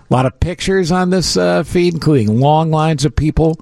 A 0.09 0.12
lot 0.12 0.26
of 0.26 0.38
pictures 0.38 0.92
on 0.92 1.11
this 1.11 1.36
uh, 1.36 1.64
feed, 1.64 1.94
including 1.94 2.38
long 2.38 2.70
lines 2.70 3.05
of 3.05 3.16
people 3.16 3.59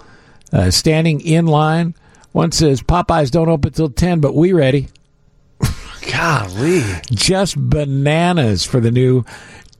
uh, 0.53 0.71
standing 0.71 1.21
in 1.21 1.47
line. 1.47 1.95
One 2.33 2.53
says, 2.53 2.83
Popeyes 2.83 3.31
don't 3.31 3.49
open 3.49 3.73
till 3.73 3.89
10, 3.89 4.21
but 4.21 4.35
we 4.35 4.53
ready. 4.53 4.89
Golly. 6.13 6.83
Just 7.11 7.57
bananas 7.57 8.65
for 8.65 8.81
the 8.81 8.91
new 8.91 9.25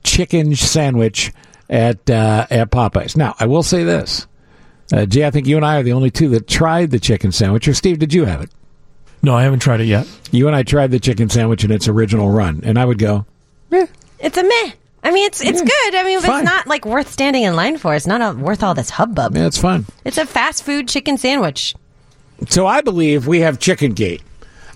chicken 0.05 0.55
sandwich 0.57 1.33
at 1.71 2.11
uh, 2.11 2.47
at 2.51 2.71
Popeyes. 2.71 3.17
Now, 3.17 3.35
I 3.41 3.47
will 3.47 3.63
say 3.63 3.85
this. 3.85 4.27
Uh, 4.93 5.07
Jay, 5.07 5.25
I 5.25 5.31
think 5.31 5.47
you 5.47 5.57
and 5.57 5.65
I 5.65 5.79
are 5.79 5.83
the 5.85 5.93
only 5.93 6.11
two 6.11 6.29
that 6.31 6.49
tried 6.49 6.91
the 6.91 6.99
chicken 6.99 7.31
sandwich. 7.33 7.67
Or 7.69 7.75
Steve, 7.75 8.01
did 8.01 8.13
you 8.13 8.25
have 8.25 8.43
it? 8.43 8.51
No, 9.23 9.35
I 9.37 9.45
haven't 9.45 9.61
tried 9.61 9.81
it 9.81 9.85
yet. 9.87 10.07
You 10.33 10.49
and 10.49 10.57
I 10.57 10.65
tried 10.65 10.91
the 10.91 10.99
chicken 10.99 11.29
sandwich 11.29 11.63
in 11.65 11.71
its 11.71 11.87
original 11.89 12.29
run, 12.31 12.63
and 12.65 12.79
I 12.79 12.85
would 12.85 12.99
go, 12.99 13.25
It's 13.71 14.37
a 14.37 14.43
meh. 14.43 14.73
I 15.03 15.13
mean, 15.13 15.27
it's 15.27 15.41
it's 15.43 15.63
good. 15.63 15.95
I 15.95 16.03
mean, 16.05 16.21
but 16.21 16.31
it's 16.31 16.45
not 16.45 16.67
like 16.67 16.85
worth 16.85 17.11
standing 17.11 17.45
in 17.45 17.55
line 17.57 17.79
for. 17.79 17.95
It's 17.95 18.07
not 18.07 18.21
uh 18.21 18.35
worth 18.37 18.63
all 18.63 18.75
this 18.75 18.91
hubbub. 18.91 19.35
yeah, 19.37 19.47
it's 19.47 19.57
fun. 19.57 19.87
It's 20.05 20.19
a 20.19 20.27
fast 20.27 20.63
food 20.65 20.89
chicken 20.89 21.17
sandwich. 21.17 21.75
So 22.49 22.67
I 22.67 22.81
believe 22.81 23.27
we 23.27 23.41
have 23.41 23.59
Chicken 23.59 23.93
Gate. 23.93 24.23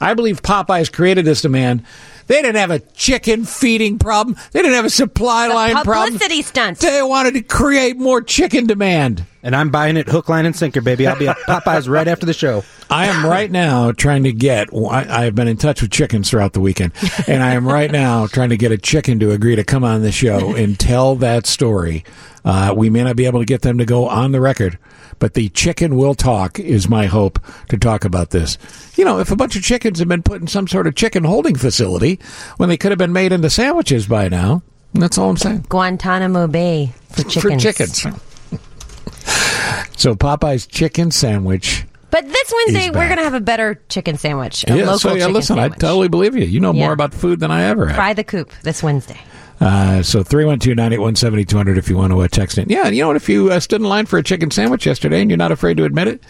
I 0.00 0.14
believe 0.14 0.42
Popeyes 0.42 0.92
created 0.92 1.24
this 1.24 1.42
demand. 1.42 1.84
They 2.26 2.42
didn't 2.42 2.56
have 2.56 2.70
a 2.70 2.78
chicken 2.78 3.44
feeding 3.44 3.98
problem. 3.98 4.36
They 4.52 4.60
didn't 4.62 4.74
have 4.74 4.84
a 4.84 4.90
supply 4.90 5.48
line 5.48 5.74
problem. 5.84 6.12
Publicity 6.14 6.42
stunt. 6.42 6.78
They 6.78 7.02
wanted 7.02 7.34
to 7.34 7.42
create 7.42 7.96
more 7.96 8.22
chicken 8.22 8.66
demand. 8.66 9.24
And 9.42 9.54
I'm 9.54 9.70
buying 9.70 9.98
it 9.98 10.08
hook, 10.08 10.30
line, 10.30 10.46
and 10.46 10.56
sinker, 10.56 10.80
baby. 10.80 11.06
I'll 11.06 11.18
be 11.18 11.28
at 11.28 11.36
Popeyes 11.46 11.86
right 11.86 12.08
after 12.08 12.24
the 12.24 12.32
show. 12.32 12.64
I 12.88 13.06
am 13.06 13.26
right 13.26 13.50
now 13.50 13.92
trying 13.92 14.24
to 14.24 14.32
get. 14.32 14.68
I, 14.72 15.20
I 15.20 15.24
have 15.24 15.34
been 15.34 15.48
in 15.48 15.58
touch 15.58 15.82
with 15.82 15.90
chickens 15.90 16.30
throughout 16.30 16.54
the 16.54 16.60
weekend, 16.60 16.92
and 17.28 17.42
I 17.42 17.52
am 17.52 17.66
right 17.68 17.90
now 17.90 18.26
trying 18.26 18.48
to 18.50 18.56
get 18.56 18.72
a 18.72 18.78
chicken 18.78 19.20
to 19.20 19.32
agree 19.32 19.56
to 19.56 19.64
come 19.64 19.84
on 19.84 20.00
the 20.00 20.12
show 20.12 20.54
and 20.54 20.78
tell 20.78 21.16
that 21.16 21.46
story. 21.46 22.04
Uh, 22.44 22.74
we 22.76 22.88
may 22.88 23.02
not 23.04 23.16
be 23.16 23.26
able 23.26 23.40
to 23.40 23.46
get 23.46 23.62
them 23.62 23.78
to 23.78 23.84
go 23.84 24.08
on 24.08 24.32
the 24.32 24.40
record, 24.40 24.78
but 25.18 25.34
the 25.34 25.48
chicken 25.50 25.96
will 25.96 26.14
talk. 26.14 26.58
Is 26.58 26.88
my 26.88 27.06
hope 27.06 27.38
to 27.68 27.76
talk 27.76 28.04
about 28.04 28.30
this. 28.30 28.58
You 28.96 29.04
know, 29.04 29.18
if 29.18 29.30
a 29.30 29.36
bunch 29.36 29.56
of 29.56 29.62
chickens 29.62 29.98
have 29.98 30.08
been 30.08 30.22
put 30.22 30.40
in 30.40 30.46
some 30.46 30.66
sort 30.68 30.86
of 30.86 30.94
chicken 30.94 31.24
holding 31.24 31.56
facility 31.56 32.18
when 32.56 32.68
they 32.68 32.76
could 32.76 32.92
have 32.92 32.98
been 32.98 33.12
made 33.12 33.32
into 33.32 33.50
sandwiches 33.50 34.06
by 34.06 34.28
now, 34.28 34.62
that's 34.92 35.18
all 35.18 35.30
I'm 35.30 35.36
saying. 35.36 35.66
Guantanamo 35.68 36.46
Bay 36.46 36.92
for 37.10 37.22
chickens. 37.24 37.42
For 37.42 37.58
chickens. 37.58 38.06
So 39.96 40.14
Popeye's 40.14 40.66
chicken 40.66 41.10
sandwich. 41.10 41.86
But 42.10 42.28
this 42.28 42.52
Wednesday, 42.66 42.90
we're 42.90 43.06
going 43.06 43.16
to 43.18 43.24
have 43.24 43.34
a 43.34 43.40
better 43.40 43.80
chicken 43.88 44.18
sandwich. 44.18 44.64
A 44.68 44.76
yeah, 44.76 44.84
local 44.84 44.98
so 44.98 45.14
yeah, 45.14 45.26
listen, 45.26 45.56
sandwich. 45.56 45.78
I 45.78 45.80
totally 45.80 46.08
believe 46.08 46.36
you. 46.36 46.44
You 46.44 46.60
know 46.60 46.72
Yeah. 46.72 46.84
more 46.84 46.92
about 46.92 47.12
food 47.12 47.40
than 47.40 47.50
I 47.50 47.64
ever 47.64 47.86
have. 47.86 47.96
Fry 47.96 48.12
the 48.12 48.22
coop 48.22 48.52
this 48.62 48.82
Wednesday. 48.82 49.18
Uh, 49.60 50.02
so 50.02 50.22
312-981-7200 50.24 51.76
if 51.78 51.88
you 51.88 51.96
want 51.96 52.12
to 52.12 52.20
uh, 52.20 52.28
text 52.28 52.58
in. 52.58 52.68
Yeah, 52.68 52.86
and 52.86 52.94
you 52.96 53.02
know 53.02 53.08
what? 53.08 53.16
If 53.16 53.28
you 53.28 53.50
uh, 53.50 53.60
stood 53.60 53.80
in 53.80 53.88
line 53.88 54.06
for 54.06 54.18
a 54.18 54.22
chicken 54.22 54.50
sandwich 54.50 54.84
yesterday 54.86 55.20
and 55.20 55.30
you're 55.30 55.36
not 55.38 55.52
afraid 55.52 55.76
to 55.78 55.84
admit 55.84 56.08
it, 56.08 56.22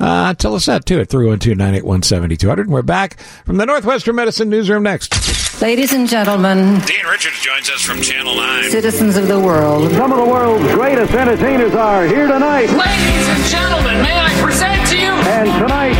uh, 0.00 0.32
tell 0.34 0.54
us 0.54 0.66
that 0.66 0.86
too 0.86 1.00
at 1.00 1.08
312-981-7200. 1.08 2.60
And 2.60 2.70
we're 2.70 2.82
back 2.82 3.18
from 3.44 3.56
the 3.56 3.66
Northwestern 3.66 4.14
Medicine 4.16 4.48
Newsroom 4.48 4.84
next. 4.84 5.60
Ladies 5.60 5.92
and 5.92 6.08
gentlemen, 6.08 6.78
Dean 6.86 7.04
Richards 7.10 7.40
joins 7.42 7.68
us 7.68 7.82
from 7.82 8.00
Channel 8.00 8.36
9. 8.36 8.70
citizens 8.70 9.16
of 9.16 9.26
the 9.26 9.40
world, 9.40 9.90
Some 9.92 10.12
of 10.12 10.18
the 10.18 10.24
world's 10.24 10.72
greatest 10.72 11.12
entertainers 11.14 11.74
are 11.74 12.06
here 12.06 12.28
tonight. 12.28 12.70
Ladies 12.70 13.28
and 13.28 13.44
gentlemen, 13.44 14.00
may 14.02 14.20
I 14.20 14.40
present 14.40 14.86
to 14.90 14.96
you? 14.96 15.10
And 15.10 15.50
tonight, 15.60 15.94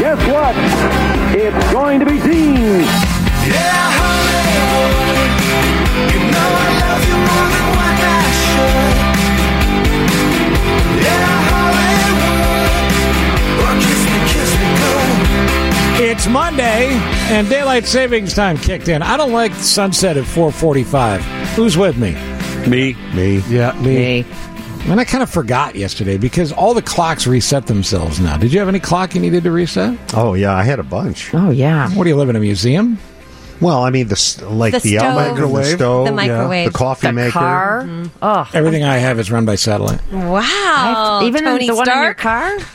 guess 0.00 0.18
what? 0.26 0.54
It's 1.36 1.72
going 1.72 2.00
to 2.00 2.06
be 2.06 2.18
Dean. 2.18 2.80
Yeah, 3.46 3.83
and 17.30 17.48
daylight 17.48 17.86
savings 17.86 18.34
time 18.34 18.56
kicked 18.58 18.88
in. 18.88 19.02
I 19.02 19.16
don't 19.16 19.32
like 19.32 19.52
sunset 19.54 20.16
at 20.16 20.24
4:45. 20.24 21.20
Who's 21.54 21.76
with 21.76 21.96
me? 21.96 22.12
Me. 22.68 22.96
Me. 23.14 23.38
Yeah, 23.48 23.72
me. 23.80 24.24
And 24.86 25.00
I 25.00 25.04
kind 25.04 25.22
of 25.22 25.30
forgot 25.30 25.74
yesterday 25.74 26.18
because 26.18 26.52
all 26.52 26.74
the 26.74 26.82
clocks 26.82 27.26
reset 27.26 27.66
themselves 27.66 28.20
now. 28.20 28.36
Did 28.36 28.52
you 28.52 28.58
have 28.58 28.68
any 28.68 28.80
clock 28.80 29.14
you 29.14 29.20
needed 29.20 29.44
to 29.44 29.50
reset? 29.50 29.98
Oh 30.14 30.34
yeah, 30.34 30.54
I 30.54 30.62
had 30.62 30.78
a 30.78 30.82
bunch. 30.82 31.32
Oh 31.32 31.50
yeah. 31.50 31.88
What 31.90 32.04
do 32.04 32.10
you 32.10 32.16
live 32.16 32.28
in 32.28 32.36
a 32.36 32.40
museum? 32.40 32.98
Well, 33.60 33.82
I 33.82 33.90
mean 33.90 34.08
the 34.08 34.44
like 34.50 34.72
The 34.74 34.80
the, 34.80 34.96
stove. 34.98 35.16
oven, 35.16 35.32
Microwave. 35.32 35.64
the 35.66 35.70
stove, 35.76 36.06
The 36.06 36.12
microwave. 36.12 36.72
the 36.72 36.78
coffee 36.78 37.06
The 37.06 37.12
maker. 37.12 37.30
car. 37.32 37.82
Mm-hmm. 37.82 38.06
Oh, 38.22 38.48
Everything 38.52 38.82
I 38.84 38.96
have 38.98 39.18
is 39.18 39.30
run 39.30 39.44
by 39.44 39.54
satellite. 39.54 40.00
Wow. 40.12 41.20
even 41.24 41.44
Tony 41.44 41.66
the 41.68 41.74
one 41.74 41.88
in 41.90 42.02
your 42.02 42.14
car. 42.14 42.56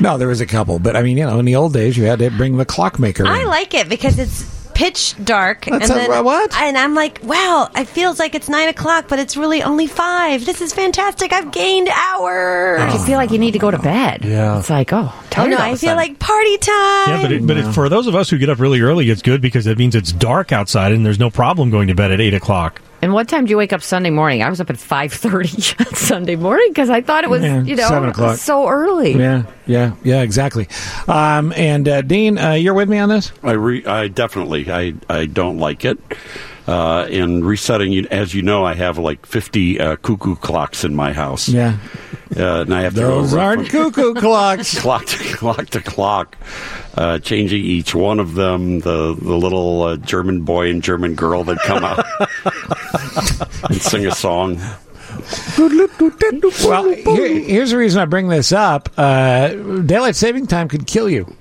No, 0.00 0.18
there 0.18 0.28
was 0.28 0.40
a 0.40 0.46
couple, 0.46 0.78
but 0.78 0.96
I 0.96 1.02
mean, 1.02 1.16
you 1.16 1.24
know, 1.24 1.38
in 1.38 1.44
the 1.44 1.54
old 1.56 1.72
days, 1.72 1.96
you 1.96 2.04
had 2.04 2.18
to 2.18 2.30
bring 2.30 2.56
the 2.56 2.64
clockmaker. 2.64 3.26
I 3.26 3.42
in. 3.42 3.46
like 3.46 3.72
it 3.72 3.88
because 3.88 4.18
it's 4.18 4.61
pitch 4.74 5.14
dark. 5.24 5.64
That's 5.64 5.90
and 5.90 6.00
a- 6.00 6.08
then, 6.08 6.24
what? 6.24 6.54
And 6.56 6.76
I'm 6.76 6.94
like, 6.94 7.20
wow, 7.22 7.68
it 7.74 7.86
feels 7.86 8.18
like 8.18 8.34
it's 8.34 8.48
nine 8.48 8.68
o'clock, 8.68 9.06
but 9.08 9.18
it's 9.18 9.36
really 9.36 9.62
only 9.62 9.86
five. 9.86 10.44
This 10.44 10.60
is 10.60 10.72
fantastic. 10.72 11.32
I've 11.32 11.52
gained 11.52 11.88
hours. 11.88 12.92
You 12.92 13.00
feel 13.04 13.16
like 13.16 13.30
you 13.30 13.38
need 13.38 13.52
to 13.52 13.58
go 13.58 13.70
to 13.70 13.78
bed. 13.78 14.24
Yeah. 14.24 14.58
It's 14.58 14.70
like, 14.70 14.92
oh, 14.92 15.12
Oh 15.12 15.26
tired 15.30 15.50
no, 15.50 15.56
I 15.58 15.76
feel 15.76 15.94
like 15.94 16.18
party 16.18 16.58
time. 16.58 17.08
Yeah, 17.08 17.22
but 17.22 17.32
it, 17.32 17.46
but 17.46 17.56
it, 17.56 17.72
for 17.72 17.88
those 17.88 18.06
of 18.06 18.14
us 18.14 18.28
who 18.28 18.36
get 18.38 18.50
up 18.50 18.58
really 18.58 18.80
early, 18.80 19.08
it's 19.08 19.22
good 19.22 19.40
because 19.40 19.66
it 19.66 19.78
means 19.78 19.94
it's 19.94 20.12
dark 20.12 20.52
outside 20.52 20.92
and 20.92 21.06
there's 21.06 21.18
no 21.18 21.30
problem 21.30 21.70
going 21.70 21.88
to 21.88 21.94
bed 21.94 22.12
at 22.12 22.20
eight 22.20 22.34
o'clock. 22.34 22.80
And 23.02 23.12
what 23.12 23.26
time 23.26 23.46
do 23.46 23.50
you 23.50 23.56
wake 23.56 23.72
up 23.72 23.82
Sunday 23.82 24.10
morning? 24.10 24.44
I 24.44 24.48
was 24.48 24.60
up 24.60 24.70
at 24.70 24.78
five 24.78 25.12
thirty 25.12 25.48
Sunday 25.94 26.36
morning 26.36 26.68
because 26.68 26.88
I 26.88 27.00
thought 27.00 27.24
it 27.24 27.30
was, 27.30 27.42
Yeah, 27.42 27.60
you 27.62 27.74
know, 27.74 27.88
7 27.88 28.10
o'clock. 28.10 28.36
so 28.38 28.68
early. 28.68 29.18
Yeah, 29.18 29.42
yeah, 29.66 29.96
yeah, 30.04 30.22
exactly. 30.22 30.68
Um, 31.08 31.52
and 31.56 31.88
uh, 31.88 32.02
Dean, 32.02 32.38
uh, 32.38 32.52
you're 32.52 32.74
with 32.74 32.88
me 32.88 32.98
on 32.98 33.08
this? 33.08 33.32
I 33.42 33.52
re- 33.52 33.84
I 33.84 34.06
definitely 34.06 34.70
I 34.70 34.94
I 35.08 35.26
don't 35.26 35.58
like 35.58 35.84
it. 35.84 35.98
Uh, 36.64 37.08
and 37.10 37.44
resetting, 37.44 38.06
as 38.12 38.34
you 38.34 38.42
know, 38.42 38.64
I 38.64 38.74
have 38.74 38.96
like 38.96 39.26
fifty 39.26 39.80
uh, 39.80 39.96
cuckoo 39.96 40.36
clocks 40.36 40.84
in 40.84 40.94
my 40.94 41.12
house. 41.12 41.48
Yeah. 41.48 41.78
uh, 42.36 42.60
and 42.62 42.72
I 42.72 42.82
have 42.82 42.94
to 42.94 43.00
Those 43.00 43.32
go 43.34 43.40
aren't 43.40 43.68
cuckoo 43.68 44.14
clocks. 44.20 44.78
clock 44.78 45.06
to 45.06 45.18
clock 45.36 45.66
to 45.70 45.80
clock, 45.80 46.36
uh, 46.96 47.18
changing 47.18 47.64
each 47.64 47.96
one 47.96 48.20
of 48.20 48.34
them. 48.36 48.78
The 48.78 49.12
the 49.20 49.36
little 49.36 49.82
uh, 49.82 49.96
German 49.96 50.42
boy 50.42 50.70
and 50.70 50.84
German 50.84 51.16
girl 51.16 51.42
that 51.44 51.58
come 51.62 51.82
out 51.82 52.04
and 53.68 53.80
sing 53.80 54.06
a 54.06 54.12
song. 54.12 54.58
Well, 56.64 56.84
here, 57.16 57.38
here's 57.40 57.70
the 57.70 57.76
reason 57.76 58.00
I 58.00 58.06
bring 58.06 58.28
this 58.28 58.52
up. 58.52 58.88
Uh, 58.96 59.48
daylight 59.82 60.16
saving 60.16 60.46
time 60.46 60.68
could 60.68 60.86
kill 60.86 61.08
you. 61.08 61.34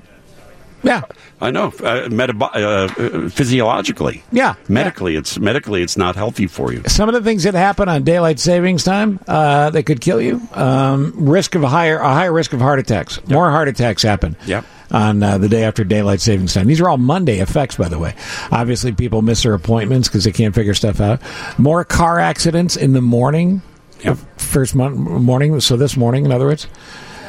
Yeah. 0.84 1.04
I 1.40 1.52
know, 1.52 1.68
uh, 1.68 2.08
metab- 2.10 2.42
uh, 2.54 3.30
physiologically. 3.30 4.24
Yeah, 4.32 4.56
medically, 4.68 5.16
it's 5.16 5.40
medically 5.40 5.82
it's 5.82 5.98
not 5.98 6.16
healthy 6.16 6.46
for 6.48 6.72
you. 6.72 6.84
Some 6.88 7.10
of 7.10 7.14
the 7.14 7.22
things 7.22 7.44
that 7.44 7.56
happen 7.56 7.90
on 7.90 8.04
daylight 8.04 8.40
savings 8.40 8.84
time 8.84 9.20
uh, 9.28 9.72
that 9.72 9.84
could 9.84 10.02
kill 10.02 10.22
you. 10.22 10.40
Um, 10.54 11.14
risk 11.18 11.56
of 11.56 11.64
a 11.64 11.68
higher 11.68 11.98
a 11.98 12.14
higher 12.14 12.32
risk 12.32 12.54
of 12.54 12.62
heart 12.62 12.78
attacks. 12.80 13.26
More 13.28 13.50
heart 13.50 13.68
attacks 13.68 14.04
happen. 14.04 14.36
Yep. 14.46 14.66
On 14.92 15.24
uh, 15.24 15.38
the 15.38 15.48
day 15.48 15.64
after 15.64 15.84
daylight 15.86 16.20
savings 16.20 16.54
time. 16.54 16.68
These 16.68 16.82
are 16.82 16.90
all 16.90 16.98
Monday 16.98 17.40
effects, 17.40 17.78
by 17.78 17.88
the 17.88 17.98
way. 17.98 18.14
Obviously, 18.52 18.92
people 18.92 19.22
miss 19.22 19.44
their 19.44 19.54
appointments 19.54 20.10
because 20.10 20.26
they 20.26 20.34
can't 20.34 20.54
figure 20.54 20.74
stuff 20.74 21.00
out. 21.00 21.22
More 21.58 21.86
car 21.86 22.20
accidents 22.20 22.76
in 22.76 22.92
the 22.92 23.02
morning. 23.02 23.62
Yep. 24.04 24.18
First 24.38 24.76
mon- 24.76 24.96
morning. 24.98 25.58
So 25.62 25.78
this 25.78 25.96
morning, 25.96 26.26
in 26.26 26.32
other 26.34 26.46
words. 26.46 26.68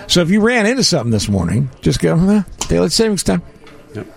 So 0.09 0.23
if 0.23 0.31
you 0.31 0.41
ran 0.41 0.67
into 0.67 0.83
something 0.83 1.13
this 1.13 1.29
morning, 1.29 1.71
just 1.83 2.01
go 2.01 2.17
eh, 2.31 2.43
daylight 2.67 2.91
savings 2.93 3.23
time. 3.23 3.43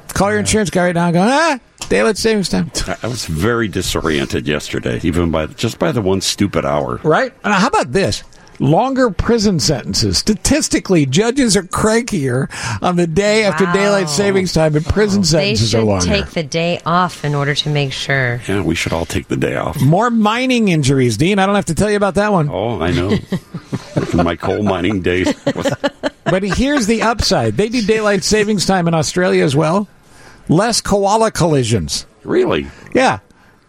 Call 0.09 0.31
your 0.31 0.39
insurance 0.39 0.69
guy 0.69 0.85
right 0.85 0.95
now. 0.95 1.05
and 1.07 1.13
Go 1.13 1.21
ah 1.21 1.59
daylight 1.89 2.17
savings 2.17 2.49
time. 2.49 2.71
I- 2.87 2.97
I 3.03 3.07
was 3.07 3.25
very 3.25 3.67
disoriented 3.67 4.47
yesterday, 4.47 4.99
even 5.03 5.29
by 5.29 5.45
just 5.47 5.77
by 5.77 5.91
the 5.91 6.01
one 6.01 6.21
stupid 6.21 6.65
hour. 6.65 6.99
Right? 7.03 7.31
And 7.43 7.53
how 7.53 7.67
about 7.67 7.91
this? 7.91 8.23
Longer 8.59 9.09
prison 9.09 9.59
sentences. 9.59 10.17
Statistically, 10.17 11.05
judges 11.05 11.57
are 11.57 11.63
crankier 11.63 12.47
on 12.81 12.95
the 12.95 13.05
day 13.07 13.43
after 13.43 13.65
Wow. 13.65 13.73
daylight 13.73 14.09
savings 14.09 14.53
time, 14.53 14.75
and 14.75 14.85
prison 14.85 15.21
they 15.21 15.27
sentences 15.27 15.75
are 15.75 15.79
should 15.79 15.85
longer. 15.85 16.05
take 16.05 16.29
the 16.31 16.43
day 16.43 16.79
off 16.85 17.25
in 17.25 17.35
order 17.35 17.53
to 17.53 17.69
make 17.69 17.91
sure. 17.91 18.39
Yeah, 18.47 18.61
we 18.61 18.73
should 18.75 18.93
all 18.93 19.05
take 19.05 19.27
the 19.27 19.35
day 19.35 19.55
off. 19.57 19.81
More 19.81 20.09
mining 20.09 20.69
injuries, 20.69 21.17
Dean. 21.17 21.37
I 21.37 21.45
don't 21.45 21.55
have 21.55 21.65
to 21.65 21.75
tell 21.75 21.89
you 21.89 21.97
about 21.97 22.15
that 22.15 22.31
one. 22.31 22.49
Oh, 22.49 22.81
I 22.81 22.91
know. 22.91 23.17
My 24.23 24.35
coal 24.37 24.63
mining 24.63 25.01
days. 25.01 25.33
But 26.23 26.43
here's 26.43 26.87
the 26.87 27.01
upside: 27.01 27.57
they 27.57 27.69
do 27.69 27.81
daylight 27.81 28.23
savings 28.23 28.65
time 28.65 28.87
in 28.87 28.93
Australia 28.93 29.43
as 29.43 29.55
well. 29.55 29.87
Less 30.47 30.79
koala 30.79 31.31
collisions. 31.31 32.05
Really? 32.23 32.67
Yeah. 32.93 33.19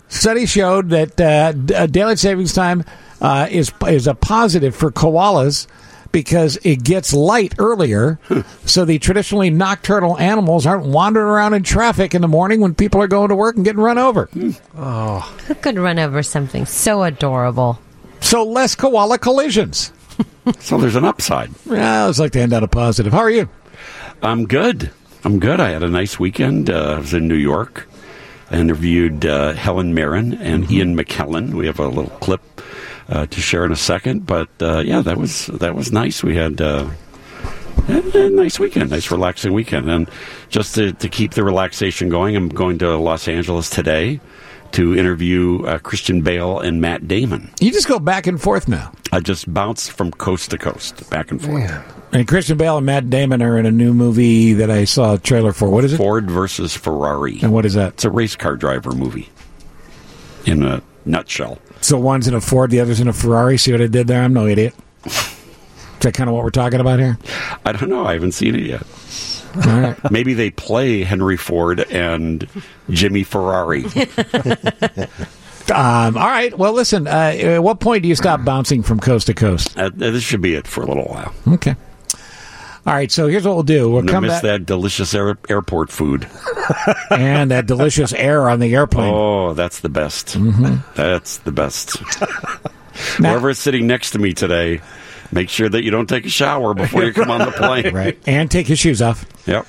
Study 0.09 0.47
showed 0.47 0.91
that 0.91 1.20
uh, 1.20 1.53
uh, 1.74 1.87
daylight 1.87 2.18
savings 2.18 2.53
time 2.53 2.84
uh, 3.20 3.48
is 3.50 3.72
is 3.88 4.06
a 4.06 4.14
positive 4.14 4.74
for 4.74 4.90
koalas 4.90 5.66
because 6.12 6.56
it 6.62 6.82
gets 6.82 7.12
light 7.12 7.54
earlier, 7.58 8.18
so 8.64 8.84
the 8.86 8.98
traditionally 8.98 9.50
nocturnal 9.50 10.16
animals 10.18 10.64
aren't 10.64 10.86
wandering 10.86 11.26
around 11.26 11.52
in 11.54 11.62
traffic 11.62 12.14
in 12.14 12.22
the 12.22 12.28
morning 12.28 12.60
when 12.60 12.74
people 12.74 13.02
are 13.02 13.08
going 13.08 13.28
to 13.28 13.34
work 13.34 13.56
and 13.56 13.64
getting 13.64 13.82
run 13.82 13.98
over. 13.98 14.28
Oh, 14.78 15.20
Who 15.46 15.54
could 15.56 15.76
run 15.78 15.98
over 15.98 16.22
something 16.22 16.64
so 16.64 17.02
adorable? 17.02 17.78
so 18.20 18.44
less 18.44 18.74
koala 18.74 19.18
collisions. 19.18 19.92
So 20.60 20.78
there's 20.78 20.96
an 20.96 21.04
upside. 21.04 21.50
Yeah, 21.68 21.98
I 21.98 22.00
always 22.02 22.18
like 22.20 22.32
to 22.32 22.38
hand 22.38 22.52
out 22.54 22.62
a 22.62 22.68
positive. 22.68 23.12
How 23.12 23.18
are 23.18 23.30
you? 23.30 23.48
I'm 24.22 24.46
good. 24.46 24.90
I'm 25.24 25.38
good. 25.40 25.60
I 25.60 25.70
had 25.70 25.82
a 25.82 25.88
nice 25.88 26.18
weekend. 26.18 26.70
Uh, 26.70 26.94
I 26.94 26.98
was 27.00 27.12
in 27.12 27.28
New 27.28 27.34
York. 27.34 27.86
I 28.50 28.56
interviewed 28.58 29.26
uh, 29.26 29.52
Helen 29.54 29.92
Mirren 29.92 30.32
and 30.34 30.70
Ian 30.70 30.96
McKellen. 30.96 31.52
We 31.54 31.66
have 31.66 31.80
a 31.80 31.88
little 31.88 32.10
clip 32.20 32.40
uh, 33.09 33.26
to 33.26 33.40
share 33.40 33.64
in 33.64 33.72
a 33.72 33.76
second, 33.76 34.26
but 34.26 34.48
uh, 34.61 34.78
yeah, 34.78 35.00
that 35.02 35.16
was 35.16 35.46
that 35.46 35.74
was 35.74 35.92
nice. 35.92 36.22
We 36.22 36.36
had. 36.36 36.61
Uh, 36.61 36.90
a 37.88 38.30
nice 38.30 38.59
weekend, 38.59 38.90
nice 38.90 39.12
relaxing 39.12 39.52
weekend, 39.52 39.88
and 39.88 40.11
just 40.48 40.74
to, 40.74 40.92
to 40.94 41.09
keep 41.09 41.34
the 41.34 41.44
relaxation 41.44 42.09
going, 42.09 42.34
I'm 42.34 42.48
going 42.48 42.78
to 42.78 42.96
Los 42.96 43.28
Angeles 43.28 43.70
today 43.70 44.18
to 44.72 44.96
interview 44.96 45.62
uh, 45.64 45.78
Christian 45.78 46.22
Bale 46.22 46.59
and 46.59 46.80
Matt 46.80 47.07
Damon. 47.07 47.50
You 47.61 47.70
just 47.70 47.86
go 47.86 47.98
back 47.98 48.26
and 48.26 48.40
forth 48.40 48.66
now. 48.66 48.92
I 49.12 49.20
just 49.20 49.52
bounce 49.52 49.88
from 49.88 50.11
coast 50.11 50.50
to 50.50 50.59
coast, 50.59 51.09
back 51.11 51.30
and 51.30 51.40
forth. 51.40 51.70
And 52.12 52.26
Christian 52.26 52.57
Bale 52.57 52.78
and 52.78 52.86
Matt 52.86 53.09
Damon 53.09 53.42
are 53.42 53.59
in 53.59 53.66
a 53.66 53.70
new 53.70 53.94
movie 53.94 54.54
that 54.54 54.70
I 54.70 54.84
saw 54.84 55.14
a 55.14 55.18
trailer 55.18 55.52
for. 55.52 55.68
What 55.68 55.84
is 55.84 55.92
it? 55.92 55.96
Ford 55.96 56.30
versus 56.30 56.74
Ferrari. 56.74 57.38
And 57.42 57.52
what 57.52 57.64
is 57.64 57.74
that? 57.74 57.94
It's 57.94 58.04
a 58.04 58.11
race 58.11 58.36
car 58.36 58.57
driver 58.57 58.92
movie. 58.92 59.28
In 60.47 60.62
a 60.62 60.82
nutshell. 61.05 61.59
So 61.80 61.99
one's 61.99 62.26
in 62.26 62.34
a 62.34 62.40
Ford, 62.40 62.70
the 62.70 62.80
other's 62.80 63.01
in 63.01 63.09
a 63.09 63.12
Ferrari. 63.12 63.59
See 63.59 63.72
what 63.72 63.82
I 63.82 63.86
did 63.88 64.07
there? 64.07 64.22
I'm 64.22 64.32
no 64.32 64.47
idiot. 64.47 64.74
Is 65.05 66.01
that 66.01 66.14
kind 66.14 66.28
of 66.30 66.34
what 66.34 66.44
we're 66.44 66.51
talking 66.51 66.80
about 66.80 66.99
here? 66.99 67.18
I 67.64 67.72
don't 67.72 67.88
know. 67.88 68.07
I 68.07 68.14
haven't 68.14 68.32
seen 68.32 68.55
it 68.55 68.62
yet. 68.62 68.82
All 69.66 69.80
right. 69.80 70.11
Maybe 70.11 70.34
they 70.34 70.51
play 70.51 71.03
Henry 71.03 71.36
Ford 71.36 71.80
and 71.90 72.49
Jimmy 72.90 73.22
Ferrari. 73.22 73.84
Um, 75.74 76.16
all 76.16 76.28
right. 76.28 76.57
Well, 76.57 76.72
listen. 76.74 77.09
Uh, 77.09 77.34
at 77.36 77.62
what 77.62 77.80
point 77.80 78.03
do 78.03 78.09
you 78.09 78.14
stop 78.14 78.44
bouncing 78.44 78.84
from 78.84 79.01
coast 79.01 79.26
to 79.26 79.34
coast? 79.34 79.76
Uh, 79.76 79.90
this 79.92 80.22
should 80.22 80.40
be 80.40 80.55
it 80.55 80.66
for 80.68 80.82
a 80.82 80.86
little 80.86 81.07
while. 81.07 81.34
Okay. 81.49 81.74
All 82.87 82.95
right. 82.95 83.11
So 83.11 83.26
here's 83.26 83.45
what 83.45 83.55
we'll 83.55 83.62
do. 83.64 83.91
We'll 83.91 84.05
come 84.05 84.22
miss 84.24 84.34
back 84.34 84.43
that 84.43 84.66
delicious 84.66 85.14
air- 85.14 85.37
airport 85.49 85.91
food. 85.91 86.28
and 87.11 87.51
that 87.51 87.66
delicious 87.66 88.12
air 88.12 88.49
on 88.49 88.61
the 88.61 88.74
airplane. 88.74 89.12
Oh, 89.12 89.53
that's 89.55 89.80
the 89.80 89.89
best. 89.89 90.28
Mhm. 90.39 90.82
That's 90.95 91.39
the 91.39 91.53
best. 91.53 91.97
Whoever's 93.18 93.59
sitting 93.59 93.87
next 93.87 94.12
to 94.12 94.18
me 94.18 94.32
today, 94.32 94.80
Make 95.32 95.49
sure 95.49 95.68
that 95.68 95.82
you 95.82 95.91
don't 95.91 96.09
take 96.09 96.24
a 96.24 96.28
shower 96.30 96.72
before 96.72 97.03
you 97.05 97.12
come 97.12 97.30
on 97.32 97.41
the 97.41 97.51
plane. 97.57 97.93
Right. 97.93 98.16
And 98.26 98.49
take 98.51 98.68
your 98.68 98.76
shoes 98.76 99.03
off. 99.03 99.26
Yep. 99.47 99.66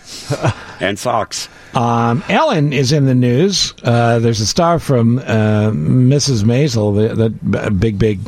and 0.79 0.99
socks. 0.99 1.49
Um, 1.73 2.23
Ellen 2.29 2.73
is 2.73 2.91
in 2.91 3.05
the 3.05 3.15
news. 3.15 3.73
Uh, 3.83 4.19
there's 4.19 4.39
a 4.39 4.45
star 4.45 4.77
from 4.79 5.17
uh, 5.17 5.71
Mrs. 5.71 6.43
Maisel, 6.43 6.95
the, 7.15 7.29
that 7.57 7.79
big, 7.79 7.97
big 7.97 8.19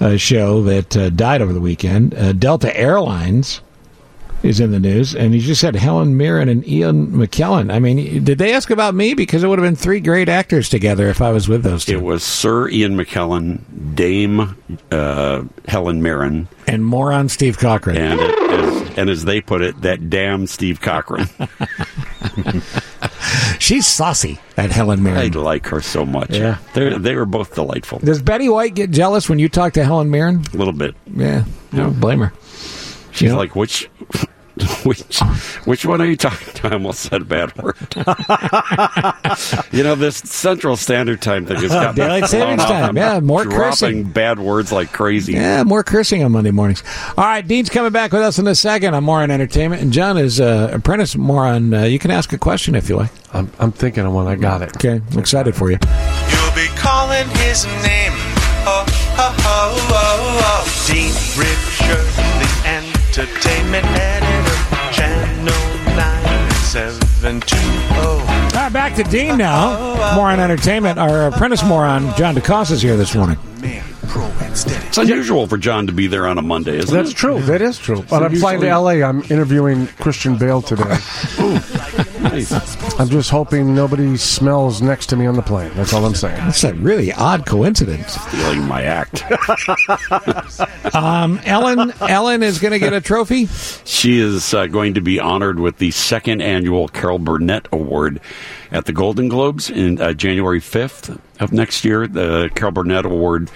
uh, 0.00 0.16
show 0.16 0.62
that 0.62 0.96
uh, 0.96 1.10
died 1.10 1.42
over 1.42 1.52
the 1.52 1.60
weekend. 1.60 2.14
Uh, 2.14 2.32
Delta 2.32 2.74
Airlines 2.76 3.60
is 4.46 4.60
in 4.60 4.70
the 4.70 4.78
news, 4.78 5.14
and 5.14 5.34
he 5.34 5.40
just 5.40 5.60
said 5.60 5.74
Helen 5.76 6.16
Mirren 6.16 6.48
and 6.48 6.66
Ian 6.66 7.08
McKellen. 7.08 7.72
I 7.72 7.78
mean, 7.78 8.24
did 8.24 8.38
they 8.38 8.54
ask 8.54 8.70
about 8.70 8.94
me? 8.94 9.14
Because 9.14 9.42
it 9.42 9.48
would 9.48 9.58
have 9.58 9.66
been 9.66 9.76
three 9.76 10.00
great 10.00 10.28
actors 10.28 10.68
together 10.68 11.08
if 11.08 11.20
I 11.20 11.32
was 11.32 11.48
with 11.48 11.62
those 11.62 11.84
two. 11.84 11.98
It 11.98 12.02
was 12.02 12.22
Sir 12.22 12.68
Ian 12.68 12.96
McKellen, 12.96 13.94
Dame 13.94 14.56
uh, 14.90 15.42
Helen 15.66 16.02
Mirren, 16.02 16.48
and 16.66 16.84
moron 16.84 17.28
Steve 17.28 17.58
Cochran. 17.58 17.96
and 17.96 18.20
it, 18.20 18.50
as, 18.50 18.98
and 18.98 19.10
as 19.10 19.24
they 19.24 19.40
put 19.40 19.62
it, 19.62 19.80
that 19.82 20.08
damn 20.08 20.46
Steve 20.46 20.80
Cochran. 20.80 21.28
She's 23.58 23.86
saucy, 23.86 24.38
that 24.54 24.70
Helen 24.70 25.02
Mirren. 25.02 25.18
I 25.18 25.26
like 25.38 25.66
her 25.66 25.80
so 25.80 26.06
much. 26.06 26.30
Yeah. 26.30 26.58
They 26.74 26.96
they 26.96 27.14
were 27.16 27.26
both 27.26 27.54
delightful. 27.54 27.98
Does 27.98 28.22
Betty 28.22 28.48
White 28.48 28.74
get 28.74 28.90
jealous 28.90 29.28
when 29.28 29.38
you 29.38 29.48
talk 29.48 29.72
to 29.74 29.84
Helen 29.84 30.10
Mirren? 30.10 30.44
A 30.52 30.56
little 30.56 30.72
bit. 30.72 30.94
Yeah, 31.12 31.44
I 31.72 31.76
don't 31.76 31.98
blame 32.00 32.20
her. 32.20 32.32
She's 33.16 33.32
like, 33.32 33.56
which, 33.56 33.88
which, 34.84 35.20
which 35.64 35.84
one 35.84 36.00
are 36.00 36.06
you 36.06 36.16
talking 36.16 36.52
to? 36.54 36.68
I 36.68 36.72
almost 36.72 37.00
said 37.00 37.22
a 37.22 37.24
bad 37.26 37.54
word. 37.56 37.76
you 39.72 39.82
know, 39.82 39.94
this 39.94 40.16
Central 40.16 40.76
Standard 40.76 41.20
Time 41.20 41.44
thing 41.44 41.56
has 41.56 41.70
got 41.70 41.94
me 41.94 42.02
Daylight 42.02 42.26
savings 42.26 42.64
time. 42.64 42.90
I'm 42.90 42.96
Yeah, 42.96 43.20
more 43.20 43.44
dropping 43.44 43.58
cursing. 43.58 44.04
bad 44.04 44.38
words 44.38 44.72
like 44.72 44.92
crazy. 44.92 45.34
Yeah, 45.34 45.62
more 45.64 45.82
cursing 45.84 46.24
on 46.24 46.32
Monday 46.32 46.52
mornings. 46.52 46.82
All 47.18 47.24
right, 47.24 47.46
Dean's 47.46 47.68
coming 47.68 47.92
back 47.92 48.12
with 48.12 48.22
us 48.22 48.38
in 48.38 48.46
a 48.46 48.54
second 48.54 48.94
on 48.94 49.04
More 49.04 49.20
on 49.20 49.30
Entertainment, 49.30 49.82
and 49.82 49.92
John 49.92 50.16
is 50.16 50.40
uh, 50.40 50.70
apprentice 50.72 51.16
more 51.16 51.44
on. 51.44 51.74
Uh, 51.74 51.82
you 51.84 51.98
can 51.98 52.10
ask 52.10 52.32
a 52.32 52.38
question 52.38 52.74
if 52.74 52.88
you 52.88 52.96
like. 52.96 53.10
I'm, 53.34 53.50
I'm 53.58 53.72
thinking 53.72 54.06
of 54.06 54.12
one. 54.14 54.26
I 54.26 54.36
got 54.36 54.62
it. 54.62 54.74
Okay, 54.76 55.02
I'm 55.12 55.18
excited 55.18 55.54
for 55.54 55.70
you. 55.70 55.76
You'll 56.30 56.54
be 56.54 56.66
calling 56.76 57.28
his 57.40 57.66
name. 57.84 58.12
Oh, 58.68 58.84
oh, 59.18 59.36
oh, 59.38 59.88
oh, 59.90 60.40
oh. 60.42 60.86
Dean 60.88 61.12
Richard, 61.36 62.06
the 62.40 62.68
entertainment 62.68 63.86
Right, 68.54 68.72
back 68.72 68.94
to 68.96 69.02
Dean 69.04 69.38
now. 69.38 69.70
Oh, 69.70 69.96
oh, 69.98 70.10
oh, 70.12 70.14
moron 70.16 70.40
Entertainment. 70.40 70.98
Our 70.98 71.28
apprentice 71.28 71.64
moron, 71.64 72.14
John 72.16 72.34
DeCosta, 72.34 72.72
is 72.72 72.82
here 72.82 72.96
this 72.96 73.14
morning. 73.14 73.38
It's 74.56 74.98
unusual 74.98 75.46
for 75.46 75.58
John 75.58 75.86
to 75.88 75.92
be 75.92 76.06
there 76.06 76.26
on 76.26 76.38
a 76.38 76.42
Monday, 76.42 76.78
isn't 76.78 76.94
That's 76.94 77.10
it? 77.10 77.16
true. 77.16 77.40
That 77.42 77.60
is 77.60 77.78
true. 77.78 78.02
But 78.08 78.22
I'm 78.22 78.34
flying 78.36 78.60
to 78.60 78.68
L.A. 78.68 79.02
I'm 79.02 79.20
interviewing 79.24 79.88
Christian 79.88 80.38
Bale 80.38 80.62
today. 80.62 80.84
I'm 82.98 83.08
just 83.08 83.30
hoping 83.30 83.74
nobody 83.74 84.16
smells 84.16 84.80
next 84.80 85.06
to 85.06 85.16
me 85.16 85.26
on 85.26 85.34
the 85.36 85.42
plane. 85.42 85.70
That's 85.74 85.92
all 85.92 86.04
I'm 86.06 86.14
saying. 86.14 86.36
That's 86.36 86.64
a 86.64 86.72
really 86.74 87.12
odd 87.12 87.44
coincidence. 87.44 88.12
Stealing 88.14 88.66
my 88.66 88.82
act. 88.82 89.24
Um, 90.94 91.40
Ellen, 91.44 91.92
Ellen 92.00 92.42
is 92.42 92.58
going 92.58 92.72
to 92.72 92.78
get 92.78 92.94
a 92.94 93.00
trophy. 93.02 93.46
She 93.84 94.18
is 94.18 94.54
uh, 94.54 94.66
going 94.66 94.94
to 94.94 95.00
be 95.02 95.20
honored 95.20 95.60
with 95.60 95.76
the 95.76 95.90
second 95.90 96.40
annual 96.40 96.88
Carol 96.88 97.18
Burnett 97.18 97.68
Award 97.70 98.20
at 98.70 98.86
the 98.86 98.92
Golden 98.92 99.28
Globes 99.28 99.68
in 99.68 100.00
uh, 100.00 100.14
January 100.14 100.60
5th 100.60 101.18
of 101.40 101.52
next 101.52 101.84
year. 101.84 102.06
The 102.06 102.50
Carol 102.54 102.72
Burnett 102.72 103.04
Award 103.04 103.50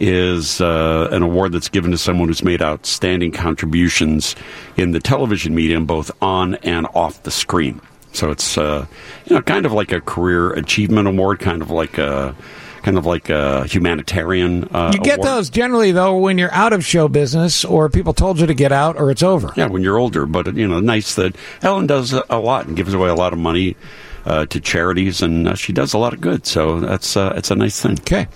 is 0.00 0.60
uh, 0.60 1.08
an 1.12 1.22
award 1.22 1.52
that's 1.52 1.68
given 1.68 1.90
to 1.92 1.98
someone 1.98 2.28
who's 2.28 2.42
made 2.42 2.60
outstanding 2.62 3.30
contributions 3.32 4.34
in 4.76 4.90
the 4.90 5.00
television 5.00 5.54
medium, 5.54 5.86
both 5.86 6.10
on 6.22 6.54
and 6.56 6.86
off 6.94 7.22
the 7.22 7.30
screen. 7.30 7.80
So 8.12 8.30
it's 8.30 8.56
uh, 8.58 8.86
you 9.26 9.36
know 9.36 9.42
kind 9.42 9.66
of 9.66 9.72
like 9.72 9.92
a 9.92 10.00
career 10.00 10.52
achievement 10.52 11.08
award, 11.08 11.40
kind 11.40 11.62
of 11.62 11.70
like 11.70 11.98
a 11.98 12.34
kind 12.82 12.98
of 12.98 13.06
like 13.06 13.30
a 13.30 13.64
humanitarian. 13.66 14.64
Uh, 14.72 14.90
You 14.94 15.00
get 15.00 15.18
award. 15.18 15.28
those 15.28 15.50
generally 15.50 15.90
though 15.92 16.18
when 16.18 16.38
you're 16.38 16.52
out 16.52 16.72
of 16.72 16.84
show 16.84 17.08
business, 17.08 17.64
or 17.64 17.88
people 17.88 18.12
told 18.12 18.38
you 18.38 18.46
to 18.46 18.54
get 18.54 18.72
out, 18.72 18.96
or 18.96 19.10
it's 19.10 19.22
over. 19.22 19.52
Yeah, 19.56 19.66
when 19.66 19.82
you're 19.82 19.98
older, 19.98 20.26
but 20.26 20.54
you 20.54 20.68
know, 20.68 20.80
nice 20.80 21.14
that 21.14 21.34
Ellen 21.62 21.86
does 21.86 22.12
a, 22.12 22.24
a 22.30 22.38
lot 22.38 22.66
and 22.66 22.76
gives 22.76 22.94
away 22.94 23.08
a 23.08 23.14
lot 23.14 23.32
of 23.32 23.38
money 23.38 23.74
uh, 24.26 24.46
to 24.46 24.60
charities, 24.60 25.22
and 25.22 25.48
uh, 25.48 25.54
she 25.54 25.72
does 25.72 25.92
a 25.94 25.98
lot 25.98 26.12
of 26.12 26.20
good. 26.20 26.46
So 26.46 26.80
that's 26.80 27.16
uh, 27.16 27.34
it's 27.36 27.50
a 27.50 27.54
nice 27.56 27.80
thing. 27.80 27.98
Okay. 28.00 28.26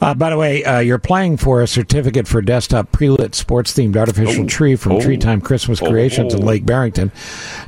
Uh, 0.00 0.14
by 0.14 0.30
the 0.30 0.36
way, 0.38 0.64
uh, 0.64 0.78
you're 0.78 0.98
playing 0.98 1.36
for 1.36 1.60
a 1.60 1.66
certificate 1.66 2.26
for 2.26 2.40
desktop 2.40 2.90
pre-lit 2.90 3.34
sports-themed 3.34 3.96
artificial 3.96 4.44
Oh. 4.44 4.48
tree 4.48 4.74
from 4.76 4.92
Oh. 4.92 5.00
Tree 5.00 5.18
Time 5.18 5.40
Christmas 5.42 5.82
Oh. 5.82 5.90
Creations 5.90 6.32
in 6.32 6.40
Lake 6.44 6.64
Barrington. 6.64 7.12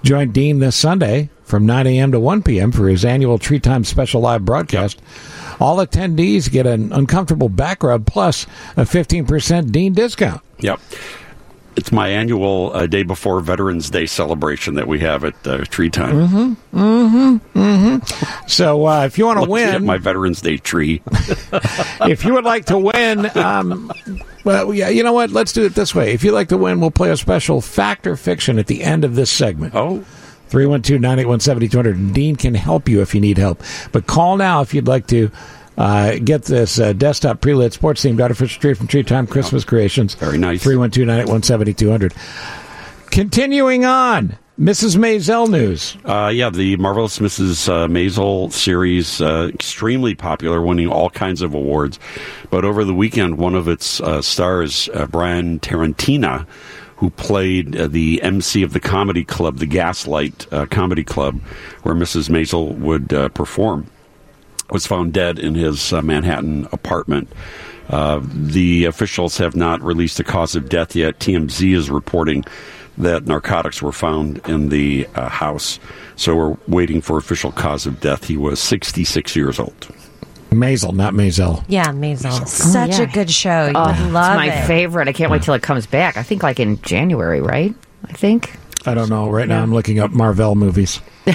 Join 0.02 0.30
Dean 0.32 0.58
this 0.58 0.74
Sunday 0.74 1.28
from 1.44 1.66
9 1.66 1.86
a.m. 1.86 2.10
to 2.12 2.18
1 2.18 2.42
p.m. 2.42 2.72
for 2.72 2.88
his 2.88 3.04
annual 3.04 3.38
Tree 3.38 3.60
Time 3.60 3.84
special 3.84 4.22
live 4.22 4.44
broadcast. 4.46 5.02
All 5.60 5.76
attendees 5.76 6.50
get 6.50 6.66
an 6.66 6.90
uncomfortable 6.92 7.50
back 7.50 7.82
rub 7.82 8.06
plus 8.06 8.46
a 8.78 8.82
15% 8.84 9.70
Dean 9.70 9.92
discount. 9.92 10.40
Yep. 10.60 10.80
It's 11.76 11.92
my 11.92 12.08
annual 12.08 12.70
uh, 12.74 12.86
day 12.86 13.02
before 13.02 13.40
Veterans 13.40 13.90
Day 13.90 14.06
celebration 14.06 14.74
that 14.74 14.86
we 14.86 14.98
have 15.00 15.24
at 15.24 15.46
uh, 15.46 15.64
Tree 15.64 15.90
Time. 15.90 16.28
Mm-hmm. 16.28 16.78
Mm-hmm. 16.78 17.58
Mm-hmm. 17.58 18.46
So 18.46 18.86
uh, 18.86 19.04
if 19.06 19.18
you 19.18 19.26
want 19.26 19.42
to 19.42 19.48
win, 19.48 19.84
my 19.84 19.98
Veterans 19.98 20.40
Day 20.40 20.58
tree. 20.58 21.02
if 22.02 22.24
you 22.24 22.34
would 22.34 22.44
like 22.44 22.66
to 22.66 22.78
win, 22.78 23.36
um, 23.36 23.90
well, 24.44 24.74
yeah, 24.74 24.88
you 24.88 25.02
know 25.02 25.12
what? 25.12 25.30
Let's 25.30 25.52
do 25.52 25.64
it 25.64 25.74
this 25.74 25.94
way. 25.94 26.12
If 26.12 26.24
you'd 26.24 26.32
like 26.32 26.48
to 26.48 26.58
win, 26.58 26.80
we'll 26.80 26.90
play 26.90 27.10
a 27.10 27.16
special 27.16 27.60
fact 27.60 28.06
or 28.06 28.16
fiction 28.16 28.58
at 28.58 28.66
the 28.66 28.82
end 28.82 29.04
of 29.04 29.14
this 29.14 29.30
segment. 29.30 29.74
Oh. 29.74 30.04
312-981-7200. 30.50 32.12
Dean 32.12 32.36
can 32.36 32.54
help 32.54 32.86
you 32.86 33.00
if 33.00 33.14
you 33.14 33.22
need 33.22 33.38
help. 33.38 33.62
But 33.90 34.06
call 34.06 34.36
now 34.36 34.60
if 34.60 34.74
you'd 34.74 34.86
like 34.86 35.06
to 35.06 35.30
uh, 35.78 36.16
get 36.22 36.42
this 36.44 36.78
uh, 36.78 36.92
desktop 36.92 37.40
pre-lit 37.40 37.72
sports-themed 37.72 38.20
artificial 38.20 38.60
tree 38.60 38.74
from 38.74 38.86
Tree 38.86 39.02
Time 39.02 39.26
Christmas 39.26 39.64
Creations. 39.64 40.14
Very 40.14 40.38
nice. 40.38 40.64
312-981-7200. 40.64 42.12
Continuing 43.10 43.84
on, 43.84 44.38
Mrs. 44.58 44.96
Maisel 44.96 45.48
news. 45.48 45.96
Uh, 46.04 46.30
yeah, 46.32 46.50
the 46.50 46.76
Marvelous 46.76 47.18
Mrs. 47.18 47.68
Uh, 47.68 47.88
Maisel 47.88 48.52
series, 48.52 49.20
uh, 49.20 49.50
extremely 49.52 50.14
popular, 50.14 50.62
winning 50.62 50.88
all 50.88 51.10
kinds 51.10 51.42
of 51.42 51.54
awards. 51.54 51.98
But 52.50 52.64
over 52.64 52.84
the 52.84 52.94
weekend, 52.94 53.38
one 53.38 53.54
of 53.54 53.66
its 53.66 54.00
uh, 54.00 54.22
stars, 54.22 54.88
uh, 54.94 55.06
Brian 55.06 55.58
Tarantina, 55.60 56.46
who 57.02 57.10
played 57.10 57.74
uh, 57.74 57.88
the 57.88 58.22
MC 58.22 58.62
of 58.62 58.72
the 58.72 58.78
comedy 58.78 59.24
club, 59.24 59.58
the 59.58 59.66
Gaslight 59.66 60.46
uh, 60.52 60.66
Comedy 60.66 61.02
Club, 61.02 61.40
where 61.82 61.96
Mrs. 61.96 62.28
Maisel 62.28 62.78
would 62.78 63.12
uh, 63.12 63.28
perform, 63.30 63.88
was 64.72 64.86
found 64.86 65.12
dead 65.12 65.38
in 65.38 65.54
his 65.54 65.92
uh, 65.92 66.02
Manhattan 66.02 66.66
apartment. 66.72 67.28
Uh, 67.88 68.20
the 68.24 68.86
officials 68.86 69.36
have 69.38 69.54
not 69.54 69.82
released 69.82 70.16
the 70.16 70.24
cause 70.24 70.54
of 70.56 70.68
death 70.68 70.96
yet. 70.96 71.18
TMZ 71.18 71.74
is 71.74 71.90
reporting 71.90 72.44
that 72.98 73.26
narcotics 73.26 73.82
were 73.82 73.92
found 73.92 74.40
in 74.48 74.68
the 74.68 75.06
uh, 75.14 75.28
house, 75.28 75.78
so 76.16 76.34
we're 76.36 76.56
waiting 76.68 77.00
for 77.00 77.16
official 77.18 77.52
cause 77.52 77.86
of 77.86 78.00
death. 78.00 78.24
He 78.24 78.36
was 78.36 78.60
66 78.60 79.34
years 79.36 79.58
old. 79.58 79.88
Maisel, 80.50 80.94
not 80.94 81.14
Maisel. 81.14 81.64
Yeah, 81.68 81.86
Maisel. 81.86 82.46
Such 82.46 82.90
yeah. 82.98 83.02
a 83.02 83.06
good 83.06 83.30
show. 83.30 83.66
You 83.66 83.72
Oh, 83.74 83.84
love 83.84 83.94
it's 83.96 84.12
my 84.12 84.52
it. 84.52 84.66
favorite. 84.66 85.08
I 85.08 85.12
can't 85.12 85.30
wait 85.30 85.42
till 85.42 85.54
it 85.54 85.62
comes 85.62 85.86
back. 85.86 86.18
I 86.18 86.22
think 86.22 86.42
like 86.42 86.60
in 86.60 86.80
January, 86.82 87.40
right? 87.40 87.74
I 88.06 88.12
think. 88.12 88.58
I 88.84 88.92
don't 88.94 89.08
know. 89.08 89.30
Right 89.30 89.48
now, 89.48 89.62
I'm 89.62 89.72
looking 89.72 89.98
up 89.98 90.10
Marvel 90.10 90.54
movies. 90.54 91.00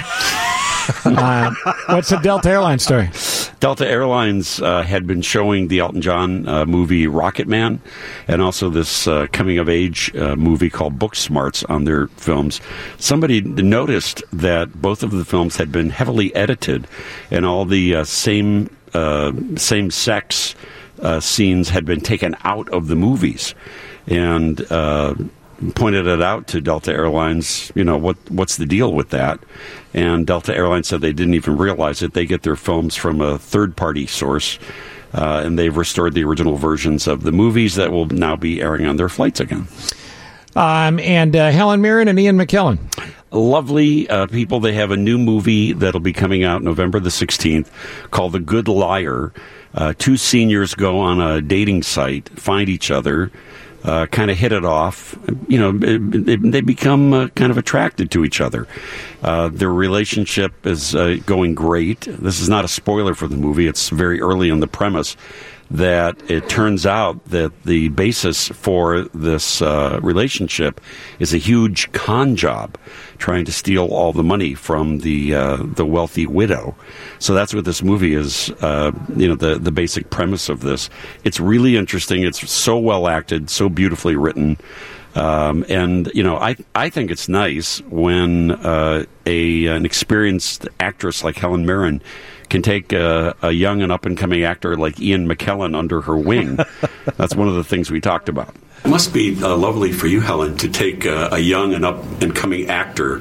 uh, 1.04 1.54
what's 1.86 2.08
the 2.08 2.16
Delta 2.18 2.48
Airlines 2.48 2.82
story? 2.82 3.10
Delta 3.60 3.86
Airlines 3.86 4.60
uh, 4.62 4.82
had 4.82 5.06
been 5.06 5.20
showing 5.20 5.68
the 5.68 5.80
Elton 5.80 6.00
John 6.00 6.48
uh, 6.48 6.64
movie 6.64 7.06
Rocketman 7.06 7.80
and 8.26 8.40
also 8.40 8.70
this 8.70 9.06
uh, 9.06 9.26
coming 9.32 9.58
of 9.58 9.68
age 9.68 10.14
uh, 10.16 10.36
movie 10.36 10.70
called 10.70 10.98
Book 10.98 11.14
Smarts 11.14 11.64
on 11.64 11.84
their 11.84 12.06
films. 12.08 12.60
Somebody 12.98 13.40
noticed 13.40 14.22
that 14.32 14.80
both 14.80 15.02
of 15.02 15.10
the 15.10 15.24
films 15.24 15.56
had 15.56 15.70
been 15.70 15.90
heavily 15.90 16.34
edited 16.34 16.86
and 17.30 17.44
all 17.44 17.64
the 17.64 17.96
uh, 17.96 18.04
same 18.04 18.70
same 19.56 19.90
sex 19.90 20.54
scenes 21.20 21.68
had 21.68 21.84
been 21.84 22.00
taken 22.00 22.34
out 22.44 22.68
of 22.70 22.88
the 22.88 22.96
movies. 22.96 23.54
And 24.06 24.60
uh, 24.72 25.14
pointed 25.74 26.06
it 26.06 26.22
out 26.22 26.46
to 26.48 26.60
Delta 26.60 26.92
Airlines. 26.92 27.72
You 27.74 27.84
know 27.84 27.96
what 27.96 28.16
what's 28.30 28.56
the 28.56 28.66
deal 28.66 28.92
with 28.92 29.10
that? 29.10 29.40
And 29.94 30.26
Delta 30.26 30.54
Airlines 30.54 30.88
said 30.88 31.00
they 31.00 31.12
didn't 31.12 31.34
even 31.34 31.56
realize 31.56 32.02
it. 32.02 32.14
They 32.14 32.26
get 32.26 32.42
their 32.42 32.56
films 32.56 32.94
from 32.94 33.20
a 33.20 33.38
third 33.38 33.76
party 33.76 34.06
source, 34.06 34.58
uh, 35.12 35.42
and 35.44 35.58
they've 35.58 35.76
restored 35.76 36.14
the 36.14 36.24
original 36.24 36.56
versions 36.56 37.06
of 37.06 37.22
the 37.22 37.32
movies 37.32 37.74
that 37.74 37.90
will 37.90 38.06
now 38.06 38.36
be 38.36 38.60
airing 38.60 38.86
on 38.86 38.96
their 38.96 39.08
flights 39.08 39.40
again. 39.40 39.66
Um, 40.56 40.98
and 41.00 41.36
uh, 41.36 41.50
Helen 41.50 41.80
Mirren 41.80 42.08
and 42.08 42.18
Ian 42.18 42.36
McKellen. 42.36 42.78
Lovely 43.30 44.08
uh, 44.08 44.26
people. 44.26 44.60
They 44.60 44.72
have 44.72 44.90
a 44.90 44.96
new 44.96 45.18
movie 45.18 45.72
that'll 45.72 46.00
be 46.00 46.14
coming 46.14 46.44
out 46.44 46.62
November 46.62 46.98
the 46.98 47.10
16th 47.10 47.68
called 48.10 48.32
The 48.32 48.40
Good 48.40 48.68
Liar. 48.68 49.32
Uh, 49.74 49.92
two 49.96 50.16
seniors 50.16 50.74
go 50.74 50.98
on 50.98 51.20
a 51.20 51.42
dating 51.42 51.82
site, 51.82 52.28
find 52.30 52.68
each 52.70 52.90
other. 52.90 53.30
Uh, 53.88 54.06
kind 54.06 54.30
of 54.30 54.36
hit 54.36 54.52
it 54.52 54.64
off. 54.64 55.18
You 55.48 55.58
know, 55.58 55.72
they, 55.72 56.36
they 56.36 56.60
become 56.60 57.12
uh, 57.14 57.28
kind 57.28 57.50
of 57.50 57.56
attracted 57.56 58.10
to 58.10 58.24
each 58.24 58.40
other. 58.40 58.68
Uh, 59.22 59.48
their 59.48 59.72
relationship 59.72 60.66
is 60.66 60.94
uh, 60.94 61.16
going 61.24 61.54
great. 61.54 62.00
This 62.00 62.40
is 62.40 62.48
not 62.48 62.64
a 62.64 62.68
spoiler 62.68 63.14
for 63.14 63.26
the 63.26 63.36
movie. 63.36 63.66
It's 63.66 63.88
very 63.88 64.20
early 64.20 64.50
in 64.50 64.60
the 64.60 64.66
premise 64.66 65.16
that 65.70 66.30
it 66.30 66.48
turns 66.48 66.86
out 66.86 67.22
that 67.26 67.62
the 67.64 67.88
basis 67.88 68.48
for 68.48 69.02
this 69.14 69.60
uh, 69.60 70.00
relationship 70.02 70.80
is 71.18 71.34
a 71.34 71.38
huge 71.38 71.92
con 71.92 72.36
job, 72.36 72.78
trying 73.18 73.44
to 73.44 73.52
steal 73.52 73.86
all 73.86 74.12
the 74.12 74.22
money 74.22 74.54
from 74.54 75.00
the 75.00 75.34
uh, 75.34 75.56
the 75.60 75.84
wealthy 75.84 76.26
widow. 76.26 76.74
So 77.18 77.34
that's 77.34 77.52
what 77.52 77.64
this 77.64 77.82
movie 77.82 78.14
is. 78.14 78.50
Uh, 78.62 78.92
you 79.16 79.28
know, 79.28 79.34
the 79.34 79.58
the 79.58 79.72
basic 79.72 80.10
premise 80.10 80.48
of 80.48 80.60
this. 80.60 80.88
It's 81.24 81.38
really 81.38 81.76
interesting. 81.76 82.22
It's 82.22 82.50
so 82.50 82.78
well 82.78 83.06
acted, 83.06 83.50
so 83.50 83.68
beautifully 83.68 84.16
written. 84.16 84.56
Um, 85.14 85.64
and 85.68 86.10
you 86.14 86.22
know, 86.22 86.36
I 86.36 86.56
I 86.74 86.90
think 86.90 87.10
it's 87.10 87.28
nice 87.28 87.80
when 87.82 88.52
uh, 88.52 89.04
a 89.26 89.66
an 89.66 89.84
experienced 89.84 90.68
actress 90.80 91.24
like 91.24 91.36
Helen 91.36 91.66
Mirren 91.66 92.00
can 92.48 92.62
take 92.62 92.92
a, 92.92 93.34
a 93.42 93.50
young 93.50 93.82
and 93.82 93.92
up 93.92 94.06
and 94.06 94.16
coming 94.16 94.44
actor 94.44 94.76
like 94.76 95.00
Ian 95.00 95.28
McKellen 95.28 95.76
under 95.76 96.00
her 96.02 96.16
wing. 96.16 96.56
That's 97.16 97.34
one 97.34 97.48
of 97.48 97.54
the 97.54 97.64
things 97.64 97.90
we 97.90 98.00
talked 98.00 98.28
about. 98.28 98.54
It 98.84 98.88
must 98.88 99.12
be 99.12 99.36
uh, 99.42 99.56
lovely 99.56 99.92
for 99.92 100.06
you, 100.06 100.20
Helen, 100.20 100.56
to 100.58 100.68
take 100.68 101.04
uh, 101.04 101.28
a 101.32 101.38
young 101.38 101.74
and 101.74 101.84
up 101.84 102.02
and 102.22 102.34
coming 102.34 102.68
actor 102.68 103.20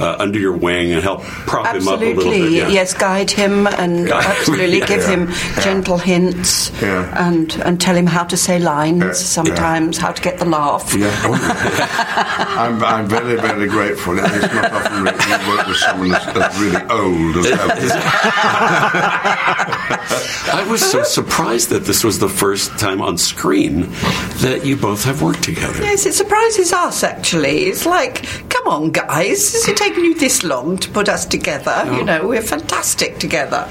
uh, 0.00 0.16
under 0.18 0.38
your 0.38 0.52
wing 0.56 0.92
and 0.92 1.02
help 1.02 1.22
prop 1.22 1.74
him 1.74 1.88
up 1.88 2.00
a 2.00 2.04
little 2.04 2.18
Absolutely, 2.18 2.50
bit. 2.50 2.52
yeah. 2.52 2.68
yes, 2.68 2.94
guide 2.94 3.30
him 3.30 3.66
and 3.66 4.06
Guide- 4.08 4.24
absolutely 4.24 4.78
Yeah. 4.78 4.86
give 4.86 5.00
Yeah. 5.02 5.08
him 5.10 5.28
Yeah. 5.28 5.60
gentle 5.64 5.98
hints 5.98 6.70
Yeah. 6.80 7.26
and 7.28 7.52
and 7.64 7.80
tell 7.80 7.96
him 7.96 8.06
how 8.06 8.22
to 8.24 8.36
say 8.36 8.58
lines. 8.60 9.18
Sometimes 9.18 9.98
how 9.98 10.12
to 10.12 10.22
get 10.22 10.38
the 10.38 10.44
laugh. 10.44 10.94
Yeah. 10.94 11.10
I'm, 12.58 12.82
I'm 12.84 13.06
very, 13.08 13.36
very 13.36 13.66
grateful. 13.66 14.18
It's 14.18 14.54
not 14.54 14.72
often 14.72 15.04
that 15.04 15.26
you 15.26 15.48
work 15.56 15.66
with 15.66 15.76
someone 15.78 16.10
that's, 16.10 16.26
that's 16.26 16.58
really 16.58 16.82
old 16.90 17.36
as 17.38 17.50
well. 17.50 17.70
I 20.50 20.64
was 20.68 20.82
so 20.88 21.02
surprised 21.02 21.70
that 21.70 21.84
this 21.84 22.04
was 22.04 22.18
the 22.18 22.28
first 22.28 22.78
time 22.78 23.00
on 23.02 23.18
screen 23.18 23.88
that 24.42 24.62
you 24.64 24.76
both 24.76 24.97
have 25.04 25.22
worked 25.22 25.42
together. 25.42 25.82
Yes, 25.82 26.06
it 26.06 26.14
surprises 26.14 26.72
us 26.72 27.02
actually. 27.02 27.64
It's 27.64 27.86
like, 27.86 28.24
come 28.48 28.66
on, 28.68 28.90
guys, 28.90 29.52
has 29.52 29.68
it 29.68 29.76
taken 29.76 30.04
you 30.04 30.14
this 30.14 30.42
long 30.44 30.76
to 30.78 30.88
put 30.90 31.08
us 31.08 31.24
together? 31.26 31.82
You 31.92 32.04
know, 32.04 32.26
we're 32.26 32.42
fantastic 32.42 33.18
together. 33.18 33.68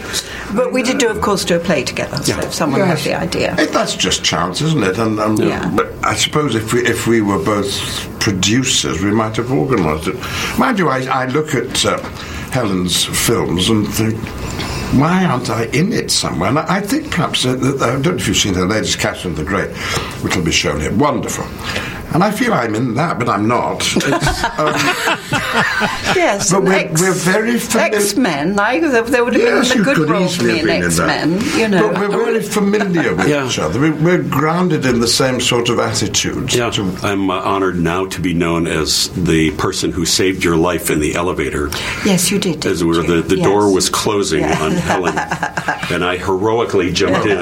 But 0.55 0.71
we 0.73 0.83
did 0.83 0.97
do, 0.99 1.07
of 1.09 1.21
course, 1.21 1.45
do 1.45 1.55
a 1.55 1.59
play 1.59 1.83
together. 1.83 2.17
So 2.23 2.39
if 2.39 2.53
someone 2.53 2.79
Yes. 2.81 3.03
had 3.05 3.11
the 3.11 3.19
idea. 3.19 3.55
It, 3.57 3.71
that's 3.71 3.95
just 3.95 4.23
chance, 4.23 4.61
isn't 4.61 4.83
it? 4.83 4.97
And, 4.97 5.19
and 5.19 5.39
Yeah. 5.39 5.69
but 5.75 5.87
I 6.03 6.15
suppose 6.15 6.55
if 6.55 6.73
we 6.73 6.85
if 6.85 7.07
we 7.07 7.21
were 7.21 7.43
both 7.43 7.69
producers, 8.19 9.01
we 9.03 9.11
might 9.11 9.35
have 9.37 9.51
organised 9.51 10.07
it. 10.07 10.15
Mind 10.57 10.79
you, 10.79 10.89
I, 10.89 10.99
I 11.05 11.25
look 11.27 11.53
at 11.55 11.85
uh, 11.85 11.97
Helen's 12.61 13.05
films 13.05 13.69
and 13.69 13.87
think. 13.87 14.17
Why 14.99 15.25
aren't 15.25 15.49
I 15.51 15.65
in 15.65 15.93
it 15.93 16.09
somewhere? 16.09 16.49
And 16.49 16.57
I 16.57 16.77
I 16.77 16.81
think 16.81 17.11
perhaps, 17.11 17.45
uh, 17.45 17.51
I 17.51 17.87
don't 17.91 18.03
know 18.05 18.15
if 18.15 18.27
you've 18.27 18.35
seen 18.37 18.55
her 18.55 18.65
Ladies 18.65 18.95
Catherine 18.95 19.35
the 19.35 19.43
Great, 19.43 19.69
which 20.23 20.35
will 20.35 20.43
be 20.43 20.51
shown 20.51 20.79
here. 20.81 20.91
Wonderful. 20.95 21.45
And 22.13 22.23
I 22.23 22.31
feel 22.31 22.53
I'm 22.53 22.73
in 22.73 22.95
that, 22.95 23.19
but 23.19 23.27
I'm 23.29 23.47
not. 23.49 23.81
It's, 23.95 24.43
um, 24.57 24.73
Yes, 26.15 26.51
But 26.51 26.63
we're- 26.63 26.75
X, 26.85 27.01
we're 27.01 27.11
very 27.11 27.59
familiar- 27.59 27.95
X-Men. 27.97 28.57
I, 28.59 28.79
there 28.79 29.01
there 29.03 29.23
would 29.25 29.33
have 29.33 29.43
Yes, 29.43 29.71
been 29.73 29.81
a 29.81 29.83
good 29.83 30.09
role 30.09 30.27
for 30.27 30.43
me 30.43 30.49
have 30.57 30.59
in 30.59 30.65
been. 30.65 30.83
X-Men. 30.85 31.29
You 31.59 31.67
know, 31.67 31.89
But 31.89 31.99
we're 31.99 32.25
very 32.25 32.41
familiar 32.41 33.13
with 33.13 33.27
each 33.27 33.59
other. 33.59 33.79
We- 33.79 33.91
We're 34.07 34.23
grounded 34.39 34.85
in 34.85 34.99
the 35.01 35.07
same 35.21 35.39
sort 35.41 35.67
of 35.69 35.77
attitudes. 35.79 36.55
Yeah, 36.55 36.71
I'm 37.03 37.29
uh, 37.29 37.35
honored 37.53 37.77
now 37.93 38.05
to 38.15 38.19
be 38.21 38.33
known 38.33 38.67
as 38.67 39.09
the 39.09 39.51
person 39.65 39.91
who 39.91 40.05
saved 40.05 40.43
your 40.47 40.55
life 40.55 40.89
in 40.89 40.99
the 41.01 41.13
elevator. 41.15 41.69
yes, 42.05 42.31
you 42.31 42.39
did. 42.39 42.46
As 42.65 42.83
where 42.83 43.01
the, 43.03 43.21
the 43.21 43.37
Yes. 43.37 43.45
door 43.45 43.73
was 43.73 43.89
closing 43.89 44.41
Yeah. 44.41 44.63
on 44.63 44.71
Helen, 44.71 45.17
and 45.91 46.03
I 46.03 46.17
heroically 46.17 46.91
jumped 46.91 47.25
in 47.25 47.37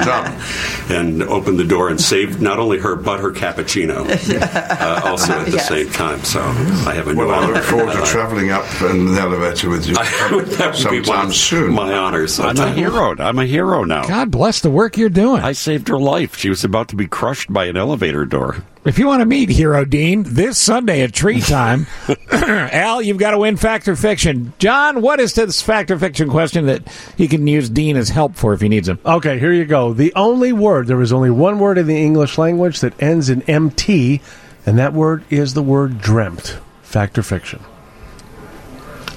and 0.96 1.24
opened 1.24 1.60
the 1.60 1.64
door 1.64 1.90
and 1.90 2.00
saved 2.00 2.42
not 2.42 2.60
only 2.60 2.80
her 2.80 2.96
but 2.96 3.20
her 3.20 3.32
cappuccino, 3.32 4.06
uh, 4.82 5.02
also 5.08 5.34
at 5.34 5.46
the 5.46 5.52
Yes. 5.54 5.68
same 5.68 5.90
time. 5.92 6.24
So 6.24 6.42
I 6.42 6.94
have 6.96 7.08
a 7.08 7.14
new 7.14 7.26
Well, 7.26 7.32
I 7.44 7.46
look 7.48 7.64
forward 7.64 7.94
to 7.94 8.02
traveling 8.06 8.52
up 8.52 8.66
in 8.82 9.14
the 9.14 9.20
elevator 9.22 9.70
with 9.70 9.88
you 9.88 9.94
that 9.96 10.30
would 10.32 10.46
be 10.50 11.04
sometime 11.04 11.28
my, 11.28 11.34
soon. 11.34 11.74
My 11.74 11.94
honor. 11.94 12.28
So 12.28 12.44
I'm 12.46 12.58
a 12.58 12.72
hero. 12.72 13.16
I'm 13.20 13.40
a 13.40 13.46
hero 13.46 13.84
now. 13.84 14.06
God 14.08 14.32
bless 14.32 14.60
the 14.62 14.70
work 14.70 14.98
you're 14.98 15.10
doing. 15.10 15.42
I 15.42 15.52
saved 15.54 15.88
her 15.88 16.00
life. 16.00 16.36
She 16.38 16.50
was 16.50 16.64
about 16.64 16.88
to 16.90 16.96
be 16.96 17.08
crushed 17.08 17.52
by 17.52 17.66
an 17.66 17.78
elevator 17.78 18.26
door. 18.26 18.64
If 18.86 19.00
you 19.00 19.08
want 19.08 19.22
to 19.22 19.26
meet 19.26 19.50
Hero 19.50 19.84
Dean 19.84 20.22
this 20.22 20.60
Sunday 20.60 21.02
at 21.02 21.12
Tree 21.12 21.42
Time, 21.42 21.88
Al, 22.32 23.02
you've 23.02 23.18
got 23.18 23.32
to 23.32 23.40
win 23.40 23.58
Fact 23.58 23.88
or 23.88 23.96
Fiction. 23.96 24.54
John, 24.60 25.02
what 25.02 25.20
is 25.20 25.34
this 25.34 25.60
Fact 25.60 25.90
or 25.90 25.98
Fiction 25.98 26.30
question 26.30 26.68
that 26.68 26.88
he 27.18 27.28
can 27.28 27.48
use 27.48 27.68
Dean 27.68 27.98
as 27.98 28.10
help 28.10 28.36
for 28.36 28.54
if 28.54 28.62
he 28.62 28.70
needs 28.70 28.88
him? 28.88 29.00
Okay, 29.04 29.40
here 29.40 29.52
you 29.52 29.66
go. 29.66 29.92
The 29.92 30.14
only 30.14 30.54
word, 30.54 30.86
there 30.86 31.02
is 31.02 31.12
only 31.12 31.32
one 31.32 31.58
word 31.58 31.80
in 31.80 31.88
the 31.88 31.98
English 31.98 32.38
language 32.38 32.82
that 32.82 33.02
ends 33.02 33.28
in 33.28 33.42
MT, 33.50 34.22
and 34.68 34.78
that 34.78 34.94
word 34.94 35.24
is 35.32 35.56
the 35.56 35.64
word 35.64 36.00
dreamt. 36.00 36.60
Fact 36.84 37.18
or 37.18 37.24
fiction? 37.24 37.64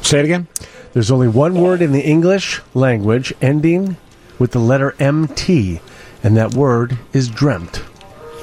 Say 0.01 0.21
it 0.21 0.25
again. 0.25 0.49
There's 0.95 1.11
only 1.11 1.29
one 1.29 1.61
word 1.61 1.83
in 1.83 1.93
the 1.93 2.01
English 2.01 2.63
language 2.73 3.35
ending 3.43 3.99
with 4.39 4.53
the 4.53 4.61
letter 4.61 4.95
MT, 4.99 5.83
and 6.23 6.39
that 6.39 6.55
word 6.55 6.97
is 7.13 7.29
dreamt. 7.29 7.83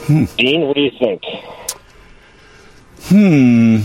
Dean, 0.07 0.67
what 0.67 0.75
do 0.75 0.81
you 0.81 0.91
think? 0.99 1.23
Hmm. 3.07 3.79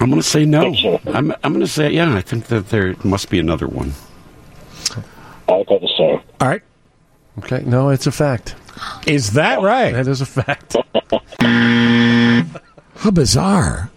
I'm 0.00 0.10
going 0.10 0.20
to 0.20 0.28
say 0.28 0.44
no. 0.44 0.74
I'm, 1.06 1.32
I'm 1.42 1.52
going 1.52 1.60
to 1.60 1.66
say, 1.66 1.90
yeah, 1.90 2.14
I 2.14 2.20
think 2.20 2.46
that 2.46 2.68
there 2.68 2.94
must 3.04 3.30
be 3.30 3.38
another 3.38 3.66
one. 3.66 3.92
I 5.48 5.62
thought 5.64 5.80
the 5.80 5.90
same. 5.96 6.20
All 6.40 6.48
right. 6.48 6.62
Okay, 7.38 7.62
no, 7.64 7.88
it's 7.88 8.06
a 8.06 8.12
fact. 8.12 8.54
Is 9.06 9.32
that 9.32 9.62
right? 9.62 9.92
That 9.92 10.06
is 10.06 10.20
a 10.20 10.26
fact. 10.26 10.76
How 12.96 13.10
bizarre. 13.10 13.90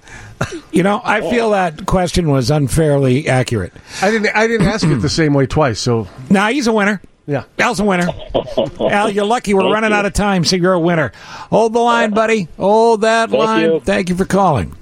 You 0.71 0.83
know, 0.83 1.01
I 1.03 1.21
feel 1.21 1.51
that 1.51 1.85
question 1.85 2.29
was 2.29 2.51
unfairly 2.51 3.27
accurate. 3.27 3.73
I 4.01 4.11
didn't. 4.11 4.35
I 4.35 4.47
didn't 4.47 4.67
ask 4.67 4.85
it 4.85 4.95
the 4.97 5.09
same 5.09 5.33
way 5.33 5.47
twice. 5.47 5.79
So 5.79 6.07
now 6.29 6.49
he's 6.49 6.67
a 6.67 6.73
winner. 6.73 7.01
Yeah, 7.27 7.43
Al's 7.59 7.81
a 7.81 7.83
winner. 7.83 8.07
Al, 8.79 9.09
you're 9.09 9.25
lucky. 9.25 9.53
We're 9.53 9.69
running 9.71 9.91
out 9.91 10.05
of 10.05 10.13
time, 10.13 10.45
so 10.45 10.55
you're 10.55 10.73
a 10.73 10.79
winner. 10.79 11.11
Hold 11.49 11.73
the 11.73 11.79
line, 11.79 12.13
uh-huh. 12.13 12.15
buddy. 12.15 12.47
Hold 12.57 13.01
that 13.01 13.29
Thank 13.29 13.43
line. 13.43 13.63
you. 13.63 13.79
Thank 13.81 14.07
you 14.07 14.15
for 14.15 14.23
calling. 14.23 14.73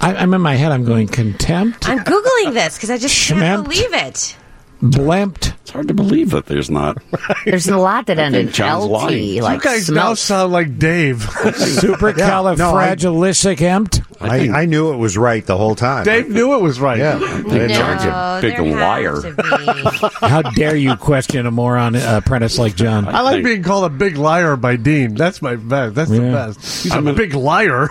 I, 0.00 0.16
I'm 0.16 0.34
in 0.34 0.40
my 0.40 0.54
head. 0.54 0.72
I'm 0.72 0.84
going 0.84 1.06
contempt, 1.06 1.88
I'm 1.88 2.00
googling 2.00 2.54
this 2.54 2.76
because 2.76 2.90
I 2.90 2.98
just 2.98 3.14
Schmempt. 3.14 3.40
can't 3.40 3.64
believe 3.68 3.94
it. 3.94 4.36
Blempt. 4.82 5.54
It's 5.60 5.70
hard 5.70 5.88
to 5.88 5.94
believe 5.94 6.30
that 6.30 6.46
there's 6.46 6.70
not. 6.70 6.96
There's 7.44 7.68
a 7.68 7.76
lot 7.76 8.06
that 8.06 8.18
I 8.18 8.22
end 8.24 8.36
in 8.36 8.50
John's 8.50 8.84
LT, 8.84 8.90
lying. 8.90 9.42
like 9.42 9.62
you 9.64 9.70
guys 9.70 9.90
now 9.90 10.14
smelt. 10.14 10.18
sound 10.18 10.52
like 10.52 10.78
Dave. 10.78 11.16
Supercalifragilisticempt. 11.18 14.04
I, 14.20 14.62
I 14.62 14.66
knew 14.66 14.92
it 14.92 14.96
was 14.96 15.16
right 15.16 15.44
the 15.46 15.56
whole 15.56 15.74
time. 15.76 16.04
Dave 16.04 16.28
knew 16.28 16.54
it 16.54 16.60
was 16.62 16.80
right. 16.80 16.98
Yeah. 16.98 17.18
They 17.46 17.68
charge 17.68 18.02
a 18.04 18.38
big 18.42 18.58
liar. 18.58 19.20
How 20.20 20.42
dare 20.42 20.76
you 20.76 20.96
question 20.96 21.46
a 21.46 21.50
moron 21.50 21.94
uh, 21.96 22.20
apprentice 22.24 22.58
like 22.58 22.74
John? 22.74 23.06
I 23.06 23.20
like 23.20 23.44
being 23.44 23.62
called 23.62 23.84
a 23.84 23.90
big 23.94 24.16
liar 24.16 24.56
by 24.56 24.76
Dean. 24.76 25.14
That's 25.14 25.40
my 25.42 25.56
best. 25.56 25.94
That's 25.94 26.10
the 26.10 26.22
Yeah. 26.22 26.32
best. 26.32 26.82
He's 26.82 26.92
I'm 26.92 27.06
a 27.06 27.12
a- 27.12 27.14
big 27.14 27.34
liar. 27.34 27.88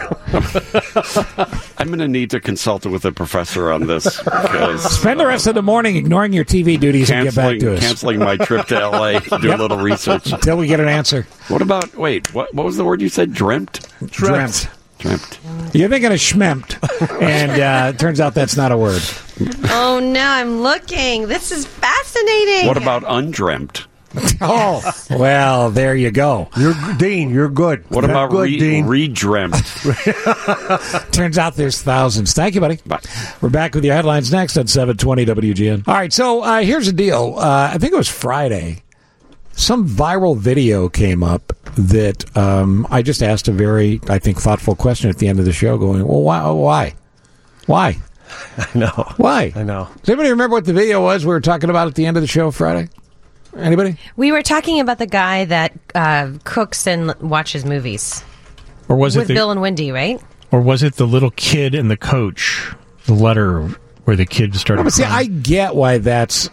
I'm 1.80 1.88
going 1.88 2.00
to 2.00 2.08
need 2.08 2.32
to 2.32 2.40
consult 2.40 2.86
with 2.86 3.06
a 3.06 3.12
professor 3.12 3.72
on 3.72 3.88
this 3.88 4.22
because 4.24 4.84
Spend 5.00 5.20
the 5.20 5.28
rest 5.28 5.48
of 5.48 5.56
the 5.56 5.62
morning 5.62 5.96
ignoring 5.96 6.34
your 6.34 6.46
TV 6.46 6.77
duties 6.78 7.12
and 7.12 7.26
get 7.26 7.36
back 7.36 7.52
canceling, 7.52 7.60
to 7.60 7.74
us. 7.76 7.80
canceling 7.80 8.20
my 8.20 8.38
trip 8.38 8.68
to 8.68 8.76
LA 8.80 9.20
to 9.20 9.38
do 9.40 9.48
Yep. 9.48 9.60
a 9.60 9.62
little 9.62 9.78
research. 9.78 10.32
Until 10.32 10.58
we 10.58 10.68
get 10.68 10.80
an 10.80 10.88
answer. 10.88 11.28
What 11.48 11.62
about, 11.62 11.96
wait, 11.96 12.34
what, 12.34 12.54
what 12.54 12.66
was 12.66 12.78
the 12.78 12.86
word 12.86 13.02
you 13.02 13.10
said? 13.10 13.34
Dreamt? 13.34 13.88
Dreamt. 14.08 14.70
Dreamt. 15.00 15.40
You're 15.74 15.90
thinking 15.90 16.12
of 16.12 16.20
schmempt, 16.20 16.78
and 17.22 17.62
uh, 17.62 17.92
it 17.94 18.00
turns 18.00 18.20
out 18.20 18.34
that's 18.34 18.58
not 18.58 18.72
a 18.72 18.78
word. 18.78 19.02
Oh, 19.66 20.00
no! 20.04 20.22
I'm 20.26 20.62
looking. 20.62 21.28
This 21.28 21.52
is 21.52 21.68
fascinating. 21.68 22.66
What 22.68 22.78
about 22.78 23.04
undreamt? 23.06 23.86
Oh, 24.42 24.82
well, 25.10 25.72
there 25.72 25.96
you 25.96 26.12
go. 26.12 26.50
You're 26.58 26.74
Dean. 26.98 27.30
You're 27.30 27.50
good. 27.50 27.90
What 27.90 28.04
You're 28.04 28.12
about 28.12 28.30
good, 28.30 28.44
re, 28.44 28.60
Dean? 28.60 28.86
redreamt? 28.86 31.12
Turns 31.12 31.38
out 31.38 31.56
there's 31.56 31.82
thousands. 31.82 32.34
Thank 32.34 32.56
you, 32.56 32.62
buddy. 32.62 32.78
Bye. 32.86 33.00
We're 33.42 33.50
back 33.50 33.74
with 33.74 33.84
your 33.84 33.96
headlines 33.96 34.32
next 34.32 34.58
at 34.58 34.70
720 34.70 35.26
WGN. 35.26 35.88
All 35.88 35.94
right, 35.96 36.14
so 36.14 36.44
uh, 36.44 36.62
here's 36.62 36.86
the 36.86 36.94
deal. 36.94 37.36
Uh, 37.38 37.72
I 37.74 37.78
think 37.78 37.94
it 37.94 37.98
was 37.98 38.10
Friday. 38.10 38.84
Some 39.54 39.90
viral 39.90 40.38
video 40.38 40.88
came 40.88 41.24
up 41.24 41.52
that 41.76 42.38
um, 42.38 42.86
I 42.92 43.02
just 43.02 43.24
asked 43.24 43.48
a 43.48 43.52
very, 43.52 44.00
I 44.08 44.20
think, 44.20 44.40
thoughtful 44.40 44.76
question 44.76 45.10
at 45.10 45.18
the 45.18 45.28
end 45.28 45.40
of 45.40 45.46
the 45.46 45.54
show 45.54 45.78
going, 45.80 46.06
well, 46.08 46.22
why? 46.22 46.52
Why? 46.52 46.94
Why? 47.66 47.98
I 48.58 48.78
know. 48.78 49.14
Why? 49.18 49.52
I 49.56 49.64
know. 49.64 49.88
Does 50.02 50.10
anybody 50.10 50.30
remember 50.30 50.56
what 50.56 50.66
the 50.66 50.74
video 50.74 51.02
was 51.02 51.26
we 51.26 51.30
were 51.30 51.42
talking 51.42 51.72
about 51.72 51.88
at 51.88 51.96
the 51.96 52.06
end 52.06 52.18
of 52.18 52.22
the 52.22 52.28
show 52.28 52.52
Friday? 52.52 52.90
Anybody? 53.58 53.98
We 54.16 54.32
were 54.32 54.44
talking 54.44 54.80
about 54.80 54.98
the 55.00 55.08
guy 55.08 55.46
that 55.46 55.74
uh, 55.96 56.34
cooks 56.44 56.88
and 56.88 57.14
watches 57.20 57.66
movies 57.66 58.24
Or 58.88 58.96
was 58.96 59.16
with 59.16 59.26
it 59.26 59.28
the, 59.30 59.34
Bill 59.34 59.52
and 59.52 59.62
Wendy, 59.62 59.92
right? 59.92 60.22
or 60.52 60.62
was 60.62 60.84
it 60.84 60.96
the 60.96 61.06
little 61.08 61.32
kid 61.32 61.76
and 61.76 61.92
the 61.92 61.98
coach? 61.98 62.74
The 63.06 63.14
letter 63.14 63.68
where 64.06 64.16
the 64.16 64.26
kid 64.26 64.56
started. 64.56 64.84
But 64.84 64.94
see, 64.94 65.04
I 65.04 65.26
get 65.26 65.76
why 65.76 65.98
that's 65.98 66.50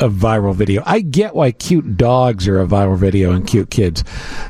a 0.00 0.08
viral 0.08 0.54
video. 0.54 0.82
I 0.86 1.00
get 1.00 1.34
why 1.34 1.52
cute 1.52 1.96
dogs 1.96 2.46
are 2.46 2.60
a 2.60 2.66
viral 2.66 2.96
video 2.96 3.32
and 3.32 3.46
cute 3.46 3.70
kids. 3.70 4.04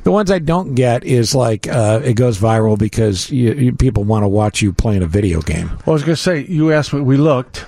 The 0.04 0.10
ones 0.10 0.30
I 0.30 0.38
don't 0.40 0.74
get 0.74 1.04
is 1.04 1.34
like 1.34 1.66
uh, 1.68 2.00
it 2.04 2.14
goes 2.14 2.38
viral 2.38 2.78
because 2.78 3.30
you, 3.30 3.52
you, 3.54 3.72
people 3.72 4.04
want 4.04 4.24
to 4.24 4.28
watch 4.28 4.60
you 4.60 4.72
playing 4.72 5.02
a 5.02 5.06
video 5.06 5.40
game. 5.40 5.68
Well, 5.68 5.80
I 5.86 5.90
was 5.92 6.02
going 6.02 6.16
to 6.16 6.22
say, 6.22 6.44
you 6.44 6.72
asked 6.72 6.92
what 6.92 7.04
we 7.04 7.16
looked. 7.16 7.66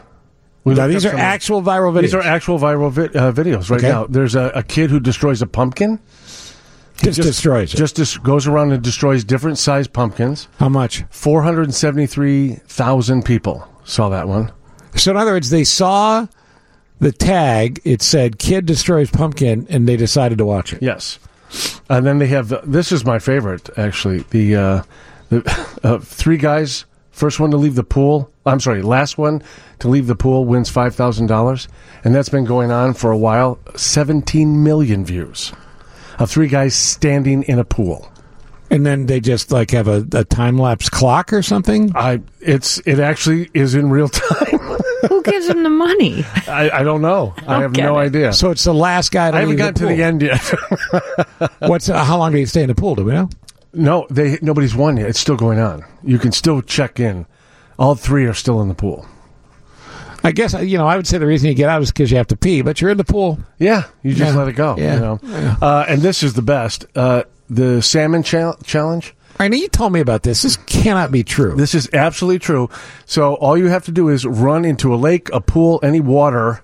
We 0.65 0.75
Now, 0.75 0.87
these 0.89 1.07
are 1.07 1.17
actual 1.17 1.63
viral 1.63 1.93
videos. 1.95 2.01
These 2.03 2.15
are 2.15 2.21
actual 2.23 2.59
viral 2.59 2.91
vi- 2.91 3.05
uh, 3.19 3.33
videos 3.33 3.71
right 3.71 3.79
Okay. 3.81 3.89
now. 3.89 4.07
There's 4.07 4.35
a, 4.35 4.51
a 4.55 4.63
kid 4.63 4.91
who 4.91 5.01
destroys 5.01 5.41
a 5.43 5.47
pumpkin. 5.47 5.99
He 7.01 7.07
Just 7.07 7.23
destroys 7.23 7.73
it. 7.73 7.79
Just 7.79 7.97
dis- 7.97 8.19
goes 8.19 8.47
around 8.47 8.73
and 8.73 8.83
destroys 8.83 9.25
different 9.25 9.57
sized 9.57 9.95
pumpkins. 9.95 10.49
How 10.59 10.69
much? 10.69 11.03
473,000 11.11 13.25
people 13.25 13.67
saw 13.85 14.09
that 14.11 14.29
one. 14.29 14.53
So 14.97 15.11
in 15.13 15.17
other 15.17 15.33
words, 15.33 15.51
they 15.51 15.65
saw 15.65 16.27
the 16.99 17.13
tag. 17.13 17.81
It 17.85 18.03
said 18.03 18.39
"kid 18.39 18.67
destroys 18.67 19.11
pumpkin," 19.11 19.67
and 19.71 19.89
they 19.89 19.97
decided 19.97 20.39
to 20.39 20.45
watch 20.45 20.73
it. 20.73 20.83
Yes. 20.83 21.19
And 21.89 22.07
then 22.07 22.19
they 22.19 22.27
have 22.29 22.49
the, 22.49 22.61
this 22.65 22.93
is 22.93 23.05
my 23.05 23.19
favorite 23.19 23.71
actually. 23.79 24.21
The 24.31 24.57
uh, 24.57 24.83
the 25.31 25.79
uh, 25.83 25.99
three 26.01 26.37
guys, 26.37 26.85
first 27.21 27.39
one 27.39 27.51
to 27.51 27.57
leave 27.59 27.75
the 27.75 27.85
pool. 27.85 28.31
I'm 28.47 28.59
sorry, 28.61 28.81
last 28.83 29.19
one 29.19 29.43
to 29.81 29.89
leave 29.89 30.07
the 30.07 30.17
pool 30.17 30.47
wins 30.47 30.71
five 30.71 30.95
thousand 30.95 31.27
dollars, 31.27 31.69
and 32.03 32.15
that's 32.15 32.31
been 32.31 32.47
going 32.47 32.71
on 32.71 32.95
for 32.95 33.11
a 33.13 33.19
while. 33.19 33.59
Seventeen 33.77 34.65
million 34.65 35.05
views 35.05 35.53
of 36.19 36.31
three 36.31 36.49
guys 36.49 36.75
standing 36.75 37.43
in 37.45 37.59
a 37.59 37.65
pool. 37.65 38.11
And 38.71 38.87
then 38.87 39.07
they 39.07 39.21
just 39.21 39.51
like 39.51 39.73
have 39.73 39.89
a, 39.89 40.07
a 40.13 40.25
time 40.25 40.57
lapse 40.57 40.89
clock 40.89 41.33
or 41.33 41.43
something. 41.43 41.93
I 41.95 42.21
it's 42.41 42.79
it 42.87 43.01
actually 43.01 43.51
is 43.53 43.75
in 43.75 43.91
real 43.91 44.09
time. 44.09 44.59
Who 45.09 45.23
gives 45.23 45.49
him 45.49 45.63
the 45.63 45.71
money? 45.71 46.25
I, 46.47 46.71
I 46.71 46.83
don't 46.83 47.03
know. 47.03 47.35
I, 47.47 47.61
have 47.63 47.77
no 47.77 47.99
it. 47.99 48.07
idea. 48.07 48.33
So 48.33 48.51
it's 48.51 48.65
the 48.65 48.75
last 48.75 49.11
guy 49.13 49.31
to 49.31 49.37
I 49.37 49.41
haven't 49.41 49.57
leave 49.57 49.75
gotten 49.75 49.75
the 49.75 49.91
to 49.91 49.97
the 49.97 50.03
end 50.03 50.23
yet. 50.23 51.51
What's 51.69 51.89
uh, 51.89 52.03
how 52.05 52.19
long 52.19 52.33
do 52.33 52.39
you 52.39 52.47
stay 52.47 52.63
in 52.63 52.69
the 52.69 52.75
pool? 52.75 52.95
Do 52.95 53.05
we 53.05 53.13
know? 53.13 53.29
No, 53.73 54.07
they 54.11 54.39
nobody's 54.43 54.75
won 54.75 54.97
yet. 54.97 55.09
It's 55.09 55.21
still 55.21 55.37
going 55.37 55.59
on. 55.59 55.85
You 56.03 56.19
can 56.19 56.33
still 56.33 56.63
check 56.63 56.99
in. 57.01 57.27
All 57.79 57.95
three 57.95 58.27
are 58.27 58.35
still 58.35 58.61
in 58.61 58.69
the 58.69 58.75
pool. 58.75 59.07
I 60.23 60.33
guess 60.33 60.53
you 60.53 60.77
know. 60.77 60.87
I 60.87 60.97
would 60.97 61.07
say 61.07 61.17
the 61.19 61.27
reason 61.27 61.49
you 61.49 61.55
get 61.55 61.69
out 61.71 61.81
is 61.81 61.91
because 61.91 62.11
you 62.11 62.19
have 62.19 62.27
to 62.29 62.37
pee, 62.37 62.61
but 62.63 62.81
you're 62.81 62.91
in 62.91 62.99
the 62.99 63.05
pool. 63.05 63.39
Yeah, 63.59 63.85
you 64.03 64.15
just 64.15 64.35
Yeah. 64.35 64.39
let 64.39 64.49
it 64.49 64.53
go. 64.53 64.75
Yeah. 64.77 64.95
You 64.95 65.01
know? 65.01 65.21
uh, 65.63 65.87
and 65.89 66.03
this 66.03 66.23
is 66.23 66.35
the 66.35 66.43
best. 66.43 66.85
Uh, 66.95 67.23
the 67.49 67.81
salmon 67.81 68.23
chal- 68.23 68.59
challenge. 68.65 69.15
I 69.39 69.49
know 69.49 69.57
you 69.57 69.69
told 69.69 69.95
me 69.95 70.01
about 70.01 70.23
this. 70.23 70.43
This 70.43 70.59
cannot 70.59 71.11
be 71.11 71.25
true. 71.25 71.55
This 71.57 71.75
is 71.75 71.89
absolutely 71.95 72.41
true. 72.41 72.69
So 73.07 73.35
all 73.37 73.57
you 73.57 73.69
have 73.69 73.87
to 73.87 73.93
do 73.93 74.11
is 74.11 74.27
run 74.27 74.67
into 74.67 74.95
a 74.95 74.97
lake, 74.97 75.31
a 75.33 75.41
pool, 75.41 75.81
any 75.83 76.01
water, 76.01 76.61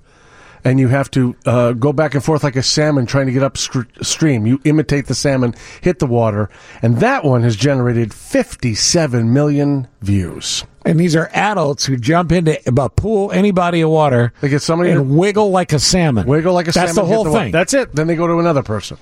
and 0.67 0.81
you 0.81 0.89
have 0.89 1.09
to 1.13 1.37
uh, 1.47 1.73
go 1.73 1.93
back 1.93 2.15
and 2.15 2.25
forth 2.25 2.43
like 2.43 2.57
a 2.57 2.63
salmon 2.63 3.07
trying 3.07 3.27
to 3.27 3.33
get 3.33 3.43
upstream. 3.43 4.47
You 4.47 4.61
imitate 4.65 5.07
the 5.07 5.15
salmon, 5.15 5.55
hit 5.81 6.01
the 6.01 6.07
water, 6.07 6.51
and 6.83 6.99
that 6.99 7.25
one 7.25 7.43
has 7.45 7.55
generated 7.55 8.13
57 8.13 9.33
million 9.33 9.87
views. 10.03 10.65
And 10.85 10.99
these 10.99 11.15
are 11.15 11.31
adults 11.33 11.87
who 11.87 11.97
jump 11.97 12.33
into 12.33 12.59
a 12.67 12.89
pool, 12.91 13.31
any 13.33 13.53
body 13.53 13.81
of 13.81 13.91
water, 13.91 14.33
They 14.41 14.49
get 14.49 14.63
somebody 14.63 14.91
and 14.91 14.99
to 15.09 15.15
wiggle 15.15 15.51
like 15.51 15.73
a 15.73 15.79
salmon. 15.79 16.27
wiggle 16.27 16.53
like 16.53 16.67
a 16.67 16.73
That's 16.73 16.95
salmon. 16.95 16.95
That's 16.97 17.09
the 17.09 17.15
whole 17.15 17.25
wa- 17.33 17.39
thing. 17.41 17.53
That's 17.53 17.73
it. 17.73 17.95
Then 17.95 18.09
they 18.09 18.17
go 18.17 18.27
to 18.27 18.39
another 18.41 18.63
person. 18.65 18.99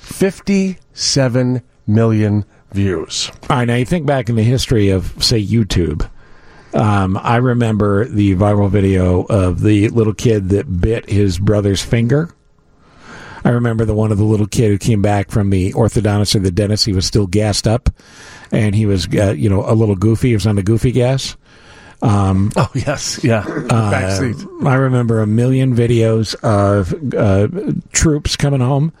57 0.00 1.62
million 1.86 2.44
views. 2.72 3.30
All 3.50 3.56
right, 3.58 3.64
now 3.66 3.74
you 3.76 3.84
think 3.84 4.06
back 4.06 4.28
in 4.28 4.36
the 4.36 4.42
history 4.42 4.90
of, 4.90 5.12
say, 5.22 5.42
YouTube. 5.44 6.08
Um, 6.74 7.16
I 7.22 7.36
remember 7.36 8.04
the 8.06 8.34
viral 8.34 8.68
video 8.68 9.22
of 9.22 9.60
the 9.60 9.88
little 9.90 10.14
kid 10.14 10.48
that 10.50 10.80
bit 10.80 11.08
his 11.08 11.38
brother's 11.38 11.80
finger. 11.82 12.30
I 13.44 13.50
remember 13.50 13.84
the 13.84 13.94
one 13.94 14.10
of 14.10 14.18
the 14.18 14.24
little 14.24 14.46
kid 14.46 14.70
who 14.70 14.78
came 14.78 15.02
back 15.02 15.30
from 15.30 15.50
the 15.50 15.72
orthodontist 15.74 16.34
or 16.34 16.38
the 16.40 16.50
dentist. 16.50 16.86
He 16.86 16.92
was 16.94 17.04
still 17.06 17.26
gassed 17.26 17.68
up, 17.68 17.90
and 18.50 18.74
he 18.74 18.86
was, 18.86 19.06
uh, 19.14 19.32
you 19.32 19.48
know, 19.50 19.64
a 19.70 19.74
little 19.74 19.96
goofy. 19.96 20.28
He 20.28 20.34
was 20.34 20.46
on 20.46 20.56
the 20.56 20.62
goofy 20.62 20.92
gas. 20.92 21.36
Um, 22.02 22.50
Oh, 22.56 22.70
yes. 22.74 23.22
Yeah. 23.22 23.44
uh, 23.70 24.32
I 24.66 24.74
remember 24.74 25.20
a 25.20 25.26
million 25.26 25.76
videos 25.76 26.34
of 26.42 26.92
uh, 27.14 27.48
troops 27.92 28.34
coming 28.36 28.60
home 28.60 28.92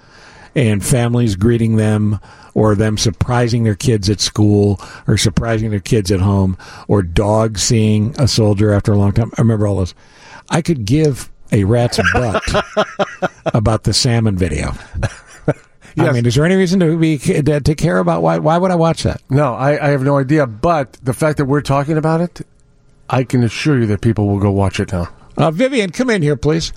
and 0.54 0.84
families 0.84 1.36
greeting 1.36 1.76
them 1.76 2.20
or 2.54 2.74
them 2.74 2.96
surprising 2.96 3.64
their 3.64 3.74
kids 3.74 4.08
at 4.08 4.20
school 4.20 4.80
or 5.06 5.16
surprising 5.16 5.70
their 5.70 5.80
kids 5.80 6.10
at 6.10 6.20
home 6.20 6.56
or 6.88 7.02
dogs 7.02 7.62
seeing 7.62 8.14
a 8.18 8.28
soldier 8.28 8.72
after 8.72 8.92
a 8.92 8.96
long 8.96 9.12
time. 9.12 9.30
I 9.36 9.40
remember 9.40 9.66
all 9.66 9.76
those. 9.76 9.94
I 10.48 10.62
could 10.62 10.84
give 10.84 11.30
a 11.52 11.64
rat's 11.64 12.00
butt 12.12 12.42
about 13.46 13.84
the 13.84 13.92
salmon 13.92 14.36
video. 14.36 14.72
I 15.96 16.10
mean, 16.10 16.26
is 16.26 16.34
there 16.34 16.44
any 16.44 16.56
reason 16.56 16.80
to 16.80 16.98
be 16.98 17.18
to 17.18 17.74
care 17.76 17.98
about 17.98 18.22
why? 18.22 18.38
Why 18.38 18.58
would 18.58 18.72
I 18.72 18.74
watch 18.74 19.04
that? 19.04 19.22
No, 19.30 19.54
I, 19.54 19.86
I 19.86 19.90
have 19.90 20.02
no 20.02 20.18
idea. 20.18 20.44
But 20.46 20.94
the 20.94 21.12
fact 21.12 21.38
that 21.38 21.44
we're 21.44 21.60
talking 21.60 21.96
about 21.96 22.20
it, 22.20 22.40
I 23.08 23.22
can 23.22 23.44
assure 23.44 23.78
you 23.78 23.86
that 23.86 24.00
people 24.00 24.26
will 24.26 24.40
go 24.40 24.50
watch 24.50 24.80
it 24.80 24.92
now. 24.92 25.08
Uh, 25.36 25.52
Vivian, 25.52 25.90
come 25.90 26.10
in 26.10 26.20
here, 26.20 26.36
please. 26.36 26.72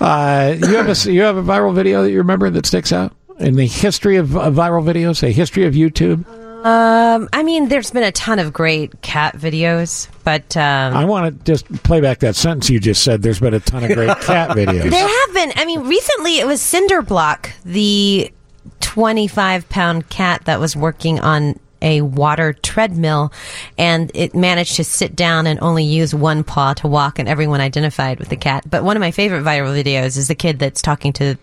Uh, 0.00 0.54
you 0.58 0.76
have 0.76 0.88
a 1.06 1.12
you 1.12 1.22
have 1.22 1.38
a 1.38 1.42
viral 1.42 1.74
video 1.74 2.02
that 2.02 2.10
you 2.10 2.18
remember 2.18 2.50
that 2.50 2.66
sticks 2.66 2.92
out 2.92 3.14
in 3.40 3.54
the 3.54 3.66
history 3.66 4.16
of 4.16 4.28
viral 4.28 4.84
videos, 4.84 5.22
a 5.22 5.30
history 5.30 5.64
of 5.64 5.74
YouTube. 5.74 6.24
Um, 6.64 7.28
I 7.32 7.44
mean, 7.44 7.68
there's 7.68 7.92
been 7.92 8.02
a 8.02 8.10
ton 8.10 8.40
of 8.40 8.52
great 8.52 9.00
cat 9.00 9.36
videos, 9.36 10.08
but 10.24 10.56
um, 10.56 10.96
I 10.96 11.04
want 11.04 11.38
to 11.38 11.44
just 11.44 11.72
play 11.84 12.00
back 12.00 12.18
that 12.18 12.34
sentence 12.34 12.68
you 12.68 12.80
just 12.80 13.04
said. 13.04 13.22
There's 13.22 13.38
been 13.38 13.54
a 13.54 13.60
ton 13.60 13.84
of 13.84 13.92
great 13.92 14.08
cat 14.22 14.50
videos. 14.50 14.90
There 14.90 15.08
have 15.08 15.34
been. 15.34 15.52
I 15.54 15.64
mean, 15.64 15.86
recently 15.86 16.38
it 16.40 16.46
was 16.48 16.60
Cinderblock, 16.60 17.52
the 17.64 18.32
25 18.80 19.68
pound 19.68 20.08
cat 20.08 20.44
that 20.46 20.58
was 20.58 20.74
working 20.74 21.20
on 21.20 21.60
a 21.82 22.00
water 22.02 22.52
treadmill 22.52 23.32
and 23.76 24.10
it 24.14 24.34
managed 24.34 24.76
to 24.76 24.84
sit 24.84 25.14
down 25.14 25.46
and 25.46 25.58
only 25.60 25.84
use 25.84 26.14
one 26.14 26.44
paw 26.44 26.74
to 26.74 26.88
walk 26.88 27.18
and 27.18 27.28
everyone 27.28 27.60
identified 27.60 28.18
with 28.18 28.28
the 28.28 28.36
cat. 28.36 28.64
But 28.68 28.84
one 28.84 28.96
of 28.96 29.00
my 29.00 29.10
favorite 29.10 29.44
viral 29.44 29.76
videos 29.82 30.16
is 30.16 30.28
the 30.28 30.34
kid 30.34 30.58
that's 30.58 30.82
talking 30.82 31.12
to 31.14 31.36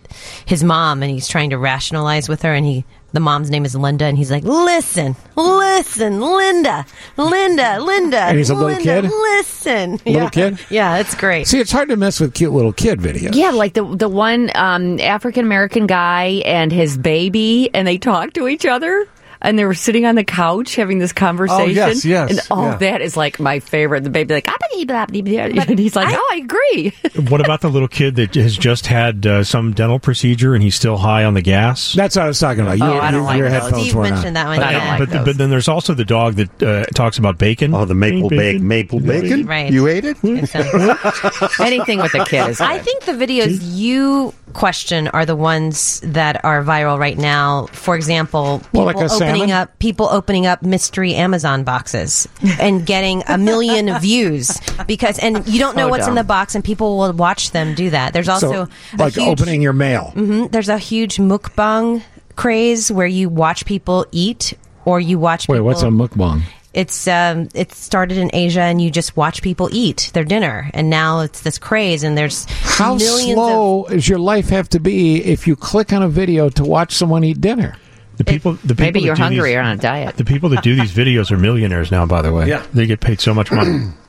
his 0.44 0.62
mom 0.62 1.02
and 1.02 1.10
he's 1.10 1.28
trying 1.28 1.50
to 1.50 1.58
rationalize 1.58 2.28
with 2.28 2.42
her 2.42 2.54
and 2.54 2.66
he 2.66 2.84
the 3.16 3.20
mom's 3.20 3.50
name 3.50 3.64
is 3.64 3.74
Linda 3.74 4.04
and 4.04 4.18
he's 4.18 4.30
like, 4.30 4.44
"Listen, 4.44 5.16
listen, 5.36 6.20
Linda, 6.20 6.84
Linda, 7.16 7.80
Linda." 7.80 8.18
And 8.18 8.36
he's 8.36 8.50
a 8.50 8.54
little 8.54 8.68
Linda, 8.68 8.82
kid? 8.82 9.04
Listen. 9.04 9.92
Little 9.92 10.12
yeah. 10.12 10.28
kid? 10.28 10.58
Yeah, 10.68 10.98
it's 10.98 11.14
great. 11.14 11.46
See, 11.46 11.58
it's 11.58 11.72
hard 11.72 11.88
to 11.88 11.96
mess 11.96 12.20
with 12.20 12.34
cute 12.34 12.52
little 12.52 12.74
kid 12.74 13.00
videos. 13.00 13.34
Yeah, 13.34 13.50
like 13.50 13.72
the 13.72 13.84
the 13.84 14.08
one 14.08 14.50
um, 14.54 15.00
African 15.00 15.46
American 15.46 15.86
guy 15.86 16.42
and 16.44 16.70
his 16.70 16.98
baby, 16.98 17.70
and 17.72 17.88
they 17.88 17.96
talk 17.96 18.34
to 18.34 18.48
each 18.48 18.66
other. 18.66 19.08
And 19.46 19.58
they 19.58 19.64
were 19.64 19.74
sitting 19.74 20.04
on 20.04 20.16
the 20.16 20.24
couch 20.24 20.74
having 20.74 20.98
this 20.98 21.12
conversation. 21.12 21.62
Oh, 21.62 21.66
yes, 21.66 22.04
yes, 22.04 22.30
And 22.30 22.40
oh, 22.50 22.64
yeah. 22.64 22.76
that 22.78 23.00
is 23.00 23.16
like 23.16 23.38
my 23.40 23.60
favorite. 23.60 24.04
The 24.04 24.10
baby 24.10 24.34
like, 24.34 24.48
"Ah, 24.48 24.56
and 24.76 25.78
he's 25.78 25.96
like, 25.96 26.08
oh, 26.10 26.28
I 26.32 26.36
agree. 26.36 26.92
what 27.28 27.40
about 27.40 27.60
the 27.60 27.68
little 27.68 27.88
kid 27.88 28.16
that 28.16 28.34
has 28.34 28.56
just 28.56 28.86
had 28.86 29.26
uh, 29.26 29.44
some 29.44 29.72
dental 29.72 29.98
procedure 29.98 30.54
and 30.54 30.62
he's 30.62 30.74
still 30.74 30.96
high 30.96 31.24
on 31.24 31.34
the 31.34 31.42
gas? 31.42 31.92
That's 31.92 32.16
what 32.16 32.24
I 32.24 32.28
was 32.28 32.38
talking 32.38 32.62
about. 32.62 32.80
Oh, 32.80 32.92
Your- 32.92 33.02
I 33.02 33.10
don't 33.10 33.20
your- 33.20 33.22
like 33.22 33.38
your 33.38 33.50
those. 33.50 33.62
headphones 33.62 33.82
Steve 33.84 33.96
mentioned 33.96 34.36
that 34.36 34.46
one. 34.46 34.58
I 34.60 34.72
don't 34.72 34.82
yeah. 34.82 34.98
like 34.98 35.10
but, 35.10 35.24
but 35.24 35.38
then 35.38 35.50
there's 35.50 35.68
also 35.68 35.94
the 35.94 36.04
dog 36.04 36.34
that 36.34 36.62
uh, 36.62 36.84
talks 36.94 37.18
about 37.18 37.38
bacon. 37.38 37.74
Oh, 37.74 37.84
the 37.84 37.94
maple 37.94 38.28
Bacon. 38.28 38.38
bacon, 38.38 38.68
maple 38.68 39.00
bacon. 39.00 39.46
Right. 39.46 39.72
You 39.72 39.86
ate 39.86 40.04
it? 40.04 40.16
Anything 41.60 41.98
with 41.98 42.14
a 42.14 42.24
kid 42.24 42.48
is 42.50 42.60
I 42.60 42.78
think 42.78 43.04
the 43.04 43.12
videos 43.12 43.58
you 43.62 44.34
question 44.52 45.08
are 45.08 45.26
the 45.26 45.36
ones 45.36 46.00
that 46.00 46.44
are 46.44 46.62
viral 46.62 46.98
right 46.98 47.18
now. 47.18 47.66
For 47.72 47.94
example, 47.94 48.58
people 48.58 48.84
Well, 48.84 48.94
like 48.94 49.04
a 49.04 49.08
opening 49.36 49.52
up 49.52 49.78
people 49.78 50.08
opening 50.10 50.46
up 50.46 50.62
mystery 50.62 51.14
Amazon 51.14 51.64
boxes 51.64 52.28
and 52.60 52.84
getting 52.86 53.22
a 53.28 53.38
million 53.38 53.98
views 54.00 54.60
because 54.86 55.18
and 55.18 55.46
you 55.48 55.58
don't 55.58 55.76
know 55.76 55.86
So 55.86 55.90
what's 55.90 56.08
in 56.08 56.14
the 56.14 56.24
box 56.24 56.54
and 56.54 56.64
people 56.64 56.98
will 56.98 57.12
watch 57.12 57.50
them 57.52 57.74
do 57.74 57.90
that. 57.90 58.12
There's 58.12 58.28
also 58.28 58.66
So, 58.66 58.70
like 58.98 59.14
huge, 59.14 59.26
opening 59.40 59.62
your 59.62 59.72
mail. 59.72 60.12
Mhm. 60.14 60.50
there's 60.50 60.68
a 60.68 60.78
huge 60.78 61.16
mukbang 61.18 62.02
craze 62.36 62.90
where 62.92 63.06
you 63.06 63.28
watch 63.28 63.64
people 63.64 64.06
eat 64.12 64.54
or 64.84 65.00
you 65.00 65.18
watch 65.18 65.48
Wait, 65.48 65.56
people 65.56 65.66
what's 65.66 65.82
a 65.82 65.86
mukbang? 65.86 66.42
it's 66.74 67.08
um, 67.08 67.48
it 67.54 67.72
started 67.72 68.18
in 68.18 68.30
Asia, 68.34 68.60
and 68.60 68.82
you 68.82 68.90
just 68.90 69.16
watch 69.16 69.40
people 69.40 69.70
eat 69.72 70.10
their 70.12 70.24
dinner, 70.24 70.70
and 70.74 70.90
now 70.90 71.20
it's 71.20 71.40
this 71.40 71.56
craze, 71.56 72.02
and 72.04 72.18
there's 72.18 72.44
How 72.50 72.94
millions 72.94 73.30
of 73.30 73.34
slow 73.36 73.86
does 73.88 74.06
your 74.06 74.18
life 74.18 74.50
have 74.50 74.68
to 74.68 74.78
be 74.78 75.24
if 75.24 75.46
you 75.46 75.56
click 75.56 75.92
on 75.94 76.02
a 76.02 76.08
video 76.08 76.50
to 76.50 76.62
watch 76.64 76.92
someone 76.94 77.24
eat 77.24 77.40
dinner? 77.40 77.76
The 78.16 78.24
people, 78.24 78.52
the 78.52 78.68
people 78.74 78.84
Maybe 78.84 79.00
you're 79.00 79.14
hungry 79.16 79.50
these- 79.50 79.56
or 79.56 79.60
on 79.60 79.72
a 79.72 79.76
diet. 79.80 80.16
The 80.16 80.24
people 80.24 80.48
that 80.50 80.62
do 80.62 80.74
these 80.74 80.92
videos 80.94 81.30
are 81.30 81.36
millionaires 81.38 81.90
now. 81.90 82.06
By 82.06 82.22
the 82.22 82.32
way, 82.32 82.48
Yeah. 82.48 82.64
they 82.74 82.86
get 82.86 83.00
paid 83.00 83.20
so 83.20 83.34
much 83.34 83.50
money. 83.52 83.88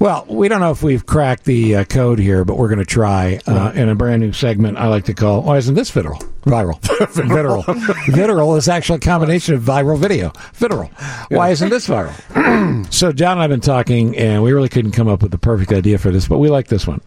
Well, 0.00 0.24
we 0.28 0.48
don't 0.48 0.60
know 0.60 0.70
if 0.72 0.82
we've 0.82 1.04
cracked 1.06 1.44
the 1.44 1.76
uh, 1.76 1.84
code 1.84 2.18
here, 2.18 2.44
but 2.44 2.56
we're 2.56 2.68
going 2.68 2.78
to 2.80 2.84
try 2.84 3.38
uh, 3.46 3.70
in 3.76 3.88
a 3.88 3.94
brand 3.94 4.22
new 4.22 4.32
segment 4.32 4.76
I 4.76 4.88
like 4.88 5.04
to 5.04 5.14
call, 5.14 5.42
why 5.42 5.58
isn't 5.58 5.74
this 5.74 5.90
viral? 5.90 6.18
Viral. 6.42 6.80
Viral. 6.82 7.62
Viral 7.64 8.56
is 8.58 8.66
actually 8.68 8.96
a 8.96 9.00
combination 9.00 9.54
of 9.54 9.62
viral 9.62 9.96
video. 9.98 10.30
Viral. 10.58 10.90
Why 11.30 11.50
isn't 11.50 11.68
this 11.68 11.86
viral? 11.86 12.12
so, 12.92 13.12
John 13.12 13.32
and 13.32 13.40
I 13.40 13.42
have 13.44 13.50
been 13.50 13.60
talking, 13.60 14.16
and 14.16 14.42
we 14.42 14.52
really 14.52 14.68
couldn't 14.68 14.92
come 14.92 15.06
up 15.06 15.22
with 15.22 15.30
the 15.30 15.38
perfect 15.38 15.70
idea 15.72 15.98
for 15.98 16.10
this, 16.10 16.26
but 16.26 16.38
we 16.38 16.48
like 16.48 16.66
this 16.66 16.86
one. 16.88 17.00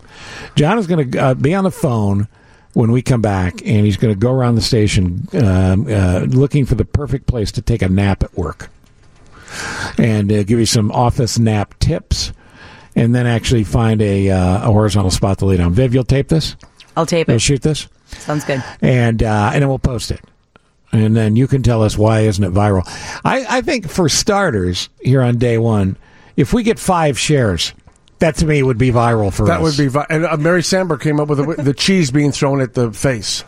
John 0.55 0.77
is 0.77 0.88
going 0.88 1.11
to 1.11 1.19
uh, 1.19 1.34
be 1.34 1.53
on 1.55 1.65
the 1.65 1.72
phone 1.72 2.27
when 2.73 2.91
we 2.91 3.02
come 3.02 3.22
back, 3.22 3.61
and 3.65 3.85
he's 3.85 3.98
going 3.98 4.14
to 4.14 4.19
go 4.19 4.31
around 4.31 4.56
the 4.56 4.61
station 4.61 5.27
um, 5.34 5.88
uh, 5.89 6.26
looking 6.27 6.65
for 6.65 6.76
the 6.76 6.85
perfect 6.85 7.26
place 7.26 7.52
to 7.53 7.61
take 7.61 7.81
a 7.81 7.89
nap 7.89 8.23
at 8.23 8.35
work 8.38 8.69
and 9.98 10.31
uh, 10.31 10.44
give 10.44 10.60
you 10.60 10.65
some 10.65 10.91
office 10.91 11.39
nap 11.39 11.73
tips, 11.80 12.31
and 12.95 13.15
then 13.15 13.26
actually 13.26 13.64
find 13.64 14.02
a, 14.02 14.30
uh, 14.30 14.69
a 14.69 14.72
horizontal 14.72 15.11
spot 15.11 15.39
to 15.39 15.45
lay 15.45 15.57
down. 15.57 15.73
Viv, 15.73 15.94
you'll 15.94 16.03
tape 16.03 16.27
this. 16.27 16.56
I'll 16.95 17.06
tape 17.06 17.30
it. 17.30 17.31
You'll 17.31 17.39
shoot 17.39 17.61
this, 17.61 17.88
Sounds 18.07 18.44
good. 18.44 18.64
and 18.81 19.22
uh, 19.23 19.52
and 19.53 19.61
then 19.61 19.69
we'll 19.69 19.80
post 19.80 20.11
it. 20.11 20.22
And 20.91 21.15
then 21.15 21.35
you 21.35 21.48
can 21.48 21.64
tell 21.64 21.84
us 21.84 21.98
why 21.98 22.22
isn't 22.22 22.44
it 22.44 22.53
viral. 22.53 22.84
I, 23.26 23.57
I 23.57 23.61
think 23.61 23.89
for 23.89 24.07
starters, 24.07 24.88
here 25.02 25.22
on 25.22 25.38
day 25.38 25.57
one, 25.57 25.98
if 26.38 26.53
we 26.53 26.64
get 26.64 26.80
five 26.80 27.19
shares, 27.19 27.73
that 28.19 28.35
to 28.38 28.45
me 28.45 28.64
would 28.64 28.77
be 28.77 28.91
viral 28.91 29.31
for 29.34 29.44
us. 29.44 29.49
That 29.49 29.61
us. 29.61 29.77
would 29.77 29.84
be. 29.84 29.88
Vi- 29.89 30.06
and 30.10 30.26
uh, 30.26 30.38
Mary 30.38 30.64
Sandberg 30.64 31.02
came 31.02 31.19
up 31.19 31.27
with 31.27 31.38
the, 31.39 31.61
the 31.64 31.73
cheese 31.73 32.11
being 32.11 32.31
thrown 32.31 32.61
at 32.61 32.73
the 32.73 32.91
face. 32.91 33.44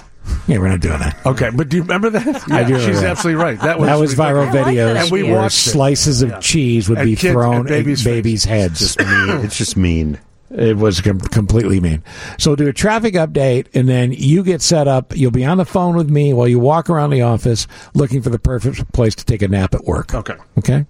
Yeah, 0.47 0.59
we're 0.59 0.67
not 0.67 0.79
doing 0.81 0.99
that. 0.99 1.17
Okay, 1.25 1.49
but 1.49 1.69
do 1.69 1.77
you 1.77 1.81
remember 1.83 2.11
that? 2.11 2.51
I 2.51 2.63
do 2.63 2.75
She's 2.77 2.87
remember 2.87 3.07
absolutely 3.07 3.43
right. 3.43 3.59
That 3.61 3.79
was, 3.79 3.87
that 3.87 3.95
was 3.99 4.15
viral 4.15 4.51
videos 4.51 5.01
and 5.01 5.11
we 5.11 5.23
where 5.23 5.37
watched 5.41 5.65
it. 5.67 5.71
slices 5.71 6.21
of 6.21 6.39
cheese 6.39 6.87
would 6.87 6.99
And 6.99 7.07
be 7.07 7.15
kids- 7.15 7.33
thrown 7.33 7.55
and 7.57 7.67
babies' 7.67 8.05
at 8.05 8.11
babies' 8.11 8.43
heads. 8.45 8.79
Just 8.79 8.99
mean. 8.99 9.29
It's 9.45 9.57
just 9.57 9.75
mean. 9.75 10.19
It 10.51 10.77
was 10.77 10.99
com- 11.01 11.19
completely 11.19 11.79
mean. 11.79 12.03
So 12.39 12.49
we'll 12.51 12.55
do 12.55 12.67
a 12.67 12.73
traffic 12.73 13.13
update, 13.13 13.67
and 13.75 13.87
then 13.87 14.11
you 14.11 14.43
get 14.43 14.61
set 14.61 14.87
up. 14.87 15.15
You'll 15.15 15.29
be 15.31 15.45
on 15.45 15.57
the 15.57 15.65
phone 15.65 15.95
with 15.95 16.09
me 16.09 16.33
while 16.33 16.47
you 16.47 16.57
walk 16.57 16.89
around 16.89 17.11
the 17.11 17.21
office 17.21 17.67
looking 17.93 18.21
for 18.21 18.29
the 18.29 18.39
perfect 18.39 18.91
place 18.91 19.13
to 19.15 19.25
take 19.25 19.41
a 19.43 19.47
nap 19.47 19.75
at 19.75 19.83
work. 19.85 20.13
Okay. 20.15 20.35
Okay. 20.57 20.85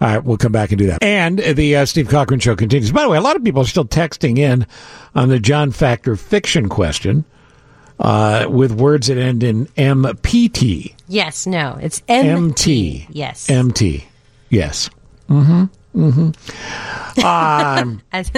All 0.00 0.08
right, 0.08 0.24
we'll 0.24 0.36
come 0.36 0.52
back 0.52 0.70
and 0.72 0.78
do 0.78 0.86
that. 0.88 1.02
And 1.02 1.38
the 1.38 1.76
uh, 1.76 1.86
Steve 1.86 2.08
Cochran 2.08 2.40
show 2.40 2.56
continues. 2.56 2.90
By 2.90 3.02
the 3.02 3.08
way, 3.08 3.18
a 3.18 3.20
lot 3.20 3.36
of 3.36 3.44
people 3.44 3.62
are 3.62 3.66
still 3.66 3.84
texting 3.84 4.38
in 4.38 4.66
on 5.14 5.28
the 5.28 5.38
John 5.38 5.70
Factor 5.70 6.16
fiction 6.16 6.68
question 6.68 7.24
uh, 8.00 8.46
with 8.48 8.72
words 8.72 9.06
that 9.06 9.18
end 9.18 9.42
in 9.42 9.66
MPT. 9.66 10.94
Yes, 11.08 11.46
no, 11.46 11.78
it's 11.80 12.02
MT. 12.08 12.28
MT. 12.28 13.06
Yes. 13.10 13.48
MT. 13.48 14.04
Yes. 14.50 14.90
Mm-hmm. 15.28 15.64
Mm-hmm. 15.96 17.24
Um, 17.24 18.02
as, 18.12 18.30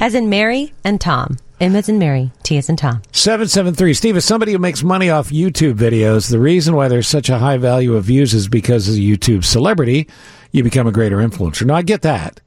as 0.00 0.14
in 0.14 0.28
Mary 0.30 0.72
and 0.84 1.00
Tom. 1.00 1.36
M 1.60 1.76
as 1.76 1.88
in 1.88 1.98
Mary, 1.98 2.32
T 2.42 2.56
as 2.58 2.68
in 2.68 2.76
Tom. 2.76 3.02
773. 3.12 3.94
Steve, 3.94 4.16
as 4.16 4.24
somebody 4.24 4.52
who 4.52 4.58
makes 4.58 4.82
money 4.82 5.10
off 5.10 5.30
YouTube 5.30 5.74
videos, 5.74 6.28
the 6.30 6.40
reason 6.40 6.74
why 6.74 6.88
there's 6.88 7.06
such 7.06 7.28
a 7.28 7.38
high 7.38 7.56
value 7.56 7.94
of 7.94 8.04
views 8.04 8.34
is 8.34 8.48
because 8.48 8.88
as 8.88 8.96
a 8.96 9.00
YouTube 9.00 9.44
celebrity, 9.44 10.08
you 10.50 10.64
become 10.64 10.86
a 10.88 10.92
greater 10.92 11.18
influencer. 11.18 11.64
Now, 11.64 11.74
I 11.74 11.82
get 11.82 12.02
that. 12.02 12.40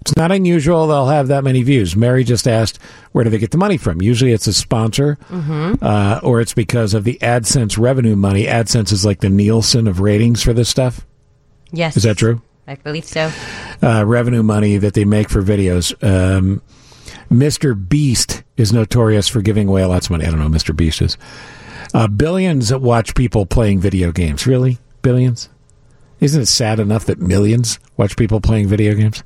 It's 0.00 0.16
not 0.16 0.30
unusual 0.32 0.86
they'll 0.86 1.06
have 1.08 1.28
that 1.28 1.44
many 1.44 1.62
views. 1.64 1.96
Mary 1.96 2.22
just 2.24 2.46
asked, 2.48 2.78
where 3.12 3.24
do 3.24 3.30
they 3.30 3.38
get 3.38 3.50
the 3.50 3.58
money 3.58 3.76
from? 3.76 4.00
Usually 4.00 4.32
it's 4.32 4.46
a 4.46 4.52
sponsor, 4.52 5.18
Mhm. 5.30 5.82
uh, 5.82 6.20
or 6.22 6.40
it's 6.40 6.54
because 6.54 6.94
of 6.94 7.04
the 7.04 7.18
AdSense 7.20 7.76
revenue 7.76 8.14
money. 8.16 8.46
AdSense 8.46 8.92
is 8.92 9.04
like 9.04 9.20
the 9.20 9.28
Nielsen 9.28 9.86
of 9.88 10.00
ratings 10.00 10.42
for 10.42 10.52
this 10.54 10.68
stuff. 10.68 11.04
Yes. 11.72 11.96
Is 11.96 12.04
that 12.04 12.16
true? 12.16 12.40
I 12.66 12.74
believe 12.76 13.04
so. 13.04 13.30
uh, 13.82 14.04
revenue 14.06 14.42
money 14.42 14.76
that 14.78 14.94
they 14.94 15.04
make 15.04 15.28
for 15.30 15.42
videos. 15.42 15.94
Um, 16.02 16.62
Mr. 17.30 17.76
Beast 17.88 18.42
is 18.56 18.72
notorious 18.72 19.28
for 19.28 19.40
giving 19.40 19.68
away 19.68 19.84
lots 19.84 20.06
of 20.06 20.12
money. 20.12 20.26
I 20.26 20.30
don't 20.30 20.38
know 20.38 20.48
Mr. 20.48 20.74
Beast 20.74 21.02
is. 21.02 21.16
Uh, 21.94 22.08
billions 22.08 22.72
watch 22.74 23.14
people 23.14 23.46
playing 23.46 23.80
video 23.80 24.10
games. 24.12 24.46
Really? 24.46 24.78
Billions? 25.02 25.48
Isn't 26.20 26.42
it 26.42 26.46
sad 26.46 26.80
enough 26.80 27.04
that 27.06 27.18
millions 27.20 27.78
watch 27.96 28.16
people 28.16 28.40
playing 28.40 28.68
video 28.68 28.94
games? 28.94 29.22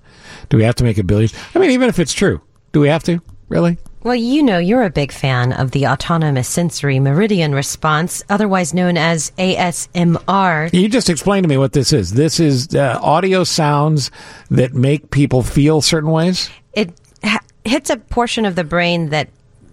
Do 0.49 0.57
we 0.57 0.65
have 0.65 0.75
to 0.77 0.85
make 0.85 0.99
a 0.99 1.05
billion? 1.05 1.31
I 1.55 1.59
mean, 1.59 1.71
even 1.71 1.89
if 1.89 1.99
it's 1.99 2.12
true, 2.12 2.41
do 2.73 2.81
we 2.81 2.89
have 2.89 3.05
to? 3.05 3.21
Really? 3.49 3.79
Well, 4.03 4.15
you 4.15 4.43
know, 4.43 4.59
you're 4.59 4.85
a 4.85 4.91
big 4.91 5.13
fan 5.13 5.53
of 5.53 5.73
the 5.73 5.87
autonomous 5.87 6.49
sensory 6.49 6.99
meridian 6.99 7.55
response, 7.55 8.23
otherwise 8.31 8.73
known 8.73 8.97
as 8.97 9.31
ASMR. 9.33 10.73
You 10.73 10.89
just 10.89 11.11
explain 11.11 11.43
to 11.43 11.49
me 11.49 11.59
what 11.59 11.75
this 11.75 11.93
is. 11.93 12.13
This 12.13 12.41
is 12.41 12.75
uh, 12.75 12.99
audio 13.03 13.45
sounds 13.45 14.11
that 14.51 14.73
make 14.73 15.11
people 15.11 15.43
feel 15.43 15.83
certain 15.83 16.11
ways. 16.11 16.49
It 16.73 16.99
ha- 17.23 17.45
hits 17.67 17.91
a 17.91 17.99
portion 17.99 18.47
of 18.47 18.55
the 18.57 18.65
brain 18.65 19.11
that 19.11 19.29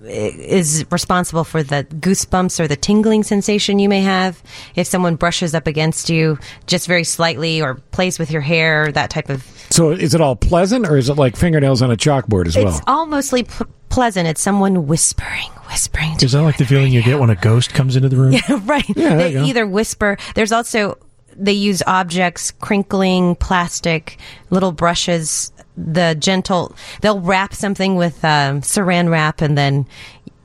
is 0.08 0.86
responsible 0.90 1.44
for 1.44 1.64
the 1.64 1.84
goosebumps 1.86 2.60
or 2.60 2.68
the 2.68 2.76
tingling 2.76 3.24
sensation 3.24 3.80
you 3.80 3.90
may 3.90 4.02
have 4.02 4.42
if 4.76 4.88
someone 4.88 5.16
brushes 5.16 5.54
up 5.54 5.68
against 5.68 6.10
you 6.10 6.38
just 6.66 6.88
very 6.88 7.04
slightly 7.04 7.62
or 7.62 7.76
plays 7.92 8.18
with 8.20 8.32
your 8.32 8.42
hair, 8.42 8.92
that 8.92 9.10
type 9.10 9.30
of. 9.30 9.44
So, 9.70 9.92
is 9.92 10.14
it 10.14 10.22
all 10.22 10.36
pleasant, 10.36 10.88
or 10.88 10.98
is 10.98 11.10
it 11.10 11.16
like 11.16 11.36
fingernails 11.36 11.82
on 11.82 11.92
a 11.92 11.98
chalkboard 11.98 12.48
as 12.48 12.56
well? 12.56 12.70
It's 12.70 12.82
all 12.88 13.06
mostly 13.06 13.44
p- 13.44 13.66
pleasant. 13.90 14.28
It's 14.28 14.42
someone 14.42 14.88
whispering, 14.88 15.50
whispering. 15.68 16.16
Is 16.22 16.32
that 16.32 16.42
like 16.42 16.58
the 16.58 16.66
feeling 16.66 16.94
you 16.94 17.04
get 17.04 17.20
when 17.20 17.30
a 17.30 17.36
ghost 17.36 17.74
comes 17.74 17.96
into 17.96 18.10
the 18.10 18.16
room? 18.18 18.32
Yeah, 18.48 18.62
right. 18.64 18.86
Yeah, 18.96 19.16
they 19.18 19.38
either 19.38 19.68
whisper. 19.68 20.18
There's 20.36 20.52
also 20.52 20.98
they 21.36 21.52
use 21.54 21.84
objects, 21.86 22.52
crinkling, 22.52 23.36
plastic, 23.36 24.18
little 24.50 24.72
brushes. 24.72 25.52
The 25.78 26.16
gentle. 26.20 26.76
They'll 27.02 27.20
wrap 27.22 27.54
something 27.54 27.96
with 27.96 28.24
um, 28.26 28.62
Saran 28.62 29.10
wrap 29.12 29.42
and 29.42 29.58
then 29.58 29.86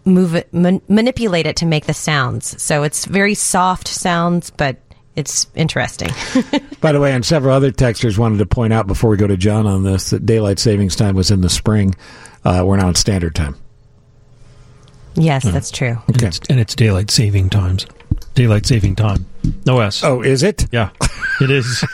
move 0.04 0.34
it, 0.34 0.52
man- 0.52 0.82
manipulate 0.88 1.46
it 1.46 1.56
to 1.56 1.66
make 1.66 1.86
the 1.86 1.94
sounds. 1.94 2.60
So 2.62 2.82
it's 2.82 3.04
very 3.06 3.34
soft 3.34 3.88
sounds, 3.88 4.50
but 4.50 4.76
it's 5.16 5.46
interesting. 5.54 6.10
By 6.80 6.92
the 6.92 7.00
way, 7.00 7.12
and 7.12 7.24
several 7.24 7.54
other 7.54 7.70
texters 7.70 8.18
wanted 8.18 8.38
to 8.38 8.46
point 8.46 8.72
out 8.72 8.86
before 8.86 9.10
we 9.10 9.16
go 9.16 9.26
to 9.26 9.36
John 9.36 9.66
on 9.66 9.84
this 9.84 10.10
that 10.10 10.26
daylight 10.26 10.58
savings 10.58 10.96
time 10.96 11.14
was 11.14 11.30
in 11.30 11.40
the 11.40 11.50
spring. 11.50 11.94
Uh, 12.44 12.62
we're 12.66 12.76
now 12.76 12.88
in 12.88 12.94
standard 12.94 13.34
time. 13.34 13.56
yes, 15.14 15.44
that's 15.44 15.70
true. 15.70 15.96
And, 16.08 16.22
it's, 16.22 16.40
and 16.50 16.58
it's 16.58 16.74
daylight 16.74 17.10
saving 17.10 17.50
times. 17.50 17.86
Daylight 18.34 18.66
saving 18.66 18.96
time. 18.96 19.26
No 19.66 19.80
S. 19.80 20.02
Oh, 20.02 20.22
is 20.22 20.42
it? 20.42 20.66
Yeah, 20.72 20.90
it 21.40 21.50
is. 21.50 21.84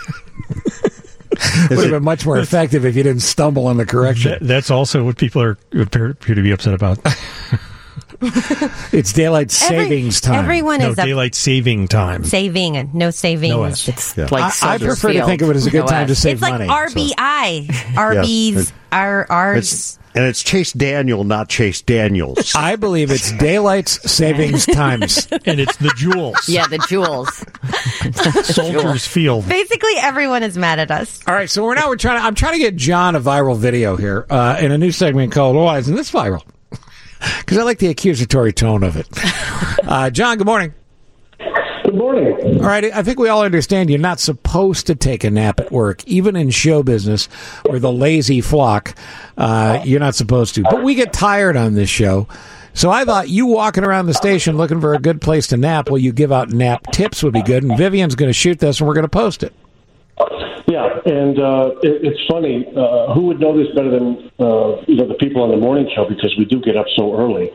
It 1.71 1.71
would 1.71 1.79
have 1.85 1.91
been 1.91 2.05
much 2.05 2.25
more 2.27 2.39
effective 2.39 2.85
if 2.85 2.95
you 2.97 3.03
didn't 3.03 3.23
stumble 3.23 3.67
on 3.67 3.77
the 3.77 3.87
correction. 3.87 4.33
That- 4.33 4.43
that's 4.47 4.71
also 4.71 5.05
what 5.05 5.17
people 5.17 5.43
are 5.43 5.59
appear, 5.73 6.11
appear 6.11 6.35
to 6.35 6.43
be 6.43 6.51
upset 6.51 6.75
about. 6.75 6.99
It's 8.93 9.13
daylight 9.13 9.55
Every- 9.63 9.85
savings 9.85 10.21
time. 10.21 10.35
everyone 10.37 10.81
no, 10.81 10.91
is 10.91 10.99
up- 10.99 11.05
daylight 11.07 11.35
saving 11.35 11.89
time. 11.89 12.25
Saving 12.25 12.77
and 12.77 12.93
no 12.95 13.11
savings. 13.11 13.51
No 13.55 13.65
S. 13.65 13.89
It's 13.89 14.17
Yeah. 14.17 14.29
like 14.31 14.63
I- 14.63 14.75
I 14.75 14.79
prefer 14.79 15.13
to 15.13 15.25
think 15.25 15.43
of 15.43 15.51
it 15.51 15.57
as 15.57 15.67
a 15.67 15.71
good 15.71 15.81
No 15.85 15.87
time 15.87 16.07
to 16.09 16.13
S. 16.13 16.19
save 16.19 16.33
it's 16.35 16.43
like 16.43 16.53
money. 16.55 16.67
RBI, 16.69 17.67
RBs, 17.95 18.55
Yes. 18.55 18.73
R 18.91 19.27
R's. 19.29 19.99
And 20.15 20.25
it's 20.27 20.43
Chase 20.43 20.73
Daniel, 20.73 21.23
not 21.23 21.49
Chase 21.49 21.81
Daniels. 21.83 22.53
I 22.57 22.75
believe 22.75 23.11
it's 23.13 23.31
daylight 23.33 23.89
savings 23.89 24.67
times. 24.67 25.29
and 25.45 25.61
it's 25.61 25.77
the 25.77 25.93
jewels. 25.97 26.49
Yeah, 26.49 26.67
the 26.67 26.79
jewels. 26.89 27.45
Soldiers 28.47 29.07
Field. 29.07 29.49
Basically, 29.49 29.93
everyone 29.99 30.43
is 30.43 30.57
mad 30.59 30.81
at 30.81 30.91
us. 30.91 31.21
All 31.29 31.35
right, 31.35 31.49
so 31.49 31.63
we're 31.63 31.75
now 31.75 31.89
we're 31.89 31.97
trying. 31.97 32.19
To, 32.21 32.25
I'm 32.27 32.35
trying 32.35 32.55
to 32.55 32.59
get 32.59 32.75
John 32.75 33.15
a 33.15 33.21
viral 33.21 33.57
video 33.57 33.97
here 33.97 34.27
uh, 34.29 34.57
in 34.61 34.73
a 34.73 34.79
new 34.79 34.91
segment 34.91 35.31
called 35.33 35.55
"Why 35.55 35.79
Isn't 35.79 35.95
This 35.95 36.11
Viral?" 36.11 36.43
Because 37.39 37.59
I 37.59 37.63
like 37.63 37.79
the 37.79 37.89
accusatory 37.89 38.53
tone 38.53 38.83
of 38.83 38.97
it. 38.97 39.07
Uh, 39.89 40.11
John, 40.11 40.37
good 40.37 40.47
morning. 40.47 40.75
Good 41.39 41.95
morning. 41.95 42.61
All 42.61 42.67
right, 42.67 42.85
I 42.85 43.03
think 43.03 43.19
we 43.19 43.31
all 43.31 43.41
understand 43.43 43.89
you're 43.89 43.99
not 43.99 44.21
supposed 44.21 44.87
to 44.89 44.95
take 44.95 45.25
a 45.25 45.31
nap 45.31 45.61
at 45.61 45.73
work, 45.73 46.07
even 46.07 46.37
in 46.37 46.51
show 46.51 46.83
business 46.83 47.27
or 47.65 47.79
the 47.79 47.91
lazy 47.91 48.43
flock. 48.43 48.95
Uh, 49.39 49.81
you're 49.87 50.01
not 50.01 50.15
supposed 50.15 50.55
to, 50.57 50.63
but 50.65 50.83
we 50.83 50.95
get 50.95 51.15
tired 51.15 51.57
on 51.57 51.73
this 51.73 51.89
show. 51.89 52.29
So 52.75 52.91
I 52.91 53.07
thought 53.07 53.31
you 53.31 53.47
walking 53.47 53.83
around 53.83 54.07
the 54.07 54.15
station 54.15 54.59
looking 54.59 54.79
for 54.81 54.93
a 54.93 54.99
good 54.99 55.23
place 55.23 55.47
to 55.47 55.57
nap 55.57 55.89
while 55.89 55.99
you 55.99 56.13
give 56.13 56.31
out 56.33 56.51
nap 56.51 56.85
tips 56.93 57.23
would 57.23 57.33
be 57.33 57.43
good. 57.43 57.63
And 57.65 57.79
Vivian's 57.79 58.15
going 58.15 58.29
to 58.29 58.35
shoot 58.35 58.59
this, 58.59 58.81
and 58.81 58.87
we're 58.87 58.95
going 58.95 59.05
to 59.05 59.09
post 59.09 59.43
it. 59.43 59.55
Yeah, 60.67 61.01
and 61.07 61.39
uh, 61.39 61.71
it, 61.83 62.05
it's 62.05 62.21
funny. 62.31 62.67
Uh, 62.77 63.13
who 63.15 63.23
would 63.29 63.41
know 63.41 63.57
this 63.57 63.73
better 63.75 63.91
than 63.91 64.31
uh, 64.39 64.83
you 64.87 64.97
know 64.97 65.07
the 65.09 65.17
people 65.19 65.43
on 65.43 65.51
the 65.51 65.57
morning 65.57 65.89
show? 65.95 66.05
Because 66.09 66.35
we 66.39 66.45
do 66.45 66.61
get 66.61 66.77
up 66.77 66.87
so 66.97 67.19
early 67.19 67.51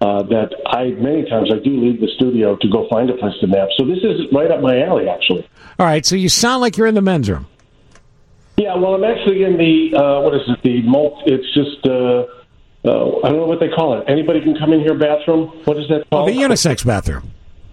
uh, 0.00 0.22
that 0.24 0.50
I 0.66 0.90
many 1.00 1.28
times 1.28 1.50
I 1.52 1.58
do 1.58 1.70
leave 1.78 2.00
the 2.00 2.08
studio 2.16 2.56
to 2.56 2.68
go 2.68 2.86
find 2.88 3.10
a 3.10 3.14
place 3.14 3.34
to 3.40 3.46
nap. 3.46 3.68
So 3.76 3.84
this 3.84 3.98
is 4.02 4.32
right 4.32 4.50
up 4.50 4.60
my 4.60 4.80
alley, 4.82 5.08
actually. 5.08 5.46
All 5.78 5.86
right, 5.86 6.06
so 6.06 6.14
you 6.16 6.28
sound 6.28 6.60
like 6.62 6.76
you're 6.76 6.86
in 6.86 6.94
the 6.94 7.02
men's 7.02 7.28
room. 7.28 7.46
Yeah, 8.56 8.76
well, 8.76 8.94
I'm 8.94 9.04
actually 9.04 9.42
in 9.42 9.58
the 9.58 9.96
uh, 9.98 10.20
what 10.22 10.34
is 10.34 10.42
it? 10.48 10.62
The 10.62 10.82
mult. 10.82 11.22
It's 11.26 11.52
just 11.52 11.84
uh, 11.86 12.24
uh, 12.88 13.20
I 13.24 13.28
don't 13.28 13.38
know 13.38 13.46
what 13.46 13.58
they 13.60 13.68
call 13.68 13.98
it. 13.98 14.04
Anybody 14.08 14.40
can 14.40 14.56
come 14.56 14.72
in 14.72 14.80
here 14.80 14.94
bathroom. 14.96 15.48
What 15.64 15.76
is 15.78 15.88
that 15.88 16.02
Oh, 16.12 16.18
called? 16.18 16.28
the 16.28 16.32
unisex 16.36 16.86
bathroom. 16.86 17.30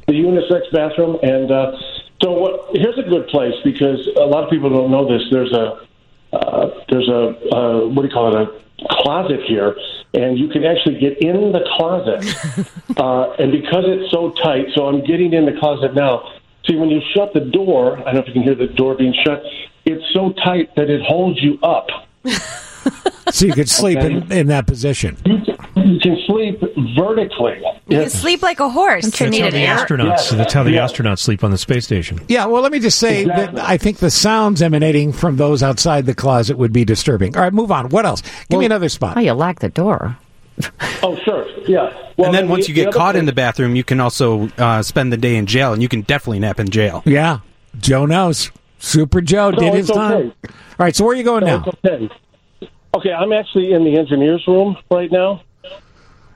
the 0.07 0.13
unisex 0.13 0.61
bathroom. 0.73 1.17
And 1.21 1.51
uh, 1.51 1.73
so, 2.21 2.31
what? 2.31 2.69
Here's 2.75 2.97
a 2.97 3.03
good 3.03 3.27
place 3.27 3.55
because 3.63 4.07
a 4.15 4.25
lot 4.25 4.43
of 4.43 4.49
people 4.49 4.69
don't 4.69 4.91
know 4.91 5.07
this. 5.07 5.23
There's 5.31 5.51
a 5.53 5.87
uh, 6.33 6.69
there's 6.89 7.09
a 7.09 7.55
uh, 7.55 7.87
what 7.87 8.03
do 8.03 8.07
you 8.07 8.13
call 8.13 8.35
it? 8.35 8.47
A 8.89 8.95
closet 9.01 9.41
here, 9.47 9.75
and 10.13 10.37
you 10.37 10.47
can 10.47 10.63
actually 10.63 10.99
get 10.99 11.21
in 11.21 11.51
the 11.51 11.61
closet. 11.77 12.97
uh, 12.97 13.31
and 13.33 13.51
because 13.51 13.85
it's 13.87 14.11
so 14.11 14.31
tight, 14.31 14.67
so 14.73 14.87
I'm 14.87 15.03
getting 15.05 15.33
in 15.33 15.45
the 15.45 15.53
closet 15.59 15.93
now. 15.93 16.31
See, 16.67 16.75
when 16.75 16.89
you 16.89 17.01
shut 17.15 17.33
the 17.33 17.39
door, 17.39 17.97
I 17.99 18.03
don't 18.05 18.15
know 18.15 18.21
if 18.21 18.27
you 18.27 18.33
can 18.33 18.43
hear 18.43 18.55
the 18.55 18.67
door 18.67 18.95
being 18.95 19.15
shut. 19.25 19.43
It's 19.85 20.03
so 20.13 20.31
tight 20.31 20.75
that 20.75 20.89
it 20.89 21.01
holds 21.01 21.41
you 21.41 21.59
up. 21.63 21.87
So 23.31 23.45
you 23.45 23.53
could 23.53 23.69
sleep 23.69 23.99
in, 23.99 24.29
in 24.29 24.47
that 24.47 24.67
position. 24.67 25.15
You 25.23 25.99
can 26.01 26.17
sleep 26.27 26.59
vertically. 26.97 27.61
You 27.87 27.99
can 28.01 28.09
sleep 28.09 28.41
like 28.41 28.59
a 28.59 28.67
horse. 28.69 29.05
That's 29.05 29.19
how 29.19 29.25
the 29.29 29.65
astronauts. 29.65 30.29
That's 30.31 30.51
how 30.51 30.63
the 30.63 30.71
astronauts 30.75 31.19
sleep 31.19 31.41
on 31.41 31.51
the 31.51 31.57
space 31.57 31.85
station. 31.85 32.19
Yeah, 32.27 32.45
well, 32.47 32.61
let 32.61 32.73
me 32.73 32.79
just 32.79 32.99
say 32.99 33.23
that 33.23 33.57
I 33.57 33.77
think 33.77 33.99
the 33.99 34.09
sounds 34.11 34.61
emanating 34.61 35.13
from 35.13 35.37
those 35.37 35.63
outside 35.63 36.07
the 36.07 36.13
closet 36.15 36.57
would 36.57 36.73
be 36.73 36.83
disturbing. 36.83 37.35
All 37.37 37.41
right, 37.43 37.53
move 37.53 37.71
on. 37.71 37.87
What 37.89 38.05
else? 38.05 38.21
Give 38.49 38.59
me 38.59 38.65
another 38.65 38.89
spot. 38.89 39.15
Oh, 39.15 39.21
you 39.21 39.31
lock 39.31 39.59
the 39.59 39.69
door. 39.69 40.17
Oh, 41.01 41.15
sure. 41.23 41.47
Yeah. 41.67 41.93
Well, 42.17 42.25
and 42.27 42.35
then 42.35 42.49
once 42.49 42.65
the- 42.65 42.73
you 42.73 42.75
get 42.75 42.93
caught 42.93 43.13
thing- 43.13 43.19
in 43.21 43.25
the 43.27 43.33
bathroom, 43.33 43.77
you 43.77 43.85
can 43.85 44.01
also 44.01 44.49
uh, 44.57 44.81
spend 44.83 45.13
the 45.13 45.17
day 45.17 45.37
in 45.37 45.45
jail, 45.45 45.71
and 45.71 45.81
you 45.81 45.87
can 45.87 46.01
definitely 46.01 46.39
nap 46.39 46.59
in 46.59 46.67
jail. 46.69 47.01
Yeah, 47.05 47.39
Joe 47.79 48.05
knows. 48.05 48.51
Super 48.79 49.21
Joe 49.21 49.51
No, 49.51 49.59
did 49.59 49.75
it's 49.75 49.87
his 49.87 49.95
time. 49.95 50.33
All 50.43 50.51
right, 50.79 50.95
so 50.95 51.05
where 51.05 51.13
are 51.13 51.17
you 51.17 51.23
going 51.23 51.45
No, 51.45 51.63
now? 51.83 52.09
Okay. 52.95 53.11
I'm 53.13 53.31
actually 53.33 53.73
in 53.73 53.83
the 53.83 53.97
engineers 53.97 54.43
room 54.47 54.77
right 54.89 55.11
now. 55.11 55.41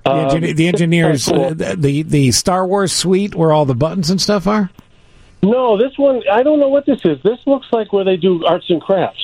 The, 0.04 0.12
Um, 0.12 0.20
engineer, 0.26 0.54
the 0.54 0.68
engineers, 0.68 1.28
uh, 1.30 1.54
the 1.56 2.04
the 2.04 2.32
Star 2.32 2.68
Wars 2.68 2.92
suite 2.94 3.34
where 3.36 3.52
all 3.52 3.66
the 3.66 3.74
buttons 3.76 4.10
and 4.12 4.22
stuff 4.22 4.46
are. 4.48 4.70
No, 5.42 5.78
this 5.78 5.98
one, 5.98 6.22
I 6.32 6.42
don't 6.44 6.60
know 6.60 6.70
what 6.70 6.86
this 6.86 7.00
is. 7.06 7.18
This 7.24 7.38
looks 7.46 7.68
like 7.72 7.92
where 7.94 8.04
they 8.04 8.18
do 8.18 8.44
arts 8.46 8.66
and 8.70 8.82
crafts. 8.82 9.24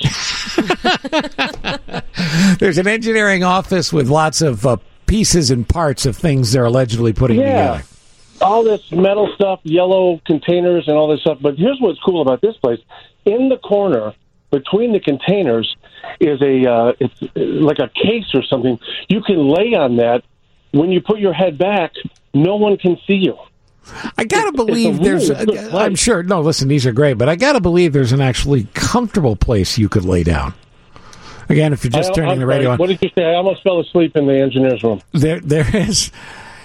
There's 2.59 2.77
an 2.77 2.87
engineering 2.87 3.43
office 3.43 3.91
with 3.91 4.07
lots 4.09 4.41
of 4.41 4.65
uh, 4.65 4.77
pieces 5.07 5.51
and 5.51 5.67
parts 5.67 6.05
of 6.05 6.15
things 6.15 6.51
they're 6.51 6.65
allegedly 6.65 7.13
putting 7.13 7.39
Yeah. 7.39 7.77
together. 7.77 7.83
all 8.41 8.63
this 8.63 8.91
metal 8.91 9.31
stuff, 9.35 9.59
yellow 9.63 10.19
containers, 10.25 10.87
and 10.87 10.97
all 10.97 11.07
this 11.07 11.21
stuff. 11.21 11.37
But 11.41 11.57
here's 11.57 11.79
what's 11.79 11.99
cool 11.99 12.21
about 12.21 12.41
this 12.41 12.55
place: 12.57 12.79
in 13.25 13.49
the 13.49 13.57
corner 13.57 14.13
between 14.51 14.93
the 14.93 14.99
containers 14.99 15.75
is 16.19 16.41
a 16.41 16.69
uh, 16.71 16.93
it's 16.99 17.35
like 17.35 17.79
a 17.79 17.89
case 17.89 18.25
or 18.33 18.43
something. 18.43 18.79
You 19.09 19.21
can 19.21 19.47
lay 19.47 19.73
on 19.73 19.97
that. 19.97 20.23
When 20.71 20.89
you 20.91 21.01
put 21.01 21.19
your 21.19 21.33
head 21.33 21.57
back, 21.57 21.91
no 22.33 22.55
one 22.55 22.77
can 22.77 22.97
see 23.05 23.15
you. 23.15 23.37
I 24.17 24.23
gotta 24.25 24.49
It's 24.49 24.59
a 24.59 24.65
believe 24.65 24.99
there's. 25.01 25.29
place. 25.29 25.73
I'm 25.73 25.95
sure. 25.95 26.23
No, 26.23 26.41
listen, 26.41 26.67
these 26.67 26.85
are 26.85 26.93
great, 26.93 27.15
but 27.17 27.27
I 27.27 27.35
gotta 27.35 27.59
believe 27.59 27.93
there's 27.93 28.11
an 28.13 28.21
actually 28.21 28.67
comfortable 28.73 29.35
place 29.35 29.77
you 29.77 29.89
could 29.89 30.05
lay 30.05 30.23
down. 30.23 30.53
Again, 31.49 31.73
if 31.73 31.83
you're 31.83 31.91
just 31.91 32.11
I- 32.11 32.13
turning 32.13 32.31
I'm 32.31 32.39
the 32.39 32.45
radio 32.45 32.63
sorry, 32.65 32.73
on, 32.73 32.77
What 32.77 32.87
did 32.87 33.01
you 33.01 33.09
say? 33.15 33.25
I 33.25 33.33
almost 33.33 33.63
fell 33.63 33.79
asleep 33.81 34.15
in 34.15 34.27
the 34.27 34.35
engineer's 34.39 34.81
room. 34.83 35.01
there 35.11 35.39
there 35.41 35.67
is 35.75 36.11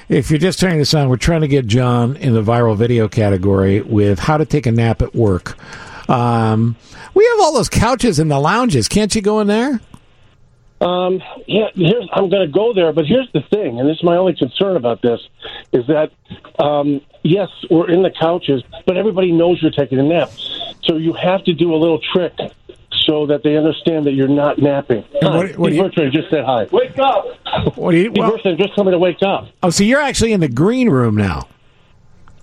if 0.08 0.30
you're 0.30 0.38
just 0.38 0.60
turning 0.60 0.78
this 0.78 0.94
on 0.94 1.08
we're 1.08 1.16
trying 1.16 1.40
to 1.40 1.48
get 1.48 1.66
john 1.66 2.14
in 2.18 2.32
the 2.32 2.42
viral 2.42 2.76
video 2.76 3.08
category 3.08 3.80
with 3.80 4.20
how 4.20 4.36
to 4.36 4.44
take 4.44 4.64
a 4.66 4.70
nap 4.70 5.02
at 5.02 5.12
work 5.16 5.56
um, 6.08 6.76
we 7.14 7.24
have 7.26 7.40
all 7.40 7.52
those 7.52 7.68
couches 7.68 8.18
in 8.18 8.28
the 8.28 8.38
lounges 8.38 8.88
can't 8.88 9.14
you 9.14 9.22
go 9.22 9.40
in 9.40 9.46
there 9.46 9.80
Um, 10.80 11.22
yeah, 11.46 11.68
here's, 11.74 12.06
I'm 12.12 12.28
going 12.28 12.46
to 12.46 12.52
go 12.52 12.74
there, 12.74 12.92
but 12.92 13.06
here's 13.06 13.30
the 13.32 13.40
thing, 13.40 13.80
and 13.80 13.88
this 13.88 13.96
is 13.96 14.02
my 14.04 14.16
only 14.16 14.34
concern 14.34 14.76
about 14.76 15.00
this, 15.00 15.20
is 15.72 15.86
that 15.86 16.10
um, 16.58 17.00
yes, 17.22 17.48
we're 17.70 17.88
in 17.90 18.02
the 18.02 18.10
couches, 18.10 18.62
but 18.84 18.98
everybody 18.98 19.32
knows 19.32 19.62
you're 19.62 19.70
taking 19.70 19.98
a 19.98 20.02
nap, 20.02 20.30
so 20.84 20.98
you 20.98 21.14
have 21.14 21.42
to 21.44 21.54
do 21.54 21.74
a 21.74 21.78
little 21.78 21.98
trick 22.12 22.34
so 23.06 23.24
that 23.26 23.42
they 23.42 23.56
understand 23.56 24.04
that 24.04 24.12
you're 24.12 24.28
not 24.28 24.58
napping. 24.58 25.02
Hi, 25.22 25.36
what 25.38 25.46
do 25.46 25.52
Steve 25.54 25.72
you- 25.76 25.82
Bertrand 25.82 26.12
just 26.12 26.28
said 26.28 26.44
hi. 26.44 26.66
Wake 26.70 26.98
up! 26.98 27.24
what 27.78 27.92
do 27.92 27.96
you 27.96 28.10
Steve 28.10 28.22
Bertrand 28.24 28.58
just 28.58 28.74
told 28.74 28.86
me 28.88 28.90
to 28.92 28.98
wake 28.98 29.22
up. 29.22 29.48
oh 29.62 29.70
so 29.70 29.82
you're 29.82 30.02
actually 30.02 30.32
in 30.34 30.40
the 30.40 30.48
green 30.48 30.90
room 30.90 31.14
now 31.16 31.48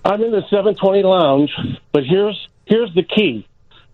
I'm 0.04 0.20
in 0.22 0.32
the 0.32 0.42
720 0.50 1.02
lounge, 1.04 1.50
but 1.92 2.04
here's 2.04 2.48
here's 2.66 2.92
the 2.94 3.04
key. 3.04 3.46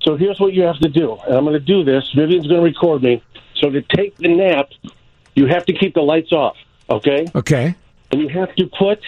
So 0.03 0.17
here's 0.17 0.41
what 0.41 0.55
you 0.55 0.63
have 0.63 0.79
to 0.79 0.89
do, 0.89 1.17
and 1.27 1.37
I'm 1.37 1.45
going 1.45 1.53
to 1.55 1.61
do 1.61 1.85
this. 1.85 2.11
Vivian's 2.15 2.47
going 2.47 2.61
to 2.61 2.65
record 2.65 3.03
me. 3.03 3.23
So 3.57 3.69
to 3.71 3.83
take 3.83 4.17
the 4.17 4.29
nap, 4.29 4.71
you 5.35 5.47
have 5.47 5.67
to 5.67 5.73
keep 5.73 5.95
the 5.95 6.01
lights 6.01 6.33
off. 6.33 6.57
Okay. 6.89 7.27
okay 7.35 7.75
And 8.11 8.21
you 8.21 8.29
have 8.31 8.55
to 8.57 8.67
put 8.79 9.01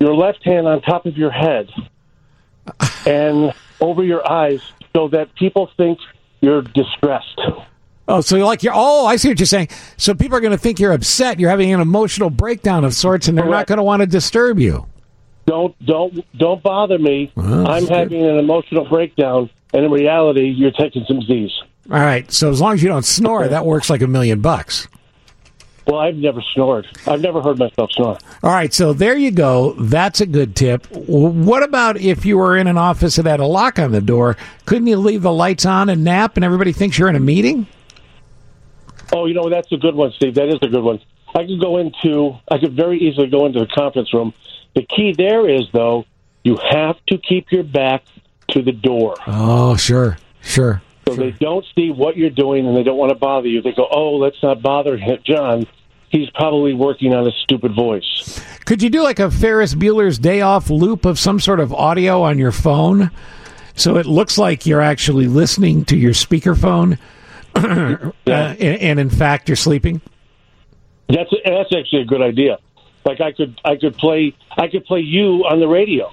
your 0.00 0.14
left 0.14 0.42
hand 0.44 0.66
on 0.66 0.80
top 0.82 1.06
of 1.06 1.16
your 1.16 1.30
head 1.30 1.70
and 3.06 3.52
over 3.80 4.02
your 4.02 4.28
eyes, 4.30 4.60
so 4.94 5.08
that 5.08 5.34
people 5.34 5.70
think 5.76 5.98
you're 6.40 6.62
distressed. 6.62 7.40
oh 8.08 8.20
so 8.20 8.36
you're 8.36 8.46
like 8.46 8.62
you're 8.62 8.72
oh 8.74 9.04
i 9.06 9.16
see 9.16 9.28
what 9.28 9.38
you're 9.38 9.46
saying 9.46 9.68
so 9.96 10.14
people 10.14 10.36
are 10.36 10.40
going 10.40 10.52
to 10.52 10.58
think 10.58 10.78
you're 10.78 10.92
upset 10.92 11.38
you're 11.40 11.50
having 11.50 11.72
an 11.72 11.80
emotional 11.80 12.30
breakdown 12.30 12.84
of 12.84 12.94
sorts 12.94 13.26
and 13.28 13.36
they're 13.36 13.48
not 13.48 13.66
going 13.66 13.78
to 13.78 13.82
want 13.82 14.00
to 14.00 14.06
disturb 14.06 14.58
you 14.58 14.86
Don't 15.46 15.74
don't 15.86 16.24
don't 16.36 16.62
bother 16.62 16.98
me. 16.98 17.32
Well, 17.36 17.68
I'm 17.68 17.84
good. 17.86 17.90
having 17.92 18.24
an 18.24 18.36
emotional 18.38 18.88
breakdown, 18.88 19.48
and 19.72 19.84
in 19.84 19.90
reality, 19.90 20.48
you're 20.48 20.72
taking 20.72 21.04
some 21.06 21.22
Z's. 21.22 21.52
all 21.90 22.00
right 22.00 22.30
so 22.32 22.50
as 22.50 22.60
long 22.60 22.74
as 22.74 22.82
you 22.82 22.88
don't 22.88 23.04
snore 23.04 23.46
that 23.46 23.64
works 23.64 23.88
like 23.88 24.02
a 24.02 24.08
million 24.08 24.40
bucks 24.40 24.88
Well, 25.86 26.00
I've 26.00 26.16
never 26.16 26.42
snored. 26.52 26.84
I've 27.06 27.20
never 27.20 27.40
heard 27.40 27.58
myself 27.60 27.92
snore. 27.92 28.18
All 28.42 28.50
right, 28.50 28.74
so 28.74 28.92
there 28.92 29.16
you 29.16 29.30
go. 29.30 29.74
That's 29.78 30.20
a 30.20 30.26
good 30.26 30.56
tip. 30.56 30.84
What 30.90 31.62
about 31.62 31.96
if 31.96 32.26
you 32.26 32.38
were 32.38 32.56
in 32.56 32.66
an 32.66 32.76
office 32.76 33.14
that 33.16 33.26
had 33.26 33.38
a 33.38 33.46
lock 33.46 33.78
on 33.78 33.92
the 33.92 34.00
door? 34.00 34.36
Couldn't 34.64 34.88
you 34.88 34.96
leave 34.96 35.22
the 35.22 35.32
lights 35.32 35.64
on 35.64 35.88
and 35.88 36.02
nap 36.02 36.34
and 36.36 36.44
everybody 36.44 36.72
thinks 36.72 36.98
you're 36.98 37.08
in 37.08 37.14
a 37.14 37.20
meeting? 37.20 37.68
Oh, 39.12 39.26
you 39.26 39.34
know 39.34 39.48
that's 39.48 39.70
a 39.70 39.76
good 39.76 39.94
one, 39.94 40.10
Steve. 40.16 40.34
That 40.34 40.48
is 40.48 40.58
a 40.62 40.66
good 40.66 40.82
one. 40.82 40.98
I 41.36 41.46
could 41.46 41.60
go 41.60 41.76
into. 41.76 42.34
I 42.50 42.58
could 42.58 42.72
very 42.74 42.98
easily 42.98 43.28
go 43.28 43.46
into 43.46 43.60
the 43.60 43.66
conference 43.68 44.12
room. 44.12 44.34
The 44.76 44.82
key 44.82 45.14
there 45.16 45.48
is 45.48 45.62
though, 45.72 46.04
you 46.44 46.58
have 46.70 46.96
to 47.06 47.18
keep 47.18 47.50
your 47.50 47.64
back 47.64 48.04
to 48.50 48.62
the 48.62 48.72
door. 48.72 49.16
Oh, 49.26 49.74
sure, 49.76 50.18
sure. 50.42 50.82
So 51.08 51.14
they 51.14 51.30
don't 51.30 51.64
see 51.74 51.90
what 51.90 52.16
you're 52.16 52.30
doing 52.30 52.66
and 52.66 52.76
they 52.76 52.82
don't 52.82 52.98
want 52.98 53.10
to 53.10 53.16
bother 53.16 53.48
you. 53.48 53.62
They 53.62 53.72
go, 53.72 53.88
oh, 53.90 54.16
let's 54.16 54.40
not 54.42 54.62
bother 54.62 54.96
him, 54.96 55.18
John. 55.24 55.66
He's 56.10 56.28
probably 56.30 56.74
working 56.74 57.14
on 57.14 57.26
a 57.26 57.32
stupid 57.42 57.74
voice. 57.74 58.40
Could 58.66 58.82
you 58.82 58.90
do 58.90 59.02
like 59.02 59.18
a 59.18 59.30
Ferris 59.30 59.74
Bueller's 59.74 60.18
Day 60.18 60.42
Off 60.42 60.68
loop 60.68 61.04
of 61.04 61.18
some 61.18 61.40
sort 61.40 61.58
of 61.58 61.72
audio 61.72 62.22
on 62.22 62.38
your 62.38 62.52
phone, 62.52 63.10
so 63.76 63.96
it 63.96 64.06
looks 64.06 64.36
like 64.36 64.66
you're 64.66 64.82
actually 64.82 65.26
listening 65.26 65.84
to 65.86 65.96
your 65.96 66.12
speakerphone, 66.12 66.98
uh, 67.54 68.12
and, 68.26 68.60
and 68.60 69.00
in 69.00 69.10
fact 69.10 69.48
you're 69.48 69.56
sleeping? 69.56 70.00
That's 71.08 71.30
that's 71.44 71.72
actually 71.74 72.02
a 72.02 72.04
good 72.04 72.22
idea. 72.22 72.58
Like 73.06 73.20
I 73.20 73.30
could 73.30 73.60
I 73.64 73.76
could 73.76 73.96
play 73.96 74.34
I 74.58 74.66
could 74.66 74.84
play 74.84 75.00
you 75.00 75.44
on 75.48 75.60
the 75.60 75.68
radio. 75.68 76.12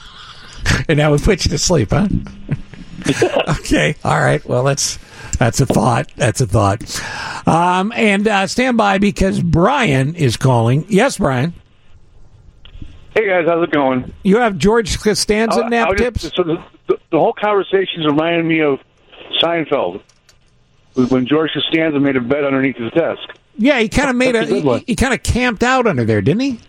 and 0.88 0.98
that 0.98 1.10
would 1.10 1.22
put 1.22 1.44
you 1.46 1.50
to 1.50 1.58
sleep, 1.58 1.88
huh? 1.90 2.08
okay, 3.60 3.96
all 4.04 4.20
right. 4.20 4.44
Well, 4.44 4.62
that's 4.62 4.98
that's 5.38 5.60
a 5.62 5.66
thought. 5.66 6.12
That's 6.16 6.42
a 6.42 6.46
thought. 6.46 6.82
Um, 7.48 7.90
and 7.96 8.28
uh, 8.28 8.46
stand 8.46 8.76
by 8.76 8.98
because 8.98 9.40
Brian 9.40 10.14
is 10.14 10.36
calling. 10.36 10.84
Yes, 10.90 11.16
Brian. 11.16 11.54
Hey 13.14 13.26
guys, 13.26 13.46
how's 13.48 13.64
it 13.64 13.70
going? 13.72 14.12
You 14.22 14.36
have 14.38 14.58
George 14.58 15.00
Costanza 15.00 15.68
nap 15.70 15.88
I 15.88 15.90
was 15.92 16.00
just- 16.00 16.20
tips. 16.22 16.36
So 16.36 16.42
the, 16.42 16.62
the, 16.86 16.98
the 17.10 17.18
whole 17.18 17.32
conversation's 17.32 18.04
reminding 18.04 18.46
me 18.46 18.60
of 18.60 18.78
Seinfeld 19.42 20.02
when 21.08 21.26
George 21.26 21.50
Costanza 21.54 21.98
made 21.98 22.16
a 22.16 22.20
bed 22.20 22.44
underneath 22.44 22.76
his 22.76 22.92
desk. 22.92 23.22
Yeah, 23.60 23.78
he 23.78 23.90
kind 23.90 24.08
of 24.08 24.16
made 24.16 24.34
a 24.34 24.40
a. 24.40 24.78
he 24.78 24.84
he 24.86 24.96
kind 24.96 25.12
of 25.12 25.22
camped 25.22 25.62
out 25.62 25.86
under 25.86 26.06
there, 26.06 26.22
didn't 26.22 26.40
he? 26.40 26.60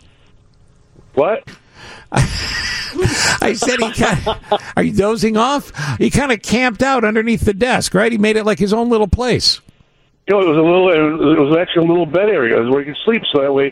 What? 1.14 1.50
I 2.12 3.54
said 3.56 3.80
he 3.80 3.94
kind. 3.94 4.28
Of, 4.28 4.62
are 4.76 4.84
you 4.84 4.92
dozing 4.92 5.38
off? 5.38 5.72
He 5.98 6.10
kind 6.10 6.34
of 6.34 6.42
camped 6.42 6.84
out 6.84 7.06
underneath 7.06 7.42
the 7.42 7.54
desk, 7.54 7.94
right? 7.94 8.12
He 8.12 8.18
made 8.18 8.36
it 8.36 8.44
like 8.44 8.60
his 8.60 8.74
own 8.74 8.90
little 8.90 9.08
place. 9.08 9.62
You 10.28 10.36
know, 10.36 10.42
it 10.42 10.48
was 10.50 10.58
a 10.58 10.62
little. 10.62 11.32
It 11.32 11.40
was 11.40 11.58
actually 11.58 11.86
a 11.86 11.88
little 11.88 12.06
bed 12.06 12.28
area 12.28 12.62
where 12.70 12.84
he 12.84 12.88
could 12.88 13.02
sleep. 13.06 13.24
So 13.32 13.42
that 13.42 13.54
way, 13.54 13.72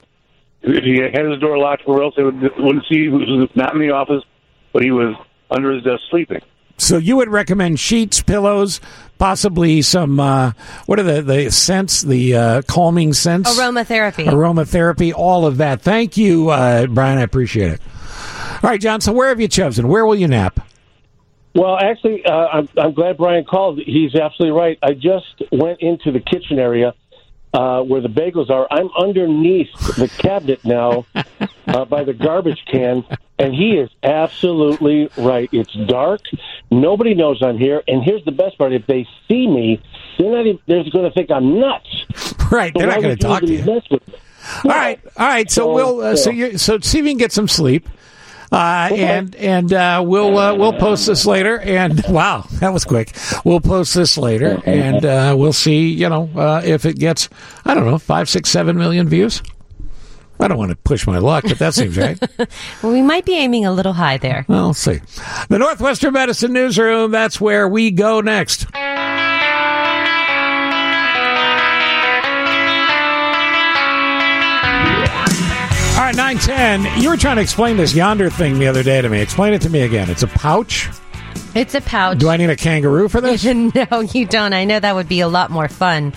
if 0.61 0.83
he 0.85 1.01
had 1.01 1.25
his 1.25 1.39
door 1.41 1.57
locked, 1.57 1.85
where 1.85 2.01
else 2.01 2.15
they 2.15 2.23
would, 2.23 2.41
wouldn't 2.57 2.85
see 2.87 3.03
he 3.03 3.09
was 3.09 3.49
not 3.53 3.73
in 3.73 3.81
the 3.81 3.91
office, 3.91 4.23
but 4.71 4.81
he 4.81 4.91
was 4.91 5.13
under 5.51 5.73
his 5.73 5.83
desk 5.83 6.03
sleeping. 6.09 6.41
So 6.77 6.97
you 6.97 7.17
would 7.17 7.27
recommend 7.27 7.81
sheets, 7.81 8.21
pillows, 8.21 8.79
possibly 9.19 9.83
some. 9.83 10.19
Uh, 10.19 10.53
what 10.87 10.99
are 10.99 11.03
the 11.03 11.21
the 11.21 11.51
scents? 11.51 12.01
The 12.01 12.35
uh, 12.35 12.61
calming 12.63 13.13
scents, 13.13 13.55
Aromatherapy. 13.59 14.25
aromatherapy, 14.25 15.13
all 15.15 15.45
of 15.45 15.57
that. 15.57 15.81
Thank 15.83 16.17
you, 16.17 16.49
uh, 16.49 16.87
Brian. 16.87 17.19
I 17.19 17.21
appreciate 17.21 17.73
it. 17.73 17.81
All 18.63 18.69
right, 18.71 18.81
John. 18.81 18.99
So 19.01 19.13
where 19.13 19.29
have 19.29 19.39
you 19.39 19.47
chosen? 19.47 19.87
Where 19.87 20.05
will 20.05 20.15
you 20.15 20.27
nap? 20.27 20.59
Well, 21.55 21.77
actually, 21.77 22.25
uh, 22.25 22.31
I'm, 22.31 22.69
I'm 22.77 22.93
glad 22.93 23.17
Brian 23.17 23.43
called. 23.43 23.79
He's 23.79 24.15
absolutely 24.15 24.57
right. 24.59 24.77
I 24.81 24.93
just 24.93 25.41
went 25.51 25.81
into 25.81 26.11
the 26.11 26.19
kitchen 26.19 26.59
area 26.59 26.93
uh, 27.53 27.81
where 27.81 28.01
the 28.01 28.07
bagels 28.09 28.49
are. 28.49 28.67
I'm 28.69 28.89
underneath 28.97 29.71
the 29.95 30.07
cabinet 30.19 30.63
now 30.63 31.05
uh, 31.69 31.85
by 31.85 32.03
the 32.03 32.13
garbage 32.13 32.63
can, 32.71 33.03
and 33.37 33.53
he 33.53 33.77
is 33.77 33.89
absolutely 34.03 35.09
right. 35.17 35.49
It's 35.51 35.73
dark. 35.87 36.21
Nobody 36.71 37.13
knows 37.13 37.41
I'm 37.41 37.57
here. 37.57 37.83
And 37.87 38.03
here's 38.03 38.23
the 38.25 38.31
best 38.31 38.57
part: 38.57 38.73
if 38.73 38.85
they 38.87 39.07
see 39.27 39.47
me, 39.47 39.81
they're 40.17 40.31
not. 40.31 40.45
Even, 40.45 40.59
they're 40.67 40.83
going 40.91 41.05
to 41.05 41.11
think 41.11 41.31
I'm 41.31 41.59
nuts. 41.59 41.87
Right, 42.51 42.73
So 42.75 42.79
they're 42.79 42.87
not 42.87 43.01
going 43.01 43.15
to 43.15 43.21
talk 43.21 43.41
to 43.41 43.53
you. 43.53 43.63
mess 43.63 43.83
with 43.91 44.07
me? 44.07 44.15
All 44.63 44.71
right, 44.71 44.99
all 45.17 45.27
right. 45.27 45.49
So 45.51 45.61
So, 45.61 45.73
we'll 45.73 46.01
uh, 46.01 46.15
so 46.15 46.31
you 46.31 46.57
so 46.57 46.79
see 46.79 46.99
if 46.99 47.05
you 47.05 47.11
can 47.11 47.17
get 47.17 47.31
some 47.31 47.47
sleep, 47.47 47.87
uh, 48.51 48.89
and 48.91 49.35
and 49.35 49.71
uh, 49.71 50.03
we'll 50.05 50.37
uh, 50.37 50.55
we'll 50.55 50.73
post 50.73 51.05
this 51.05 51.25
later. 51.25 51.59
And 51.59 52.03
wow, 52.09 52.45
that 52.53 52.73
was 52.73 52.85
quick. 52.85 53.15
We'll 53.45 53.61
post 53.61 53.93
this 53.93 54.17
later, 54.17 54.61
and 54.65 55.05
uh, 55.05 55.35
we'll 55.37 55.53
see. 55.53 55.89
You 55.89 56.09
know, 56.09 56.29
uh, 56.35 56.61
if 56.65 56.85
it 56.85 56.97
gets 56.97 57.29
I 57.65 57.73
don't 57.75 57.85
know 57.85 57.99
five, 57.99 58.27
six, 58.29 58.49
seven 58.49 58.77
million 58.77 59.07
views. 59.07 59.43
I 60.39 60.47
don't 60.47 60.57
want 60.57 60.71
to 60.71 60.77
push 60.77 61.05
my 61.05 61.17
luck, 61.17 61.43
but 61.47 61.59
that 61.59 61.73
seems 61.73 61.97
right. 61.97 62.17
Well, 62.81 62.93
we 62.93 63.01
might 63.01 63.25
be 63.25 63.33
aiming 63.35 63.65
a 63.65 63.73
little 63.73 63.93
high 63.93 64.17
there. 64.17 64.45
Well, 64.47 64.65
we'll 64.65 64.73
see. 64.73 64.99
The 65.49 65.59
Northwestern 65.59 66.13
Medicine 66.13 66.53
Newsroom. 66.53 67.11
That's 67.11 67.41
where 67.41 67.67
we 67.67 67.91
go 67.91 68.21
next. 68.21 68.65
All 75.97 76.05
right, 76.05 76.15
nine 76.15 76.37
ten. 76.37 77.01
You 77.01 77.09
were 77.09 77.17
trying 77.17 77.35
to 77.35 77.41
explain 77.41 77.75
this 77.75 77.91
Yondr 77.93 78.31
thing 78.31 78.57
the 78.57 78.67
other 78.67 78.83
day 78.83 79.01
to 79.01 79.09
me. 79.09 79.19
Explain 79.19 79.53
it 79.53 79.61
to 79.63 79.69
me 79.69 79.81
again. 79.81 80.09
It's 80.09 80.23
a 80.23 80.27
pouch. 80.27 80.87
It's 81.55 81.73
a 81.73 81.81
pouch. 81.81 82.19
Do 82.19 82.29
I 82.29 82.37
need 82.37 82.49
a 82.49 82.55
kangaroo 82.55 83.09
for 83.09 83.21
this? 83.21 83.43
no, 83.45 83.99
you 84.13 84.25
don't. 84.25 84.53
I 84.53 84.65
know 84.65 84.79
that 84.79 84.93
would 84.95 85.09
be 85.09 85.19
a 85.19 85.27
lot 85.27 85.49
more 85.49 85.67
fun, 85.67 86.13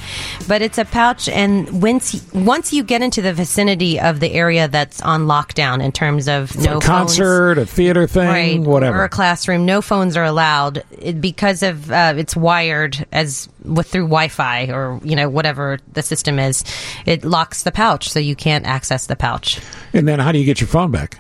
but 0.47 0.61
it's 0.61 0.77
a 0.79 0.85
pouch, 0.85 1.29
and 1.29 1.83
once 1.83 2.31
once 2.33 2.73
you 2.73 2.85
get 2.85 3.03
into 3.03 3.23
the 3.23 3.33
vicinity 3.33 3.99
of 3.99 4.21
the 4.21 4.33
area 4.33 4.69
that's 4.69 5.01
on 5.01 5.23
lockdown 5.23 5.83
in 5.83 5.91
terms 5.91 6.29
of 6.29 6.55
no 6.59 6.79
a 6.79 6.81
concert, 6.81 7.57
a 7.59 7.65
theater 7.65 8.07
thing, 8.07 8.29
right, 8.29 8.61
whatever. 8.61 9.01
or 9.01 9.05
a 9.05 9.09
classroom, 9.09 9.65
no 9.65 9.81
phones 9.81 10.17
are 10.17 10.25
allowed 10.25 10.85
it, 10.93 11.21
because 11.21 11.63
of 11.63 11.91
uh, 11.91 12.13
it's 12.17 12.37
wired 12.37 13.07
as 13.11 13.49
with 13.65 13.89
through 13.89 14.05
Wi-Fi 14.05 14.67
or 14.67 15.01
you 15.03 15.17
know 15.17 15.31
whatever 15.31 15.79
the 15.95 16.03
system 16.03 16.39
is. 16.39 16.63
It 17.07 17.25
locks 17.25 17.63
the 17.63 17.73
pouch, 17.73 18.11
so 18.11 18.19
you 18.19 18.37
can't 18.37 18.67
access 18.67 19.07
the 19.07 19.17
pouch. 19.17 19.61
and 19.95 20.07
then 20.07 20.19
how 20.19 20.31
do 20.31 20.39
you 20.39 20.45
get 20.45 20.61
your 20.61 20.69
phone 20.69 20.91
back? 20.91 21.19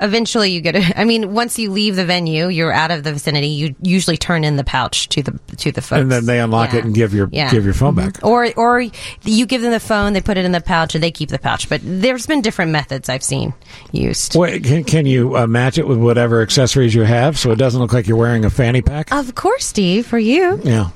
Eventually, 0.00 0.50
you 0.50 0.60
get. 0.60 0.76
A, 0.76 1.00
I 1.00 1.04
mean, 1.04 1.34
once 1.34 1.58
you 1.58 1.70
leave 1.70 1.96
the 1.96 2.04
venue, 2.04 2.48
you're 2.48 2.72
out 2.72 2.90
of 2.90 3.04
the 3.04 3.12
vicinity. 3.12 3.48
You 3.48 3.74
usually 3.82 4.16
turn 4.16 4.44
in 4.44 4.56
the 4.56 4.64
pouch 4.64 5.08
to 5.10 5.22
the 5.22 5.38
to 5.58 5.72
the 5.72 5.80
folks, 5.82 6.00
and 6.02 6.10
then 6.12 6.26
they 6.26 6.40
unlock 6.40 6.72
Yeah. 6.72 6.80
it 6.80 6.84
and 6.84 6.94
give 6.94 7.14
your 7.14 7.28
Yeah. 7.30 7.50
give 7.50 7.64
your 7.64 7.74
phone 7.74 7.94
back. 7.94 8.18
Or 8.22 8.48
or 8.56 8.84
you 9.22 9.46
give 9.46 9.62
them 9.62 9.70
the 9.70 9.80
phone, 9.80 10.12
they 10.12 10.20
put 10.20 10.36
it 10.36 10.44
in 10.44 10.52
the 10.52 10.60
pouch, 10.60 10.94
and 10.94 11.02
they 11.04 11.10
keep 11.10 11.28
the 11.30 11.38
pouch. 11.38 11.68
But 11.68 11.80
there's 11.84 12.26
been 12.26 12.40
different 12.42 12.70
methods 12.72 13.08
I've 13.08 13.22
seen 13.22 13.54
used. 13.92 14.34
Wait, 14.36 14.64
can, 14.64 14.84
can 14.84 15.06
you 15.06 15.36
uh, 15.36 15.46
match 15.46 15.78
it 15.78 15.86
with 15.86 15.98
whatever 15.98 16.42
accessories 16.42 16.94
you 16.94 17.02
have 17.02 17.38
so 17.38 17.50
it 17.52 17.56
doesn't 17.56 17.80
look 17.80 17.92
like 17.92 18.06
you're 18.08 18.16
wearing 18.18 18.44
a 18.44 18.50
fanny 18.50 18.82
pack? 18.82 19.12
Of 19.12 19.34
course, 19.34 19.64
Steve, 19.64 20.06
for 20.06 20.18
you. 20.18 20.60
Yeah. 20.64 20.88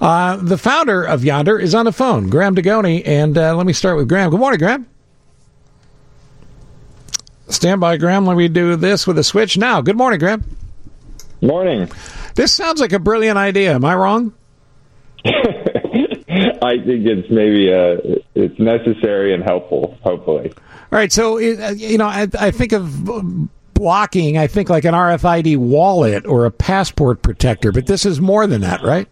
Uh, 0.00 0.36
the 0.36 0.58
founder 0.58 1.02
of 1.02 1.22
Yondr 1.22 1.58
is 1.60 1.74
on 1.74 1.86
the 1.86 1.92
phone, 1.92 2.28
Graham 2.28 2.54
Dugoni, 2.54 3.02
and 3.06 3.38
uh, 3.38 3.56
let 3.56 3.64
me 3.64 3.72
start 3.72 3.96
with 3.96 4.08
Graham. 4.08 4.30
Good 4.30 4.40
morning, 4.40 4.58
Graham. 4.58 4.86
Stand 7.48 7.80
by, 7.80 7.96
Graham. 7.96 8.26
Let 8.26 8.36
me 8.36 8.48
do 8.48 8.76
this 8.76 9.06
with 9.06 9.18
a 9.18 9.24
switch 9.24 9.58
now. 9.58 9.80
Good 9.80 9.96
morning, 9.96 10.18
Graham. 10.18 10.44
Morning. 11.40 11.90
This 12.34 12.52
sounds 12.52 12.80
like 12.80 12.92
a 12.92 12.98
brilliant 12.98 13.38
idea. 13.38 13.74
Am 13.74 13.84
I 13.84 13.94
wrong? 13.94 14.32
I 15.24 16.78
think 16.78 17.06
it's 17.06 17.30
maybe 17.30 17.72
uh, 17.72 18.20
it's 18.34 18.58
necessary 18.58 19.34
and 19.34 19.42
helpful. 19.42 19.96
Hopefully, 20.02 20.52
All 20.56 20.98
right, 20.98 21.12
so 21.12 21.36
uh, 21.36 21.70
you 21.70 21.98
know, 21.98 22.06
I, 22.06 22.28
I 22.38 22.50
think 22.50 22.72
of 22.72 23.04
blocking. 23.74 24.38
I 24.38 24.46
think 24.46 24.68
like 24.68 24.84
an 24.84 24.94
RFID 24.94 25.56
wallet 25.58 26.26
or 26.26 26.46
a 26.46 26.50
passport 26.50 27.22
protector, 27.22 27.72
but 27.72 27.86
this 27.86 28.04
is 28.04 28.20
more 28.20 28.46
than 28.46 28.62
that, 28.62 28.82
right? 28.82 29.06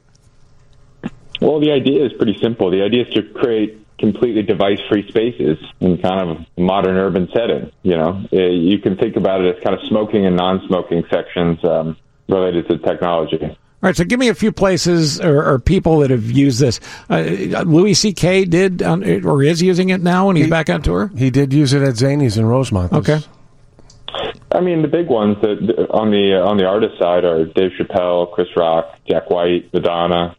well, 1.40 1.60
the 1.60 1.70
idea 1.70 2.04
is 2.04 2.12
pretty 2.14 2.38
simple. 2.40 2.70
The 2.70 2.82
idea 2.82 3.06
is 3.06 3.14
to 3.14 3.22
create 3.22 3.81
completely 4.02 4.42
device-free 4.42 5.06
spaces 5.08 5.58
in 5.78 5.96
kind 5.98 6.28
of 6.28 6.36
a 6.58 6.60
modern 6.60 6.96
urban 6.96 7.28
setting. 7.32 7.70
You 7.84 7.96
know, 7.96 8.24
Uh, 8.32 8.36
you 8.36 8.78
can 8.80 8.96
think 8.96 9.14
about 9.14 9.42
it 9.42 9.56
as 9.56 9.62
kind 9.62 9.78
of 9.78 9.80
smoking 9.88 10.26
and 10.26 10.34
non-smoking 10.34 11.04
sections 11.08 11.64
um, 11.64 11.96
related 12.28 12.68
to 12.68 12.78
technology. 12.78 13.38
All 13.44 13.88
right, 13.88 13.96
so 13.96 14.02
give 14.02 14.18
me 14.18 14.28
a 14.28 14.34
few 14.34 14.50
places 14.50 15.20
or, 15.20 15.44
or 15.44 15.60
people 15.60 16.00
that 16.00 16.10
have 16.10 16.28
used 16.28 16.58
this. 16.58 16.80
Uh, 17.08 17.20
Louis 17.64 17.94
C.K. 17.94 18.44
did 18.46 18.82
on, 18.82 19.04
or 19.24 19.40
is 19.44 19.62
using 19.62 19.90
it 19.90 20.00
now 20.00 20.26
when 20.26 20.34
he's 20.36 20.50
back 20.50 20.68
on 20.68 20.82
tour. 20.82 21.12
He 21.16 21.30
did 21.30 21.52
use 21.52 21.72
it 21.72 21.82
at 21.82 21.94
Zanies 21.94 22.36
in 22.36 22.44
Rosemont. 22.44 22.92
Okay. 22.92 23.20
I 24.50 24.60
mean, 24.60 24.82
the 24.82 24.88
big 24.88 25.06
ones 25.08 25.36
that 25.42 25.88
on 25.90 26.10
the 26.10 26.34
on 26.42 26.58
the 26.58 26.66
artist 26.66 26.98
side 26.98 27.24
are 27.24 27.44
Dave 27.44 27.70
Chappelle, 27.78 28.30
Chris 28.32 28.48
Rock, 28.56 28.98
Jack 29.08 29.30
White, 29.30 29.72
Madonna, 29.72 30.36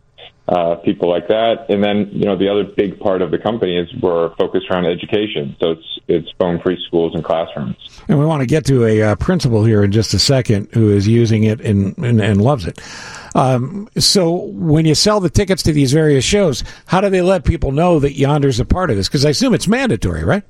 uh, 0.47 0.75
people 0.75 1.09
like 1.09 1.27
that. 1.29 1.69
And 1.69 1.83
then 1.83 2.09
you 2.11 2.25
know 2.25 2.37
the 2.37 2.49
other 2.49 2.63
big 2.63 2.99
part 2.99 3.21
of 3.21 3.31
the 3.31 3.37
company 3.37 3.77
is 3.77 3.87
we're 4.01 4.35
focused 4.35 4.69
around 4.69 4.85
education, 4.85 5.55
so 5.59 5.71
it's 5.71 5.99
it's 6.07 6.29
phone 6.37 6.59
free 6.59 6.81
schools 6.87 7.15
and 7.15 7.23
classrooms. 7.23 7.75
And 8.07 8.19
we 8.19 8.25
want 8.25 8.41
to 8.41 8.45
get 8.45 8.65
to 8.65 8.85
a 8.85 9.01
uh, 9.01 9.15
principal 9.15 9.63
here 9.63 9.83
in 9.83 9.91
just 9.91 10.13
a 10.13 10.19
second 10.19 10.67
who 10.73 10.91
is 10.91 11.07
using 11.07 11.45
it 11.45 11.61
and, 11.61 11.97
and, 11.97 12.19
and 12.19 12.41
loves 12.41 12.67
it. 12.67 12.81
Um, 13.35 13.87
so 13.97 14.33
when 14.33 14.85
you 14.85 14.95
sell 14.95 15.21
the 15.21 15.29
tickets 15.29 15.63
to 15.63 15.71
these 15.71 15.93
various 15.93 16.25
shows, 16.25 16.63
how 16.85 16.99
do 16.99 17.09
they 17.09 17.21
let 17.21 17.45
people 17.45 17.71
know 17.71 17.99
that 17.99 18.15
Yondr's 18.15 18.59
a 18.59 18.65
part 18.65 18.89
of 18.89 18.97
this? 18.97 19.07
Because 19.07 19.25
I 19.25 19.29
assume 19.29 19.53
it's 19.53 19.67
mandatory, 19.67 20.23
right? 20.25 20.43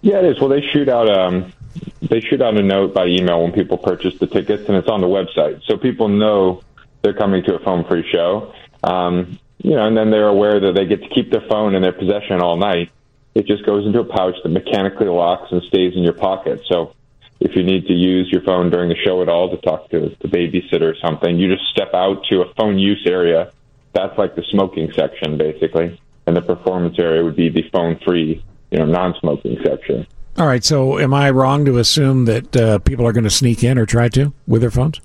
Yeah, 0.00 0.18
it 0.20 0.24
is. 0.24 0.40
Well, 0.40 0.48
they 0.48 0.62
shoot 0.62 0.88
out 0.88 1.10
um, 1.10 1.52
they 2.00 2.20
shoot 2.20 2.40
out 2.40 2.56
a 2.56 2.62
note 2.62 2.94
by 2.94 3.06
email 3.06 3.42
when 3.42 3.52
people 3.52 3.76
purchase 3.76 4.18
the 4.18 4.26
tickets, 4.26 4.64
and 4.66 4.76
it's 4.76 4.88
on 4.88 5.02
the 5.02 5.06
website, 5.06 5.62
so 5.66 5.76
people 5.76 6.08
know 6.08 6.62
they're 7.06 7.14
coming 7.14 7.44
to 7.44 7.54
a 7.54 7.60
phone 7.60 7.84
free 7.84 8.04
show. 8.10 8.52
Um, 8.82 9.38
you 9.58 9.70
know, 9.70 9.86
and 9.86 9.96
then 9.96 10.10
they're 10.10 10.26
aware 10.26 10.58
that 10.58 10.72
they 10.74 10.86
get 10.86 11.02
to 11.02 11.08
keep 11.08 11.30
their 11.30 11.44
phone 11.48 11.76
in 11.76 11.82
their 11.82 11.92
possession 11.92 12.40
all 12.42 12.56
night. 12.56 12.90
It 13.34 13.46
just 13.46 13.64
goes 13.64 13.86
into 13.86 14.00
a 14.00 14.04
pouch 14.04 14.34
that 14.42 14.48
mechanically 14.48 15.06
locks 15.06 15.52
and 15.52 15.62
stays 15.62 15.94
in 15.94 16.02
your 16.02 16.14
pocket. 16.14 16.62
So 16.68 16.94
if 17.38 17.54
you 17.54 17.62
need 17.62 17.86
to 17.86 17.92
use 17.92 18.28
your 18.32 18.42
phone 18.42 18.70
during 18.70 18.88
the 18.88 18.96
show 18.96 19.22
at 19.22 19.28
all 19.28 19.50
to 19.50 19.56
talk 19.58 19.88
to 19.90 20.16
the 20.20 20.28
babysitter 20.28 20.92
or 20.92 20.96
something, 20.96 21.38
you 21.38 21.54
just 21.54 21.68
step 21.70 21.94
out 21.94 22.24
to 22.30 22.42
a 22.42 22.54
phone 22.54 22.78
use 22.78 23.04
area. 23.06 23.52
That's 23.92 24.16
like 24.18 24.34
the 24.34 24.42
smoking 24.50 24.90
section, 24.92 25.38
basically, 25.38 26.00
and 26.26 26.36
the 26.36 26.42
performance 26.42 26.98
area 26.98 27.22
would 27.22 27.36
be 27.36 27.48
the 27.48 27.62
phone 27.70 28.00
free, 28.04 28.44
you 28.70 28.78
know, 28.78 28.84
non-smoking 28.84 29.58
section. 29.64 30.06
All 30.38 30.46
right. 30.46 30.64
So 30.64 30.98
am 30.98 31.14
I 31.14 31.30
wrong 31.30 31.64
to 31.66 31.78
assume 31.78 32.26
that 32.26 32.56
uh, 32.56 32.78
people 32.80 33.06
are 33.06 33.12
going 33.12 33.24
to 33.24 33.30
sneak 33.30 33.62
in 33.62 33.78
or 33.78 33.86
try 33.86 34.08
to 34.10 34.32
with 34.46 34.60
their 34.60 34.70
phones? 34.70 35.00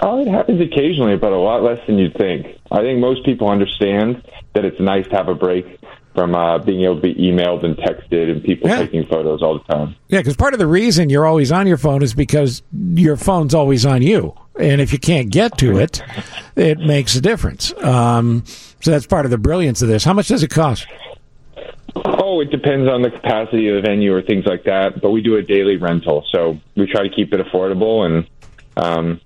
Oh, 0.00 0.20
it 0.20 0.28
happens 0.28 0.60
occasionally, 0.60 1.16
but 1.16 1.32
a 1.32 1.38
lot 1.38 1.62
less 1.62 1.84
than 1.86 1.98
you'd 1.98 2.16
think. 2.16 2.46
I 2.70 2.82
think 2.82 3.00
most 3.00 3.24
people 3.24 3.48
understand 3.48 4.22
that 4.54 4.64
it's 4.64 4.78
nice 4.78 5.06
to 5.08 5.16
have 5.16 5.28
a 5.28 5.34
break 5.34 5.80
from 6.14 6.34
uh, 6.34 6.58
being 6.58 6.82
able 6.82 6.96
to 6.96 7.00
be 7.00 7.14
emailed 7.14 7.64
and 7.64 7.76
texted 7.76 8.30
and 8.30 8.42
people 8.42 8.68
taking 8.68 9.06
photos 9.06 9.42
all 9.42 9.58
the 9.58 9.72
time. 9.72 9.94
Yeah, 10.08 10.18
because 10.18 10.36
part 10.36 10.52
of 10.52 10.58
the 10.58 10.66
reason 10.66 11.10
you're 11.10 11.26
always 11.26 11.52
on 11.52 11.66
your 11.66 11.76
phone 11.76 12.02
is 12.02 12.14
because 12.14 12.62
your 12.72 13.16
phone's 13.16 13.54
always 13.54 13.86
on 13.86 14.02
you, 14.02 14.34
and 14.58 14.80
if 14.80 14.92
you 14.92 14.98
can't 14.98 15.30
get 15.30 15.58
to 15.58 15.78
it, 15.78 16.02
it 16.56 16.78
makes 16.78 17.14
a 17.16 17.20
difference. 17.20 17.72
Um, 17.82 18.44
so 18.80 18.90
that's 18.90 19.06
part 19.06 19.24
of 19.24 19.30
the 19.30 19.38
brilliance 19.38 19.82
of 19.82 19.88
this. 19.88 20.04
How 20.04 20.12
much 20.12 20.28
does 20.28 20.42
it 20.42 20.50
cost? 20.50 20.86
Oh, 22.04 22.40
it 22.40 22.50
depends 22.50 22.88
on 22.88 23.02
the 23.02 23.10
capacity 23.10 23.68
of 23.68 23.76
the 23.76 23.88
venue 23.88 24.14
or 24.14 24.22
things 24.22 24.44
like 24.46 24.64
that. 24.64 25.00
But 25.00 25.10
we 25.10 25.22
do 25.22 25.36
a 25.36 25.42
daily 25.42 25.76
rental, 25.76 26.24
so 26.30 26.58
we 26.76 26.86
try 26.86 27.02
to 27.02 27.14
keep 27.14 27.32
it 27.32 27.40
affordable 27.40 28.06
and, 28.06 28.28
um, 28.76 29.20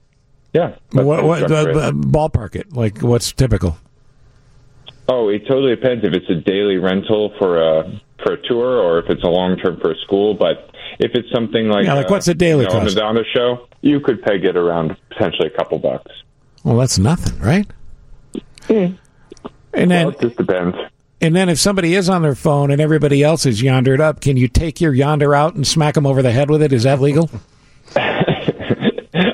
yeah. 0.53 0.77
What, 0.93 1.20
the 1.20 1.27
what 1.27 1.43
it. 1.43 1.51
uh, 1.51 1.93
ballpark 1.93 2.57
it? 2.57 2.73
Like 2.73 2.99
what's 2.99 3.33
typical? 3.33 3.79
Oh, 5.09 5.29
it 5.29 5.47
totally 5.47 5.74
depends 5.74 6.05
if 6.05 6.12
it's 6.15 6.31
a 6.31 6.35
daily 6.35 6.77
rental 6.77 7.35
for 7.39 7.61
a 7.61 8.01
for 8.23 8.35
a 8.35 8.43
tour 8.49 8.79
or 8.79 8.99
if 8.99 9.11
it's 9.11 9.23
a 9.24 9.29
long 9.29 9.57
term 9.57 9.81
for 9.81 9.93
a 9.93 9.97
school. 9.99 10.35
But 10.35 10.70
if 10.99 11.12
it's 11.15 11.31
something 11.33 11.69
like 11.69 11.87
Yeah, 11.87 11.95
like 11.95 12.07
uh, 12.07 12.11
what's 12.11 12.29
a 12.29 12.35
daily 12.35 12.65
you 12.65 12.69
know, 12.69 12.81
cost? 12.81 12.97
A 12.97 13.01
Madonna 13.01 13.23
show, 13.35 13.69
you 13.81 14.01
could 14.01 14.23
peg 14.23 14.45
it 14.45 14.57
around 14.57 14.97
potentially 15.11 15.49
a 15.49 15.57
couple 15.57 15.79
bucks. 15.79 16.11
Well, 16.65 16.77
that's 16.77 16.99
nothing, 16.99 17.39
right? 17.41 17.66
And 19.74 19.91
then 19.91 20.07
Well, 20.07 20.15
it 20.15 20.20
just 20.20 20.37
depends. 20.37 20.77
And 21.20 21.37
then 21.37 21.49
if 21.49 21.59
somebody 21.59 21.95
is 21.95 22.09
on 22.09 22.23
their 22.23 22.35
phone 22.35 22.70
and 22.70 22.81
everybody 22.81 23.23
else 23.23 23.47
is 23.47 23.62
yondered 23.62 24.01
up, 24.01 24.20
can 24.20 24.37
you 24.37 24.49
take 24.49 24.81
your 24.81 24.93
Yondr 24.93 25.37
out 25.37 25.55
and 25.55 25.66
smack 25.66 25.95
them 25.95 26.05
over 26.05 26.20
the 26.20 26.33
head 26.33 26.51
with 26.51 26.62
it? 26.62 26.73
Is 26.73 26.83
that 26.83 27.01
legal? 27.01 27.31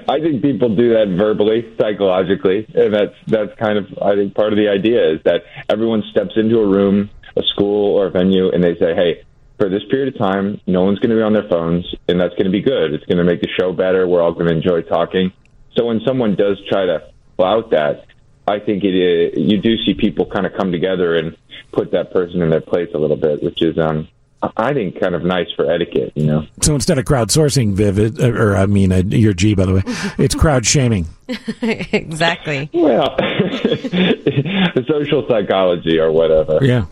I 0.09 0.21
think 0.21 0.41
people 0.41 0.75
do 0.75 0.95
that 0.95 1.09
verbally, 1.19 1.75
psychologically, 1.79 2.67
and 2.75 2.95
that's 2.95 3.15
that's 3.27 3.55
kind 3.59 3.77
of 3.77 3.87
I 4.01 4.15
think 4.15 4.35
part 4.35 4.55
of 4.55 4.59
the 4.59 4.69
idea 4.69 5.13
is 5.13 5.21
that 5.25 5.43
everyone 5.69 6.03
steps 6.11 6.33
into 6.37 6.61
a 6.61 6.67
room, 6.67 7.11
a 7.37 7.43
school 7.43 7.95
or 7.95 8.07
a 8.07 8.11
venue, 8.11 8.51
and 8.51 8.65
they 8.65 8.75
say, 8.77 8.95
"Hey, 8.95 9.25
for 9.59 9.69
this 9.69 9.83
period 9.91 10.15
of 10.15 10.19
time, 10.19 10.63
no 10.67 10.83
one's 10.83 10.99
going 10.99 11.11
to 11.11 11.17
be 11.17 11.23
on 11.23 11.35
their 11.35 11.49
phones, 11.49 11.85
and 12.09 12.19
that's 12.19 12.35
going 12.35 12.47
to 12.47 12.51
be 12.51 12.63
good. 12.63 12.95
It's 12.95 13.05
going 13.05 13.19
to 13.19 13.25
make 13.25 13.43
the 13.43 13.51
show 13.61 13.73
better. 13.75 14.09
We're 14.09 14.23
all 14.23 14.33
going 14.33 14.49
to 14.49 14.55
enjoy 14.55 14.81
talking." 14.81 15.31
So 15.77 15.85
when 15.85 16.01
someone 16.07 16.37
does 16.37 16.59
try 16.71 16.87
to 16.87 17.13
flout 17.37 17.71
that, 17.73 18.07
I 18.47 18.61
think 18.61 18.85
it 18.85 18.95
uh, 18.95 19.39
you 19.39 19.61
do 19.61 19.77
see 19.85 19.93
people 19.93 20.25
kind 20.25 20.47
of 20.47 20.55
come 20.55 20.73
together 20.73 21.17
and 21.17 21.37
put 21.71 21.93
that 21.93 22.13
person 22.13 22.41
in 22.41 22.49
their 22.49 22.63
place 22.63 22.89
a 22.95 22.99
little 22.99 23.19
bit, 23.19 23.43
which 23.43 23.61
is 23.61 23.77
um 23.79 24.09
I 24.57 24.73
think 24.73 25.01
kind 25.01 25.17
of 25.17 25.25
nice 25.25 25.49
for 25.57 25.69
etiquette, 25.71 26.13
you 26.15 26.27
know. 26.27 26.47
So 26.63 26.75
instead 26.75 26.99
of 26.99 27.05
crowdsourcing, 27.05 27.73
Vivid, 27.73 28.21
uh, 28.21 28.31
or 28.31 28.57
I 28.57 28.67
mean, 28.67 28.93
uh, 28.93 29.03
your 29.07 29.33
G, 29.33 29.55
by 29.55 29.67
the 29.67 29.75
way, 29.75 29.83
it's 30.19 30.35
crowd 30.35 30.65
shaming. 30.65 31.07
exactly. 31.63 32.71
Well, 32.73 33.17
social 34.87 35.27
psychology 35.29 35.99
or 35.99 36.13
whatever. 36.13 36.61
Yeah. 36.63 36.87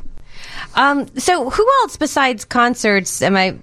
Um, 0.74 1.06
so, 1.16 1.48
who 1.48 1.66
else 1.82 1.96
besides 1.96 2.44
concerts 2.44 3.22
am 3.22 3.36
I 3.36 3.56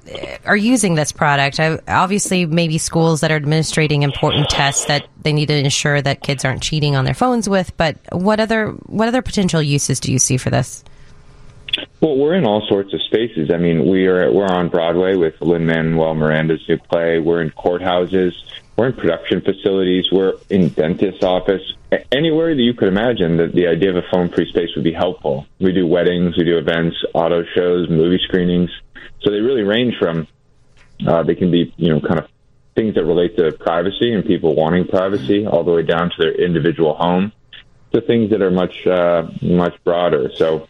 are 0.45 0.57
using 0.57 0.95
this 0.95 1.11
product? 1.11 1.59
I, 1.59 1.77
obviously, 1.87 2.45
maybe 2.45 2.77
schools 2.77 3.21
that 3.21 3.31
are 3.31 3.35
administrating 3.35 4.01
important 4.01 4.49
tests 4.49 4.85
that 4.85 5.07
they 5.21 5.33
need 5.33 5.47
to 5.47 5.55
ensure 5.55 6.01
that 6.01 6.23
kids 6.23 6.45
aren't 6.45 6.63
cheating 6.63 6.95
on 6.95 7.05
their 7.05 7.13
phones 7.13 7.47
with. 7.47 7.75
But 7.77 7.97
what 8.11 8.39
other 8.39 8.69
what 8.87 9.09
other 9.09 9.21
potential 9.21 9.61
uses 9.61 9.99
do 9.99 10.11
you 10.11 10.19
see 10.19 10.37
for 10.37 10.49
this? 10.49 10.83
Well, 12.01 12.17
we're 12.17 12.35
in 12.35 12.45
all 12.45 12.65
sorts 12.67 12.93
of 12.93 13.01
spaces. 13.03 13.49
I 13.51 13.57
mean, 13.57 13.89
we 13.89 14.07
are 14.07 14.31
we're 14.31 14.47
on 14.47 14.69
Broadway 14.69 15.15
with 15.15 15.39
Lin 15.41 15.65
Manuel 15.65 16.13
Miranda's 16.13 16.61
new 16.67 16.77
play. 16.77 17.19
We're 17.19 17.41
in 17.41 17.49
courthouses. 17.51 18.31
We're 18.75 18.87
in 18.87 18.93
production 18.93 19.41
facilities. 19.41 20.05
We're 20.11 20.33
in 20.49 20.69
dentist's 20.69 21.23
office. 21.23 21.61
Anywhere 22.11 22.55
that 22.55 22.61
you 22.61 22.73
could 22.73 22.87
imagine 22.87 23.37
that 23.37 23.53
the 23.53 23.67
idea 23.67 23.91
of 23.91 23.97
a 23.97 24.01
phone-free 24.11 24.49
space 24.49 24.69
would 24.75 24.83
be 24.83 24.93
helpful. 24.93 25.45
We 25.59 25.71
do 25.71 25.85
weddings, 25.85 26.35
we 26.37 26.43
do 26.43 26.57
events, 26.57 26.97
auto 27.13 27.43
shows, 27.55 27.87
movie 27.89 28.19
screenings. 28.23 28.71
So 29.21 29.31
they 29.31 29.39
really 29.39 29.61
range 29.61 29.93
from 29.99 30.27
uh, 31.07 31.23
they 31.23 31.35
can 31.35 31.51
be 31.51 31.73
you 31.77 31.93
know 31.93 32.01
kind 32.01 32.19
of 32.19 32.27
things 32.75 32.95
that 32.95 33.05
relate 33.05 33.37
to 33.37 33.51
privacy 33.51 34.13
and 34.13 34.25
people 34.25 34.55
wanting 34.55 34.87
privacy, 34.87 35.45
all 35.45 35.63
the 35.63 35.71
way 35.71 35.83
down 35.83 36.09
to 36.09 36.15
their 36.17 36.33
individual 36.33 36.95
home, 36.95 37.31
to 37.93 38.01
things 38.01 38.31
that 38.31 38.41
are 38.41 38.51
much 38.51 38.85
uh, 38.87 39.27
much 39.41 39.75
broader. 39.83 40.31
So 40.35 40.67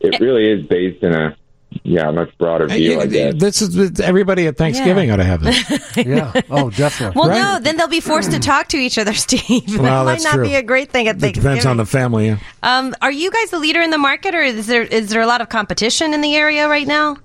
it 0.00 0.18
really 0.20 0.50
is 0.50 0.66
based 0.66 1.02
in 1.02 1.14
a 1.14 1.36
yeah 1.84 2.10
much 2.10 2.36
broader 2.36 2.66
view. 2.66 3.00
I 3.00 3.06
guess. 3.06 3.34
This 3.36 3.62
is 3.62 4.00
everybody 4.00 4.46
at 4.48 4.56
Thanksgiving 4.56 5.06
Yeah. 5.08 5.14
ought 5.14 5.16
to 5.18 5.24
have 5.24 5.42
this. 5.42 5.96
yeah. 5.96 6.32
Oh, 6.50 6.68
definitely. 6.70 7.20
Well, 7.20 7.28
no, 7.30 7.60
then 7.62 7.76
they'll 7.76 7.86
be 7.86 8.00
forced 8.00 8.32
to 8.32 8.40
talk 8.40 8.68
to 8.68 8.76
each 8.76 8.98
other, 8.98 9.14
Steve. 9.26 9.66
that 9.66 9.80
Well, 9.80 10.04
might 10.04 10.12
that's 10.12 10.24
not 10.24 10.34
true. 10.34 10.44
be 10.46 10.56
a 10.56 10.62
great 10.62 10.90
thing 10.90 11.06
at 11.06 11.16
It 11.16 11.20
Thanksgiving. 11.20 11.50
depends 11.50 11.66
on 11.66 11.76
the 11.76 11.86
family. 11.86 12.26
yeah. 12.28 12.38
Um, 12.64 12.94
are 13.00 13.12
you 13.12 13.30
guys 13.30 13.50
the 13.50 13.58
leader 13.60 13.80
in 13.80 13.90
the 13.90 13.98
market, 13.98 14.34
or 14.34 14.42
is 14.42 14.66
there 14.66 14.82
is 14.82 15.10
there 15.10 15.20
a 15.22 15.26
lot 15.26 15.40
of 15.42 15.48
competition 15.48 16.12
in 16.12 16.20
the 16.22 16.34
area 16.34 16.68
right 16.68 16.86
now? 16.88 17.16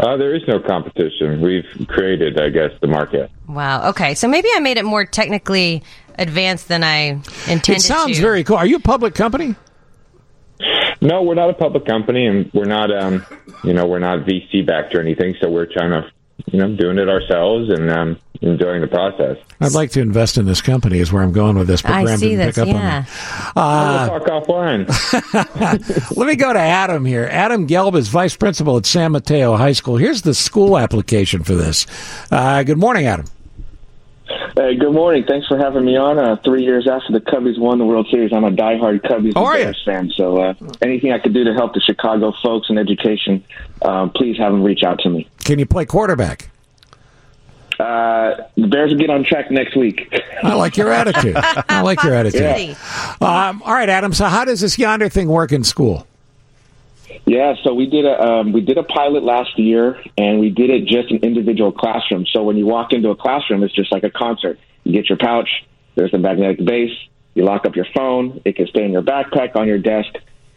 Uh, 0.00 0.16
there 0.16 0.34
is 0.34 0.42
no 0.48 0.58
competition. 0.60 1.40
We've 1.40 1.64
created, 1.88 2.40
I 2.40 2.50
guess, 2.50 2.70
the 2.80 2.88
market. 2.88 3.30
Wow. 3.48 3.90
Okay, 3.90 4.14
so 4.14 4.26
maybe 4.28 4.48
I 4.54 4.60
made 4.60 4.76
it 4.76 4.84
more 4.84 5.04
technically 5.04 5.82
advanced 6.18 6.68
than 6.68 6.82
I 6.82 7.20
intended. 7.48 7.76
It 7.76 7.82
sounds 7.82 8.16
to. 8.16 8.22
very 8.22 8.42
cool. 8.44 8.56
Are 8.56 8.66
you 8.66 8.76
a 8.76 8.80
public 8.80 9.14
company? 9.14 9.54
No, 11.02 11.22
we're 11.22 11.34
not 11.34 11.50
a 11.50 11.54
public 11.54 11.84
company, 11.84 12.26
and 12.26 12.50
we're 12.54 12.64
not, 12.64 12.90
um, 12.90 13.24
you 13.64 13.72
know, 13.74 13.86
we're 13.86 13.98
not 13.98 14.20
VC 14.26 14.66
backed 14.66 14.94
or 14.94 15.00
anything. 15.00 15.34
So 15.40 15.50
we're 15.50 15.66
trying 15.66 15.90
to, 15.90 16.10
you 16.46 16.58
know, 16.58 16.74
doing 16.74 16.98
it 16.98 17.08
ourselves 17.08 17.68
and 17.70 17.90
um, 17.90 18.18
enjoying 18.40 18.80
the 18.80 18.86
process. 18.88 19.36
I'd 19.60 19.72
like 19.72 19.90
to 19.92 20.00
invest 20.00 20.38
in 20.38 20.46
this 20.46 20.62
company. 20.62 20.98
Is 20.98 21.12
where 21.12 21.22
I'm 21.22 21.32
going 21.32 21.56
with 21.58 21.66
this. 21.66 21.82
But 21.82 21.92
I 21.92 22.02
Graham 22.04 22.18
see 22.18 22.30
didn't 22.30 22.46
this. 22.46 22.54
pick 22.56 22.62
up 22.62 22.68
on 22.68 22.74
Yeah. 22.74 23.00
that. 23.02 23.52
Uh, 23.56 24.08
we'll 24.10 24.20
talk 24.20 24.46
offline. 24.46 26.10
Let 26.16 26.26
me 26.26 26.36
go 26.36 26.52
to 26.52 26.58
Adam 26.58 27.04
here. 27.04 27.28
Adam 27.30 27.66
Gelb 27.68 27.94
is 27.96 28.08
vice 28.08 28.36
principal 28.36 28.76
at 28.78 28.86
San 28.86 29.12
Mateo 29.12 29.56
High 29.56 29.72
School. 29.72 29.96
Here's 29.98 30.22
the 30.22 30.34
school 30.34 30.78
application 30.78 31.42
for 31.42 31.54
this. 31.54 31.86
Uh, 32.30 32.62
good 32.62 32.78
morning, 32.78 33.06
Adam. 33.06 33.26
Hey, 34.56 34.74
good 34.76 34.92
morning. 34.92 35.24
Thanks 35.24 35.46
for 35.46 35.56
having 35.56 35.84
me 35.84 35.96
on. 35.96 36.18
Uh, 36.18 36.36
three 36.44 36.64
years 36.64 36.88
after 36.88 37.12
the 37.12 37.20
Cubbies 37.20 37.58
won 37.58 37.78
the 37.78 37.84
World 37.84 38.08
Series, 38.10 38.32
I'm 38.32 38.42
a 38.44 38.50
diehard 38.50 39.02
Cubbies 39.02 39.34
How 39.34 39.46
and? 39.46 39.64
Bears 39.64 39.82
fan. 39.84 40.10
So 40.16 40.38
uh, 40.40 40.54
anything 40.82 41.12
I 41.12 41.18
could 41.18 41.32
do 41.32 41.44
to 41.44 41.54
help 41.54 41.74
the 41.74 41.80
Chicago 41.80 42.32
folks 42.42 42.68
in 42.68 42.76
education, 42.78 43.44
um, 43.82 44.10
please 44.10 44.36
have 44.38 44.52
them 44.52 44.62
reach 44.64 44.82
out 44.82 44.98
to 45.00 45.10
me. 45.10 45.28
Can 45.44 45.58
you 45.58 45.66
play 45.66 45.84
quarterback? 45.84 46.50
Uh, 47.78 48.36
the 48.56 48.66
Bears 48.66 48.90
will 48.90 48.98
get 48.98 49.10
on 49.10 49.22
track 49.22 49.50
next 49.50 49.76
week. 49.76 50.12
I 50.42 50.54
like 50.54 50.76
your 50.76 50.90
attitude. 50.90 51.36
I 51.36 51.82
like 51.82 52.02
your 52.02 52.14
attitude. 52.14 52.76
Um, 53.20 53.62
all 53.62 53.74
right, 53.74 53.88
Adam. 53.88 54.12
So, 54.14 54.24
how 54.24 54.44
does 54.46 54.60
this 54.62 54.76
Yondr 54.76 55.12
thing 55.12 55.28
work 55.28 55.52
in 55.52 55.62
school? 55.62 56.06
Yeah, 57.24 57.54
so 57.64 57.74
we 57.74 57.86
did 57.86 58.04
a 58.04 58.20
um, 58.20 58.52
we 58.52 58.60
did 58.60 58.78
a 58.78 58.82
pilot 58.82 59.22
last 59.22 59.58
year, 59.58 60.02
and 60.18 60.38
we 60.40 60.50
did 60.50 60.70
it 60.70 60.86
just 60.86 61.10
in 61.10 61.18
individual 61.18 61.72
classrooms. 61.72 62.30
So 62.32 62.42
when 62.42 62.56
you 62.56 62.66
walk 62.66 62.92
into 62.92 63.10
a 63.10 63.16
classroom, 63.16 63.62
it's 63.62 63.74
just 63.74 63.92
like 63.92 64.04
a 64.04 64.10
concert. 64.10 64.58
You 64.84 64.92
get 64.92 65.08
your 65.08 65.18
pouch. 65.18 65.48
There's 65.94 66.12
a 66.14 66.18
magnetic 66.18 66.64
base. 66.64 66.96
You 67.34 67.44
lock 67.44 67.66
up 67.66 67.76
your 67.76 67.86
phone. 67.94 68.40
It 68.44 68.56
can 68.56 68.66
stay 68.66 68.84
in 68.84 68.92
your 68.92 69.02
backpack 69.02 69.56
on 69.56 69.66
your 69.66 69.78
desk. 69.78 70.08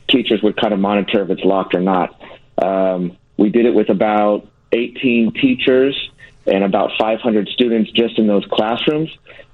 Teachers 0.07 0.41
would 0.41 0.57
kind 0.57 0.73
of 0.73 0.79
monitor 0.79 1.23
if 1.23 1.29
it's 1.29 1.43
locked 1.43 1.75
or 1.75 1.81
not. 1.81 2.19
Um, 2.61 3.17
we 3.37 3.49
did 3.49 3.65
it 3.65 3.73
with 3.73 3.89
about 3.89 4.47
18 4.71 5.33
teachers 5.33 5.95
and 6.45 6.63
about 6.63 6.91
500 6.99 7.47
students 7.49 7.91
just 7.91 8.17
in 8.17 8.27
those 8.27 8.45
classrooms. 8.51 9.09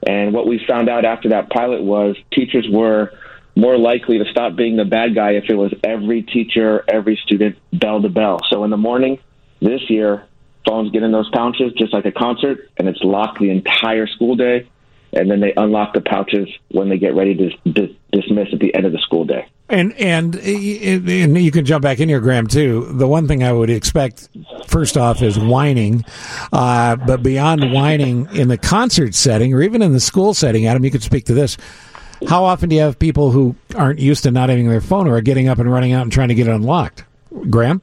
And 0.07 0.33
what 0.33 0.47
we 0.47 0.63
found 0.67 0.89
out 0.89 1.05
after 1.05 1.29
that 1.29 1.49
pilot 1.49 1.81
was 1.81 2.15
teachers 2.31 2.67
were 2.69 3.11
more 3.55 3.77
likely 3.77 4.17
to 4.17 4.25
stop 4.31 4.55
being 4.55 4.75
the 4.75 4.85
bad 4.85 5.15
guy 5.15 5.31
if 5.31 5.45
it 5.49 5.55
was 5.55 5.73
every 5.83 6.23
teacher, 6.23 6.83
every 6.87 7.19
student, 7.23 7.57
bell 7.71 8.01
to 8.01 8.09
bell. 8.09 8.41
So 8.49 8.63
in 8.63 8.69
the 8.69 8.77
morning 8.77 9.19
this 9.61 9.89
year, 9.89 10.25
phones 10.67 10.91
get 10.91 11.03
in 11.03 11.11
those 11.11 11.29
pouches 11.29 11.73
just 11.73 11.93
like 11.93 12.05
a 12.05 12.11
concert, 12.11 12.69
and 12.77 12.87
it's 12.87 13.01
locked 13.01 13.39
the 13.39 13.49
entire 13.49 14.07
school 14.07 14.35
day. 14.35 14.67
And 15.13 15.31
then 15.31 15.39
they 15.39 15.53
unlock 15.55 15.93
the 15.93 16.01
pouches 16.01 16.49
when 16.71 16.89
they 16.89 16.97
get 16.97 17.15
ready 17.15 17.35
to 17.35 17.71
dis- 17.71 17.95
dismiss 18.11 18.49
at 18.51 18.59
the 18.59 18.75
end 18.75 18.85
of 18.85 18.91
the 18.91 18.97
school 18.97 19.23
day. 19.23 19.47
And 19.69 19.93
and 19.93 20.35
and 20.35 21.37
you 21.37 21.51
can 21.51 21.63
jump 21.63 21.83
back 21.83 21.99
in 21.99 22.09
here, 22.09 22.19
Graham. 22.19 22.47
Too. 22.47 22.85
The 22.91 23.07
one 23.07 23.27
thing 23.27 23.41
I 23.41 23.51
would 23.51 23.69
expect 23.69 24.27
first 24.67 24.97
off 24.97 25.21
is 25.21 25.39
whining, 25.39 26.03
uh, 26.51 26.97
but 26.97 27.23
beyond 27.23 27.71
whining 27.71 28.27
in 28.35 28.47
the 28.49 28.57
concert 28.57 29.15
setting 29.15 29.53
or 29.53 29.61
even 29.63 29.81
in 29.81 29.93
the 29.93 29.99
school 29.99 30.33
setting, 30.33 30.67
Adam, 30.67 30.83
you 30.83 30.91
could 30.91 31.03
speak 31.03 31.25
to 31.25 31.33
this. 31.33 31.57
How 32.27 32.43
often 32.45 32.69
do 32.69 32.75
you 32.75 32.81
have 32.81 32.97
people 32.97 33.31
who 33.31 33.55
aren't 33.75 33.99
used 33.99 34.23
to 34.23 34.31
not 34.31 34.49
having 34.49 34.69
their 34.69 34.81
phone 34.81 35.07
or 35.07 35.15
are 35.15 35.21
getting 35.21 35.47
up 35.47 35.59
and 35.59 35.71
running 35.71 35.93
out 35.93 36.03
and 36.03 36.11
trying 36.11 36.29
to 36.29 36.35
get 36.35 36.47
it 36.47 36.51
unlocked? 36.51 37.03
Graham. 37.49 37.81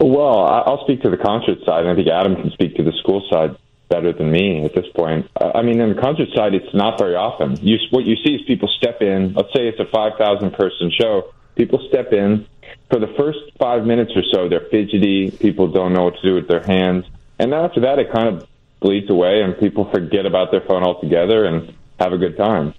Well, 0.00 0.44
I'll 0.44 0.82
speak 0.84 1.02
to 1.02 1.10
the 1.10 1.16
concert 1.16 1.58
side, 1.64 1.80
and 1.86 1.90
I 1.90 1.94
think 1.94 2.08
Adam 2.08 2.36
can 2.36 2.50
speak 2.50 2.76
to 2.76 2.82
the 2.82 2.92
school 3.00 3.26
side 3.30 3.56
better 3.88 4.12
than 4.12 4.30
me 4.30 4.64
at 4.64 4.74
this 4.74 4.86
point. 4.94 5.30
I 5.40 5.62
mean, 5.62 5.80
on 5.80 5.94
the 5.94 6.00
concert 6.00 6.28
side, 6.34 6.54
it's 6.54 6.74
not 6.74 6.98
very 6.98 7.14
often. 7.14 7.56
You, 7.62 7.78
what 7.90 8.04
you 8.04 8.16
see 8.24 8.34
is 8.34 8.42
people 8.46 8.68
step 8.76 9.00
in. 9.02 9.34
Let's 9.34 9.52
say 9.54 9.68
it's 9.68 9.80
a 9.80 9.86
5,000 9.90 10.52
person 10.52 10.90
show. 10.90 11.32
People 11.54 11.86
step 11.88 12.12
in. 12.12 12.46
For 12.90 12.98
the 12.98 13.12
first 13.16 13.38
five 13.58 13.84
minutes 13.84 14.12
or 14.16 14.22
so, 14.32 14.48
they're 14.48 14.66
fidgety. 14.70 15.30
People 15.30 15.68
don't 15.68 15.92
know 15.92 16.04
what 16.04 16.14
to 16.16 16.22
do 16.22 16.34
with 16.34 16.48
their 16.48 16.62
hands. 16.62 17.04
And 17.38 17.54
after 17.54 17.80
that, 17.82 17.98
it 17.98 18.12
kind 18.12 18.28
of 18.28 18.48
bleeds 18.80 19.08
away, 19.10 19.42
and 19.42 19.58
people 19.58 19.90
forget 19.90 20.26
about 20.26 20.50
their 20.50 20.60
phone 20.60 20.82
altogether 20.82 21.44
and 21.44 21.74
have 21.98 22.12
a 22.12 22.18
good 22.18 22.36
time. 22.36 22.74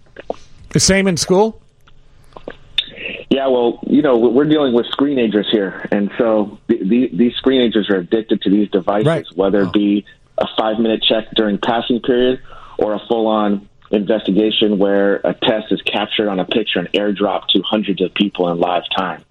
The 0.69 0.79
same 0.79 1.07
in 1.07 1.17
school. 1.17 1.61
Yeah, 3.29 3.47
well, 3.47 3.79
you 3.87 4.01
know, 4.01 4.17
we're 4.17 4.45
dealing 4.45 4.73
with 4.73 4.85
screenagers 4.87 5.49
here, 5.51 5.87
and 5.91 6.11
so 6.17 6.59
the, 6.67 6.77
the, 6.77 7.09
these 7.13 7.33
screenagers 7.43 7.89
are 7.89 7.97
addicted 7.97 8.41
to 8.43 8.49
these 8.49 8.69
devices, 8.69 9.31
whether 9.35 9.63
it 9.63 9.73
be 9.73 10.05
a 10.37 10.45
five-minute 10.57 11.03
check 11.03 11.25
during 11.35 11.57
passing 11.57 11.99
period 12.01 12.41
or 12.77 12.93
a 12.93 12.99
full-on 13.07 13.67
investigation 13.91 14.77
where 14.77 15.15
a 15.17 15.33
test 15.33 15.71
is 15.71 15.81
captured 15.81 16.29
on 16.29 16.39
a 16.39 16.45
picture 16.45 16.79
and 16.79 16.91
airdropped 16.93 17.47
to 17.47 17.61
hundreds 17.61 18.01
of 18.01 18.13
people 18.13 18.49
in 18.49 18.59
live 18.59 18.83
time. 18.95 19.23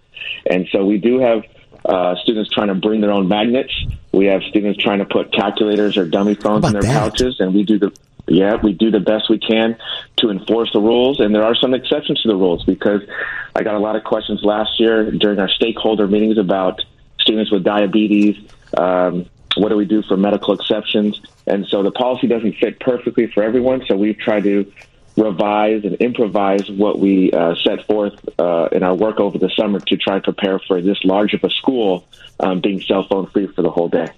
And 0.47 0.67
so 0.73 0.85
we 0.85 0.99
do 0.99 1.19
have 1.21 1.45
uh, 1.85 2.15
students 2.23 2.51
trying 2.51 2.69
to 2.69 2.75
bring 2.75 3.01
their 3.01 3.13
own 3.13 3.29
magnets. 3.29 3.73
We 4.13 4.27
have 4.27 4.43
students 4.45 4.83
trying 4.83 5.01
to 5.01 5.05
put 5.05 5.33
calculators 5.33 5.97
or 5.97 6.07
dummy 6.07 6.35
phones 6.35 6.67
in 6.67 6.73
their 6.73 6.83
pouches, 6.83 7.41
and 7.41 7.55
we 7.55 7.65
do 7.65 7.79
the 7.79 7.93
yeah, 8.27 8.57
we 8.63 8.73
do 8.73 8.91
the 8.91 9.01
best 9.01 9.29
we 9.29 9.39
can 9.39 9.77
to 10.17 10.31
enforce 10.31 10.73
the 10.73 10.81
rules, 10.81 11.21
and 11.21 11.35
there 11.35 11.45
are 11.45 11.55
some 11.55 11.75
exceptions 11.75 12.23
to 12.23 12.29
the 12.29 12.37
rules 12.37 12.65
because 12.65 13.03
I 13.55 13.63
got 13.63 13.75
a 13.75 13.79
lot 13.79 13.97
of 13.97 14.05
questions 14.05 14.43
last 14.43 14.81
year 14.81 15.11
during 15.11 15.39
our 15.39 15.49
stakeholder 15.49 16.07
meetings 16.07 16.39
about 16.39 16.81
students 17.21 17.51
with 17.51 17.65
diabetes. 17.65 18.37
Um, 18.77 19.27
what 19.57 19.69
do 19.69 19.77
we 19.77 19.85
do 19.85 20.03
for 20.03 20.17
medical 20.17 20.55
exceptions? 20.55 21.21
And 21.47 21.67
so 21.67 21.83
the 21.83 21.91
policy 21.91 22.27
doesn't 22.27 22.55
fit 22.55 22.81
perfectly 22.81 23.27
for 23.27 23.43
everyone, 23.43 23.85
so 23.87 23.97
we've 23.97 24.19
tried 24.19 24.45
to 24.45 24.73
revise 25.17 25.85
and 25.85 25.95
improvise 25.97 26.69
what 26.71 26.99
we 26.99 27.31
uh, 27.31 27.55
set 27.63 27.87
forth 27.87 28.15
uh, 28.39 28.69
in 28.73 28.83
our 28.83 28.95
work 28.95 29.21
over 29.21 29.39
the 29.39 29.51
summer 29.51 29.79
to 29.81 29.97
try 29.97 30.15
and 30.15 30.25
prepare 30.25 30.59
for 30.59 30.81
this 30.81 31.05
large 31.05 31.35
of 31.35 31.45
a 31.45 31.51
school 31.51 32.05
um, 32.41 32.61
being 32.61 32.81
cell 32.81 33.07
phone 33.07 33.27
free 33.29 33.47
for 33.47 33.63
the 33.63 33.71
whole 33.71 33.89
day. 33.89 34.09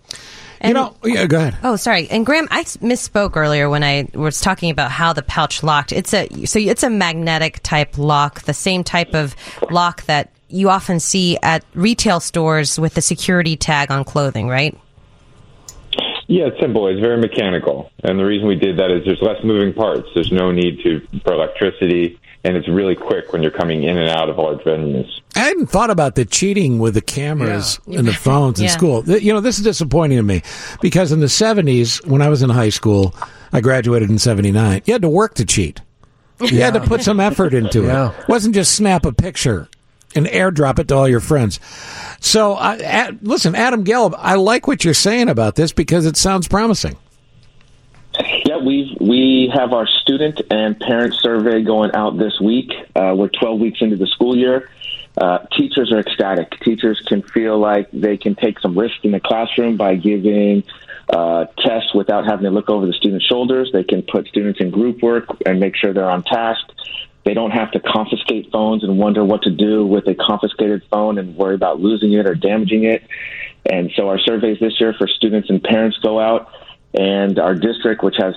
And, 0.61 0.69
you 0.69 0.75
know, 0.75 0.97
yeah, 1.05 1.27
go 1.27 1.39
ahead. 1.39 1.57
Oh, 1.63 1.77
sorry. 1.77 2.09
And 2.09 2.25
Graham, 2.25 2.49
I 2.51 2.65
misspoke 2.65 3.37
earlier 3.37 3.69
when 3.69 3.85
I 3.85 4.09
was 4.15 4.41
talking 4.41 4.71
about 4.71 4.91
how 4.91 5.13
the 5.13 5.23
pouch 5.23 5.63
locked. 5.63 5.93
It's 5.93 6.15
a 6.15 6.29
so 6.47 6.59
it's 6.59 6.83
a 6.83 6.91
magnetic 6.91 7.63
type 7.63 7.99
lock, 7.99 8.43
the 8.43 8.55
same 8.55 8.85
type 8.85 9.15
of 9.15 9.35
lock 9.71 10.05
that 10.07 10.31
you 10.49 10.71
often 10.71 11.01
see 11.01 11.39
at 11.43 11.65
retail 11.75 12.21
stores 12.21 12.79
with 12.79 12.95
the 12.95 13.03
security 13.03 13.57
tag 13.57 13.91
on 13.91 14.05
clothing, 14.05 14.49
right? 14.49 14.77
Yeah, 16.29 16.47
it's 16.47 16.61
simple. 16.61 16.89
It's 16.89 17.01
very 17.01 17.19
mechanical, 17.19 17.91
and 18.03 18.19
the 18.19 18.25
reason 18.25 18.49
we 18.49 18.57
did 18.57 18.79
that 18.79 18.91
is 18.91 19.05
there's 19.05 19.23
less 19.23 19.43
moving 19.45 19.73
parts. 19.73 20.09
There's 20.15 20.33
no 20.33 20.51
need 20.51 20.81
to 20.83 21.07
for 21.23 21.33
electricity, 21.35 22.19
and 22.47 22.57
it's 22.57 22.69
really 22.69 22.95
quick 22.95 23.33
when 23.33 23.43
you're 23.43 23.51
coming 23.51 23.83
in 23.83 23.99
and 23.99 24.09
out 24.09 24.29
of 24.29 24.39
large 24.39 24.61
venues. 24.61 25.11
I 25.35 25.41
hadn't 25.41 25.67
thought 25.67 25.91
about 25.91 26.15
the 26.15 26.25
cheating 26.25 26.79
with 26.79 26.95
the 26.95 27.01
cameras 27.01 27.79
and 27.87 28.07
the 28.07 28.13
phones 28.29 28.59
in 28.59 28.67
Yeah. 28.67 28.71
school. 28.71 29.05
You 29.05 29.33
know, 29.35 29.41
this 29.41 29.59
is 29.59 29.65
disappointing 29.65 30.17
to 30.19 30.23
me 30.23 30.43
because 30.81 31.13
in 31.13 31.21
the 31.21 31.27
70s, 31.27 32.07
when 32.07 32.23
I 32.23 32.29
was 32.29 32.43
in 32.43 32.51
high 32.51 32.69
school, 32.71 33.15
I 33.53 33.61
graduated 33.61 34.09
in 34.11 34.19
79, 34.19 34.83
you 34.87 34.93
had 34.93 35.03
to 35.03 35.09
work 35.09 35.35
to 35.35 35.45
cheat. 35.45 35.81
You 36.41 36.61
had 36.61 36.75
to 36.75 36.81
put 36.81 37.03
some 37.03 37.19
effort 37.21 37.55
into 37.55 37.83
Yeah. 37.85 38.11
it. 38.11 38.21
It 38.21 38.29
wasn't 38.29 38.55
just 38.55 38.75
snap 38.75 39.05
a 39.07 39.13
picture 39.13 39.69
and 40.15 40.27
airdrop 40.27 40.79
it 40.79 40.89
to 40.89 40.95
all 40.95 41.09
your 41.09 41.21
friends. 41.21 41.59
So, 42.21 42.55
uh, 42.55 42.79
Ad- 42.83 43.19
listen, 43.23 43.55
Adam 43.55 43.85
Gelb, 43.85 44.15
I 44.17 44.35
like 44.37 44.67
what 44.67 44.85
you're 44.85 44.95
saying 44.95 45.29
about 45.29 45.55
this 45.57 45.73
because 45.73 46.07
it 46.07 46.17
sounds 46.17 46.47
promising. 46.49 46.97
Yeah, 48.57 48.65
we 48.65 48.97
we 49.01 49.53
have 49.55 49.73
our 49.73 49.87
student 49.87 50.41
and 50.51 50.79
parent 50.79 51.15
survey 51.15 51.63
going 51.63 51.95
out 51.95 52.17
this 52.19 52.41
week. 52.41 52.73
Uh, 52.95 53.15
we're 53.17 53.29
12 53.29 53.61
weeks 53.61 53.79
into 53.81 53.97
the 53.97 54.07
school 54.07 54.37
year. 54.37 54.71
Uh, 55.17 55.39
teachers 55.57 55.93
are 55.93 55.99
ecstatic. 55.99 56.59
Teachers 56.61 57.01
can 57.07 57.23
feel 57.23 57.59
like 57.59 57.91
they 57.91 58.17
can 58.17 58.35
take 58.35 58.61
some 58.61 58.79
risk 58.79 58.97
in 59.03 59.13
the 59.13 59.21
classroom 59.21 59.77
by 59.77 59.97
giving 59.97 60.63
uh, 61.09 61.47
tests 61.59 61.95
without 61.95 62.27
having 62.27 62.45
to 62.45 62.51
look 62.51 62.69
over 62.69 62.87
the 62.87 62.93
students' 62.93 63.25
shoulders. 63.27 63.71
They 63.73 63.85
can 63.85 64.03
put 64.03 64.27
students 64.27 64.61
in 64.61 64.71
group 64.71 65.03
work 65.03 65.25
and 65.47 65.59
make 65.59 65.77
sure 65.77 65.93
they're 65.93 66.11
on 66.11 66.23
task. 66.23 66.65
They 67.25 67.35
don't 67.35 67.53
have 67.53 67.73
to 67.73 67.81
confiscate 67.81 68.53
phones 68.53 68.85
and 68.85 68.99
wonder 68.99 69.25
what 69.25 69.43
to 69.43 69.51
do 69.51 69.87
with 69.87 70.07
a 70.07 70.15
confiscated 70.15 70.83
phone 70.91 71.19
and 71.19 71.37
worry 71.37 71.55
about 71.55 71.81
losing 71.81 72.13
it 72.13 72.27
or 72.27 72.35
damaging 72.35 72.85
it. 72.85 73.03
And 73.69 73.91
so 73.97 74.09
our 74.09 74.19
surveys 74.19 74.61
this 74.61 74.79
year 74.81 74.95
for 74.97 75.09
students 75.09 75.51
and 75.51 75.63
parents 75.63 75.99
go 75.99 76.21
out, 76.21 76.53
and 76.97 77.39
our 77.39 77.55
district, 77.55 78.03
which 78.03 78.17
has 78.19 78.35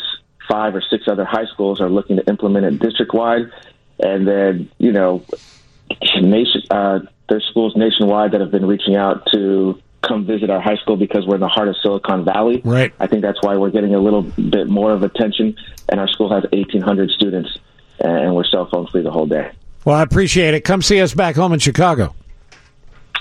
five 0.47 0.75
or 0.75 0.81
six 0.81 1.07
other 1.07 1.25
high 1.25 1.45
schools, 1.45 1.79
are 1.79 1.89
looking 1.89 2.17
to 2.17 2.27
implement 2.27 2.65
it 2.65 2.79
district 2.79 3.13
wide. 3.13 3.51
And 3.99 4.27
then, 4.27 4.69
you 4.77 4.91
know, 4.91 5.23
nation, 6.21 6.61
uh, 6.69 6.99
there's 7.27 7.45
schools 7.45 7.75
nationwide 7.75 8.31
that 8.31 8.41
have 8.41 8.51
been 8.51 8.65
reaching 8.65 8.95
out 8.95 9.27
to 9.33 9.79
come 10.01 10.25
visit 10.25 10.49
our 10.49 10.61
high 10.61 10.77
school 10.77 10.95
because 10.95 11.25
we're 11.25 11.35
in 11.35 11.41
the 11.41 11.47
heart 11.47 11.67
of 11.67 11.75
Silicon 11.81 12.23
Valley. 12.23 12.61
Right. 12.63 12.93
I 12.99 13.07
think 13.07 13.21
that's 13.21 13.41
why 13.41 13.57
we're 13.57 13.69
getting 13.69 13.95
a 13.95 13.99
little 13.99 14.23
bit 14.23 14.67
more 14.67 14.91
of 14.91 15.03
attention. 15.03 15.55
And 15.89 15.99
our 15.99 16.07
school 16.07 16.31
has 16.33 16.43
1,800 16.51 17.11
students, 17.11 17.57
and 17.99 18.35
we're 18.35 18.45
cell 18.45 18.67
phone 18.71 18.87
free 18.87 19.01
the 19.01 19.11
whole 19.11 19.27
day. 19.27 19.51
Well, 19.85 19.95
I 19.95 20.03
appreciate 20.03 20.53
it. 20.53 20.61
Come 20.61 20.81
see 20.81 21.01
us 21.01 21.13
back 21.13 21.35
home 21.35 21.53
in 21.53 21.59
Chicago. 21.59 22.15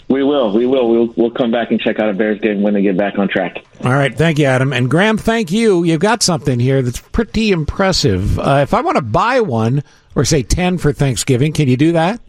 We 0.09 0.25
will. 0.25 0.55
We 0.55 0.67
will. 0.67 0.89
We'll, 0.89 1.13
we'll 1.17 1.31
come 1.31 1.51
back 1.51 1.71
and 1.71 1.79
check 1.81 1.99
out 1.99 2.09
a 2.09 2.15
Bears 2.15 2.41
game 2.41 2.63
when 2.63 2.75
they 2.75 2.83
get 2.83 2.97
back 2.97 3.19
on 3.19 3.29
track. 3.29 3.65
All 3.85 3.93
right, 3.93 4.17
thank 4.17 4.39
you, 4.39 4.47
Adam. 4.47 4.73
And 4.73 4.91
Graham, 4.91 5.19
thank 5.19 5.53
you. 5.53 5.85
You've 5.85 6.01
got 6.01 6.23
something 6.23 6.59
here 6.59 6.81
that's 6.81 7.01
pretty 7.01 7.51
impressive. 7.51 8.39
Uh, 8.39 8.61
if 8.63 8.73
I 8.73 8.81
want 8.81 8.97
to 8.97 9.03
buy 9.03 9.41
one, 9.41 9.83
or 10.15 10.25
say 10.25 10.43
10 10.43 10.79
for 10.79 10.93
Thanksgiving, 10.93 11.53
can 11.53 11.69
you 11.69 11.77
do 11.77 11.93
that? 11.93 12.21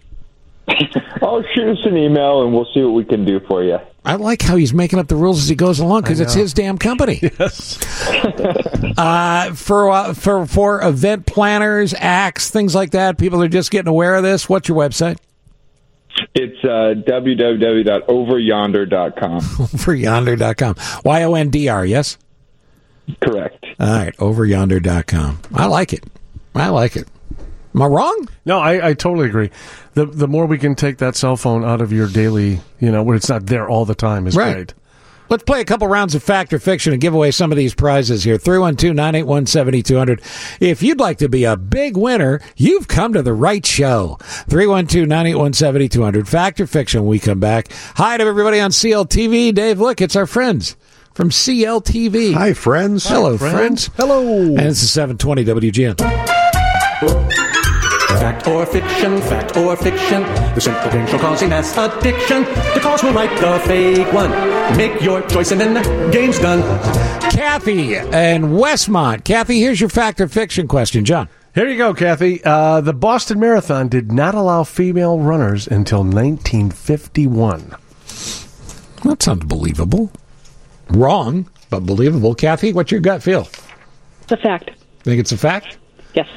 Oh, 1.22 1.44
shoot 1.54 1.68
us 1.68 1.86
an 1.86 1.98
email 1.98 2.44
and 2.44 2.54
we'll 2.54 2.68
see 2.74 2.82
what 2.82 2.94
we 2.94 3.04
can 3.04 3.26
do 3.26 3.40
for 3.42 3.62
you. 3.62 3.78
I 4.06 4.16
like 4.16 4.42
how 4.42 4.56
he's 4.56 4.74
making 4.74 4.98
up 5.00 5.08
the 5.08 5.16
rules 5.16 5.40
as 5.42 5.50
he 5.50 5.54
goes 5.54 5.80
along 5.80 6.02
because 6.02 6.22
it's 6.22 6.34
his 6.34 6.54
damn 6.54 6.78
company. 6.78 7.20
Yes. 7.40 7.78
uh, 8.98 9.54
for 9.54 9.92
uh, 9.92 10.14
for 10.14 10.46
for 10.46 10.82
event 10.82 11.26
planners, 11.26 11.94
acts, 11.96 12.50
things 12.50 12.74
like 12.74 12.92
that. 12.92 13.18
People 13.18 13.44
are 13.44 13.48
just 13.48 13.70
getting 13.70 13.90
aware 13.90 14.16
of 14.16 14.24
this. 14.24 14.50
What's 14.50 14.68
your 14.70 14.78
website? 14.78 15.18
It's 16.36 16.64
uh, 16.64 16.94
www.overyondr.com. 17.10 19.40
Overyondr.com. 19.42 20.76
Y 21.06 21.24
O 21.24 21.36
N 21.36 21.50
D 21.50 21.68
R. 21.70 21.86
Yes. 21.86 22.18
Correct. 23.22 23.66
All 23.80 23.88
right. 23.88 24.16
Overyondr.com. 24.18 25.40
I 25.54 25.66
like 25.68 25.94
it. 25.94 26.04
I 26.56 26.70
like 26.70 26.96
it. 26.96 27.08
Am 27.76 27.82
I 27.84 27.86
wrong? 27.86 28.28
No, 28.46 28.60
I, 28.60 28.90
I 28.90 28.94
totally 28.94 29.28
agree. 29.28 29.52
The 29.94 30.06
the 30.06 30.28
more 30.28 30.46
we 30.46 30.58
can 30.58 30.76
take 30.76 30.98
that 30.98 31.16
cell 31.16 31.38
phone 31.38 31.64
out 31.64 31.82
of 31.82 31.94
your 31.94 32.08
daily, 32.08 32.60
you 32.80 32.92
know, 32.92 33.04
where 33.04 33.16
it's 33.16 33.30
not 33.30 33.46
there 33.46 33.70
all 33.70 33.86
the 33.86 33.96
time 33.96 34.28
is 34.28 34.36
Right. 34.36 34.54
great. 34.56 34.74
Let's 35.30 35.44
play 35.44 35.62
a 35.62 35.66
couple 35.66 35.88
rounds 35.88 36.16
of 36.16 36.24
Fact 36.24 36.52
or 36.54 36.60
Fiction 36.60 36.92
and 36.92 37.02
give 37.02 37.14
away 37.14 37.30
some 37.30 37.52
of 37.52 37.58
these 37.58 37.76
prizes 37.76 38.24
here. 38.24 38.38
312 38.38 38.96
981 38.96 39.46
7200. 39.46 40.22
If 40.60 40.82
you'd 40.82 41.00
like 41.00 41.20
to 41.20 41.30
be 41.30 41.44
a 41.44 41.56
big 41.56 41.96
winner, 41.96 42.42
you've 42.58 42.88
come 42.88 43.14
to 43.14 43.22
the 43.22 43.34
right 43.34 43.66
show. 43.66 44.18
312 44.50 45.08
981 45.08 45.54
7200. 45.54 46.28
Fact 46.28 46.60
or 46.60 46.68
Fiction 46.68 47.02
when 47.02 47.10
we 47.10 47.20
come 47.20 47.40
back. 47.40 47.68
Hi 47.96 48.18
to 48.18 48.24
everybody 48.24 48.60
on 48.60 48.72
CLTV. 48.72 49.54
Dave, 49.54 49.80
look, 49.80 50.02
it's 50.02 50.16
our 50.16 50.26
friends 50.26 50.76
from 51.14 51.30
CLTV. 51.30 52.34
Hi, 52.34 52.54
friends. 52.54 53.08
Hello, 53.08 53.34
Hi, 53.34 53.38
friends. 53.38 53.88
friends. 53.88 53.90
Hello. 53.98 54.22
And 54.48 54.62
it's 54.62 54.82
the 54.82 54.88
720 54.88 55.46
WGN. 55.46 57.59
Fact 58.18 58.48
or 58.48 58.66
fiction, 58.66 59.22
fact 59.22 59.56
or 59.56 59.76
fiction. 59.78 60.24
The 60.56 60.62
simple 60.62 60.92
game 60.92 61.06
shall 61.08 61.20
cause 61.20 61.42
a 61.42 61.48
mass 61.48 61.78
addiction. 61.78 62.44
The 62.74 62.80
cause 62.82 63.04
will 63.04 63.14
write 63.14 63.40
the 63.40 63.60
fake 63.66 64.12
one. 64.12 64.32
Make 64.76 65.02
your 65.02 65.22
choice 65.28 65.52
and 65.52 65.62
then 65.62 65.74
the 65.76 66.10
game's 66.12 66.40
done. 66.40 66.62
Kathy 67.32 67.96
and 67.96 68.46
Westmont. 68.46 69.24
Kathy, 69.24 69.60
here's 69.60 69.80
your 69.80 69.90
Fact 69.90 70.20
or 70.20 70.28
Fiction 70.28 70.68
question. 70.68 71.06
John. 71.06 71.30
Here 71.56 71.68
you 71.70 71.78
go, 71.78 71.94
Kathy. 71.94 72.44
Uh, 72.44 72.82
the 72.82 72.94
Boston 72.94 73.40
Marathon 73.40 73.88
did 73.88 74.12
not 74.12 74.36
allow 74.36 74.64
female 74.64 75.20
runners 75.20 75.68
until 75.68 76.00
1951. 76.04 77.76
That 79.04 79.24
sounds 79.24 79.46
believable. 79.46 80.12
Wrong, 80.90 81.50
but 81.70 81.86
believable. 81.86 82.36
Kathy, 82.36 82.74
what's 82.74 82.92
your 82.92 83.02
gut 83.02 83.24
feel? 83.24 83.48
It's 84.24 84.32
a 84.32 84.38
fact. 84.38 84.72
Think 85.04 85.20
it's 85.20 85.32
a 85.32 85.38
fact? 85.38 85.78
Yes. 86.14 86.28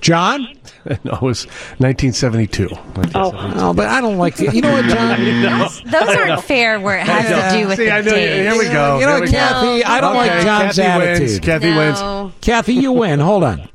John? 0.00 0.46
no, 1.04 1.12
it 1.12 1.22
was 1.22 1.44
1972. 1.78 2.68
Oh. 2.72 3.32
Oh, 3.56 3.72
but 3.74 3.86
I 3.88 4.00
don't 4.00 4.18
like 4.18 4.36
the, 4.36 4.50
you 4.54 4.62
know 4.62 4.72
what, 4.72 4.84
John? 4.86 5.20
Those, 5.60 5.82
those 5.82 6.16
aren't 6.16 6.42
fair 6.44 6.80
where 6.80 6.98
it 6.98 7.06
has 7.06 7.52
to 7.52 7.58
do 7.58 7.68
with 7.68 7.76
See, 7.76 7.84
the 7.86 7.92
I 7.92 8.00
know- 8.00 8.10
date. 8.10 8.42
here 8.42 8.58
we 8.58 8.64
go. 8.64 8.98
You 8.98 9.06
know, 9.06 9.12
Here 9.16 9.20
we 9.20 9.26
go. 9.26 9.32
Kathy, 9.32 9.84
I 9.84 10.00
don't 10.00 10.16
Okay, 10.16 10.28
like 10.36 10.42
John's 10.44 10.76
Kathy 10.76 10.98
wins. 11.06 11.20
attitude. 11.20 11.42
Kathy 11.42 11.70
wins. 11.74 12.00
No. 12.00 12.32
Kathy, 12.40 12.74
you 12.74 12.92
win. 12.92 13.20
Hold 13.20 13.44
on. 13.44 13.68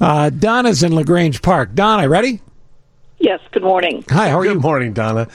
Uh, 0.00 0.30
Donna's 0.30 0.82
in 0.82 0.94
LaGrange 0.94 1.42
Park. 1.42 1.74
Donna, 1.74 2.08
ready? 2.08 2.40
Yes. 3.18 3.40
Good 3.52 3.62
morning. 3.62 4.02
Hi, 4.08 4.30
how 4.30 4.38
are 4.40 4.44
Good 4.44 4.54
you? 4.54 4.60
morning, 4.60 4.94
Donna. 4.94 5.28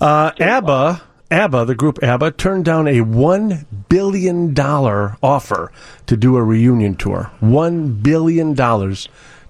Uh, 0.00 0.32
ABBA, 0.38 1.00
ABBA, 1.30 1.64
the 1.64 1.74
group 1.74 2.02
ABBA, 2.02 2.32
turned 2.32 2.66
down 2.66 2.86
a 2.86 2.98
$1 3.00 3.64
billion 3.88 4.58
offer 4.58 5.72
to 6.06 6.16
do 6.16 6.36
a 6.36 6.42
reunion 6.42 6.94
tour. 6.94 7.30
$1 7.40 8.02
billion 8.02 8.54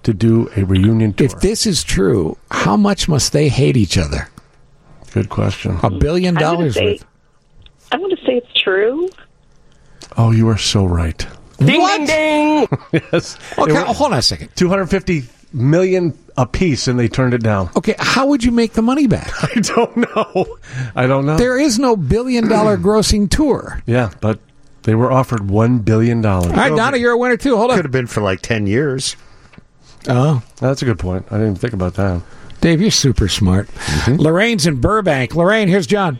to 0.03 0.13
do 0.13 0.49
a 0.55 0.63
reunion 0.63 1.13
tour. 1.13 1.25
If 1.27 1.39
this 1.39 1.65
is 1.65 1.83
true, 1.83 2.37
how 2.51 2.75
much 2.77 3.07
must 3.07 3.33
they 3.33 3.49
hate 3.49 3.77
each 3.77 3.97
other? 3.97 4.29
Good 5.13 5.29
question. 5.29 5.77
A 5.83 5.89
billion 5.89 6.35
dollars 6.35 6.75
say- 6.75 6.93
worth. 6.93 7.05
I'm 7.91 7.99
going 7.99 8.15
to 8.15 8.25
say 8.25 8.37
it's 8.37 8.53
true. 8.61 9.07
Oh, 10.17 10.31
you 10.31 10.47
are 10.49 10.57
so 10.57 10.85
right. 10.85 11.25
Ding, 11.59 11.79
What? 11.79 12.07
ding, 12.07 12.65
ding. 12.91 13.01
yes. 13.13 13.37
Okay, 13.57 13.71
It 13.79 13.87
hold 13.87 14.13
on 14.13 14.17
a 14.19 14.21
second. 14.21 14.49
250 14.55 15.23
million 15.53 16.17
a 16.35 16.47
piece, 16.47 16.87
and 16.87 16.97
they 16.99 17.07
turned 17.07 17.35
it 17.35 17.43
down. 17.43 17.69
Okay, 17.77 17.93
how 17.99 18.25
would 18.27 18.43
you 18.43 18.51
make 18.51 18.73
the 18.73 18.81
money 18.81 19.05
back? 19.05 19.31
I 19.55 19.59
don't 19.59 19.97
know. 19.97 20.57
I 20.95 21.05
don't 21.05 21.27
know. 21.27 21.37
There 21.37 21.59
is 21.59 21.77
no 21.77 21.95
billion 21.95 22.47
dollar 22.49 22.77
grossing 22.79 23.29
tour. 23.29 23.81
yeah, 23.85 24.11
but 24.19 24.39
they 24.81 24.95
were 24.95 25.11
offered 25.11 25.41
$1 25.41 25.85
billion. 25.85 26.25
All 26.25 26.41
right, 26.49 26.75
Donna, 26.75 26.97
you're 26.97 27.13
a 27.13 27.17
winner 27.17 27.37
too. 27.37 27.55
Hold 27.55 27.69
on. 27.71 27.77
Could 27.77 27.85
have 27.85 27.91
been 27.91 28.07
for 28.07 28.21
like 28.21 28.41
10 28.41 28.65
years. 28.65 29.15
Oh, 30.07 30.43
That's 30.59 30.81
a 30.81 30.85
good 30.85 30.99
point. 30.99 31.25
I 31.29 31.35
didn't 31.35 31.43
even 31.43 31.55
think 31.55 31.73
about 31.73 31.93
that. 31.95 32.21
Dave, 32.61 32.81
you're 32.81 32.91
super 32.91 33.27
smart. 33.27 33.69
Lorraine's 34.07 34.65
in 34.65 34.79
Burbank. 34.79 35.35
Lorraine, 35.35 35.67
here's 35.67 35.87
John. 35.87 36.19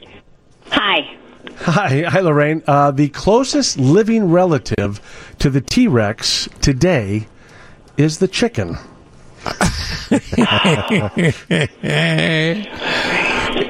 Hi. 0.68 1.16
Hi, 1.60 2.02
hi, 2.02 2.20
Lorraine. 2.20 2.64
Uh, 2.68 2.92
the 2.92 3.10
closest 3.10 3.78
living 3.80 4.30
relative 4.32 5.00
to 5.40 5.50
the 5.50 5.62
T 5.62 5.88
Rex 5.88 6.50
today 6.62 7.28
is 7.98 8.18
the 8.20 8.28
chicken. 8.28 8.78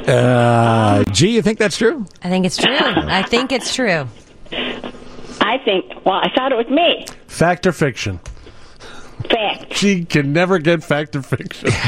uh, 0.07 1.03
G, 1.11 1.29
you 1.29 1.41
think 1.41 1.59
that's 1.59 1.77
true? 1.77 2.05
I 2.23 2.29
think 2.29 2.45
it's 2.45 2.57
true. 2.57 2.75
I 2.75 3.23
think 3.23 3.51
it's 3.51 3.73
true. 3.75 4.07
I 4.51 5.57
think, 5.65 6.05
well, 6.05 6.15
I 6.15 6.31
thought 6.35 6.51
it 6.51 6.55
was 6.55 6.69
me. 6.69 7.05
Fact 7.27 7.67
or 7.67 7.71
fiction? 7.71 8.19
Fact. 9.29 9.73
She 9.75 10.05
can 10.05 10.33
never 10.33 10.59
get 10.59 10.83
fact 10.83 11.15
or 11.15 11.21
fiction. 11.21 11.69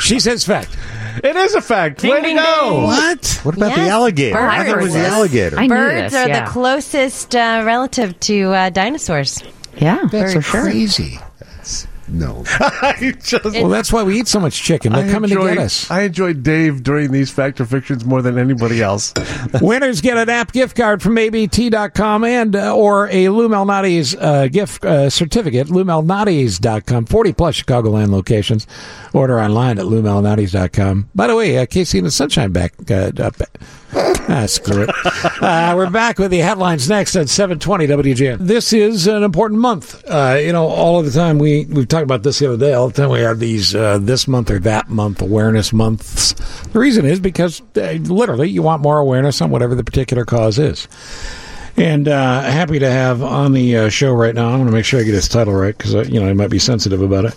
She 0.00 0.20
says 0.20 0.44
fact. 0.44 0.76
it 1.22 1.36
is 1.36 1.54
a 1.54 1.60
fact. 1.62 2.02
Way 2.02 2.16
to 2.20 2.22
ding, 2.22 2.36
go. 2.36 2.70
ding. 2.70 2.82
What? 2.82 3.40
What 3.44 3.56
about 3.56 3.74
the 3.74 3.80
Yes, 3.82 3.90
alligator? 3.90 4.38
I 4.38 4.66
thought 4.66 4.78
it 4.78 4.82
was 4.82 4.92
the 4.92 4.98
birds. 4.98 5.12
alligator. 5.12 5.58
I 5.58 5.62
knew 5.62 5.68
Birds 5.74 6.12
this, 6.12 6.14
are 6.22 6.28
yeah. 6.28 6.44
the 6.44 6.50
closest 6.50 7.36
uh, 7.36 7.62
relative 7.64 8.18
to 8.20 8.52
uh, 8.52 8.70
dinosaurs. 8.70 9.42
Yeah, 9.76 10.00
That's 10.10 10.34
for 10.34 10.42
sure. 10.42 10.62
crazy. 10.62 11.18
No. 12.14 12.44
I 12.60 13.14
just, 13.20 13.44
Well, 13.44 13.68
that's 13.68 13.92
why 13.92 14.04
we 14.04 14.20
eat 14.20 14.28
so 14.28 14.38
much 14.38 14.62
chicken. 14.62 14.92
They're 14.92 15.08
I 15.08 15.10
coming 15.10 15.30
to 15.30 15.36
get 15.36 15.58
us. 15.58 15.90
I 15.90 16.02
enjoyed 16.02 16.42
Dave 16.42 16.82
during 16.82 17.10
these 17.10 17.30
factor 17.30 17.64
fictions 17.64 18.04
more 18.04 18.22
than 18.22 18.38
anybody 18.38 18.80
else. 18.80 19.12
Winners 19.60 20.00
get 20.00 20.16
an 20.16 20.28
app 20.28 20.52
gift 20.52 20.76
card 20.76 21.02
from 21.02 21.18
ABT.com 21.18 22.24
and 22.24 22.54
uh, 22.54 22.74
or 22.74 23.08
a 23.10 23.28
Lou 23.30 23.48
Malnati's 23.48 24.14
uh, 24.14 24.46
gift 24.46 24.84
uh, 24.84 25.10
certificate, 25.10 25.66
LouMalnati's.com, 25.68 27.06
40 27.06 27.32
plus 27.32 27.60
Chicagoland 27.60 28.10
locations. 28.10 28.66
Order 29.12 29.40
online 29.40 29.78
at 29.78 29.86
LouMalnati's.com. 29.86 31.10
By 31.14 31.26
the 31.26 31.36
way, 31.36 31.58
uh, 31.58 31.66
Casey 31.66 31.98
and 31.98 32.06
the 32.06 32.12
Sunshine 32.12 32.52
back. 32.52 32.74
Uh, 32.90 33.10
up. 33.18 33.34
Ah, 33.96 34.46
screw 34.46 34.82
it. 34.82 34.90
Uh, 35.44 35.74
we're 35.76 35.90
back 35.90 36.18
with 36.18 36.30
the 36.30 36.38
headlines 36.38 36.88
next 36.88 37.14
at 37.16 37.28
720 37.28 37.86
WGN. 37.86 38.38
This 38.38 38.72
is 38.72 39.06
an 39.06 39.22
important 39.22 39.60
month. 39.60 40.02
Uh, 40.08 40.38
you 40.40 40.52
know, 40.52 40.66
all 40.66 40.98
of 40.98 41.04
the 41.04 41.10
time 41.12 41.38
we, 41.38 41.66
we've 41.66 41.88
talked 41.88 42.03
talking 42.04 42.14
about 42.14 42.22
this 42.22 42.38
the 42.38 42.48
other 42.48 42.56
day. 42.58 42.72
All 42.74 42.88
the 42.88 42.94
time 42.94 43.10
we 43.10 43.20
have 43.20 43.38
these 43.38 43.74
uh, 43.74 43.98
this 43.98 44.28
month 44.28 44.50
or 44.50 44.58
that 44.60 44.88
month 44.88 45.22
awareness 45.22 45.72
months. 45.72 46.34
The 46.72 46.78
reason 46.78 47.06
is 47.06 47.20
because 47.20 47.62
uh, 47.76 47.92
literally 48.02 48.48
you 48.50 48.62
want 48.62 48.82
more 48.82 48.98
awareness 48.98 49.40
on 49.40 49.50
whatever 49.50 49.74
the 49.74 49.84
particular 49.84 50.24
cause 50.24 50.58
is. 50.58 50.86
And 51.76 52.06
uh, 52.06 52.42
happy 52.42 52.78
to 52.78 52.90
have 52.90 53.22
on 53.22 53.52
the 53.52 53.76
uh, 53.76 53.88
show 53.88 54.12
right 54.12 54.34
now. 54.34 54.48
I'm 54.48 54.58
going 54.58 54.66
to 54.66 54.72
make 54.72 54.84
sure 54.84 55.00
I 55.00 55.02
get 55.02 55.14
his 55.14 55.28
title 55.28 55.54
right 55.54 55.76
because 55.76 56.08
you 56.08 56.20
know 56.20 56.28
I 56.28 56.32
might 56.32 56.50
be 56.50 56.58
sensitive 56.58 57.02
about 57.02 57.24
it. 57.24 57.34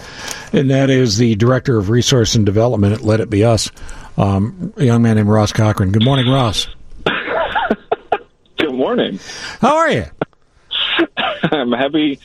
And 0.53 0.69
that 0.69 0.89
is 0.89 1.17
the 1.17 1.35
director 1.35 1.77
of 1.77 1.89
resource 1.89 2.35
and 2.35 2.45
development 2.45 2.93
at 2.93 3.01
Let 3.01 3.19
It 3.19 3.29
Be 3.29 3.43
Us, 3.43 3.71
um, 4.17 4.73
a 4.77 4.83
young 4.83 5.01
man 5.01 5.15
named 5.15 5.29
Ross 5.29 5.51
Cochran. 5.51 5.91
Good 5.91 6.03
morning, 6.03 6.29
Ross. 6.29 6.67
Good 8.57 8.73
morning. 8.73 9.19
How 9.59 9.77
are 9.77 9.89
you? 9.89 10.05
I'm 11.51 11.71
happy 11.71 12.19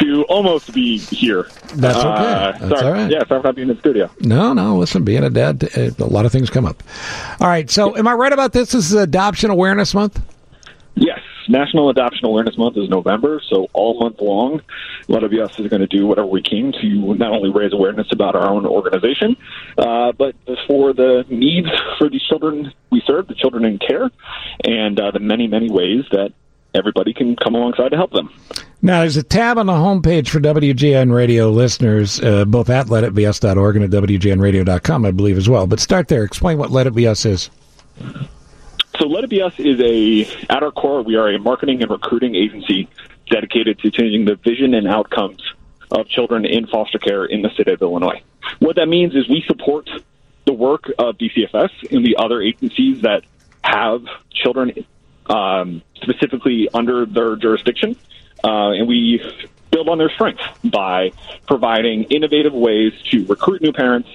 to 0.00 0.24
almost 0.24 0.72
be 0.72 0.98
here. 0.98 1.48
That's 1.74 1.98
okay. 1.98 2.06
Uh, 2.08 2.52
That's 2.52 2.80
sorry. 2.80 2.84
all 2.84 2.92
right. 2.92 3.10
Yeah, 3.10 3.24
sorry 3.26 3.40
for 3.42 3.48
not 3.48 3.56
being 3.56 3.68
in 3.68 3.74
the 3.74 3.80
studio. 3.80 4.10
No, 4.20 4.52
no. 4.52 4.78
Listen, 4.78 5.04
being 5.04 5.24
a 5.24 5.30
dad, 5.30 5.68
uh, 5.76 5.90
a 5.98 6.04
lot 6.06 6.26
of 6.26 6.32
things 6.32 6.50
come 6.50 6.66
up. 6.66 6.82
All 7.40 7.48
right. 7.48 7.70
So, 7.70 7.96
am 7.96 8.06
I 8.08 8.14
right 8.14 8.32
about 8.32 8.52
this? 8.52 8.72
This 8.72 8.86
is 8.86 8.92
Adoption 8.94 9.50
Awareness 9.50 9.94
Month. 9.94 10.20
Yes, 10.96 11.20
National 11.48 11.88
Adoption 11.88 12.26
Awareness 12.26 12.58
Month 12.58 12.76
is 12.76 12.88
November, 12.88 13.40
so 13.48 13.68
all 13.72 13.98
month 14.00 14.20
long, 14.20 14.60
Let 15.08 15.22
It 15.22 15.30
Be 15.30 15.40
Us 15.40 15.58
is 15.58 15.68
going 15.68 15.80
to 15.80 15.86
do 15.86 16.06
whatever 16.06 16.26
we 16.26 16.42
can 16.42 16.72
to 16.72 17.14
not 17.14 17.32
only 17.32 17.50
raise 17.50 17.72
awareness 17.72 18.08
about 18.12 18.34
our 18.34 18.46
own 18.50 18.66
organization, 18.66 19.36
uh, 19.78 20.12
but 20.12 20.34
for 20.66 20.92
the 20.92 21.24
needs 21.30 21.68
for 21.98 22.10
these 22.10 22.22
children 22.22 22.72
we 22.90 23.02
serve, 23.06 23.28
the 23.28 23.34
children 23.34 23.64
in 23.64 23.78
care, 23.78 24.10
and 24.64 25.00
uh, 25.00 25.10
the 25.12 25.20
many, 25.20 25.46
many 25.46 25.70
ways 25.70 26.04
that 26.10 26.32
everybody 26.74 27.12
can 27.12 27.36
come 27.36 27.54
alongside 27.54 27.90
to 27.90 27.96
help 27.96 28.12
them. 28.12 28.30
Now, 28.82 29.00
there's 29.00 29.16
a 29.16 29.22
tab 29.22 29.58
on 29.58 29.66
the 29.66 29.72
homepage 29.72 30.28
for 30.28 30.40
WGN 30.40 31.12
Radio 31.14 31.50
listeners, 31.50 32.20
uh, 32.22 32.44
both 32.46 32.70
at 32.70 32.86
letitbeus.org 32.86 33.76
and 33.76 33.84
at 33.84 33.90
WGNradio.com, 33.90 35.04
I 35.04 35.10
believe, 35.10 35.36
as 35.36 35.48
well. 35.48 35.66
But 35.66 35.80
start 35.80 36.08
there. 36.08 36.24
Explain 36.24 36.58
what 36.58 36.70
Let 36.70 36.86
It 36.86 36.94
Be 36.94 37.06
Us 37.06 37.26
is. 37.26 37.50
So 38.98 39.06
Let 39.06 39.24
It 39.24 39.30
Be 39.30 39.42
Us 39.42 39.52
is 39.58 39.80
a, 39.80 40.26
at 40.50 40.62
our 40.62 40.70
core, 40.70 41.02
we 41.02 41.16
are 41.16 41.28
a 41.28 41.38
marketing 41.38 41.82
and 41.82 41.90
recruiting 41.90 42.34
agency 42.34 42.88
dedicated 43.30 43.78
to 43.80 43.90
changing 43.90 44.24
the 44.24 44.36
vision 44.36 44.74
and 44.74 44.88
outcomes 44.88 45.42
of 45.90 46.08
children 46.08 46.44
in 46.44 46.66
foster 46.66 46.98
care 46.98 47.24
in 47.24 47.42
the 47.42 47.50
state 47.50 47.68
of 47.68 47.82
Illinois. 47.82 48.22
What 48.58 48.76
that 48.76 48.86
means 48.86 49.14
is 49.14 49.28
we 49.28 49.42
support 49.46 49.88
the 50.46 50.52
work 50.52 50.90
of 50.98 51.16
DCFS 51.18 51.70
and 51.90 52.04
the 52.04 52.16
other 52.18 52.40
agencies 52.40 53.02
that 53.02 53.24
have 53.62 54.04
children 54.32 54.72
um, 55.30 55.82
specifically 55.94 56.68
under 56.74 57.06
their 57.06 57.36
jurisdiction, 57.36 57.96
uh, 58.42 58.70
and 58.70 58.88
we 58.88 59.22
build 59.70 59.88
on 59.88 59.98
their 59.98 60.10
strengths 60.10 60.42
by 60.64 61.12
providing 61.46 62.02
innovative 62.04 62.52
ways 62.52 62.92
to 63.10 63.24
recruit 63.26 63.62
new 63.62 63.72
parents, 63.72 64.08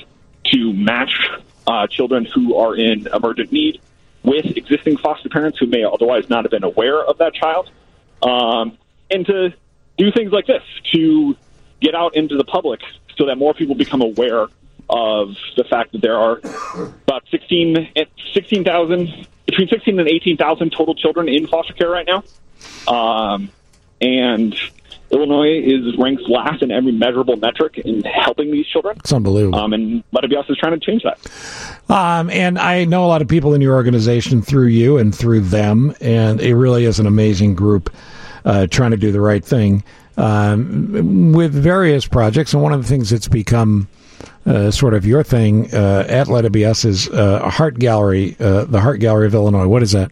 to 0.52 0.74
match 0.74 1.30
uh, 1.68 1.88
children 1.88 2.26
who 2.26 2.56
are 2.56 2.76
in 2.76 3.08
emergent 3.08 3.52
need 3.52 3.80
with 4.24 4.46
existing 4.58 4.98
foster 4.98 5.30
parents 5.30 5.58
who 5.58 5.68
may 5.68 5.84
otherwise 5.84 6.30
not 6.30 6.44
have 6.44 6.52
been 6.52 6.64
aware 6.64 7.02
of 7.02 7.18
that 7.20 7.34
child, 7.34 7.70
um, 8.22 8.78
and 9.10 9.26
to 9.26 9.54
do 9.98 10.12
things 10.12 10.32
like 10.32 10.48
this 10.48 10.64
to 10.92 11.36
get 11.80 11.96
out 11.96 12.16
into 12.16 12.36
the 12.36 12.44
public 12.44 12.82
so 13.18 13.26
that 13.28 13.38
more 13.38 13.54
people 13.54 13.76
become 13.76 14.02
aware 14.02 14.48
of 14.90 15.36
the 15.56 15.64
fact 15.64 15.94
that 15.94 16.02
there 16.02 16.18
are 16.18 16.40
about 17.08 17.24
16 17.32 17.88
16,000 18.34 19.28
between 19.46 19.68
16 19.68 20.00
and 20.00 20.10
18,000 20.10 20.72
total 20.72 20.96
children 20.96 21.30
in 21.30 21.48
foster 21.48 21.74
care 21.74 21.90
right 21.90 22.08
now. 22.08 22.24
Um, 22.88 23.50
and 24.02 24.56
Illinois 25.12 25.62
is 25.64 25.98
ranked 25.98 26.24
last 26.24 26.62
in 26.62 26.72
every 26.72 26.92
measurable 26.92 27.36
metric 27.38 27.78
in 27.78 28.04
helping 28.04 28.52
these 28.52 28.66
children. 28.68 28.98
It's 29.00 29.14
unbelievable. 29.14 29.60
Um, 29.60 29.74
and 29.74 30.04
Let 30.12 30.24
It 30.24 30.34
is 30.34 30.58
trying 30.58 30.80
to 30.80 30.86
change 30.86 31.04
that. 31.04 31.20
Um, 31.94 32.30
and 32.30 32.58
I 32.58 32.86
know 32.86 33.06
a 33.06 33.08
lot 33.08 33.22
of 33.22 33.28
people 33.28 33.54
in 33.54 33.62
your 33.62 33.76
organization 33.76 34.42
through 34.42 34.68
you 34.68 34.98
and 34.98 35.14
through 35.14 35.42
them, 35.42 35.96
and 36.02 36.42
it 36.42 36.56
really 36.56 36.86
is 36.86 37.00
an 37.00 37.06
amazing 37.06 37.56
group 37.56 37.94
uh, 38.44 38.68
trying 38.68 38.92
to 38.92 38.98
do 38.98 39.12
the 39.12 39.22
right 39.22 39.44
thing 39.44 39.84
um, 40.18 41.34
with 41.34 41.54
various 41.54 42.08
projects. 42.08 42.54
And 42.54 42.64
one 42.64 42.74
of 42.74 42.82
the 42.82 42.88
things 42.88 43.10
that's 43.10 43.28
become 43.28 43.88
uh, 44.46 44.72
sort 44.72 44.94
of 44.94 45.06
your 45.06 45.24
thing 45.24 45.74
uh, 45.74 46.06
at 46.08 46.28
Let 46.28 46.46
It 46.46 46.52
Be 46.52 46.66
Us 46.66 46.86
is 46.86 47.10
uh, 47.10 47.50
Heart 47.50 47.80
Gallery, 47.80 48.36
uh, 48.40 48.66
the 48.66 48.80
Heart 48.80 49.00
Gallery 49.00 49.28
of 49.28 49.34
Illinois. 49.34 49.68
What 49.68 49.84
is 49.84 49.92
that? 49.94 50.12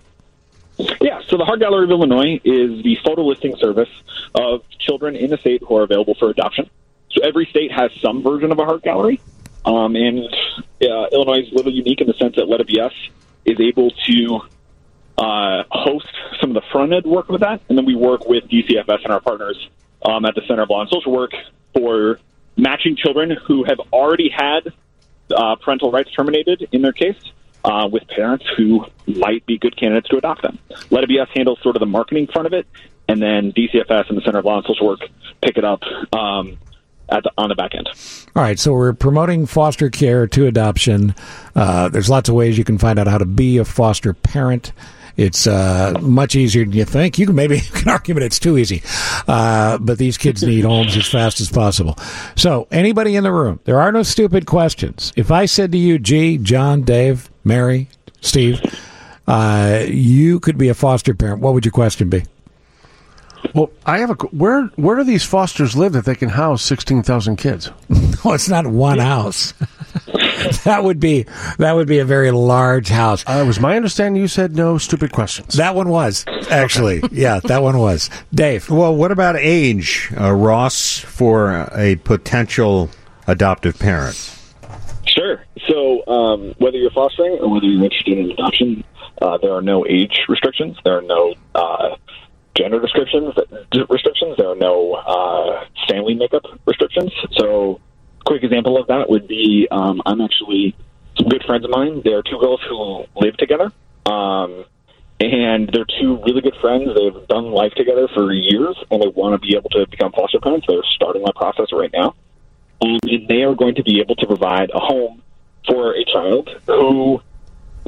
Yeah, 1.01 1.21
so 1.27 1.37
the 1.37 1.45
Heart 1.45 1.59
Gallery 1.59 1.83
of 1.83 1.91
Illinois 1.91 2.39
is 2.43 2.83
the 2.83 2.97
photo 3.03 3.23
listing 3.23 3.55
service 3.57 3.89
of 4.33 4.67
children 4.79 5.15
in 5.15 5.29
the 5.29 5.37
state 5.37 5.61
who 5.67 5.77
are 5.77 5.83
available 5.83 6.15
for 6.15 6.29
adoption. 6.29 6.69
So 7.11 7.21
every 7.23 7.45
state 7.45 7.71
has 7.71 7.91
some 8.01 8.23
version 8.23 8.51
of 8.51 8.59
a 8.59 8.65
Heart 8.65 8.83
Gallery. 8.83 9.21
Um, 9.65 9.95
and 9.95 10.19
uh, 10.81 11.07
Illinois 11.11 11.41
is 11.41 11.51
a 11.51 11.55
little 11.55 11.71
unique 11.71 12.01
in 12.01 12.07
the 12.07 12.13
sense 12.15 12.35
that 12.35 12.49
Let 12.49 12.59
It 12.59 12.67
Be 12.67 12.81
Us 12.81 12.93
is 13.45 13.59
able 13.59 13.91
to 13.91 14.41
uh, 15.17 15.63
host 15.69 16.07
some 16.41 16.49
of 16.49 16.55
the 16.55 16.69
front 16.71 16.91
end 16.91 17.05
work 17.05 17.29
with 17.29 17.41
that, 17.41 17.61
and 17.69 17.77
then 17.77 17.85
we 17.85 17.95
work 17.95 18.27
with 18.27 18.45
DCFS 18.45 19.03
and 19.03 19.13
our 19.13 19.21
partners 19.21 19.69
um, 20.03 20.25
at 20.25 20.35
the 20.35 20.41
Center 20.47 20.63
of 20.63 20.69
Law 20.69 20.81
and 20.81 20.89
Social 20.89 21.11
Work 21.11 21.33
for 21.73 22.19
matching 22.57 22.95
children 22.95 23.35
who 23.47 23.63
have 23.63 23.79
already 23.91 24.29
had 24.29 24.73
uh, 25.35 25.55
parental 25.55 25.91
rights 25.91 26.11
terminated 26.11 26.67
in 26.71 26.81
their 26.81 26.93
case 26.93 27.17
uh, 27.63 27.87
with 27.91 28.07
parents 28.07 28.45
who 28.57 28.85
might 29.07 29.45
be 29.45 29.57
good 29.57 29.75
candidates 29.77 30.09
to 30.09 30.17
adopt 30.17 30.41
them. 30.41 30.59
Let 30.89 31.03
Us 31.09 31.29
handles 31.33 31.59
sort 31.61 31.75
of 31.75 31.79
the 31.79 31.85
marketing 31.85 32.27
front 32.27 32.45
of 32.45 32.53
it, 32.53 32.67
and 33.07 33.21
then 33.21 33.51
DCFS 33.51 34.09
and 34.09 34.17
the 34.17 34.21
Center 34.21 34.39
of 34.39 34.45
Law 34.45 34.57
and 34.57 34.65
Social 34.65 34.87
Work 34.87 35.01
pick 35.41 35.57
it 35.57 35.63
up 35.63 35.81
um, 36.13 36.57
at 37.09 37.23
the, 37.23 37.31
on 37.37 37.49
the 37.49 37.55
back 37.55 37.75
end. 37.75 37.87
All 38.35 38.43
right, 38.43 38.59
so 38.59 38.73
we're 38.73 38.93
promoting 38.93 39.45
foster 39.45 39.89
care 39.89 40.27
to 40.27 40.47
adoption. 40.47 41.15
Uh, 41.55 41.89
there's 41.89 42.09
lots 42.09 42.29
of 42.29 42.35
ways 42.35 42.57
you 42.57 42.63
can 42.63 42.77
find 42.77 42.99
out 42.99 43.07
how 43.07 43.17
to 43.17 43.25
be 43.25 43.57
a 43.57 43.65
foster 43.65 44.13
parent. 44.13 44.71
It's 45.15 45.45
uh, 45.45 45.93
much 46.01 46.35
easier 46.35 46.65
than 46.65 46.73
you 46.73 46.85
think. 46.85 47.19
You 47.19 47.27
can 47.27 47.35
maybe 47.35 47.55
you 47.59 47.71
can 47.71 47.89
argue 47.89 48.13
that 48.15 48.23
it's 48.23 48.39
too 48.39 48.57
easy, 48.57 48.81
uh, 49.27 49.77
but 49.77 49.97
these 49.97 50.17
kids 50.17 50.43
need 50.43 50.65
homes 50.65 50.97
as 50.97 51.07
fast 51.07 51.39
as 51.39 51.51
possible. 51.51 51.97
So, 52.35 52.67
anybody 52.71 53.15
in 53.15 53.23
the 53.23 53.31
room, 53.31 53.59
there 53.65 53.79
are 53.79 53.91
no 53.91 54.03
stupid 54.03 54.45
questions. 54.45 55.13
If 55.15 55.31
I 55.31 55.45
said 55.45 55.71
to 55.73 55.77
you, 55.77 55.99
"G, 55.99 56.37
John, 56.37 56.81
Dave, 56.81 57.29
Mary, 57.43 57.89
Steve, 58.21 58.61
uh, 59.27 59.83
you 59.87 60.39
could 60.39 60.57
be 60.57 60.69
a 60.69 60.73
foster 60.73 61.13
parent," 61.13 61.41
what 61.41 61.53
would 61.53 61.65
your 61.65 61.71
question 61.71 62.09
be? 62.09 62.23
Well, 63.53 63.69
I 63.85 63.99
have 63.99 64.09
a 64.09 64.13
where 64.13 64.63
where 64.77 64.95
do 64.95 65.03
these 65.03 65.23
fosters 65.23 65.75
live 65.75 65.93
that 65.93 66.05
they 66.05 66.15
can 66.15 66.29
house 66.29 66.63
sixteen 66.63 67.03
thousand 67.03 67.35
kids? 67.35 67.69
no, 67.89 68.33
it's 68.33 68.49
not 68.49 68.65
one 68.65 68.97
house. 68.99 69.53
that 70.63 70.83
would 70.83 70.99
be 70.99 71.25
that 71.57 71.73
would 71.73 71.87
be 71.87 71.99
a 71.99 72.05
very 72.05 72.31
large 72.31 72.89
house. 72.89 73.23
Uh, 73.27 73.43
was 73.45 73.59
my 73.59 73.75
understanding 73.75 74.21
you 74.21 74.27
said 74.27 74.55
no 74.55 74.77
stupid 74.77 75.11
questions. 75.11 75.55
That 75.55 75.75
one 75.75 75.89
was 75.89 76.25
actually, 76.49 77.01
yeah, 77.11 77.39
that 77.43 77.61
one 77.61 77.77
was. 77.77 78.09
Dave, 78.33 78.69
well, 78.69 78.95
what 78.95 79.11
about 79.11 79.35
age, 79.37 80.11
uh, 80.19 80.31
Ross, 80.31 80.99
for 80.99 81.67
a 81.73 81.95
potential 81.97 82.89
adoptive 83.27 83.79
parent? 83.79 84.39
Sure. 85.05 85.43
So, 85.67 86.05
um, 86.07 86.55
whether 86.57 86.77
you're 86.77 86.91
fostering 86.91 87.37
or 87.39 87.53
whether 87.53 87.65
you're 87.65 87.83
interested 87.83 88.17
in 88.17 88.31
adoption, 88.31 88.83
uh, 89.21 89.37
there 89.37 89.53
are 89.53 89.61
no 89.61 89.85
age 89.87 90.25
restrictions. 90.27 90.77
There 90.83 90.97
are 90.97 91.01
no 91.01 91.35
uh, 91.55 91.95
gender 92.55 92.79
restrictions. 92.79 93.33
Restrictions. 93.89 94.35
There 94.37 94.49
are 94.49 94.55
no 94.55 94.93
uh, 94.93 95.65
family 95.87 96.15
makeup 96.15 96.43
restrictions. 96.65 97.11
So, 97.37 97.79
quick 98.25 98.43
example 98.43 98.77
of 98.79 98.87
that 98.87 99.09
would 99.09 99.27
be 99.27 99.67
um, 99.71 100.01
I'm 100.05 100.21
actually 100.21 100.75
some 101.17 101.29
good 101.29 101.43
friends 101.45 101.65
of 101.65 101.71
mine. 101.71 102.01
There 102.03 102.17
are 102.17 102.23
two 102.23 102.39
girls 102.39 102.61
who 102.67 103.05
live 103.15 103.37
together. 103.37 103.71
Um, 104.05 104.65
and 105.19 105.69
they're 105.71 105.85
two 106.01 106.21
really 106.25 106.41
good 106.41 106.55
friends. 106.59 106.89
They've 106.93 107.27
done 107.27 107.51
life 107.51 107.71
together 107.75 108.09
for 108.13 108.33
years, 108.33 108.75
and 108.91 109.01
they 109.01 109.07
want 109.07 109.33
to 109.33 109.47
be 109.47 109.55
able 109.55 109.69
to 109.69 109.85
become 109.89 110.11
foster 110.11 110.39
parents. 110.39 110.65
They're 110.67 110.83
starting 110.95 111.23
that 111.23 111.35
process 111.35 111.67
right 111.71 111.91
now 111.93 112.15
um, 112.83 112.99
and 113.03 113.27
they 113.27 113.43
are 113.43 113.55
going 113.55 113.75
to 113.75 113.83
be 113.83 113.99
able 113.99 114.15
to 114.15 114.27
provide 114.27 114.69
a 114.73 114.79
home 114.79 115.21
for 115.67 115.95
a 115.95 116.03
child 116.05 116.49
who 116.67 117.21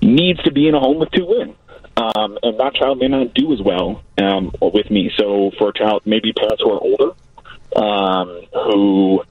needs 0.02 0.42
to 0.44 0.52
be 0.52 0.68
in 0.68 0.76
a 0.76 0.80
home 0.80 1.00
with 1.00 1.12
two 1.12 1.26
women. 1.26 1.56
Um, 1.98 2.38
and 2.44 2.60
that 2.60 2.76
child 2.76 3.00
may 3.00 3.08
not 3.08 3.34
do 3.34 3.54
as 3.54 3.62
well 3.62 4.04
um, 4.18 4.52
with 4.62 4.90
me. 4.90 5.12
So 5.18 5.52
for 5.58 5.70
a 5.70 5.74
child, 5.74 6.04
maybe 6.06 6.34
parents 6.34 6.62
who 6.62 6.72
are 6.72 6.80
older, 6.80 7.12
um, 7.76 8.42
who 8.54 9.24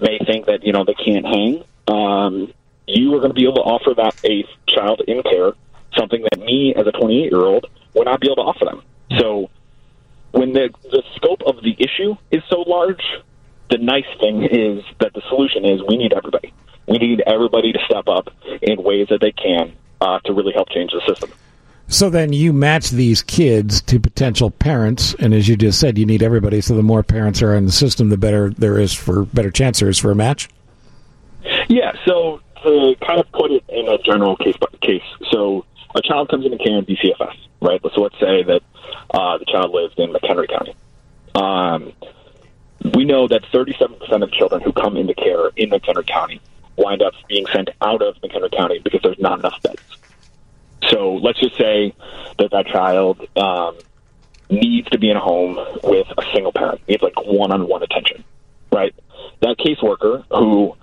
may 0.00 0.18
think 0.26 0.46
that 0.46 0.64
you 0.64 0.72
know 0.72 0.84
they 0.84 0.94
can't 0.94 1.26
hang, 1.26 1.64
um, 1.88 2.52
you 2.86 3.14
are 3.14 3.18
going 3.18 3.30
to 3.30 3.34
be 3.34 3.44
able 3.44 3.56
to 3.56 3.68
offer 3.68 3.94
that 3.96 4.14
a 4.24 4.44
child 4.68 5.02
in 5.06 5.22
care 5.22 5.52
something 5.96 6.22
that 6.22 6.38
me 6.38 6.74
as 6.76 6.86
a 6.86 6.92
28 6.92 7.30
year 7.30 7.40
old 7.40 7.66
would 7.94 8.04
not 8.04 8.20
be 8.20 8.28
able 8.28 8.36
to 8.36 8.42
offer 8.42 8.64
them. 8.64 8.82
So 9.18 9.50
when 10.32 10.52
the 10.52 10.70
the 10.90 11.02
scope 11.16 11.42
of 11.46 11.62
the 11.62 11.74
issue 11.78 12.14
is 12.30 12.42
so 12.50 12.60
large, 12.66 13.02
the 13.70 13.78
nice 13.78 14.08
thing 14.20 14.44
is 14.44 14.84
that 15.00 15.12
the 15.14 15.22
solution 15.28 15.64
is 15.64 15.80
we 15.88 15.96
need 15.96 16.12
everybody. 16.12 16.52
We 16.86 16.98
need 16.98 17.22
everybody 17.26 17.72
to 17.72 17.78
step 17.88 18.06
up 18.06 18.28
in 18.62 18.82
ways 18.82 19.08
that 19.10 19.20
they 19.20 19.32
can 19.32 19.76
uh, 20.00 20.20
to 20.20 20.32
really 20.32 20.52
help 20.52 20.68
change 20.70 20.92
the 20.92 21.02
system. 21.08 21.32
So 21.88 22.10
then 22.10 22.32
you 22.32 22.52
match 22.52 22.90
these 22.90 23.22
kids 23.22 23.80
to 23.82 24.00
potential 24.00 24.50
parents, 24.50 25.14
and 25.14 25.32
as 25.32 25.46
you 25.48 25.56
just 25.56 25.78
said, 25.78 25.98
you 25.98 26.04
need 26.04 26.22
everybody. 26.22 26.60
So 26.60 26.74
the 26.74 26.82
more 26.82 27.02
parents 27.02 27.42
are 27.42 27.54
in 27.54 27.64
the 27.66 27.72
system, 27.72 28.08
the 28.08 28.16
better 28.16 28.50
there 28.50 28.78
is 28.78 28.92
for 28.92 29.24
better 29.24 29.50
chance 29.50 29.78
there 29.78 29.88
is 29.88 29.98
for 29.98 30.10
a 30.10 30.14
match. 30.14 30.48
Yeah, 31.68 31.92
so 32.04 32.40
to 32.62 32.96
kind 33.06 33.20
of 33.20 33.30
put 33.30 33.52
it 33.52 33.64
in 33.68 33.88
a 33.88 33.98
general 33.98 34.36
case 34.36 34.56
case, 34.80 35.02
so 35.30 35.64
a 35.94 36.02
child 36.02 36.28
comes 36.28 36.44
into 36.44 36.58
care 36.58 36.78
in 36.78 36.84
DCFS, 36.84 37.36
right? 37.60 37.80
So 37.94 38.02
let's 38.02 38.18
say 38.18 38.42
that 38.42 38.62
uh, 39.12 39.38
the 39.38 39.44
child 39.44 39.72
lives 39.72 39.94
in 39.96 40.12
McHenry 40.12 40.48
County. 40.48 40.74
Um, 41.36 41.92
we 42.94 43.04
know 43.04 43.28
that 43.28 43.42
37% 43.52 44.22
of 44.22 44.32
children 44.32 44.60
who 44.60 44.72
come 44.72 44.96
into 44.96 45.14
care 45.14 45.48
in 45.56 45.70
McHenry 45.70 46.06
County 46.06 46.40
wind 46.76 47.02
up 47.02 47.14
being 47.28 47.46
sent 47.46 47.70
out 47.80 48.02
of 48.02 48.16
McHenry 48.16 48.52
County 48.52 48.80
because 48.80 49.00
there's 49.02 49.18
not 49.18 49.38
enough 49.38 49.60
beds. 49.62 49.80
So 50.84 51.14
let's 51.14 51.40
just 51.40 51.56
say 51.56 51.94
that 52.38 52.50
that 52.52 52.66
child 52.66 53.26
um, 53.36 53.76
needs 54.50 54.88
to 54.90 54.98
be 54.98 55.10
in 55.10 55.16
a 55.16 55.20
home 55.20 55.56
with 55.82 56.06
a 56.16 56.22
single 56.32 56.52
parent, 56.52 56.80
needs 56.88 57.02
like 57.02 57.14
one-on-one 57.16 57.82
attention, 57.82 58.24
right? 58.72 58.94
That 59.40 59.56
caseworker 59.58 60.24
who 60.30 60.76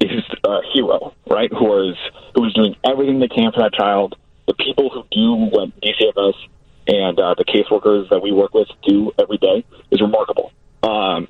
is 0.00 0.22
a 0.44 0.58
hero, 0.72 1.14
right? 1.26 1.50
Who 1.52 1.90
is 1.90 1.96
who 2.34 2.44
is 2.44 2.54
doing 2.54 2.76
everything 2.84 3.18
they 3.20 3.28
can 3.28 3.52
for 3.52 3.60
that 3.62 3.74
child. 3.74 4.16
The 4.46 4.54
people 4.54 4.90
who 4.90 5.04
do 5.10 5.34
what 5.34 5.78
DCFS 5.80 6.34
and 6.86 7.18
uh, 7.20 7.34
the 7.36 7.44
caseworkers 7.44 8.08
that 8.10 8.20
we 8.22 8.32
work 8.32 8.54
with 8.54 8.68
do 8.86 9.12
every 9.18 9.38
day 9.38 9.64
is 9.90 10.00
remarkable. 10.00 10.52
Um, 10.82 11.28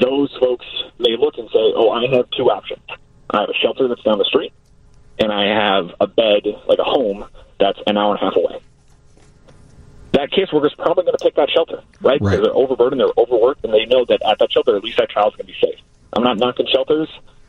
those 0.00 0.34
folks 0.38 0.66
may 0.98 1.16
look 1.16 1.38
and 1.38 1.48
say, 1.48 1.72
"Oh, 1.74 1.90
I 1.90 2.06
have 2.14 2.30
two 2.30 2.50
options. 2.50 2.82
I 3.30 3.40
have 3.40 3.48
a 3.48 3.54
shelter 3.54 3.88
that's 3.88 4.02
down 4.02 4.18
the 4.18 4.24
street, 4.24 4.52
and 5.22 5.32
I 5.32 5.44
have 5.46 5.94
a 6.00 6.06
bed, 6.06 6.42
like 6.66 6.78
a 6.78 6.84
home, 6.84 7.24
that's 7.58 7.78
an 7.86 7.96
hour 7.96 8.14
and 8.14 8.22
a 8.22 8.24
half 8.24 8.36
away." 8.36 8.58
That 10.12 10.30
caseworker 10.30 10.66
is 10.66 10.74
probably 10.74 11.04
going 11.04 11.16
to 11.16 11.24
pick 11.24 11.36
that 11.36 11.48
shelter, 11.48 11.82
right? 12.02 12.20
Because 12.20 12.42
they're 12.42 12.54
overburdened, 12.54 13.00
they're 13.00 13.16
overworked, 13.16 13.64
and 13.64 13.72
they 13.72 13.86
know 13.86 14.04
that 14.04 14.20
at 14.28 14.38
that 14.40 14.52
shelter, 14.52 14.76
at 14.76 14.84
least 14.84 14.98
that 14.98 15.08
child's 15.08 15.36
going 15.36 15.46
to 15.46 15.52
be 15.52 15.58
safe. 15.58 15.80
I'm 16.12 16.22
not 16.22 16.36
knocking 16.36 16.66
shelters. 16.66 17.08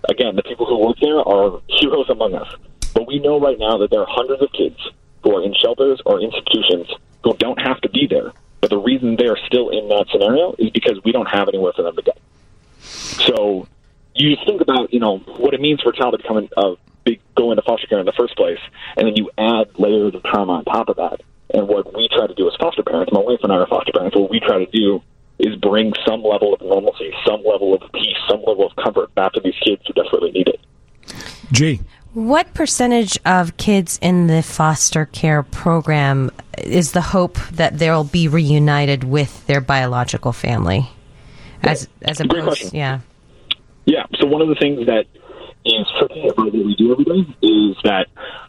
Again, 0.10 0.36
the 0.36 0.44
people 0.44 0.66
who 0.66 0.78
work 0.78 0.98
there 1.02 1.20
are 1.20 1.60
heroes 1.68 2.10
among 2.10 2.36
us. 2.36 2.56
But 2.94 3.06
we 3.08 3.20
know 3.20 3.40
right 3.40 3.60
now 3.60 3.78
that 3.80 3.90
there 3.92 4.02
are 4.02 4.08
hundreds 4.08 4.42
of 4.42 4.52
kids 4.54 4.78
who 5.24 5.36
are 5.36 5.44
in 5.44 5.54
shelters 5.54 6.02
or 6.06 6.22
institutions 6.22 6.88
who 7.24 7.36
don't 7.38 7.60
have 7.60 7.82
to 7.82 7.90
be 7.90 8.08
there. 8.08 8.32
But 8.62 8.70
the 8.70 8.78
reason 8.78 9.18
they're 9.18 9.40
still 9.46 9.70
in 9.70 9.90
that 9.90 10.06
scenario 10.10 10.56
is 10.58 10.70
because 10.70 11.04
we 11.04 11.12
don't 11.12 11.28
have 11.28 11.50
anywhere 11.50 11.74
for 11.74 11.82
them 11.82 11.96
to 11.98 12.02
go. 12.02 12.14
So 12.80 13.68
you 14.16 14.36
just 14.36 14.46
think 14.48 14.62
about, 14.62 14.94
you 14.94 15.00
know, 15.00 15.18
what 15.18 15.54
it 15.54 15.62
means 15.62 15.82
for 15.82 15.90
a 15.90 15.96
child 15.96 16.16
to 16.20 16.28
come 16.28 16.38
in, 16.38 16.50
uh, 16.56 16.76
be, 17.04 17.20
go 17.36 17.52
into 17.52 17.62
foster 17.64 17.88
care 17.88 18.00
in 18.00 18.06
the 18.06 18.14
first 18.14 18.36
place, 18.36 18.60
and 18.98 19.08
then 19.08 19.16
you 19.16 19.30
add 19.38 19.68
layers 19.78 20.16
of 20.16 20.24
trauma 20.24 20.54
on 20.54 20.66
top 20.66 20.90
of 20.90 20.98
that. 20.98 21.22
And 21.54 21.68
what 21.68 21.96
we 21.96 22.08
try 22.08 22.28
to 22.28 22.34
do 22.34 22.48
as 22.48 22.56
foster 22.60 22.84
parents, 22.84 23.12
my 23.12 23.20
wife 23.20 23.40
and 23.44 23.52
I 23.52 23.58
are 23.58 23.68
foster 23.68 23.92
parents, 23.92 24.16
what 24.16 24.30
we 24.30 24.40
try 24.40 24.64
to 24.64 24.72
do 24.72 25.02
is 25.40 25.56
bring 25.58 25.94
some 26.08 26.24
level 26.24 26.54
of 26.54 26.62
normalcy, 26.62 27.12
some 27.26 27.44
level 27.44 27.74
of 27.74 27.82
peace, 27.94 28.18
some 28.30 28.42
level 28.46 28.66
of 28.66 28.76
comfort 28.76 29.14
back 29.16 29.34
to 29.34 29.40
these 29.40 29.56
kids 29.64 29.82
who 29.86 29.94
desperately 29.94 30.32
need 30.32 30.48
it. 30.48 30.60
G. 31.52 31.82
What 32.14 32.54
percentage 32.54 33.18
of 33.26 33.58
kids 33.58 33.98
in 34.02 34.28
the 34.28 34.44
foster 34.44 35.06
care 35.08 35.42
program 35.42 36.30
is 36.60 36.92
the 36.92 37.02
hope 37.02 37.40
that 37.54 37.80
they'll 37.80 38.04
be 38.04 38.28
reunited 38.28 39.04
with 39.04 39.46
their 39.48 39.62
biological 39.62 40.32
family? 40.32 40.90
As 41.64 41.88
as 42.04 42.18
Great 42.20 42.32
opposed, 42.32 42.46
question. 42.46 42.70
yeah. 42.78 43.00
Yeah. 43.86 44.06
So 44.16 44.28
one 44.28 44.42
of 44.42 44.48
the 44.48 44.56
things 44.56 44.86
that 44.88 45.06
is 45.66 45.86
tricky 46.00 46.28
about 46.28 46.46
what 46.46 46.54
we 46.54 46.76
do 46.76 46.92
every 46.92 47.06
day 47.06 47.36
is 47.42 47.78
that 47.84 48.08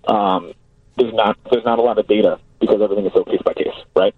um, 0.09 0.53
there's 0.97 1.15
not 1.15 1.39
there's 1.51 1.65
not 1.65 1.79
a 1.79 1.83
lot 1.83 1.99
of 1.99 2.07
data 2.07 2.39
because 2.61 2.81
everything 2.81 3.07
is 3.07 3.13
so 3.13 3.25
case 3.25 3.43
by 3.45 3.55
case, 3.55 3.75
right? 3.95 4.15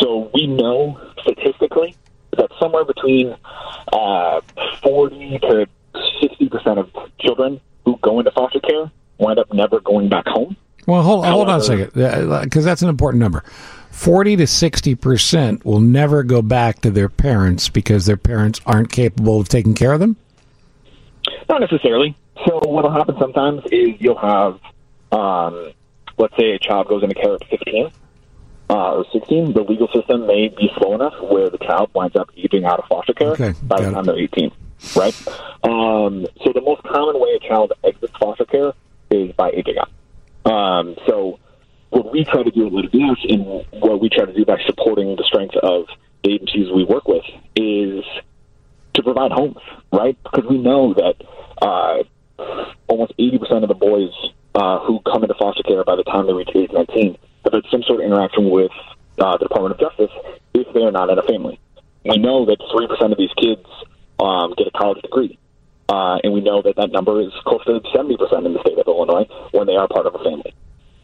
So 0.00 0.30
we 0.34 0.46
know 0.46 1.00
statistically 1.22 1.94
that 2.36 2.50
somewhere 2.60 2.84
between 2.84 3.36
uh, 3.92 4.40
40 4.82 5.38
to 5.40 5.66
60 6.20 6.48
percent 6.48 6.78
of 6.78 6.90
children 7.18 7.60
who 7.84 7.98
go 7.98 8.18
into 8.18 8.30
foster 8.30 8.60
care 8.60 8.90
wind 9.18 9.38
up 9.38 9.52
never 9.52 9.80
going 9.80 10.08
back 10.08 10.26
home. 10.26 10.56
Well, 10.86 11.02
hold, 11.02 11.26
hold 11.26 11.48
on 11.48 11.60
a 11.60 11.62
second, 11.62 11.92
because 11.92 12.64
that's 12.64 12.82
an 12.82 12.88
important 12.88 13.20
number. 13.20 13.44
Forty 13.90 14.34
to 14.36 14.46
sixty 14.46 14.94
percent 14.94 15.64
will 15.64 15.80
never 15.80 16.22
go 16.22 16.40
back 16.42 16.80
to 16.80 16.90
their 16.90 17.08
parents 17.08 17.68
because 17.68 18.06
their 18.06 18.16
parents 18.16 18.60
aren't 18.64 18.90
capable 18.90 19.40
of 19.40 19.48
taking 19.48 19.74
care 19.74 19.92
of 19.92 20.00
them. 20.00 20.16
Not 21.48 21.60
necessarily. 21.60 22.16
So 22.46 22.60
what'll 22.64 22.90
happen 22.90 23.16
sometimes 23.18 23.62
is 23.70 24.00
you'll 24.00 24.18
have, 24.18 24.58
um, 25.12 25.72
let's 26.18 26.36
say 26.36 26.52
a 26.52 26.58
child 26.58 26.88
goes 26.88 27.02
into 27.02 27.14
care 27.14 27.34
at 27.34 27.44
15 27.48 27.90
uh, 28.70 28.94
or 28.94 29.04
16. 29.12 29.52
The 29.52 29.62
legal 29.62 29.88
system 29.88 30.26
may 30.26 30.48
be 30.48 30.70
slow 30.78 30.94
enough 30.94 31.14
where 31.22 31.50
the 31.50 31.58
child 31.58 31.90
winds 31.94 32.16
up 32.16 32.30
aging 32.36 32.64
out 32.64 32.78
of 32.78 32.86
foster 32.86 33.12
care 33.12 33.30
Okay, 33.32 33.52
by 33.62 33.76
the 33.76 33.82
got 33.82 33.90
it. 33.90 33.94
time 33.94 34.04
they're 34.04 34.18
18. 34.18 34.52
Right. 34.96 35.28
Um, 35.64 36.26
so 36.42 36.52
the 36.54 36.62
most 36.62 36.82
common 36.84 37.20
way 37.20 37.30
a 37.42 37.48
child 37.48 37.72
exits 37.84 38.16
foster 38.18 38.46
care 38.46 38.72
is 39.10 39.32
by 39.32 39.50
aging 39.50 39.76
out. 39.78 39.90
Um, 40.50 40.96
so 41.06 41.38
what 41.90 42.10
we 42.12 42.24
try 42.24 42.42
to 42.42 42.50
do 42.50 42.66
at 42.78 42.90
Be 42.90 43.14
and 43.28 43.66
what 43.82 44.00
we 44.00 44.08
try 44.08 44.24
to 44.24 44.32
do 44.32 44.44
by 44.44 44.58
supporting 44.64 45.16
the 45.16 45.24
strength 45.24 45.56
of 45.56 45.86
the 46.24 46.32
agencies 46.34 46.70
we 46.74 46.84
work 46.84 47.06
with 47.08 47.24
is 47.56 48.04
to 48.94 49.02
provide 49.02 49.32
homes, 49.32 49.58
right? 49.92 50.16
Because 50.22 50.44
we 50.48 50.58
know 50.58 50.94
that 50.94 51.16
uh, 51.62 52.02
almost 52.88 53.12
80% 53.18 53.62
of 53.62 53.68
the 53.68 53.74
boys 53.74 54.10
uh, 54.54 54.80
who 54.80 55.00
come 55.00 55.22
into 55.22 55.34
foster 55.34 55.62
care 55.62 55.84
by 55.84 55.96
the 55.96 56.04
time 56.04 56.26
they 56.26 56.32
reach 56.32 56.50
age 56.54 56.70
19 56.72 57.16
have 57.44 57.52
had 57.52 57.62
some 57.70 57.82
sort 57.82 58.00
of 58.00 58.06
interaction 58.06 58.50
with 58.50 58.72
uh, 59.18 59.36
the 59.38 59.46
Department 59.46 59.74
of 59.74 59.80
Justice 59.80 60.10
if 60.54 60.72
they 60.74 60.82
are 60.82 60.92
not 60.92 61.10
in 61.10 61.18
a 61.18 61.22
family. 61.22 61.58
We 62.04 62.18
know 62.18 62.46
that 62.46 62.58
3% 62.58 63.12
of 63.12 63.18
these 63.18 63.32
kids 63.36 63.66
um, 64.18 64.54
get 64.56 64.66
a 64.66 64.70
college 64.70 65.02
degree. 65.02 65.38
Uh, 65.88 66.18
and 66.22 66.32
we 66.32 66.40
know 66.40 66.62
that 66.62 66.76
that 66.76 66.92
number 66.92 67.20
is 67.20 67.32
close 67.44 67.64
to 67.64 67.80
70% 67.80 68.46
in 68.46 68.54
the 68.54 68.60
state 68.60 68.78
of 68.78 68.86
Illinois 68.86 69.26
when 69.50 69.66
they 69.66 69.76
are 69.76 69.88
part 69.88 70.06
of 70.06 70.14
a 70.14 70.22
family. 70.22 70.54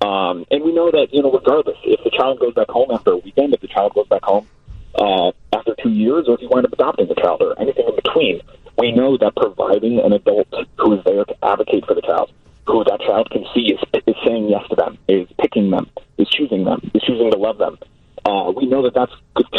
Um, 0.01 0.47
and 0.51 0.63
we 0.63 0.73
know 0.73 0.91
that, 0.91 1.09
you 1.13 1.23
know, 1.23 1.33
regardless, 1.33 1.77
if 1.85 2.03
the 2.05 2.11
child 2.11 2.39
goes 2.39 2.55
back 2.55 2.69
home 2.69 2.91
after 2.93 3.13
a 3.13 3.17
weekend, 3.17 3.55
if 3.55 3.61
the 3.61 3.69
child 3.69 3.95
goes 3.95 4.07
back 4.07 4.23
home 4.23 4.47
uh, 4.95 5.33
after 5.53 5.75
two 5.83 5.91
years, 5.91 6.27
or 6.29 6.35
if 6.35 6.43
you 6.43 6.49
wind 6.49 6.67
up 6.67 6.73
adopting 6.73 7.09
the 7.09 7.15
child, 7.15 7.43
or 7.43 7.59
anything 7.61 7.87
in 7.89 7.97
between, 7.97 8.41
we 8.79 8.93
know 8.93 9.17
that 9.19 9.35
providing 9.37 10.01
an 10.01 10.13
adult 10.13 10.49
who 10.79 10.99
is 10.99 11.05
there 11.05 11.25
to 11.25 11.45
advocate 11.45 11.87
for 11.87 11.95
the 11.95 12.03
child, 12.03 12.33
who 12.67 12.85
that 12.85 13.01
child 13.01 13.31
can 13.31 13.45
see 13.55 13.73
is, 13.73 13.81
is 14.07 14.15
saying 14.25 14.49
yes 14.49 14.63
to 14.69 14.77
them, 14.77 14.99
is 15.09 15.29
picking 15.41 15.71
them, 15.71 15.89
is 16.19 16.29
choosing 16.29 16.65
them, 16.65 16.91
is 16.95 17.03
choosing 17.03 17.31
to 17.31 17.39
love 17.39 17.59
them, 17.59 17.79
uh, 18.27 18.53
we 18.57 18.67
know 18.67 18.83
that 18.83 18.95
that 18.95 19.09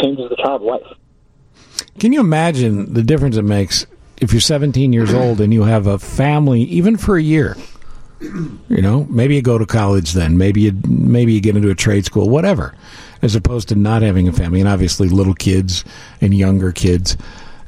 changes 0.02 0.28
the 0.28 0.36
child's 0.36 0.64
life. 0.64 0.86
Can 1.98 2.12
you 2.12 2.20
imagine 2.20 2.92
the 2.92 3.02
difference 3.02 3.36
it 3.36 3.42
makes 3.42 3.86
if 4.18 4.32
you're 4.32 4.40
17 4.40 4.92
years 4.92 5.14
old 5.14 5.40
and 5.40 5.52
you 5.52 5.62
have 5.62 5.86
a 5.86 5.98
family, 5.98 6.62
even 6.62 6.96
for 6.96 7.16
a 7.16 7.22
year? 7.22 7.56
You 8.20 8.82
know, 8.82 9.06
maybe 9.08 9.36
you 9.36 9.42
go 9.42 9.58
to 9.58 9.66
college 9.66 10.12
then, 10.12 10.38
maybe 10.38 10.62
you 10.62 10.72
maybe 10.88 11.32
you 11.32 11.40
get 11.40 11.56
into 11.56 11.70
a 11.70 11.74
trade 11.74 12.04
school, 12.04 12.28
whatever, 12.28 12.74
as 13.22 13.36
opposed 13.36 13.68
to 13.68 13.76
not 13.76 14.02
having 14.02 14.26
a 14.26 14.32
family. 14.32 14.58
And 14.58 14.68
obviously, 14.68 15.08
little 15.08 15.34
kids 15.34 15.84
and 16.20 16.34
younger 16.34 16.72
kids, 16.72 17.16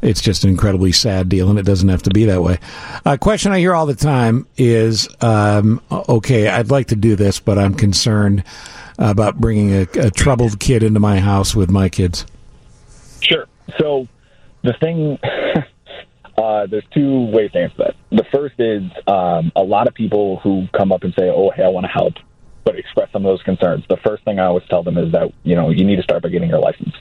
it's 0.03 0.21
just 0.21 0.45
an 0.45 0.51
incredibly 0.51 0.93
sad 0.93 1.29
deal, 1.29 1.51
and 1.51 1.59
it 1.59 1.65
doesn't 1.65 1.89
have 1.89 2.03
to 2.05 2.11
be 2.11 2.25
that 2.27 2.43
way. 2.43 2.59
A 3.05 3.19
question 3.19 3.53
I 3.53 3.59
hear 3.59 3.75
all 3.75 3.87
the 3.87 3.95
time 3.95 4.47
is, 4.57 5.09
um, 5.23 5.81
okay, 5.91 6.49
I'd 6.49 6.71
like 6.71 6.89
to 6.89 6.97
do 6.97 7.17
this, 7.17 7.39
but 7.39 7.59
I'm 7.59 7.75
concerned 7.75 8.45
about 8.99 9.39
bringing 9.39 9.73
a, 9.73 9.83
a 9.99 10.11
troubled 10.11 10.59
kid 10.61 10.83
into 10.83 11.01
my 11.01 11.21
house 11.21 11.55
with 11.55 11.71
my 11.71 11.89
kids. 11.89 12.27
Sure. 13.21 13.47
So 13.79 14.09
the 14.63 14.73
thing, 14.75 15.19
uh, 16.39 16.67
there's 16.67 16.85
two 16.93 17.27
ways 17.27 17.53
to 17.53 17.59
answer 17.59 17.77
that. 17.79 17.97
The 18.11 18.25
first 18.33 18.55
is 18.59 18.83
um, 19.07 19.53
a 19.55 19.63
lot 19.63 19.87
of 19.87 19.95
people 19.95 20.39
who 20.39 20.67
come 20.77 20.93
up 20.93 21.05
and 21.05 21.13
say, 21.19 21.29
"Oh, 21.29 21.51
hey, 21.51 21.65
I 21.65 21.69
want 21.69 21.85
to 21.85 21.93
help," 21.93 22.15
but 22.65 22.79
express 22.79 23.11
some 23.13 23.25
of 23.27 23.31
those 23.31 23.43
concerns. 23.43 23.85
The 23.89 23.99
first 23.99 24.25
thing 24.25 24.39
I 24.39 24.47
always 24.47 24.65
tell 24.69 24.83
them 24.83 24.97
is 24.97 25.13
that 25.13 25.33
you 25.43 25.55
know 25.55 25.71
you 25.71 25.85
need 25.85 25.97
to 25.97 26.03
start 26.03 26.23
by 26.23 26.31
getting 26.31 26.49
your 26.49 26.61
license, 26.61 26.95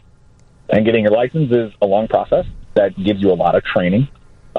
and 0.69 0.85
getting 0.85 1.03
your 1.03 1.13
license 1.13 1.51
is 1.51 1.71
a 1.81 1.85
long 1.85 2.09
process 2.09 2.45
that 2.75 2.97
gives 3.01 3.21
you 3.21 3.31
a 3.31 3.33
lot 3.35 3.55
of 3.55 3.63
training. 3.63 4.07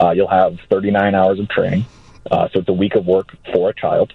Uh, 0.01 0.11
you'll 0.11 0.28
have 0.28 0.59
39 0.70 1.15
hours 1.15 1.41
of 1.41 1.49
training, 1.49 1.85
uh, 2.31 2.49
so 2.53 2.61
it's 2.61 2.69
a 2.69 2.73
week 2.73 2.95
of 2.95 3.07
work 3.07 3.37
for 3.53 3.70
a 3.70 3.74
child. 3.74 4.12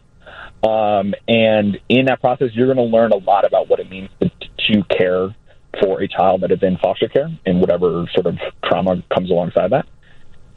Um, 0.63 1.13
and 1.27 1.79
in 1.89 2.05
that 2.05 2.21
process, 2.21 2.49
you're 2.53 2.73
going 2.73 2.77
to 2.77 2.95
learn 2.95 3.11
a 3.11 3.17
lot 3.17 3.45
about 3.45 3.69
what 3.69 3.79
it 3.79 3.89
means 3.89 4.09
to, 4.21 4.29
to 4.29 4.83
care 4.85 5.35
for 5.79 6.01
a 6.01 6.07
child 6.07 6.41
that 6.41 6.51
is 6.51 6.63
in 6.63 6.77
foster 6.77 7.07
care 7.07 7.29
and 7.45 7.59
whatever 7.59 8.07
sort 8.13 8.25
of 8.25 8.37
trauma 8.63 9.03
comes 9.13 9.29
alongside 9.29 9.71
that. 9.71 9.85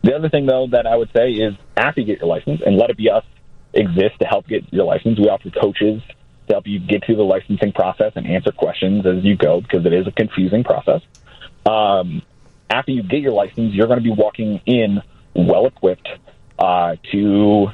The 0.03 0.15
other 0.15 0.29
thing, 0.29 0.47
though, 0.47 0.69
that 0.71 0.87
I 0.87 0.97
would 0.97 1.11
say 1.15 1.33
is 1.33 1.55
after 1.77 2.01
you 2.01 2.07
get 2.07 2.21
your 2.21 2.29
license, 2.29 2.63
and 2.65 2.77
let 2.77 2.91
it 2.91 2.97
be 2.97 3.11
us 3.11 3.25
exist 3.75 4.21
to 4.21 4.27
help 4.27 4.47
get 4.47 4.73
your 4.73 4.85
license, 4.85 5.19
we 5.19 5.29
offer 5.29 5.51
coaches 5.51 6.01
to 6.47 6.55
help 6.55 6.67
you 6.67 6.79
get 6.79 7.05
through 7.05 7.17
the 7.17 7.23
licensing 7.23 7.73
process 7.73 8.13
and 8.17 8.27
answer 8.27 8.53
questions 8.53 9.05
as 9.07 9.25
you 9.25 9.37
go 9.37 9.61
because 9.61 9.85
it 9.85 9.93
is 9.93 10.07
a 10.07 10.13
confusing 10.13 10.65
process. 10.65 11.03
Um, 11.67 12.23
after 12.71 12.93
you 12.93 13.03
get 13.03 13.21
your 13.21 13.33
license, 13.33 13.75
you're 13.75 13.87
going 13.87 13.99
to 13.99 14.05
be 14.05 14.13
walking 14.13 14.61
in 14.67 15.03
well 15.35 15.67
equipped 15.67 16.09
uh, 16.59 16.97
to 17.13 17.69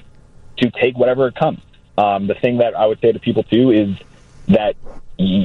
to 0.59 0.71
take 0.71 0.97
whatever 0.97 1.27
it 1.29 1.35
comes. 1.35 1.61
Um, 1.99 2.27
the 2.27 2.35
thing 2.35 2.59
that 2.59 2.77
I 2.77 2.87
would 2.87 3.01
say 3.01 3.13
to 3.13 3.19
people 3.19 3.43
too 3.43 3.71
is 3.71 3.97
that 4.49 4.75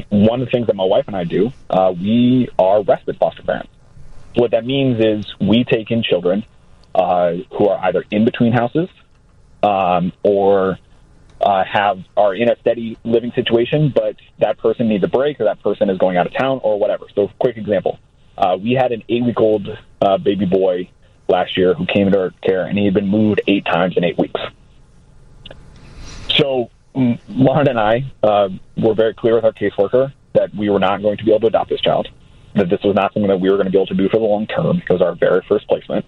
one 0.09 0.41
of 0.41 0.47
the 0.47 0.51
things 0.51 0.67
that 0.67 0.75
my 0.75 0.83
wife 0.83 1.05
and 1.07 1.15
I 1.15 1.23
do, 1.23 1.51
uh, 1.69 1.93
we 1.95 2.49
are 2.57 2.83
respite 2.83 3.17
foster 3.17 3.43
parents. 3.43 3.71
What 4.35 4.51
that 4.51 4.65
means 4.65 5.03
is 5.03 5.25
we 5.39 5.63
take 5.63 5.91
in 5.91 6.03
children 6.03 6.45
uh, 6.93 7.33
who 7.57 7.67
are 7.67 7.83
either 7.85 8.03
in 8.11 8.25
between 8.25 8.51
houses 8.51 8.89
um, 9.63 10.11
or 10.23 10.77
uh, 11.41 11.63
have 11.71 11.99
are 12.17 12.35
in 12.35 12.49
a 12.49 12.59
steady 12.59 12.97
living 13.03 13.31
situation, 13.33 13.91
but 13.93 14.15
that 14.39 14.57
person 14.57 14.89
needs 14.89 15.03
a 15.03 15.07
break 15.07 15.39
or 15.39 15.45
that 15.45 15.61
person 15.61 15.89
is 15.89 15.97
going 15.97 16.17
out 16.17 16.27
of 16.27 16.33
town 16.37 16.59
or 16.63 16.79
whatever. 16.79 17.05
So, 17.15 17.29
quick 17.39 17.57
example: 17.57 17.99
uh, 18.39 18.57
we 18.57 18.71
had 18.71 18.91
an 18.93 19.03
eight-week-old 19.09 19.67
uh, 20.01 20.17
baby 20.17 20.45
boy 20.45 20.89
last 21.27 21.57
year 21.57 21.73
who 21.73 21.85
came 21.85 22.07
into 22.07 22.19
our 22.19 22.31
care, 22.41 22.65
and 22.65 22.77
he 22.77 22.85
had 22.85 22.93
been 22.93 23.07
moved 23.07 23.41
eight 23.47 23.65
times 23.65 23.95
in 23.97 24.03
eight 24.03 24.17
weeks. 24.17 24.39
So, 26.35 26.71
mm, 26.95 27.19
Lauren 27.27 27.67
and 27.67 27.79
I 27.79 28.11
uh, 28.23 28.49
were 28.77 28.93
very 28.95 29.13
clear 29.13 29.35
with 29.35 29.43
our 29.43 29.51
caseworker 29.51 30.13
that 30.33 30.55
we 30.55 30.69
were 30.69 30.79
not 30.79 31.01
going 31.01 31.17
to 31.17 31.25
be 31.25 31.31
able 31.31 31.41
to 31.41 31.47
adopt 31.47 31.69
this 31.69 31.81
child, 31.81 32.07
that 32.55 32.69
this 32.69 32.79
was 32.83 32.95
not 32.95 33.13
something 33.13 33.27
that 33.27 33.41
we 33.41 33.49
were 33.49 33.57
going 33.57 33.65
to 33.65 33.71
be 33.71 33.77
able 33.77 33.87
to 33.87 33.95
do 33.95 34.07
for 34.07 34.17
the 34.17 34.25
long 34.25 34.47
term. 34.47 34.77
because 34.79 35.01
our 35.01 35.15
very 35.15 35.43
first 35.49 35.67
placement. 35.67 36.05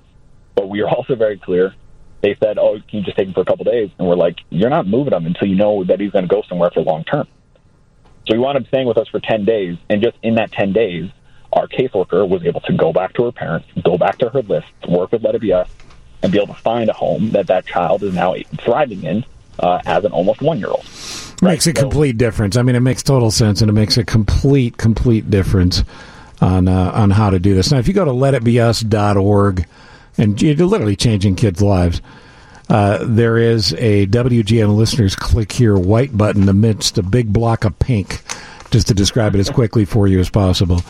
But 0.56 0.70
we 0.70 0.82
were 0.82 0.90
also 0.96 1.16
very 1.16 1.38
clear. 1.38 1.76
They 2.22 2.36
said, 2.42 2.60
"Oh, 2.60 2.78
can 2.88 3.00
you 3.00 3.04
just 3.04 3.18
take 3.18 3.28
him 3.28 3.34
for 3.34 3.42
a 3.42 3.46
couple 3.46 3.66
days?" 3.66 3.90
And 3.98 4.08
we're 4.08 4.16
like, 4.16 4.38
"You're 4.50 4.70
not 4.70 4.88
moving 4.88 5.12
him 5.12 5.26
until 5.26 5.48
you 5.48 5.56
know 5.56 5.84
that 5.86 6.00
he's 6.00 6.12
going 6.12 6.28
to 6.28 6.34
go 6.34 6.44
somewhere 6.48 6.70
for 6.72 6.82
long 6.82 7.04
term." 7.04 7.28
So 8.28 8.36
he 8.36 8.38
wound 8.38 8.58
up 8.58 8.68
staying 8.68 8.88
with 8.88 8.98
us 8.98 9.08
for 9.08 9.20
ten 9.20 9.44
days, 9.44 9.78
and 9.90 10.04
just 10.04 10.18
in 10.22 10.36
that 10.36 10.52
ten 10.52 10.72
days, 10.72 11.10
our 11.54 11.68
caseworker 11.68 12.28
was 12.28 12.44
able 12.44 12.62
to 12.62 12.74
go 12.74 12.94
back 12.94 13.14
to 13.14 13.26
her 13.26 13.32
parents, 13.32 13.68
go 13.84 13.98
back 13.98 14.18
to 14.20 14.30
her 14.30 14.42
list, 14.42 14.68
work 14.88 15.12
with 15.12 15.24
Let 15.24 15.36
It 15.36 15.42
Be 15.42 15.54
Us, 15.54 15.70
and 16.24 16.32
be 16.32 16.38
able 16.38 16.54
to 16.54 16.62
find 16.62 16.90
a 16.90 16.94
home 16.94 17.32
that 17.32 17.48
that 17.48 17.66
child 17.66 18.04
is 18.04 18.14
now 18.14 18.36
thriving 18.60 19.04
in 19.04 19.26
uh, 19.60 19.80
as 19.86 20.06
an 20.06 20.12
almost 20.12 20.42
one 20.42 20.60
year 20.60 20.70
old. 20.70 20.86
makes 21.42 21.68
a 21.68 21.74
complete 21.74 22.18
difference. 22.18 22.56
I 22.56 22.62
mean, 22.62 22.76
it 22.76 22.82
makes 22.82 23.04
total 23.04 23.32
sense, 23.32 23.62
and 23.62 23.70
it 23.70 23.74
makes 23.74 23.98
a 23.98 24.04
complete, 24.04 24.78
complete 24.78 25.30
difference 25.30 25.84
on 26.40 26.68
uh, 26.68 26.92
on 26.94 27.12
how 27.12 27.30
to 27.30 27.40
do 27.40 27.54
this. 27.54 27.72
Now, 27.72 27.78
if 27.80 27.88
you 27.88 27.94
go 27.94 28.06
to 28.06 28.12
letitbeus.org, 28.12 29.66
and 30.18 30.42
you're 30.42 30.56
literally 30.56 30.96
changing 30.96 31.36
kids' 31.36 31.62
lives, 31.62 32.02
uh, 32.70 33.00
there 33.02 33.38
is 33.38 33.74
a 33.74 34.08
WGN 34.08 34.76
listeners 34.76 35.16
click 35.16 35.52
here 35.52 35.78
white 35.78 36.18
button 36.18 36.48
amidst 36.50 36.98
a 36.98 37.04
big 37.04 37.32
block 37.32 37.66
of 37.66 37.78
pink, 37.80 38.22
just 38.72 38.88
to 38.88 38.94
describe 38.94 39.36
it 39.36 39.40
as 39.40 39.50
quickly 39.50 39.86
for 39.86 40.08
you 40.08 40.20
as 40.20 40.30
possible. 40.30 40.82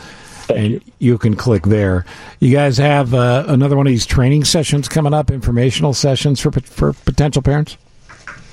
And 0.56 0.82
you. 0.98 1.18
can 1.18 1.36
click 1.36 1.64
there. 1.64 2.04
You 2.40 2.52
guys 2.52 2.78
have 2.78 3.14
uh, 3.14 3.44
another 3.48 3.76
one 3.76 3.86
of 3.86 3.90
these 3.90 4.06
training 4.06 4.44
sessions 4.44 4.88
coming 4.88 5.14
up, 5.14 5.30
informational 5.30 5.94
sessions 5.94 6.40
for 6.40 6.50
for 6.52 6.92
potential 6.92 7.42
parents. 7.42 7.76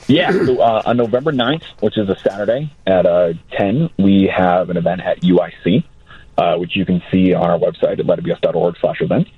Yeah, 0.08 0.32
so 0.32 0.60
uh, 0.60 0.82
on 0.88 0.98
November 0.98 1.32
9th, 1.32 1.64
which 1.82 1.96
is 1.96 2.10
a 2.10 2.18
Saturday 2.28 2.74
at 2.88 3.06
uh, 3.06 3.34
10, 3.52 3.92
we 4.00 4.32
have 4.36 4.72
an 4.72 4.78
event 4.78 5.02
at 5.02 5.22
UIC, 5.22 5.84
uh, 6.36 6.56
which 6.58 6.76
you 6.76 6.84
can 6.84 7.04
see 7.12 7.36
on 7.36 7.48
our 7.48 7.60
website 7.60 8.00
at 8.00 8.08
letitbeus.org 8.08 8.76
slash 8.82 9.02
events. 9.02 9.30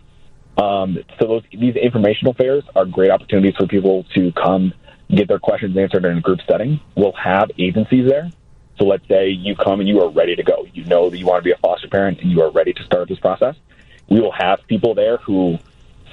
Um, 0.58 0.98
so 1.20 1.28
those, 1.28 1.44
these 1.52 1.76
informational 1.76 2.34
fairs 2.34 2.64
are 2.74 2.86
great 2.86 3.12
opportunities 3.12 3.54
for 3.58 3.68
people 3.68 4.06
to 4.16 4.32
come 4.32 4.74
get 5.10 5.28
their 5.28 5.40
questions 5.40 5.76
answered 5.78 6.06
in 6.06 6.18
a 6.18 6.22
group 6.22 6.40
setting. 6.50 6.80
We'll 6.96 7.12
have 7.14 7.52
agencies 7.58 8.08
there. 8.08 8.32
So 8.82 8.88
let's 8.88 9.08
say 9.08 9.30
you 9.30 9.56
come 9.56 9.80
and 9.80 9.88
you 9.88 10.02
are 10.02 10.10
ready 10.10 10.36
to 10.36 10.42
go. 10.42 10.66
You 10.74 10.84
know 10.86 11.12
that 11.12 11.16
you 11.16 11.24
want 11.28 11.44
to 11.44 11.48
be 11.48 11.52
a 11.52 11.58
foster 11.58 11.88
parent 11.88 12.20
and 12.20 12.32
you 12.32 12.42
are 12.42 12.50
ready 12.50 12.74
to 12.74 12.84
start 12.84 13.08
this 13.10 13.20
process. 13.20 13.56
We 14.10 14.20
will 14.20 14.32
have 14.32 14.66
people 14.66 14.96
there 14.96 15.18
who 15.18 15.60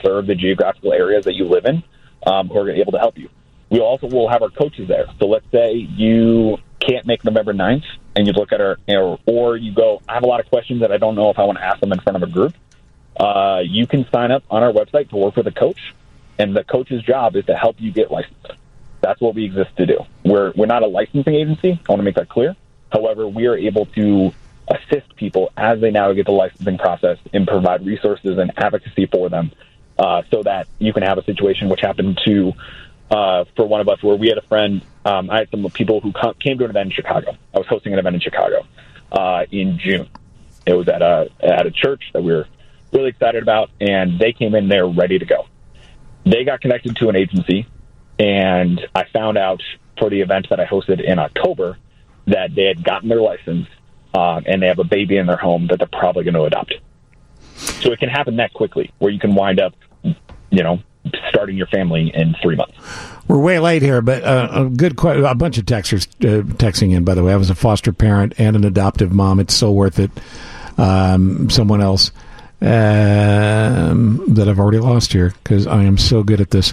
serve 0.02 0.26
the 0.26 0.34
geographical 0.34 0.92
areas 0.92 1.24
that 1.24 1.34
you 1.34 1.46
live 1.46 1.64
in 1.64 1.82
um, 2.26 2.48
who 2.48 2.58
are 2.58 2.70
able 2.70 2.92
to 2.92 2.98
help 2.98 3.16
you. 3.16 3.30
We 3.70 3.80
also 3.80 4.06
will 4.06 4.28
have 4.28 4.42
our 4.42 4.50
coaches 4.50 4.86
there. 4.86 5.06
So 5.18 5.28
let's 5.28 5.50
say 5.50 5.76
you 5.76 6.58
can't 6.78 7.06
make 7.06 7.24
November 7.24 7.54
9th 7.54 7.86
and 8.14 8.26
you 8.26 8.34
look 8.34 8.52
at 8.52 8.60
our, 8.60 8.76
know, 8.86 9.18
or 9.24 9.56
you 9.56 9.72
go, 9.72 10.02
I 10.06 10.12
have 10.12 10.22
a 10.22 10.26
lot 10.26 10.40
of 10.40 10.50
questions 10.50 10.82
that 10.82 10.92
I 10.92 10.98
don't 10.98 11.14
know 11.14 11.30
if 11.30 11.38
I 11.38 11.44
want 11.44 11.56
to 11.56 11.64
ask 11.64 11.80
them 11.80 11.92
in 11.92 12.00
front 12.00 12.22
of 12.22 12.22
a 12.22 12.30
group. 12.30 12.52
Uh, 13.16 13.62
you 13.64 13.86
can 13.86 14.06
sign 14.12 14.30
up 14.30 14.44
on 14.50 14.62
our 14.62 14.72
website 14.72 15.08
to 15.08 15.16
work 15.16 15.36
with 15.36 15.46
a 15.46 15.52
coach, 15.52 15.94
and 16.38 16.54
the 16.54 16.64
coach's 16.64 17.02
job 17.02 17.34
is 17.34 17.46
to 17.46 17.56
help 17.56 17.76
you 17.78 17.92
get 17.92 18.10
licensed. 18.10 18.57
That's 19.08 19.22
what 19.22 19.34
we 19.34 19.46
exist 19.46 19.74
to 19.78 19.86
do. 19.86 20.00
We're 20.22 20.52
we're 20.54 20.66
not 20.66 20.82
a 20.82 20.86
licensing 20.86 21.34
agency. 21.34 21.70
I 21.70 21.90
want 21.90 22.00
to 22.00 22.02
make 22.02 22.16
that 22.16 22.28
clear. 22.28 22.54
However, 22.92 23.26
we 23.26 23.46
are 23.46 23.56
able 23.56 23.86
to 23.86 24.34
assist 24.68 25.16
people 25.16 25.50
as 25.56 25.80
they 25.80 25.90
navigate 25.90 26.26
the 26.26 26.32
licensing 26.32 26.76
process 26.76 27.16
and 27.32 27.48
provide 27.48 27.86
resources 27.86 28.36
and 28.36 28.52
advocacy 28.58 29.06
for 29.06 29.30
them, 29.30 29.50
uh, 29.98 30.24
so 30.30 30.42
that 30.42 30.68
you 30.78 30.92
can 30.92 31.04
have 31.04 31.16
a 31.16 31.24
situation 31.24 31.70
which 31.70 31.80
happened 31.80 32.20
to 32.26 32.52
uh, 33.10 33.46
for 33.56 33.66
one 33.66 33.80
of 33.80 33.88
us 33.88 34.02
where 34.02 34.14
we 34.14 34.28
had 34.28 34.36
a 34.36 34.42
friend. 34.42 34.82
Um, 35.06 35.30
I 35.30 35.38
had 35.38 35.50
some 35.50 35.66
people 35.70 36.02
who 36.02 36.12
came 36.38 36.58
to 36.58 36.64
an 36.64 36.70
event 36.70 36.90
in 36.90 36.92
Chicago. 36.92 37.34
I 37.54 37.58
was 37.58 37.66
hosting 37.66 37.94
an 37.94 37.98
event 37.98 38.16
in 38.16 38.20
Chicago 38.20 38.66
uh, 39.10 39.46
in 39.50 39.78
June. 39.78 40.06
It 40.66 40.74
was 40.74 40.86
at 40.86 41.00
a 41.00 41.30
at 41.40 41.64
a 41.64 41.70
church 41.70 42.10
that 42.12 42.22
we 42.22 42.30
were 42.34 42.46
really 42.92 43.08
excited 43.08 43.42
about, 43.42 43.70
and 43.80 44.18
they 44.18 44.34
came 44.34 44.54
in 44.54 44.68
there 44.68 44.86
ready 44.86 45.18
to 45.18 45.24
go. 45.24 45.46
They 46.26 46.44
got 46.44 46.60
connected 46.60 46.96
to 46.96 47.08
an 47.08 47.16
agency, 47.16 47.66
and 48.18 48.80
I 48.94 49.04
found 49.12 49.38
out 49.38 49.62
for 49.98 50.10
the 50.10 50.20
event 50.20 50.46
that 50.50 50.60
I 50.60 50.66
hosted 50.66 51.02
in 51.02 51.18
October 51.18 51.78
that 52.26 52.54
they 52.54 52.64
had 52.64 52.84
gotten 52.84 53.08
their 53.08 53.20
license 53.20 53.66
um, 54.14 54.44
and 54.46 54.62
they 54.62 54.66
have 54.66 54.78
a 54.78 54.84
baby 54.84 55.16
in 55.16 55.26
their 55.26 55.36
home 55.36 55.66
that 55.68 55.78
they're 55.78 55.88
probably 55.88 56.24
going 56.24 56.34
to 56.34 56.44
adopt. 56.44 56.74
So 57.56 57.92
it 57.92 57.98
can 57.98 58.08
happen 58.08 58.36
that 58.36 58.52
quickly, 58.52 58.90
where 58.98 59.10
you 59.10 59.18
can 59.18 59.34
wind 59.34 59.60
up, 59.60 59.74
you 60.50 60.62
know, 60.62 60.80
starting 61.28 61.56
your 61.56 61.66
family 61.66 62.10
in 62.14 62.34
three 62.42 62.56
months. 62.56 62.76
We're 63.26 63.38
way 63.38 63.58
late 63.58 63.82
here, 63.82 64.00
but 64.00 64.22
uh, 64.24 64.48
a 64.52 64.64
good 64.66 64.96
que- 64.96 65.24
a 65.24 65.34
bunch 65.34 65.58
of 65.58 65.66
texters 65.66 66.06
uh, 66.24 66.42
texting 66.54 66.92
in. 66.92 67.04
By 67.04 67.14
the 67.14 67.22
way, 67.22 67.32
I 67.32 67.36
was 67.36 67.50
a 67.50 67.54
foster 67.54 67.92
parent 67.92 68.34
and 68.38 68.56
an 68.56 68.64
adoptive 68.64 69.12
mom. 69.12 69.40
It's 69.40 69.54
so 69.54 69.70
worth 69.70 69.98
it. 69.98 70.10
Um, 70.78 71.50
someone 71.50 71.80
else 71.80 72.12
um, 72.60 74.24
that 74.28 74.48
I've 74.48 74.58
already 74.58 74.78
lost 74.78 75.12
here 75.12 75.34
because 75.42 75.66
I 75.66 75.82
am 75.82 75.98
so 75.98 76.22
good 76.22 76.40
at 76.40 76.50
this. 76.50 76.72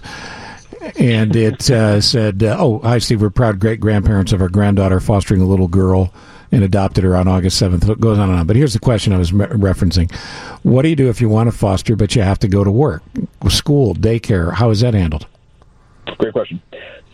And 0.97 1.35
it 1.35 1.69
uh, 1.69 1.99
said, 1.99 2.43
uh, 2.43 2.57
"Oh, 2.59 2.79
hi, 2.79 2.99
Steve. 2.99 3.21
We're 3.21 3.29
proud 3.29 3.59
great 3.59 3.79
grandparents 3.79 4.31
of 4.31 4.41
our 4.41 4.49
granddaughter 4.49 4.99
fostering 4.99 5.41
a 5.41 5.45
little 5.45 5.67
girl 5.67 6.13
and 6.51 6.63
adopted 6.63 7.03
her 7.03 7.15
on 7.15 7.27
August 7.27 7.57
seventh. 7.57 7.89
It 7.89 7.99
goes 7.99 8.19
on 8.19 8.29
and 8.29 8.39
on. 8.39 8.47
But 8.47 8.55
here's 8.55 8.73
the 8.73 8.79
question 8.79 9.11
I 9.11 9.17
was 9.17 9.33
me- 9.33 9.45
referencing: 9.45 10.13
What 10.63 10.83
do 10.83 10.89
you 10.89 10.95
do 10.95 11.09
if 11.09 11.21
you 11.21 11.29
want 11.29 11.51
to 11.51 11.57
foster 11.57 11.95
but 11.95 12.15
you 12.15 12.21
have 12.21 12.39
to 12.39 12.47
go 12.47 12.63
to 12.63 12.71
work, 12.71 13.01
school, 13.49 13.95
daycare? 13.95 14.53
How 14.53 14.69
is 14.69 14.81
that 14.81 14.93
handled? 14.93 15.27
Great 16.17 16.33
question. 16.33 16.61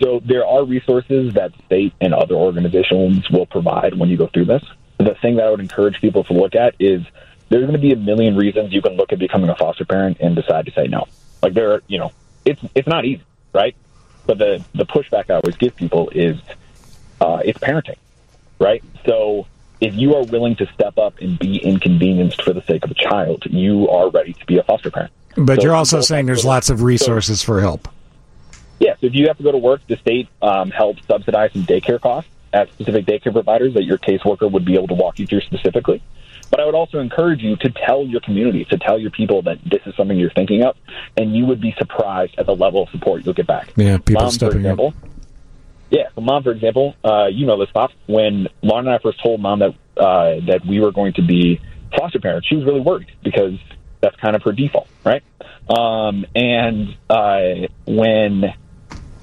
So 0.01 0.21
there 0.25 0.45
are 0.45 0.65
resources 0.65 1.33
that 1.35 1.53
state 1.65 1.93
and 2.01 2.13
other 2.13 2.35
organizations 2.35 3.29
will 3.29 3.45
provide 3.45 3.97
when 3.97 4.09
you 4.09 4.17
go 4.17 4.27
through 4.27 4.45
this. 4.45 4.63
The 4.97 5.15
thing 5.21 5.37
that 5.37 5.47
I 5.47 5.49
would 5.49 5.59
encourage 5.59 6.01
people 6.01 6.23
to 6.25 6.33
look 6.33 6.55
at 6.55 6.75
is 6.79 7.03
there's 7.49 7.63
going 7.63 7.73
to 7.73 7.79
be 7.79 7.93
a 7.93 7.97
million 7.97 8.35
reasons 8.35 8.73
you 8.73 8.81
can 8.81 8.93
look 8.93 9.11
at 9.11 9.19
becoming 9.19 9.49
a 9.49 9.55
foster 9.55 9.85
parent 9.85 10.17
and 10.19 10.35
decide 10.35 10.65
to 10.65 10.71
say 10.71 10.87
no. 10.87 11.07
Like 11.41 11.53
there, 11.53 11.73
are, 11.73 11.83
you 11.87 11.99
know, 11.99 12.11
it's 12.45 12.61
it's 12.75 12.87
not 12.87 13.05
easy, 13.05 13.23
right? 13.53 13.75
But 14.25 14.37
the 14.37 14.63
the 14.73 14.85
pushback 14.85 15.29
I 15.29 15.35
always 15.35 15.57
give 15.57 15.75
people 15.75 16.09
is 16.09 16.37
uh, 17.19 17.41
it's 17.43 17.59
parenting, 17.59 17.97
right? 18.59 18.83
So 19.05 19.47
if 19.79 19.95
you 19.95 20.15
are 20.15 20.23
willing 20.23 20.55
to 20.57 20.67
step 20.73 20.97
up 20.97 21.19
and 21.19 21.37
be 21.39 21.57
inconvenienced 21.57 22.41
for 22.43 22.53
the 22.53 22.61
sake 22.63 22.83
of 22.85 22.91
a 22.91 22.95
child, 22.95 23.43
you 23.49 23.89
are 23.89 24.09
ready 24.09 24.33
to 24.33 24.45
be 24.45 24.57
a 24.57 24.63
foster 24.63 24.91
parent. 24.91 25.11
But 25.35 25.57
So 25.57 25.63
you're 25.63 25.75
also 25.75 26.01
saying 26.01 26.27
there's 26.27 26.45
lots 26.45 26.69
of 26.69 26.83
resources 26.83 27.41
for 27.41 27.61
help. 27.61 27.87
Yes, 28.79 28.97
if 29.01 29.13
you 29.13 29.27
have 29.27 29.37
to 29.37 29.43
go 29.43 29.51
to 29.51 29.57
work, 29.57 29.81
the 29.87 29.97
state 29.97 30.27
um, 30.41 30.71
helps 30.71 31.05
subsidize 31.05 31.53
some 31.53 31.63
daycare 31.63 32.01
costs 32.01 32.29
at 32.53 32.69
specific 32.69 33.05
daycare 33.05 33.31
providers 33.31 33.73
that 33.75 33.83
your 33.83 33.97
caseworker 33.97 34.51
would 34.51 34.65
be 34.65 34.75
able 34.75 34.87
to 34.87 34.93
walk 34.93 35.19
you 35.19 35.27
through 35.27 35.41
specifically. 35.41 36.01
But 36.51 36.59
I 36.59 36.65
would 36.65 36.75
also 36.75 36.99
encourage 36.99 37.41
you 37.41 37.55
to 37.55 37.69
tell 37.69 38.03
your 38.03 38.21
community, 38.21 38.65
to 38.65 38.77
tell 38.77 38.99
your 38.99 39.09
people 39.09 39.41
that 39.43 39.57
this 39.63 39.81
is 39.85 39.95
something 39.95 40.17
you're 40.17 40.31
thinking 40.31 40.63
of, 40.63 40.75
and 41.17 41.35
you 41.35 41.45
would 41.45 41.61
be 41.61 41.73
surprised 41.77 42.35
at 42.37 42.45
the 42.45 42.55
level 42.55 42.83
of 42.83 42.89
support 42.89 43.25
you'll 43.25 43.33
get 43.33 43.47
back. 43.47 43.71
Yeah, 43.77 43.97
people 43.97 44.21
Mom, 44.21 44.29
for 44.29 44.35
stepping 44.35 44.57
up. 44.57 44.59
example, 44.59 44.93
yeah, 45.91 46.07
so 46.15 46.21
mom, 46.21 46.43
for 46.43 46.51
example, 46.51 46.95
uh, 47.03 47.27
you 47.27 47.45
know 47.45 47.59
this, 47.59 47.69
Pop. 47.71 47.91
When 48.07 48.47
Lauren 48.61 48.87
and 48.87 48.95
I 48.95 48.99
first 48.99 49.21
told 49.21 49.41
mom 49.41 49.59
that 49.59 49.75
uh, 49.97 50.39
that 50.47 50.61
we 50.65 50.79
were 50.79 50.91
going 50.91 51.13
to 51.13 51.21
be 51.21 51.59
foster 51.97 52.19
parents, 52.19 52.47
she 52.47 52.55
was 52.55 52.65
really 52.65 52.79
worried 52.79 53.11
because 53.23 53.59
that's 53.99 54.15
kind 54.15 54.35
of 54.35 54.41
her 54.43 54.53
default, 54.53 54.87
right? 55.03 55.21
Um, 55.69 56.25
and 56.33 56.95
uh, 57.09 57.67
when 57.85 58.53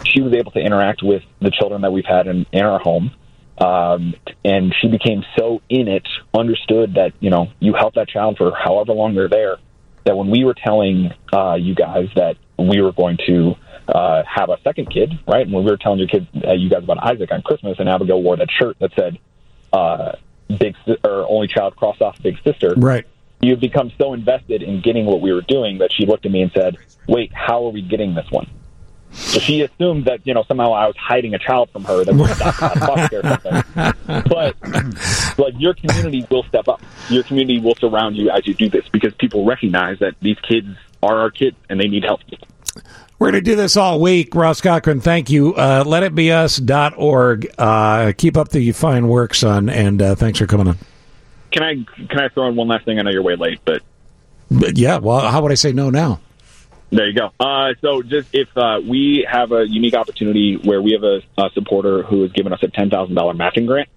she 0.04 0.20
was 0.20 0.34
able 0.34 0.52
to 0.52 0.60
interact 0.60 1.02
with 1.02 1.22
the 1.40 1.50
children 1.50 1.82
that 1.82 1.92
we've 1.92 2.04
had 2.04 2.26
in, 2.26 2.46
in 2.52 2.62
our 2.64 2.78
home, 2.78 3.12
um, 3.60 4.14
and 4.44 4.74
she 4.80 4.88
became 4.88 5.24
so 5.36 5.60
in 5.68 5.88
it, 5.88 6.06
understood 6.34 6.94
that 6.94 7.12
you 7.20 7.30
know 7.30 7.48
you 7.60 7.74
help 7.74 7.94
that 7.94 8.08
child 8.08 8.36
for 8.38 8.52
however 8.54 8.92
long 8.92 9.14
they're 9.14 9.28
there. 9.28 9.56
That 10.04 10.16
when 10.16 10.30
we 10.30 10.44
were 10.44 10.54
telling 10.54 11.12
uh, 11.32 11.54
you 11.54 11.74
guys 11.74 12.08
that 12.14 12.36
we 12.58 12.80
were 12.80 12.92
going 12.92 13.18
to 13.26 13.56
uh, 13.88 14.22
have 14.24 14.50
a 14.50 14.58
second 14.62 14.90
kid, 14.90 15.12
right? 15.26 15.42
And 15.42 15.52
when 15.52 15.64
we 15.64 15.70
were 15.70 15.76
telling 15.76 15.98
your 15.98 16.08
kids, 16.08 16.26
uh, 16.46 16.52
you 16.52 16.70
guys 16.70 16.84
about 16.84 17.02
Isaac 17.02 17.30
on 17.32 17.42
Christmas, 17.42 17.78
and 17.78 17.88
Abigail 17.88 18.22
wore 18.22 18.36
that 18.36 18.48
shirt 18.50 18.78
that 18.80 18.92
said 18.94 19.18
uh, 19.72 20.12
"big 20.48 20.74
si- 20.86 20.96
or 21.04 21.26
only 21.28 21.48
child 21.48 21.76
crossed 21.76 22.00
off 22.00 22.22
big 22.22 22.36
sister." 22.44 22.74
Right. 22.76 23.06
You've 23.40 23.60
become 23.60 23.92
so 23.98 24.14
invested 24.14 24.62
in 24.62 24.80
getting 24.80 25.06
what 25.06 25.20
we 25.20 25.32
were 25.32 25.42
doing 25.42 25.78
that 25.78 25.92
she 25.92 26.06
looked 26.06 26.26
at 26.26 26.32
me 26.32 26.42
and 26.42 26.52
said, 26.52 26.76
"Wait, 27.06 27.32
how 27.32 27.66
are 27.66 27.70
we 27.70 27.82
getting 27.82 28.14
this 28.14 28.30
one?" 28.30 28.48
So 29.12 29.40
she 29.40 29.62
assumed 29.62 30.04
that 30.04 30.26
you 30.26 30.34
know 30.34 30.44
somehow 30.44 30.72
I 30.72 30.86
was 30.86 30.96
hiding 30.96 31.34
a 31.34 31.38
child 31.38 31.70
from 31.70 31.84
her 31.84 32.04
that 32.04 32.14
was 32.14 32.30
adopted 32.30 32.62
out 32.62 32.76
of 32.76 32.82
foster 32.82 33.22
care 33.22 33.32
or 33.32 33.62
something. 33.62 34.22
But 34.28 35.38
like 35.38 35.54
your 35.58 35.74
community 35.74 36.26
will 36.30 36.44
step 36.44 36.68
up. 36.68 36.80
Your 37.08 37.22
community 37.22 37.58
will 37.60 37.74
surround 37.76 38.16
you 38.16 38.30
as 38.30 38.46
you 38.46 38.54
do 38.54 38.68
this 38.68 38.88
because 38.88 39.14
people 39.14 39.44
recognize 39.44 39.98
that 40.00 40.14
these 40.20 40.38
kids 40.40 40.68
are 41.02 41.18
our 41.18 41.30
kids 41.30 41.56
and 41.68 41.80
they 41.80 41.88
need 41.88 42.04
help. 42.04 42.20
We're 43.18 43.32
going 43.32 43.42
to 43.44 43.50
do 43.50 43.56
this 43.56 43.76
all 43.76 44.00
week. 44.00 44.34
Ross 44.34 44.60
Cochran, 44.60 45.00
thank 45.00 45.28
you. 45.28 45.54
Uh, 45.54 45.82
letitbeus.org. 45.82 47.50
Uh, 47.58 48.12
keep 48.16 48.36
up 48.36 48.50
the 48.50 48.70
fine 48.72 49.08
work, 49.08 49.34
son, 49.34 49.68
and 49.68 50.00
uh, 50.00 50.14
thanks 50.14 50.38
for 50.38 50.46
coming 50.46 50.68
on. 50.68 50.78
Can 51.50 51.62
I 51.62 51.74
can 52.06 52.20
I 52.20 52.28
throw 52.28 52.46
in 52.48 52.54
one 52.56 52.68
last 52.68 52.84
thing? 52.84 52.98
I 52.98 53.02
know 53.02 53.10
you're 53.10 53.22
way 53.22 53.34
late, 53.34 53.58
but 53.64 53.82
But 54.50 54.78
yeah, 54.78 54.98
well, 54.98 55.20
how 55.20 55.42
would 55.42 55.52
I 55.52 55.56
say 55.56 55.72
no 55.72 55.90
now? 55.90 56.20
There 56.90 57.06
you 57.06 57.14
go. 57.14 57.30
Uh, 57.38 57.74
so, 57.82 58.02
just 58.02 58.34
if 58.34 58.48
uh, 58.56 58.80
we 58.86 59.26
have 59.30 59.52
a 59.52 59.68
unique 59.68 59.94
opportunity 59.94 60.56
where 60.56 60.80
we 60.80 60.92
have 60.92 61.04
a, 61.04 61.20
a 61.36 61.50
supporter 61.52 62.02
who 62.02 62.22
has 62.22 62.32
given 62.32 62.52
us 62.52 62.62
a 62.62 62.68
ten 62.68 62.88
thousand 62.88 63.14
dollar 63.14 63.34
matching 63.34 63.66
grant. 63.66 63.88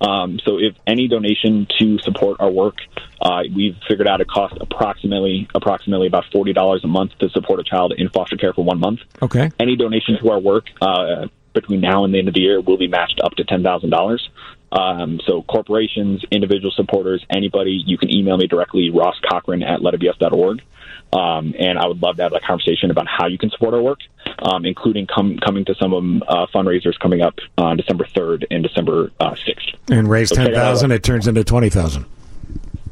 Um, 0.00 0.38
so, 0.44 0.58
if 0.58 0.76
any 0.86 1.08
donation 1.08 1.66
to 1.80 1.98
support 1.98 2.40
our 2.40 2.50
work, 2.50 2.76
uh, 3.20 3.42
we've 3.54 3.76
figured 3.88 4.06
out 4.06 4.20
it 4.20 4.28
costs 4.28 4.56
approximately 4.60 5.48
approximately 5.52 6.06
about 6.06 6.26
forty 6.32 6.52
dollars 6.52 6.84
a 6.84 6.86
month 6.86 7.18
to 7.18 7.28
support 7.30 7.58
a 7.58 7.64
child 7.64 7.92
in 7.96 8.08
foster 8.08 8.36
care 8.36 8.52
for 8.52 8.64
one 8.64 8.78
month. 8.78 9.00
Okay. 9.20 9.50
Any 9.58 9.74
donation 9.74 10.18
to 10.22 10.30
our 10.30 10.38
work 10.38 10.66
uh, 10.80 11.26
between 11.54 11.80
now 11.80 12.04
and 12.04 12.14
the 12.14 12.20
end 12.20 12.28
of 12.28 12.34
the 12.34 12.40
year 12.40 12.60
will 12.60 12.78
be 12.78 12.86
matched 12.86 13.20
up 13.22 13.32
to 13.32 13.44
ten 13.44 13.64
thousand 13.64 13.90
dollars. 13.90 14.28
Um, 14.70 15.18
so 15.26 15.42
corporations, 15.42 16.22
individual 16.30 16.70
supporters, 16.76 17.24
anybody, 17.34 17.82
you 17.84 17.96
can 17.98 18.14
email 18.14 18.36
me 18.36 18.46
directly, 18.46 18.90
Ross 18.90 19.16
Cochran 19.28 19.62
at 19.62 19.80
letitbeus.org. 19.80 20.62
Um, 21.12 21.54
and 21.58 21.78
I 21.78 21.86
would 21.86 22.02
love 22.02 22.16
to 22.16 22.22
have 22.24 22.32
a 22.34 22.40
conversation 22.40 22.90
about 22.90 23.06
how 23.08 23.26
you 23.28 23.38
can 23.38 23.48
support 23.50 23.72
our 23.74 23.80
work, 23.80 24.00
um, 24.40 24.66
including 24.66 25.06
com- 25.06 25.38
coming 25.38 25.64
to 25.64 25.74
some 25.76 25.94
um, 25.94 26.22
uh, 26.28 26.46
fundraisers 26.54 26.98
coming 26.98 27.22
up 27.22 27.34
on 27.56 27.78
December 27.78 28.04
3rd 28.04 28.44
and 28.50 28.62
December 28.62 29.10
uh, 29.18 29.30
6th. 29.30 29.74
And 29.90 30.08
raise 30.10 30.28
So 30.28 30.34
check 30.36 30.44
ten 30.44 30.52
it 30.52 30.56
out. 30.58 30.64
thousand, 30.64 30.90
it 30.92 31.02
turns 31.02 31.26
into 31.26 31.44
twenty 31.44 31.70
thousand. 31.70 32.04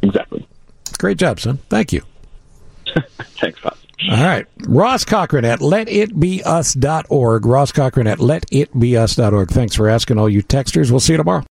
Exactly. 0.03 0.47
Great 0.99 1.19
job, 1.19 1.41
son. 1.41 1.59
Thank 1.69 1.93
you. 1.93 2.03
Thanks, 3.39 3.61
Bob. 3.61 3.77
All 4.11 4.23
right. 4.25 4.47
Ross 4.67 5.05
Cochran 5.05 5.45
at 5.45 5.59
letitbeus.org. 5.61 7.47
Ross 7.47 7.73
Cochran 7.73 8.07
at 8.07 8.19
letitbeus.org. 8.19 9.51
Thanks 9.51 9.75
for 9.75 9.89
asking 9.89 10.19
all 10.19 10.29
you 10.29 10.43
texters. 10.43 10.91
We'll 10.91 11.01
see 11.01 11.13
you 11.15 11.17
tomorrow. 11.19 11.45